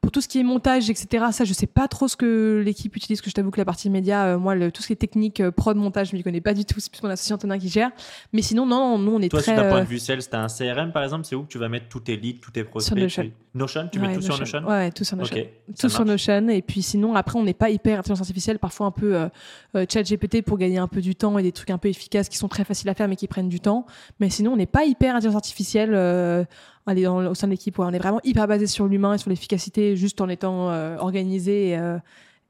pour 0.00 0.10
tout 0.10 0.22
ce 0.22 0.28
qui 0.28 0.40
est 0.40 0.42
montage, 0.42 0.88
etc., 0.88 1.26
ça, 1.32 1.44
je 1.44 1.52
sais 1.52 1.66
pas 1.66 1.86
trop 1.86 2.08
ce 2.08 2.16
que 2.16 2.62
l'équipe 2.64 2.96
utilise, 2.96 3.20
que 3.20 3.28
je 3.28 3.34
t'avoue 3.34 3.50
que 3.50 3.60
la 3.60 3.66
partie 3.66 3.90
média, 3.90 4.38
moi, 4.38 4.54
le- 4.54 4.72
tout 4.72 4.80
ce 4.80 4.86
qui 4.86 4.94
est 4.94 4.96
technique, 4.96 5.42
prod, 5.50 5.76
montage, 5.76 6.10
je 6.10 6.16
m'y 6.16 6.22
connais 6.22 6.40
pas 6.40 6.54
du 6.54 6.64
tout. 6.64 6.80
C'est 6.80 6.90
plus 6.90 7.02
mon 7.02 7.10
associé 7.10 7.34
Antonin 7.34 7.58
qui 7.58 7.68
gère. 7.68 7.90
Mais 8.32 8.40
sinon, 8.40 8.64
non, 8.64 8.98
nous, 8.98 9.12
on 9.12 9.20
est 9.20 9.28
Toi, 9.28 9.42
très. 9.42 9.54
d'un 9.54 9.68
point 9.68 9.80
euh, 9.80 9.84
de 9.84 9.88
vue 9.88 9.98
sales, 9.98 10.26
tu 10.26 10.34
as 10.34 10.42
un 10.42 10.48
CRM 10.48 10.92
par 10.92 11.02
exemple, 11.04 11.26
c'est 11.26 11.34
où 11.36 11.42
que 11.42 11.48
tu 11.48 11.58
vas 11.58 11.68
mettre 11.68 11.88
tous 11.88 12.00
tes 12.00 12.16
leads, 12.16 12.40
tous 12.40 12.52
tes 12.52 12.64
prospects 12.64 12.96
Notion. 12.96 13.24
tu- 13.24 13.32
Notion 13.52 13.88
Tu 13.92 13.98
mets 13.98 14.06
ouais, 14.08 14.14
tout 14.14 14.22
sur 14.22 14.38
Notion 14.38 14.64
ouais, 14.66 14.90
tout 14.92 15.04
sur 15.10 15.16
Notion. 15.16 15.36
Tout 15.36 15.74
ça 15.76 15.88
sur 15.88 16.04
marche. 16.04 16.28
Notion 16.28 16.48
et 16.48 16.62
puis 16.62 16.82
sinon 16.82 17.14
après 17.14 17.38
on 17.38 17.44
n'est 17.44 17.54
pas 17.54 17.70
hyper 17.70 17.98
intelligence 17.98 18.20
artificielle 18.20 18.58
parfois 18.58 18.86
un 18.86 18.90
peu 18.90 19.14
euh, 19.14 19.28
euh, 19.76 19.86
chat 19.88 20.02
GPT 20.02 20.42
pour 20.42 20.58
gagner 20.58 20.78
un 20.78 20.88
peu 20.88 21.00
du 21.00 21.14
temps 21.14 21.38
et 21.38 21.42
des 21.42 21.52
trucs 21.52 21.70
un 21.70 21.78
peu 21.78 21.88
efficaces 21.88 22.28
qui 22.28 22.38
sont 22.38 22.48
très 22.48 22.64
faciles 22.64 22.88
à 22.88 22.94
faire 22.94 23.08
mais 23.08 23.16
qui 23.16 23.28
prennent 23.28 23.48
du 23.48 23.60
temps 23.60 23.86
mais 24.18 24.30
sinon 24.30 24.52
on 24.52 24.56
n'est 24.56 24.66
pas 24.66 24.84
hyper 24.84 25.14
intelligence 25.14 25.36
artificielle 25.36 25.90
euh, 25.94 26.44
au 26.86 27.34
sein 27.34 27.46
de 27.46 27.52
l'équipe 27.52 27.78
ouais. 27.78 27.86
on 27.88 27.92
est 27.92 27.98
vraiment 27.98 28.20
hyper 28.24 28.48
basé 28.48 28.66
sur 28.66 28.86
l'humain 28.86 29.14
et 29.14 29.18
sur 29.18 29.30
l'efficacité 29.30 29.96
juste 29.96 30.20
en 30.20 30.28
étant 30.28 30.68
organisé 30.98 31.70
et, 31.70 31.78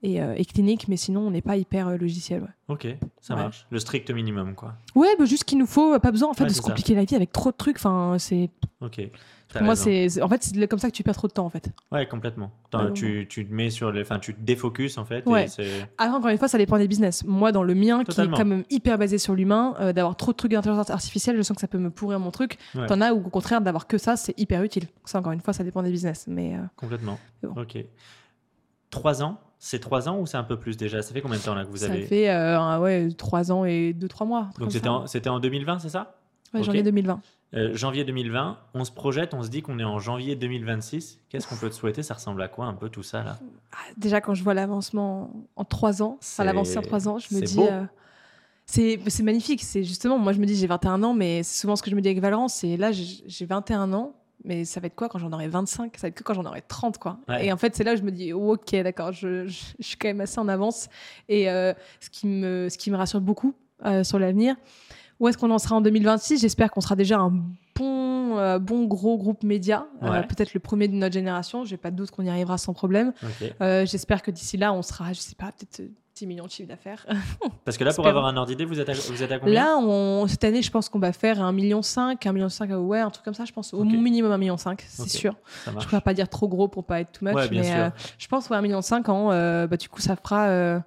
et, 0.02 0.22
euh, 0.22 0.34
et 0.36 0.44
clinique 0.44 0.88
mais 0.88 0.96
sinon 0.96 1.20
on 1.20 1.30
n'est 1.30 1.42
pas 1.42 1.56
hyper 1.56 1.88
euh, 1.88 1.96
logiciel 1.96 2.42
ouais. 2.42 2.48
Ok, 2.68 2.86
ça 3.20 3.34
Ouais. 3.34 3.42
marche. 3.42 3.66
Le 3.70 3.78
strict 3.80 4.10
minimum, 4.12 4.54
quoi. 4.54 4.74
Ouais, 4.94 5.08
bah, 5.18 5.24
juste 5.24 5.42
qu'il 5.44 5.58
nous 5.58 5.66
faut, 5.66 5.98
pas 5.98 6.12
besoin 6.12 6.28
en 6.30 6.34
fait 6.34 6.44
Ouais, 6.44 6.48
de 6.50 6.54
se 6.54 6.60
ça. 6.62 6.68
compliquer 6.68 6.94
la 6.94 7.04
vie 7.04 7.16
avec 7.16 7.32
trop 7.32 7.50
de 7.50 7.56
trucs. 7.56 7.76
Enfin, 7.78 8.14
c'est 8.18 8.48
Ok. 8.80 9.00
Pour 9.52 9.62
moi 9.62 9.74
c'est 9.74 10.22
en 10.22 10.28
fait 10.28 10.44
c'est 10.44 10.68
comme 10.68 10.78
ça 10.78 10.88
que 10.88 10.94
tu 10.94 11.02
perds 11.02 11.16
trop 11.16 11.26
de 11.26 11.32
temps 11.32 11.44
en 11.44 11.50
fait. 11.50 11.70
Ouais, 11.90 12.06
complètement. 12.06 12.52
Tu, 12.94 13.26
tu 13.28 13.44
te 13.44 13.52
mets 13.52 13.70
sur 13.70 13.90
les. 13.90 14.02
Enfin, 14.02 14.20
tu 14.20 14.32
te 14.32 14.40
défocuses 14.40 14.96
en 14.98 15.04
fait. 15.04 15.26
Ouais. 15.26 15.46
Et. 15.58 15.80
Après, 15.98 16.16
encore 16.16 16.30
une 16.30 16.38
fois, 16.38 16.46
ça 16.46 16.56
dépend 16.56 16.78
des 16.78 16.86
business. 16.86 17.24
Moi, 17.24 17.50
dans 17.50 17.64
le 17.64 17.74
mien, 17.74 18.04
Totalement. 18.04 18.36
qui 18.36 18.40
est 18.40 18.44
quand 18.44 18.48
même 18.48 18.64
hyper 18.70 18.96
basé 18.96 19.18
sur 19.18 19.34
l'humain, 19.34 19.74
euh, 19.80 19.92
d'avoir 19.92 20.14
trop 20.16 20.30
de 20.30 20.36
trucs 20.36 20.52
d'intelligence 20.52 20.88
artificielle, 20.90 21.36
je 21.36 21.42
sens 21.42 21.56
que 21.56 21.60
ça 21.60 21.66
peut 21.66 21.78
me 21.78 21.90
pourrir 21.90 22.20
mon 22.20 22.30
truc. 22.30 22.58
T'en 22.86 23.00
as 23.00 23.12
où, 23.12 23.16
au 23.26 23.28
contraire, 23.30 23.60
d'avoir 23.60 23.88
que 23.88 23.98
ça, 23.98 24.14
c'est 24.16 24.38
hyper 24.38 24.62
utile. 24.62 24.84
Ça, 25.04 25.18
encore 25.18 25.32
une 25.32 25.40
fois, 25.40 25.52
ça 25.52 25.64
dépend 25.64 25.82
des 25.82 25.90
business. 25.90 26.26
Mais 26.28 26.54
euh, 26.54 26.60
Complètement. 26.76 27.18
Bon. 27.42 27.60
Ok. 27.60 27.76
Trois 28.90 29.20
ans 29.22 29.40
C'est 29.62 29.78
trois 29.78 30.08
ans 30.08 30.18
ou 30.18 30.26
c'est 30.26 30.38
un 30.38 30.42
peu 30.42 30.58
plus 30.58 30.76
déjà? 30.78 31.02
Ça 31.02 31.12
fait 31.12 31.20
combien 31.20 31.38
de 31.38 31.42
temps 31.44 31.54
là 31.54 31.64
que 31.66 31.70
vous 31.70 31.76
ça 31.76 31.86
avez 31.92 32.00
fait 32.00 32.30
euh, 32.30 32.58
un- 32.58 32.80
ouais, 32.80 33.08
3 33.12 33.52
ans 33.52 33.66
et 33.66 33.92
2-3 33.92 34.26
mois. 34.26 34.40
un 34.40 34.52
truc 34.52 34.60
Donc 34.60 34.72
c'était 34.72 34.86
ça. 34.86 34.92
en, 34.92 35.06
c'était 35.06 35.28
en 35.28 35.38
2020, 35.38 35.78
c'est 35.78 35.90
ça? 35.90 36.16
Ouais, 36.54 36.62
janvier 36.64 36.82
2020. 36.82 37.20
Euh, 37.52 37.74
Janvier 37.74 38.04
2020, 38.04 38.58
on 38.74 38.84
se 38.84 38.92
projette, 38.92 39.34
on 39.34 39.42
se 39.42 39.48
dit 39.48 39.60
qu'on 39.60 39.78
est 39.80 39.84
en 39.84 39.98
janvier 39.98 40.34
2026. 40.36 41.18
Qu'est-ce 41.28 41.46
qu'on 41.48 41.56
peut 41.56 41.68
te 41.68 41.74
souhaiter? 41.74 42.02
Ça 42.02 42.14
ressemble 42.14 42.40
à 42.42 42.48
quoi 42.48 42.66
un 42.66 42.74
peu 42.74 42.88
tout 42.88 43.02
ça 43.02 43.22
là? 43.22 43.38
Ah, 43.72 43.76
déjà, 43.96 44.20
quand 44.20 44.34
je 44.34 44.42
vois 44.44 44.54
l'avancement 44.54 45.30
en 45.56 45.64
3 45.64 46.00
ans, 46.00 46.16
enfin, 46.20 46.44
l'avancée 46.44 46.78
en 46.78 46.82
3 46.82 47.08
ans, 47.08 47.18
je 47.18 47.34
me 47.34 47.40
dis. 47.42 47.60
euh, 47.60 47.84
c'est 48.66 49.22
magnifique. 49.22 49.62
C'est 49.62 49.82
justement, 49.84 50.16
moi, 50.18 50.32
je 50.32 50.38
me 50.38 50.46
dis, 50.46 50.54
j'ai 50.56 50.66
21 50.68 51.02
ans, 51.02 51.12
mais 51.12 51.42
c'est 51.42 51.60
souvent 51.60 51.76
ce 51.76 51.82
que 51.82 51.90
je 51.90 51.96
me 51.96 52.00
dis 52.00 52.08
avec 52.08 52.20
Valence. 52.20 52.54
C'est 52.54 52.76
là, 52.76 52.92
j'ai 52.92 53.04
j'ai 53.26 53.44
21 53.46 53.92
ans. 53.92 54.14
Mais 54.44 54.64
ça 54.64 54.80
va 54.80 54.86
être 54.86 54.94
quoi 54.94 55.08
quand 55.08 55.18
j'en 55.18 55.32
aurai 55.32 55.48
25 55.48 55.96
Ça 55.96 56.02
va 56.02 56.08
être 56.08 56.14
que 56.14 56.22
quand 56.22 56.34
j'en 56.34 56.44
aurai 56.46 56.62
30, 56.66 56.98
quoi. 56.98 57.18
Ouais. 57.28 57.46
Et 57.46 57.52
en 57.52 57.56
fait, 57.56 57.74
c'est 57.76 57.84
là 57.84 57.92
où 57.92 57.96
je 57.96 58.02
me 58.02 58.10
dis, 58.10 58.32
oh, 58.32 58.54
ok, 58.54 58.74
d'accord, 58.82 59.12
je, 59.12 59.46
je- 59.46 59.64
je 59.78 59.86
suis 59.86 59.96
quand 59.96 60.08
même 60.08 60.20
assez 60.22 60.38
en 60.38 60.48
avance. 60.48 60.88
Et 61.28 61.50
euh, 61.50 61.74
ce, 62.00 62.08
qui 62.10 62.26
me, 62.26 62.68
ce 62.70 62.78
qui 62.78 62.90
me 62.90 62.96
rassure 62.96 63.20
beaucoup 63.20 63.54
euh, 63.84 64.02
sur 64.04 64.18
l'avenir. 64.18 64.56
Où 65.18 65.28
est-ce 65.28 65.36
qu'on 65.36 65.50
en 65.50 65.58
sera 65.58 65.76
en 65.76 65.82
2026 65.82 66.40
J'espère 66.40 66.70
qu'on 66.70 66.80
sera 66.80 66.96
déjà 66.96 67.18
un 67.18 67.30
bon, 67.76 68.38
euh, 68.38 68.58
bon 68.58 68.84
gros 68.86 69.18
groupe 69.18 69.42
média. 69.42 69.86
Ouais. 70.00 70.22
Peut-être 70.26 70.54
le 70.54 70.60
premier 70.60 70.88
de 70.88 70.94
notre 70.94 71.12
génération. 71.12 71.64
J'ai 71.66 71.76
pas 71.76 71.90
de 71.90 71.96
doute 71.96 72.10
qu'on 72.10 72.22
y 72.22 72.30
arrivera 72.30 72.56
sans 72.56 72.72
problème. 72.72 73.12
J'espère 73.60 74.22
que 74.22 74.30
d'ici 74.30 74.56
là, 74.56 74.72
on 74.72 74.80
sera, 74.82 75.12
je 75.12 75.20
sais 75.20 75.34
pas, 75.34 75.52
peut-être 75.52 75.90
10 76.20 76.26
millions 76.26 76.44
de 76.44 76.50
chiffre 76.50 76.68
d'affaires. 76.68 77.06
Parce 77.64 77.76
que 77.78 77.84
là, 77.84 77.92
pour 77.94 78.06
avoir 78.06 78.26
un 78.26 78.36
ordre 78.36 78.48
d'idée, 78.50 78.64
vous 78.66 78.78
êtes 78.78 78.88
à, 78.88 78.92
vous 78.92 79.22
êtes 79.22 79.32
à 79.32 79.38
combien 79.38 79.54
Là, 79.54 79.76
on, 79.78 80.26
cette 80.28 80.44
année, 80.44 80.60
je 80.62 80.70
pense 80.70 80.88
qu'on 80.90 80.98
va 80.98 81.12
faire 81.12 81.38
1,5 81.38 81.52
million, 81.54 81.80
1,5 81.80 82.32
million, 82.66 82.78
ouais, 82.86 83.00
un 83.00 83.10
truc 83.10 83.24
comme 83.24 83.34
ça, 83.34 83.44
je 83.46 83.52
pense. 83.52 83.72
Au 83.72 83.84
minimum 83.84 84.30
1,5 84.32 84.38
million, 84.38 84.56
c'est 84.58 85.08
sûr. 85.08 85.34
Je 85.66 85.70
marche. 85.70 85.86
préfère 85.86 86.02
pas 86.02 86.12
dire 86.14 86.28
trop 86.28 86.46
gros 86.48 86.68
pour 86.68 86.84
pas 86.84 87.00
être 87.00 87.12
too 87.12 87.24
much, 87.24 87.34
Ouais, 87.34 87.48
mais 87.50 87.72
euh, 87.74 87.88
je 88.18 88.28
pense 88.28 88.50
ouais, 88.50 88.56
1,5 88.58 88.62
million 88.62 88.80
ans, 89.08 89.32
euh, 89.32 89.66
bah, 89.66 89.76
du 89.78 89.88
coup, 89.88 90.00
ça 90.02 90.14
fera, 90.16 90.48
euh, 90.48 90.78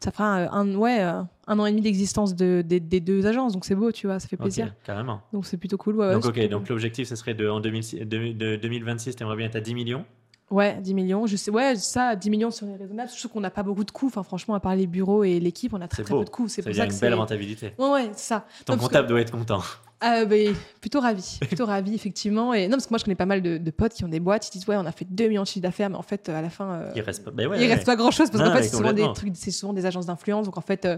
ça 0.00 0.10
fera 0.10 0.38
euh, 0.40 0.48
un, 0.52 0.74
ouais, 0.74 1.00
un 1.00 1.58
an 1.58 1.64
et 1.66 1.70
demi 1.70 1.80
d'existence 1.80 2.34
de, 2.34 2.62
des- 2.64 2.78
des 2.80 3.00
deux 3.00 3.26
agences, 3.26 3.54
donc 3.54 3.64
c'est 3.64 3.74
beau, 3.74 3.90
tu 3.90 4.06
vois, 4.06 4.20
ça 4.20 4.28
fait 4.28 4.36
plaisir. 4.36 4.74
carrément. 4.84 5.22
Donc 5.32 5.46
c'est 5.46 5.56
plutôt 5.56 5.78
cool. 5.78 5.96
Ouais, 5.96 6.12
donc, 6.12 6.26
ok, 6.26 6.48
donc 6.48 6.68
l'objectif, 6.68 7.08
ce 7.08 7.16
serait 7.16 7.34
de, 7.34 7.48
en 7.48 7.60
2006 7.60 8.00
de, 8.00 8.32
de 8.32 8.56
2026, 8.56 9.16
tu 9.16 9.22
aimerais 9.22 9.36
bien 9.36 9.46
être 9.46 9.56
à 9.56 9.60
10 9.60 9.74
millions 9.74 10.04
Ouais, 10.50 10.78
10 10.80 10.94
millions. 10.94 11.26
Je 11.26 11.36
sais, 11.36 11.50
ouais, 11.50 11.76
ça, 11.76 12.16
10 12.16 12.30
millions, 12.30 12.50
c'est 12.50 12.64
raisonnable. 12.64 13.10
Surtout 13.10 13.28
qu'on 13.34 13.40
n'a 13.40 13.50
pas 13.50 13.62
beaucoup 13.62 13.84
de 13.84 13.90
coûts. 13.90 14.06
Enfin, 14.06 14.22
franchement, 14.22 14.54
à 14.54 14.60
part 14.60 14.74
les 14.74 14.86
bureaux 14.86 15.22
et 15.24 15.40
l'équipe, 15.40 15.74
on 15.74 15.80
a 15.82 15.88
très, 15.88 16.02
très 16.02 16.14
peu 16.14 16.24
de 16.24 16.30
coûts. 16.30 16.48
C'est 16.48 16.62
Ça 16.62 16.70
pour 16.70 16.72
dire 16.72 16.84
ça 16.84 16.88
que 16.88 16.94
une 16.94 17.00
belle 17.00 17.14
rentabilité. 17.14 17.72
Ouais, 17.78 17.90
ouais, 17.90 18.10
c'est 18.14 18.28
ça. 18.28 18.46
Ton 18.64 18.72
Non, 18.72 18.78
parce 18.78 18.78
que- 18.78 18.82
comptable 18.84 19.08
doit 19.08 19.20
être 19.20 19.30
content. 19.32 19.60
Ah, 20.00 20.24
bah, 20.24 20.36
plutôt 20.80 21.00
ravi, 21.00 21.38
plutôt 21.40 21.66
ravi 21.66 21.92
effectivement. 21.92 22.54
Et 22.54 22.68
non, 22.68 22.76
parce 22.76 22.86
que 22.86 22.90
moi 22.90 22.98
je 22.98 23.04
connais 23.04 23.16
pas 23.16 23.26
mal 23.26 23.42
de, 23.42 23.58
de 23.58 23.70
potes 23.72 23.94
qui 23.94 24.04
ont 24.04 24.08
des 24.08 24.20
boîtes, 24.20 24.46
ils 24.46 24.52
disent 24.52 24.68
ouais, 24.68 24.76
on 24.76 24.86
a 24.86 24.92
fait 24.92 25.04
2 25.10 25.26
millions 25.26 25.42
de 25.42 25.46
chiffre 25.48 25.64
d'affaires, 25.64 25.90
mais 25.90 25.96
en 25.96 26.02
fait 26.02 26.28
euh, 26.28 26.38
à 26.38 26.40
la 26.40 26.50
fin, 26.50 26.70
euh, 26.70 26.92
Il 26.94 27.00
reste 27.02 27.24
pas. 27.24 27.32
Ben 27.32 27.48
ouais, 27.48 27.56
il 27.58 27.66
ouais. 27.66 27.74
reste 27.74 27.84
pas 27.84 27.96
grand 27.96 28.12
chose 28.12 28.30
parce 28.30 28.44
qu'en 28.44 28.54
fait 28.54 28.62
c'est 28.62 28.76
souvent 28.76 28.92
des 28.92 29.12
trucs, 29.12 29.32
c'est 29.34 29.50
souvent 29.50 29.72
des 29.72 29.86
agences 29.86 30.06
d'influence, 30.06 30.46
donc 30.46 30.56
en 30.56 30.60
fait. 30.60 30.88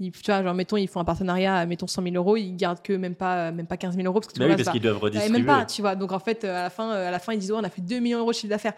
Euh, 0.00 0.04
ils, 0.04 0.12
tu 0.12 0.30
vois, 0.30 0.42
genre, 0.42 0.54
mettons, 0.54 0.76
ils 0.76 0.88
font 0.88 1.00
un 1.00 1.04
partenariat, 1.04 1.64
mettons 1.66 1.86
100 1.86 2.02
000 2.02 2.14
euros, 2.16 2.36
ils 2.36 2.56
gardent 2.56 2.82
que 2.82 2.92
même 2.92 3.14
pas, 3.14 3.50
même 3.52 3.66
pas 3.66 3.76
15 3.76 3.94
000 3.96 4.06
euros 4.06 4.20
parce 4.20 4.32
que 4.32 4.38
Bah 4.38 4.46
oui, 4.48 4.56
parce 4.56 4.70
qu'ils 4.70 4.80
doivent 4.82 4.98
redistribuer. 4.98 5.38
même 5.38 5.46
pas, 5.46 5.64
tu 5.64 5.80
vois. 5.82 5.94
Donc 5.96 6.12
en 6.12 6.18
fait, 6.18 6.44
euh, 6.44 6.58
à 6.60 6.62
la 6.64 6.70
fin, 6.70 6.90
euh, 6.90 7.08
à 7.08 7.10
la 7.10 7.18
fin, 7.18 7.32
ils 7.32 7.38
disent 7.38 7.52
ouais, 7.52 7.58
on 7.60 7.64
a 7.64 7.70
fait 7.70 7.82
2 7.82 7.98
millions 7.98 8.18
d'euros 8.18 8.30
de 8.32 8.36
chiffre 8.36 8.50
d'affaires. 8.50 8.74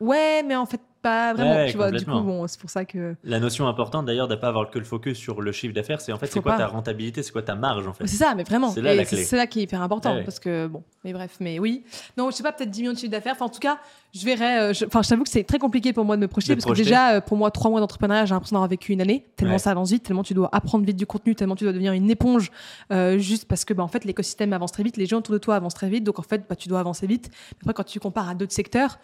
Ouais, 0.00 0.42
mais 0.42 0.56
en 0.56 0.66
fait, 0.66 0.80
pas 1.02 1.34
vraiment. 1.34 1.50
Ouais, 1.56 1.70
tu 1.70 1.76
vois, 1.76 1.90
du 1.90 2.04
coup, 2.04 2.20
bon, 2.20 2.46
c'est 2.46 2.60
pour 2.60 2.70
ça 2.70 2.84
que. 2.84 3.14
La 3.24 3.40
notion 3.40 3.66
importante 3.66 4.06
d'ailleurs 4.06 4.28
de 4.28 4.34
ne 4.34 4.40
pas 4.40 4.48
avoir 4.48 4.70
que 4.70 4.78
le 4.78 4.84
focus 4.84 5.18
sur 5.18 5.42
le 5.42 5.52
chiffre 5.52 5.74
d'affaires, 5.74 6.00
c'est 6.00 6.12
en 6.12 6.18
fait 6.18 6.28
c'est 6.28 6.40
quoi 6.40 6.52
pas. 6.52 6.58
ta 6.58 6.66
rentabilité, 6.68 7.22
c'est 7.22 7.32
quoi 7.32 7.42
ta 7.42 7.54
marge 7.54 7.86
en 7.86 7.92
fait? 7.92 8.06
C'est 8.06 8.16
ça, 8.16 8.34
mais 8.36 8.44
vraiment. 8.44 8.70
C'est 8.70 8.80
là 8.82 8.94
là 8.94 9.46
qui 9.46 9.60
est 9.60 9.62
hyper 9.64 9.82
important 9.82 10.14
Ouais, 10.14 10.22
parce 10.24 10.38
que 10.38 10.66
bon, 10.68 10.82
mais 11.04 11.12
bref, 11.12 11.36
mais 11.40 11.58
oui. 11.58 11.82
Non, 12.16 12.30
je 12.30 12.36
sais 12.36 12.42
pas, 12.42 12.52
peut-être 12.52 12.70
10 12.70 12.80
millions 12.82 12.92
de 12.92 12.98
chiffre 12.98 13.10
d'affaires. 13.10 13.32
Enfin, 13.34 13.46
en 13.46 13.50
tout 13.50 13.58
cas, 13.60 13.78
je 14.14 14.24
verrai. 14.24 14.58
euh, 14.58 14.72
je- 14.72 14.84
Enfin, 14.84 15.02
je 15.02 15.08
t'avoue 15.08 15.24
que 15.24 15.30
c'est 15.30 15.44
très 15.44 15.58
compliqué 15.58 15.92
pour 15.92 16.04
moi 16.04 16.16
de 16.16 16.20
me 16.22 16.28
projeter 16.28 16.54
De 16.54 16.60
parce 16.62 16.72
que 16.72 16.76
déjà, 16.82 17.14
euh, 17.14 17.20
pour 17.20 17.36
moi, 17.36 17.50
trois 17.50 17.70
mois 17.70 17.80
d'entrepreneuriat, 17.80 18.24
j'ai 18.26 18.34
l'impression 18.34 18.54
d'avoir 18.56 18.68
vécu 18.68 18.92
une 18.92 19.00
année. 19.00 19.26
Tellement 19.36 19.54
Ouais. 19.54 19.58
ça 19.58 19.70
avance 19.72 19.90
vite, 19.90 20.02
tellement 20.04 20.22
tu 20.22 20.34
dois 20.34 20.48
apprendre 20.52 20.84
vite 20.84 20.96
du 20.96 21.06
contenu, 21.06 21.34
tellement 21.34 21.56
tu 21.56 21.64
dois 21.64 21.72
devenir 21.72 21.92
une 21.92 22.10
éponge, 22.10 22.50
euh, 22.92 23.18
juste 23.18 23.46
parce 23.48 23.64
que 23.64 23.74
bah, 23.74 23.82
en 23.82 23.88
fait, 23.88 24.04
l'écosystème 24.04 24.52
avance 24.52 24.72
très 24.72 24.82
vite, 24.82 24.96
les 24.96 25.06
gens 25.06 25.18
autour 25.18 25.32
de 25.32 25.38
toi 25.38 25.56
avancent 25.56 25.74
très 25.74 25.88
vite, 25.88 26.04
donc 26.04 26.18
en 26.18 26.22
fait, 26.22 26.44
bah, 26.48 26.54
tu 26.56 26.68
dois 26.68 26.80
avancer 26.80 27.06
vite. 27.06 27.30
Après, 27.60 27.74
quand 27.74 27.84
tu 27.84 27.98
compares 28.00 28.28
à 28.28 28.34
d'autres 28.34 28.52
secteurs, 28.52 28.98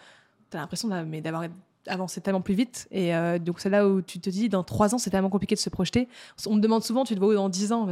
tu 0.51 0.57
as 0.57 0.61
l'impression 0.61 0.87
d'avoir 0.87 1.43
avancé 1.87 2.21
tellement 2.21 2.41
plus 2.41 2.53
vite. 2.53 2.87
Et 2.91 3.15
euh, 3.15 3.39
donc, 3.39 3.59
c'est 3.59 3.69
là 3.69 3.87
où 3.87 4.01
tu 4.01 4.19
te 4.19 4.29
dis, 4.29 4.49
dans 4.49 4.63
trois 4.63 4.93
ans, 4.93 4.97
c'est 4.97 5.09
tellement 5.09 5.29
compliqué 5.29 5.55
de 5.55 5.59
se 5.59 5.69
projeter. 5.69 6.07
On 6.47 6.55
me 6.55 6.61
demande 6.61 6.83
souvent, 6.83 7.03
tu 7.05 7.15
te 7.15 7.19
vois 7.19 7.29
où 7.29 7.33
dans 7.33 7.49
dix 7.49 7.71
ans 7.71 7.87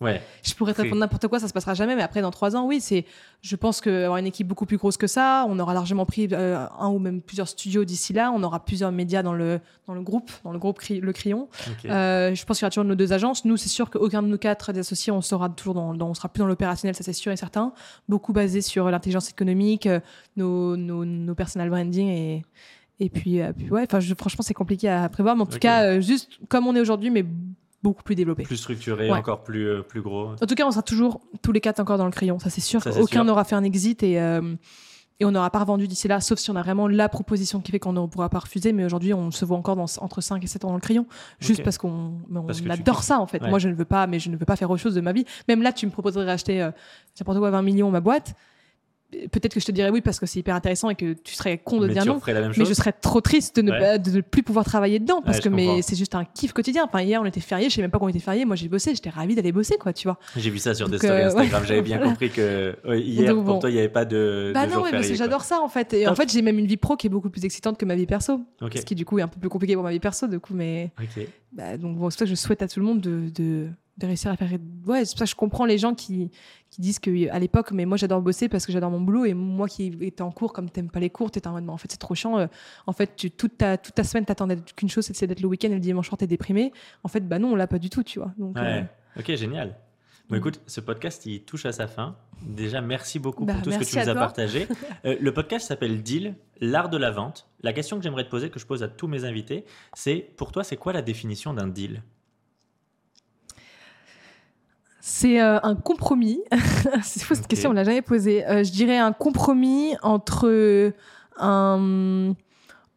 Ouais, 0.00 0.20
je 0.42 0.52
pourrais 0.54 0.72
te 0.74 0.82
répondre 0.82 1.00
n'importe 1.00 1.26
quoi, 1.28 1.38
ça 1.40 1.48
se 1.48 1.52
passera 1.52 1.72
jamais, 1.74 1.96
mais 1.96 2.02
après 2.02 2.20
dans 2.22 2.30
trois 2.30 2.54
ans, 2.56 2.66
oui, 2.66 2.80
c'est. 2.80 3.04
Je 3.42 3.54
pense 3.54 3.80
qu'avoir 3.80 4.16
une 4.18 4.26
équipe 4.26 4.48
beaucoup 4.48 4.66
plus 4.66 4.76
grosse 4.76 4.96
que 4.96 5.06
ça, 5.06 5.46
on 5.48 5.58
aura 5.60 5.72
largement 5.72 6.04
pris 6.04 6.28
euh, 6.32 6.66
un 6.78 6.88
ou 6.88 6.98
même 6.98 7.20
plusieurs 7.22 7.46
studios 7.48 7.84
d'ici 7.84 8.12
là, 8.12 8.32
on 8.34 8.42
aura 8.42 8.64
plusieurs 8.64 8.90
médias 8.90 9.22
dans 9.22 9.32
le 9.34 9.60
dans 9.86 9.94
le 9.94 10.00
groupe, 10.02 10.30
dans 10.42 10.50
le 10.52 10.58
groupe 10.58 10.80
Cri- 10.80 11.00
Le 11.00 11.12
Crayon. 11.12 11.48
Euh, 11.92 12.34
je 12.34 12.44
pense 12.44 12.58
qu'il 12.58 12.64
y 12.64 12.66
aura 12.66 12.70
toujours 12.70 12.84
nos 12.84 12.96
deux 12.96 13.12
agences. 13.12 13.44
Nous, 13.44 13.56
c'est 13.56 13.68
sûr 13.68 13.88
qu'aucun 13.88 14.22
de 14.22 14.26
nous 14.28 14.38
quatre 14.38 14.72
des 14.72 14.80
associés, 14.80 15.12
on 15.12 15.20
sera 15.20 15.48
toujours 15.48 15.74
dans, 15.74 15.94
dans- 15.94 16.08
on 16.08 16.14
sera 16.14 16.28
plus 16.28 16.40
dans 16.40 16.46
l'opérationnel, 16.46 16.96
ça 16.96 17.04
c'est 17.04 17.12
sûr 17.12 17.30
et 17.30 17.36
certain. 17.36 17.72
Beaucoup 18.08 18.32
basé 18.32 18.60
sur 18.62 18.90
l'intelligence 18.90 19.30
économique, 19.30 19.88
nos, 20.36 20.76
nos, 20.76 21.04
nos 21.04 21.34
personal 21.36 21.70
branding 21.70 22.08
et 22.08 22.44
et 23.00 23.10
puis, 23.10 23.40
euh, 23.40 23.52
puis 23.56 23.70
ouais, 23.70 23.82
enfin, 23.90 24.00
franchement, 24.18 24.42
c'est 24.42 24.54
compliqué 24.54 24.88
à 24.88 25.08
prévoir, 25.08 25.36
mais 25.36 25.42
en 25.42 25.46
tout 25.46 25.58
cas, 25.58 25.82
euh, 25.84 26.00
juste 26.00 26.38
comme 26.48 26.66
on 26.66 26.74
est 26.74 26.80
aujourd'hui, 26.80 27.10
mais 27.10 27.24
beaucoup 27.82 28.02
plus 28.02 28.14
développé. 28.14 28.42
plus 28.42 28.56
structuré, 28.56 29.10
Ouais. 29.10 29.18
encore 29.18 29.42
plus, 29.44 29.68
euh, 29.68 29.82
plus 29.82 30.02
gros. 30.02 30.30
En 30.32 30.46
tout 30.46 30.54
cas, 30.54 30.66
on 30.66 30.70
sera 30.70 30.82
toujours 30.82 31.20
tous 31.42 31.52
les 31.52 31.60
quatre 31.60 31.78
encore 31.80 31.98
dans 31.98 32.06
le 32.06 32.10
crayon, 32.10 32.38
ça 32.38 32.50
c'est 32.50 32.60
sûr. 32.60 32.82
Ça, 32.82 32.90
Aucun 33.00 33.24
n'aura 33.24 33.44
fait 33.44 33.54
un 33.54 33.64
exit 33.64 34.02
et, 34.02 34.18
et 35.18 35.24
on 35.24 35.30
n'aura 35.30 35.48
pas 35.50 35.60
revendu 35.60 35.88
d'ici 35.88 36.08
là, 36.08 36.20
sauf 36.20 36.38
si 36.38 36.50
on 36.50 36.56
a 36.56 36.62
vraiment 36.62 36.88
la 36.88 37.08
proposition 37.08 37.60
qui 37.60 37.72
fait 37.72 37.78
qu'on 37.78 37.92
ne 37.94 38.06
pourra 38.06 38.28
pas 38.28 38.40
refuser. 38.40 38.72
Mais 38.74 38.84
aujourd'hui, 38.84 39.14
on 39.14 39.30
se 39.30 39.44
voit 39.46 39.56
encore 39.56 39.74
dans, 39.76 39.86
entre 40.00 40.20
5 40.20 40.42
et 40.44 40.46
7 40.46 40.64
ans 40.64 40.68
dans 40.68 40.74
le 40.74 40.80
crayon, 40.80 41.06
juste 41.38 41.62
parce 41.62 41.78
qu'on 41.78 42.14
adore 42.68 43.02
ça 43.02 43.18
en 43.20 43.26
fait. 43.26 43.40
Ouais. 43.42 43.48
Moi, 43.50 43.58
je 43.58 43.68
ne 43.68 43.74
veux 43.74 43.84
pas, 43.86 44.06
mais 44.06 44.18
je 44.18 44.28
ne 44.30 44.36
veux 44.36 44.44
pas 44.44 44.56
faire 44.56 44.70
autre 44.70 44.82
chose 44.82 44.94
de 44.94 45.00
ma 45.00 45.12
vie. 45.12 45.24
Même 45.48 45.62
là, 45.62 45.72
tu 45.72 45.86
me 45.86 45.90
proposerais 45.90 46.26
d'acheter 46.26 46.62
euh, 46.62 46.70
n'importe 47.20 47.38
quoi 47.38 47.50
20 47.50 47.62
millions 47.62 47.90
ma 47.90 48.00
boîte. 48.00 48.34
Peut-être 49.30 49.54
que 49.54 49.60
je 49.60 49.64
te 49.66 49.70
dirais 49.70 49.90
oui 49.90 50.00
parce 50.00 50.18
que 50.18 50.26
c'est 50.26 50.40
hyper 50.40 50.56
intéressant 50.56 50.90
et 50.90 50.96
que 50.96 51.12
tu 51.12 51.34
serais 51.34 51.58
con 51.58 51.78
de 51.80 51.86
mais 51.86 51.92
dire 51.92 52.04
non. 52.04 52.14
referais 52.14 52.32
la 52.34 52.40
même 52.40 52.52
Mais 52.56 52.64
je 52.64 52.74
serais 52.74 52.90
trop 52.92 53.20
triste 53.20 53.54
de 53.56 53.62
ne, 53.62 53.70
Ouais. 53.70 53.78
pas- 53.78 53.98
de 53.98 54.10
ne 54.10 54.20
plus 54.20 54.42
pouvoir 54.42 54.64
travailler 54.64 54.98
dedans 54.98 55.22
parce 55.22 55.38
Ouais, 55.38 55.44
que 55.44 55.48
mais 55.48 55.80
c'est 55.82 55.94
juste 55.94 56.16
un 56.16 56.24
kiff 56.24 56.52
quotidien. 56.52 56.84
Enfin 56.84 57.02
hier 57.02 57.22
on 57.22 57.24
était 57.24 57.40
férié, 57.40 57.70
je 57.70 57.74
sais 57.76 57.82
même 57.82 57.92
pas 57.92 58.00
qu'on 58.00 58.08
était 58.08 58.18
férié. 58.18 58.44
Moi 58.44 58.56
j'ai 58.56 58.68
bossé, 58.68 58.94
j'étais 58.96 59.08
ravie 59.10 59.36
d'aller 59.36 59.52
bosser 59.52 59.76
quoi, 59.78 59.92
tu 59.92 60.08
vois. 60.08 60.18
J'ai 60.36 60.50
vu 60.50 60.58
ça 60.58 60.74
sur 60.74 60.88
Donc, 60.88 60.98
stories 60.98 61.20
euh, 61.22 61.26
Instagram, 61.28 61.62
ouais. 61.62 61.68
j'avais 61.68 61.82
bien 61.82 61.98
compris 62.02 62.30
que 62.30 62.76
hier, 62.96 63.32
Donc, 63.32 63.44
pour 63.46 63.58
toi, 63.60 63.70
il 63.70 63.74
n'y 63.74 63.78
avait 63.78 63.88
pas 63.88 64.04
de, 64.04 64.50
Bah 64.52 64.64
de 64.66 64.70
non, 64.70 64.78
jour 64.78 64.86
férié, 64.88 65.06
quoi. 65.06 65.16
j'adore 65.16 65.42
ça 65.44 65.60
en 65.60 65.68
fait. 65.68 65.94
Et 65.94 66.08
en 66.08 66.14
fait, 66.16 66.30
j'ai 66.32 66.42
même 66.42 66.58
une 66.58 66.66
vie 66.66 66.76
pro 66.76 66.96
qui 66.96 67.06
est 67.06 67.10
beaucoup 67.10 67.30
plus 67.30 67.44
excitante 67.44 67.78
que 67.78 67.84
ma 67.84 67.94
vie 67.94 68.06
perso. 68.06 68.40
Ok, 68.60 68.76
Ce 68.76 68.82
qui 68.84 68.96
du 68.96 69.04
coup 69.04 69.20
est 69.20 69.22
un 69.22 69.28
peu 69.28 69.38
plus 69.38 69.48
compliqué 69.48 69.74
pour 69.74 69.84
ma 69.84 69.92
vie 69.92 70.00
perso, 70.00 70.26
du 70.26 70.40
coup, 70.40 70.52
mais 70.54 70.90
ok. 71.00 71.26
bah, 71.52 71.76
donc 71.76 71.96
bon, 71.96 72.10
c'est 72.10 72.16
pour 72.16 72.18
ça 72.18 72.24
que 72.24 72.30
je 72.30 72.34
souhaite 72.34 72.62
à 72.62 72.66
tout 72.68 72.80
le 72.80 72.86
monde 72.86 73.00
de, 73.00 73.30
de, 73.32 73.68
de 73.98 74.06
réussir 74.06 74.32
à 74.32 74.36
faire. 74.36 74.48
Ouais, 74.86 75.04
c'est 75.04 75.12
pour 75.12 75.18
ça 75.20 75.24
que 75.26 75.30
je 75.30 75.36
comprends 75.36 75.64
les 75.64 75.78
gens 75.78 75.94
qui, 75.94 76.30
qui 76.76 76.82
disent 76.82 76.98
que 76.98 77.30
à 77.30 77.38
l'époque, 77.38 77.72
mais 77.72 77.84
moi 77.86 77.96
j'adore 77.96 78.20
bosser 78.22 78.48
parce 78.48 78.64
que 78.66 78.72
j'adore 78.72 78.90
mon 78.90 79.00
boulot 79.00 79.24
et 79.24 79.34
moi 79.34 79.66
qui 79.68 79.96
étais 80.02 80.22
en 80.22 80.30
cours, 80.30 80.52
comme 80.52 80.70
t'aimes 80.70 80.90
pas 80.90 81.00
les 81.00 81.10
cours, 81.10 81.30
t'étais 81.30 81.48
en 81.48 81.52
mode, 81.52 81.64
mais 81.64 81.72
en 81.72 81.76
fait 81.76 81.90
c'est 81.90 81.96
trop 81.98 82.14
chiant. 82.14 82.38
euh, 82.38 82.46
en 82.86 82.92
fait, 82.92 83.16
tu, 83.16 83.30
toute, 83.30 83.58
ta, 83.58 83.76
toute 83.78 83.94
ta 83.94 84.04
semaine 84.04 84.24
t'attendais 84.24 84.56
qu'une 84.76 84.88
chose, 84.88 85.10
c'est 85.12 85.26
d'être 85.26 85.40
le 85.40 85.48
week-end 85.48 85.68
et 85.70 85.74
le 85.74 85.80
dimanche 85.80 86.06
soir 86.08 86.18
t'es 86.18 86.26
déprimé. 86.26 86.72
En 87.02 87.08
fait, 87.08 87.20
bah 87.26 87.38
non, 87.38 87.52
on 87.52 87.56
l'a 87.56 87.66
pas 87.66 87.78
du 87.78 87.90
tout, 87.90 88.02
tu 88.02 88.18
vois. 88.18 88.32
Donc, 88.38 88.56
euh, 88.56 88.80
Ouais. 88.82 88.86
Ok, 89.18 89.34
génial. 89.34 89.76
Bon, 90.28 90.34
Mm. 90.36 90.38
écoute, 90.38 90.60
ce 90.66 90.80
podcast, 90.80 91.24
il 91.26 91.42
touche 91.44 91.66
à 91.66 91.72
sa 91.72 91.86
fin. 91.86 92.16
Déjà, 92.42 92.80
merci 92.80 93.18
beaucoup 93.18 93.44
Bah, 93.44 93.54
pour 93.54 93.62
tout 93.62 93.70
ce 93.72 93.78
que 93.78 93.84
tu 93.84 93.96
nous 93.96 94.08
as 94.08 94.14
partagé. 94.14 94.66
Euh, 95.06 95.16
le 95.20 95.32
podcast 95.32 95.68
s'appelle 95.68 96.02
Deal, 96.02 96.34
l'art 96.60 96.88
de 96.90 96.96
la 96.98 97.10
vente. 97.12 97.48
La 97.62 97.72
question 97.72 97.96
que 97.96 98.02
j'aimerais 98.02 98.24
te 98.24 98.30
poser, 98.30 98.50
que 98.50 98.58
je 98.58 98.66
pose 98.66 98.82
à 98.82 98.88
tous 98.88 99.06
mes 99.06 99.24
invités, 99.24 99.64
c'est 99.94 100.16
pour 100.36 100.50
toi, 100.52 100.64
c'est 100.64 100.76
quoi 100.76 100.92
la 100.92 101.00
définition 101.02 101.54
d'un 101.54 101.68
deal? 101.68 102.02
C'est 105.08 105.40
euh, 105.40 105.60
un 105.62 105.76
compromis. 105.76 106.40
c'est 107.04 107.22
fou 107.22 107.36
cette 107.36 107.46
question, 107.46 107.70
on 107.70 107.74
l'a 107.74 107.84
jamais 107.84 108.02
posée. 108.02 108.44
Euh, 108.44 108.64
je 108.64 108.72
dirais 108.72 108.98
un 108.98 109.12
compromis 109.12 109.94
entre 110.02 110.92
un 111.38 112.34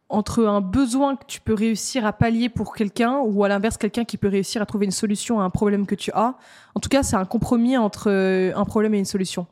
entre 0.08 0.44
un 0.44 0.60
besoin 0.60 1.14
que 1.14 1.24
tu 1.24 1.40
peux 1.40 1.54
réussir 1.54 2.04
à 2.04 2.12
pallier 2.12 2.48
pour 2.48 2.74
quelqu'un 2.74 3.20
ou 3.20 3.44
à 3.44 3.48
l'inverse 3.48 3.76
quelqu'un 3.76 4.04
qui 4.04 4.16
peut 4.16 4.26
réussir 4.26 4.60
à 4.60 4.66
trouver 4.66 4.86
une 4.86 4.90
solution 4.90 5.38
à 5.38 5.44
un 5.44 5.50
problème 5.50 5.86
que 5.86 5.94
tu 5.94 6.10
as. 6.10 6.34
En 6.74 6.80
tout 6.80 6.88
cas, 6.88 7.04
c'est 7.04 7.14
un 7.14 7.24
compromis 7.24 7.76
entre 7.76 8.10
euh, 8.10 8.52
un 8.56 8.64
problème 8.64 8.92
et 8.94 8.98
une 8.98 9.04
solution 9.04 9.46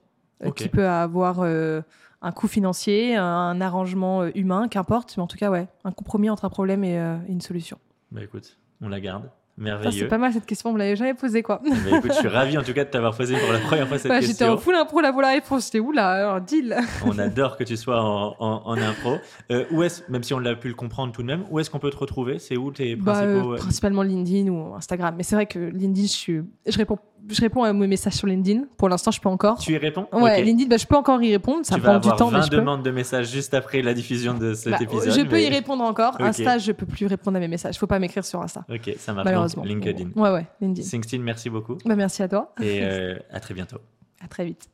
qui 0.57 0.69
peut 0.69 0.89
avoir 0.89 1.43
un 1.43 2.33
coût 2.33 2.49
financier, 2.49 3.15
un 3.15 3.61
arrangement 3.61 4.27
humain, 4.35 4.67
qu'importe. 4.67 5.17
Mais 5.17 5.23
en 5.23 5.29
tout 5.29 5.37
cas, 5.37 5.49
ouais, 5.49 5.69
un 5.85 5.93
compromis 5.93 6.29
entre 6.29 6.45
un 6.45 6.51
problème 6.51 6.83
et, 6.83 6.95
et 6.97 7.33
une 7.33 7.41
solution. 7.41 7.79
Bah 8.11 8.25
écoute, 8.25 8.59
on 8.81 8.89
la 8.89 8.99
garde. 8.99 9.31
Merveilleux. 9.59 9.91
c'est 9.93 10.07
pas 10.07 10.19
mal 10.19 10.33
cette 10.33 10.47
question, 10.47 10.71
on 10.71 10.73
me 10.73 10.79
l'avait 10.79 10.97
jamais 10.97 11.15
posée 11.15 11.43
quoi. 11.43 11.61
Eh 11.67 11.71
ben, 11.71 11.97
écoute, 11.99 12.13
je 12.13 12.19
suis 12.19 12.29
ravi 12.29 12.57
en 12.57 12.63
tout 12.63 12.73
cas 12.73 12.85
de 12.85 12.91
t'avoir 12.91 13.17
posé 13.17 13.37
pour 13.37 13.53
la 13.53 13.59
première 13.59 13.89
fois 13.89 13.99
cette 13.99 14.11
Ouais, 14.11 14.21
J'étais 14.21 14.29
question. 14.35 14.53
en 14.53 14.57
full 14.57 14.75
impro 14.77 15.01
là 15.01 15.13
pour 15.13 15.21
la 15.23 15.29
réponse. 15.33 15.67
J'étais 15.67 15.81
où 15.81 15.91
là 15.93 16.33
Un 16.35 16.41
deal. 16.41 16.77
On 17.05 17.19
adore 17.19 17.57
que 17.57 17.65
tu 17.65 17.77
sois 17.77 18.01
en, 18.03 18.37
en- 18.39 18.63
en 18.65 18.77
impro. 18.79 19.17
Euh, 19.51 19.65
où 19.73 19.83
est-ce, 19.83 20.03
même 20.11 20.23
si 20.23 20.33
on 20.35 20.39
l'a 20.39 20.55
pu 20.55 20.69
le 20.69 20.75
comprendre 20.75 21.13
tout 21.13 21.23
de 21.23 21.27
même, 21.27 21.45
où 21.51 21.59
est-ce 21.59 21.71
qu'on 21.71 21.79
peut 21.81 21.91
te 21.91 21.97
retrouver? 21.97 22.39
C'est 22.39 22.57
où 22.57 22.71
tes 22.71 22.95
Bah, 22.97 23.21
euh, 23.23 23.33
principaux 23.35 23.53
euh, 23.55 23.57
principalement 23.59 24.03
LinkedIn 24.03 24.49
ou 24.51 24.75
Instagram. 24.75 25.15
Mais 25.17 25.23
c'est 25.25 25.35
vrai 25.35 25.47
que 25.47 25.59
LinkedIn, 25.59 26.07
je, 26.07 26.13
suis... 26.13 26.41
je, 26.67 26.77
réponds... 26.79 26.99
je 27.29 27.41
réponds 27.41 27.63
à 27.63 27.73
mes 27.73 27.87
messages 27.87 28.15
sur 28.15 28.27
LinkedIn. 28.27 28.65
Pour 28.77 28.89
l'instant, 28.89 29.11
je 29.11 29.21
peux 29.21 29.29
encore. 29.29 29.59
Tu 29.59 29.73
y 29.73 29.79
réponds 29.79 30.07
Ouais, 30.13 30.39
Ok. 30.39 30.45
LinkedIn, 30.45 30.69
bah, 30.69 30.77
je 30.77 30.87
peux 30.87 30.97
encore 30.97 31.23
y 31.23 31.31
répondre. 31.33 31.65
Ça 31.65 31.75
tu 31.75 31.81
prend 31.81 31.93
vas 31.95 31.99
du 31.99 32.09
avoir 32.09 32.19
temps, 32.19 32.29
20 32.29 32.39
mais 32.39 32.45
je 32.45 32.51
peux. 32.51 32.57
demandes 32.57 32.83
de 32.83 32.91
messages 32.91 33.31
juste 33.31 33.55
après 33.55 33.83
la 33.83 33.95
diffusion 33.95 34.35
de 34.35 34.55
cet 34.55 34.73
Bah, 34.73 34.79
épisode. 34.81 35.13
je 35.13 35.23
peux 35.23 35.41
y 35.43 35.49
répondre 35.49 35.83
encore. 35.85 36.15
Ok. 36.15 36.21
Insta, 36.23 36.59
je 36.59 36.73
peux 36.73 36.87
plus 36.87 37.07
répondre 37.07 37.37
à 37.37 37.41
mes 37.41 37.49
messages. 37.49 37.79
Faut 37.79 37.87
pas 37.87 37.99
m'écrire 37.99 38.25
sur 38.25 38.41
Insta. 38.43 38.65
Ok, 38.71 38.91
ça 38.99 39.13
marche. 39.13 39.25
Malheureusement. 39.25 39.65
LinkedIn. 39.65 40.11
Ouais, 40.17 40.31
ouais, 40.31 40.47
LinkedIn. 40.61 40.87
Sixtine, 40.87 41.23
merci 41.23 41.51
beaucoup. 41.51 41.77
Bah, 41.85 41.97
merci 41.97 42.23
à 42.23 42.29
toi. 42.29 42.53
Et 42.63 42.81
euh, 42.83 43.17
à 43.31 43.41
très 43.41 43.55
bientôt. 43.55 43.79
À 44.25 44.29
très 44.29 44.45
vite. 44.45 44.69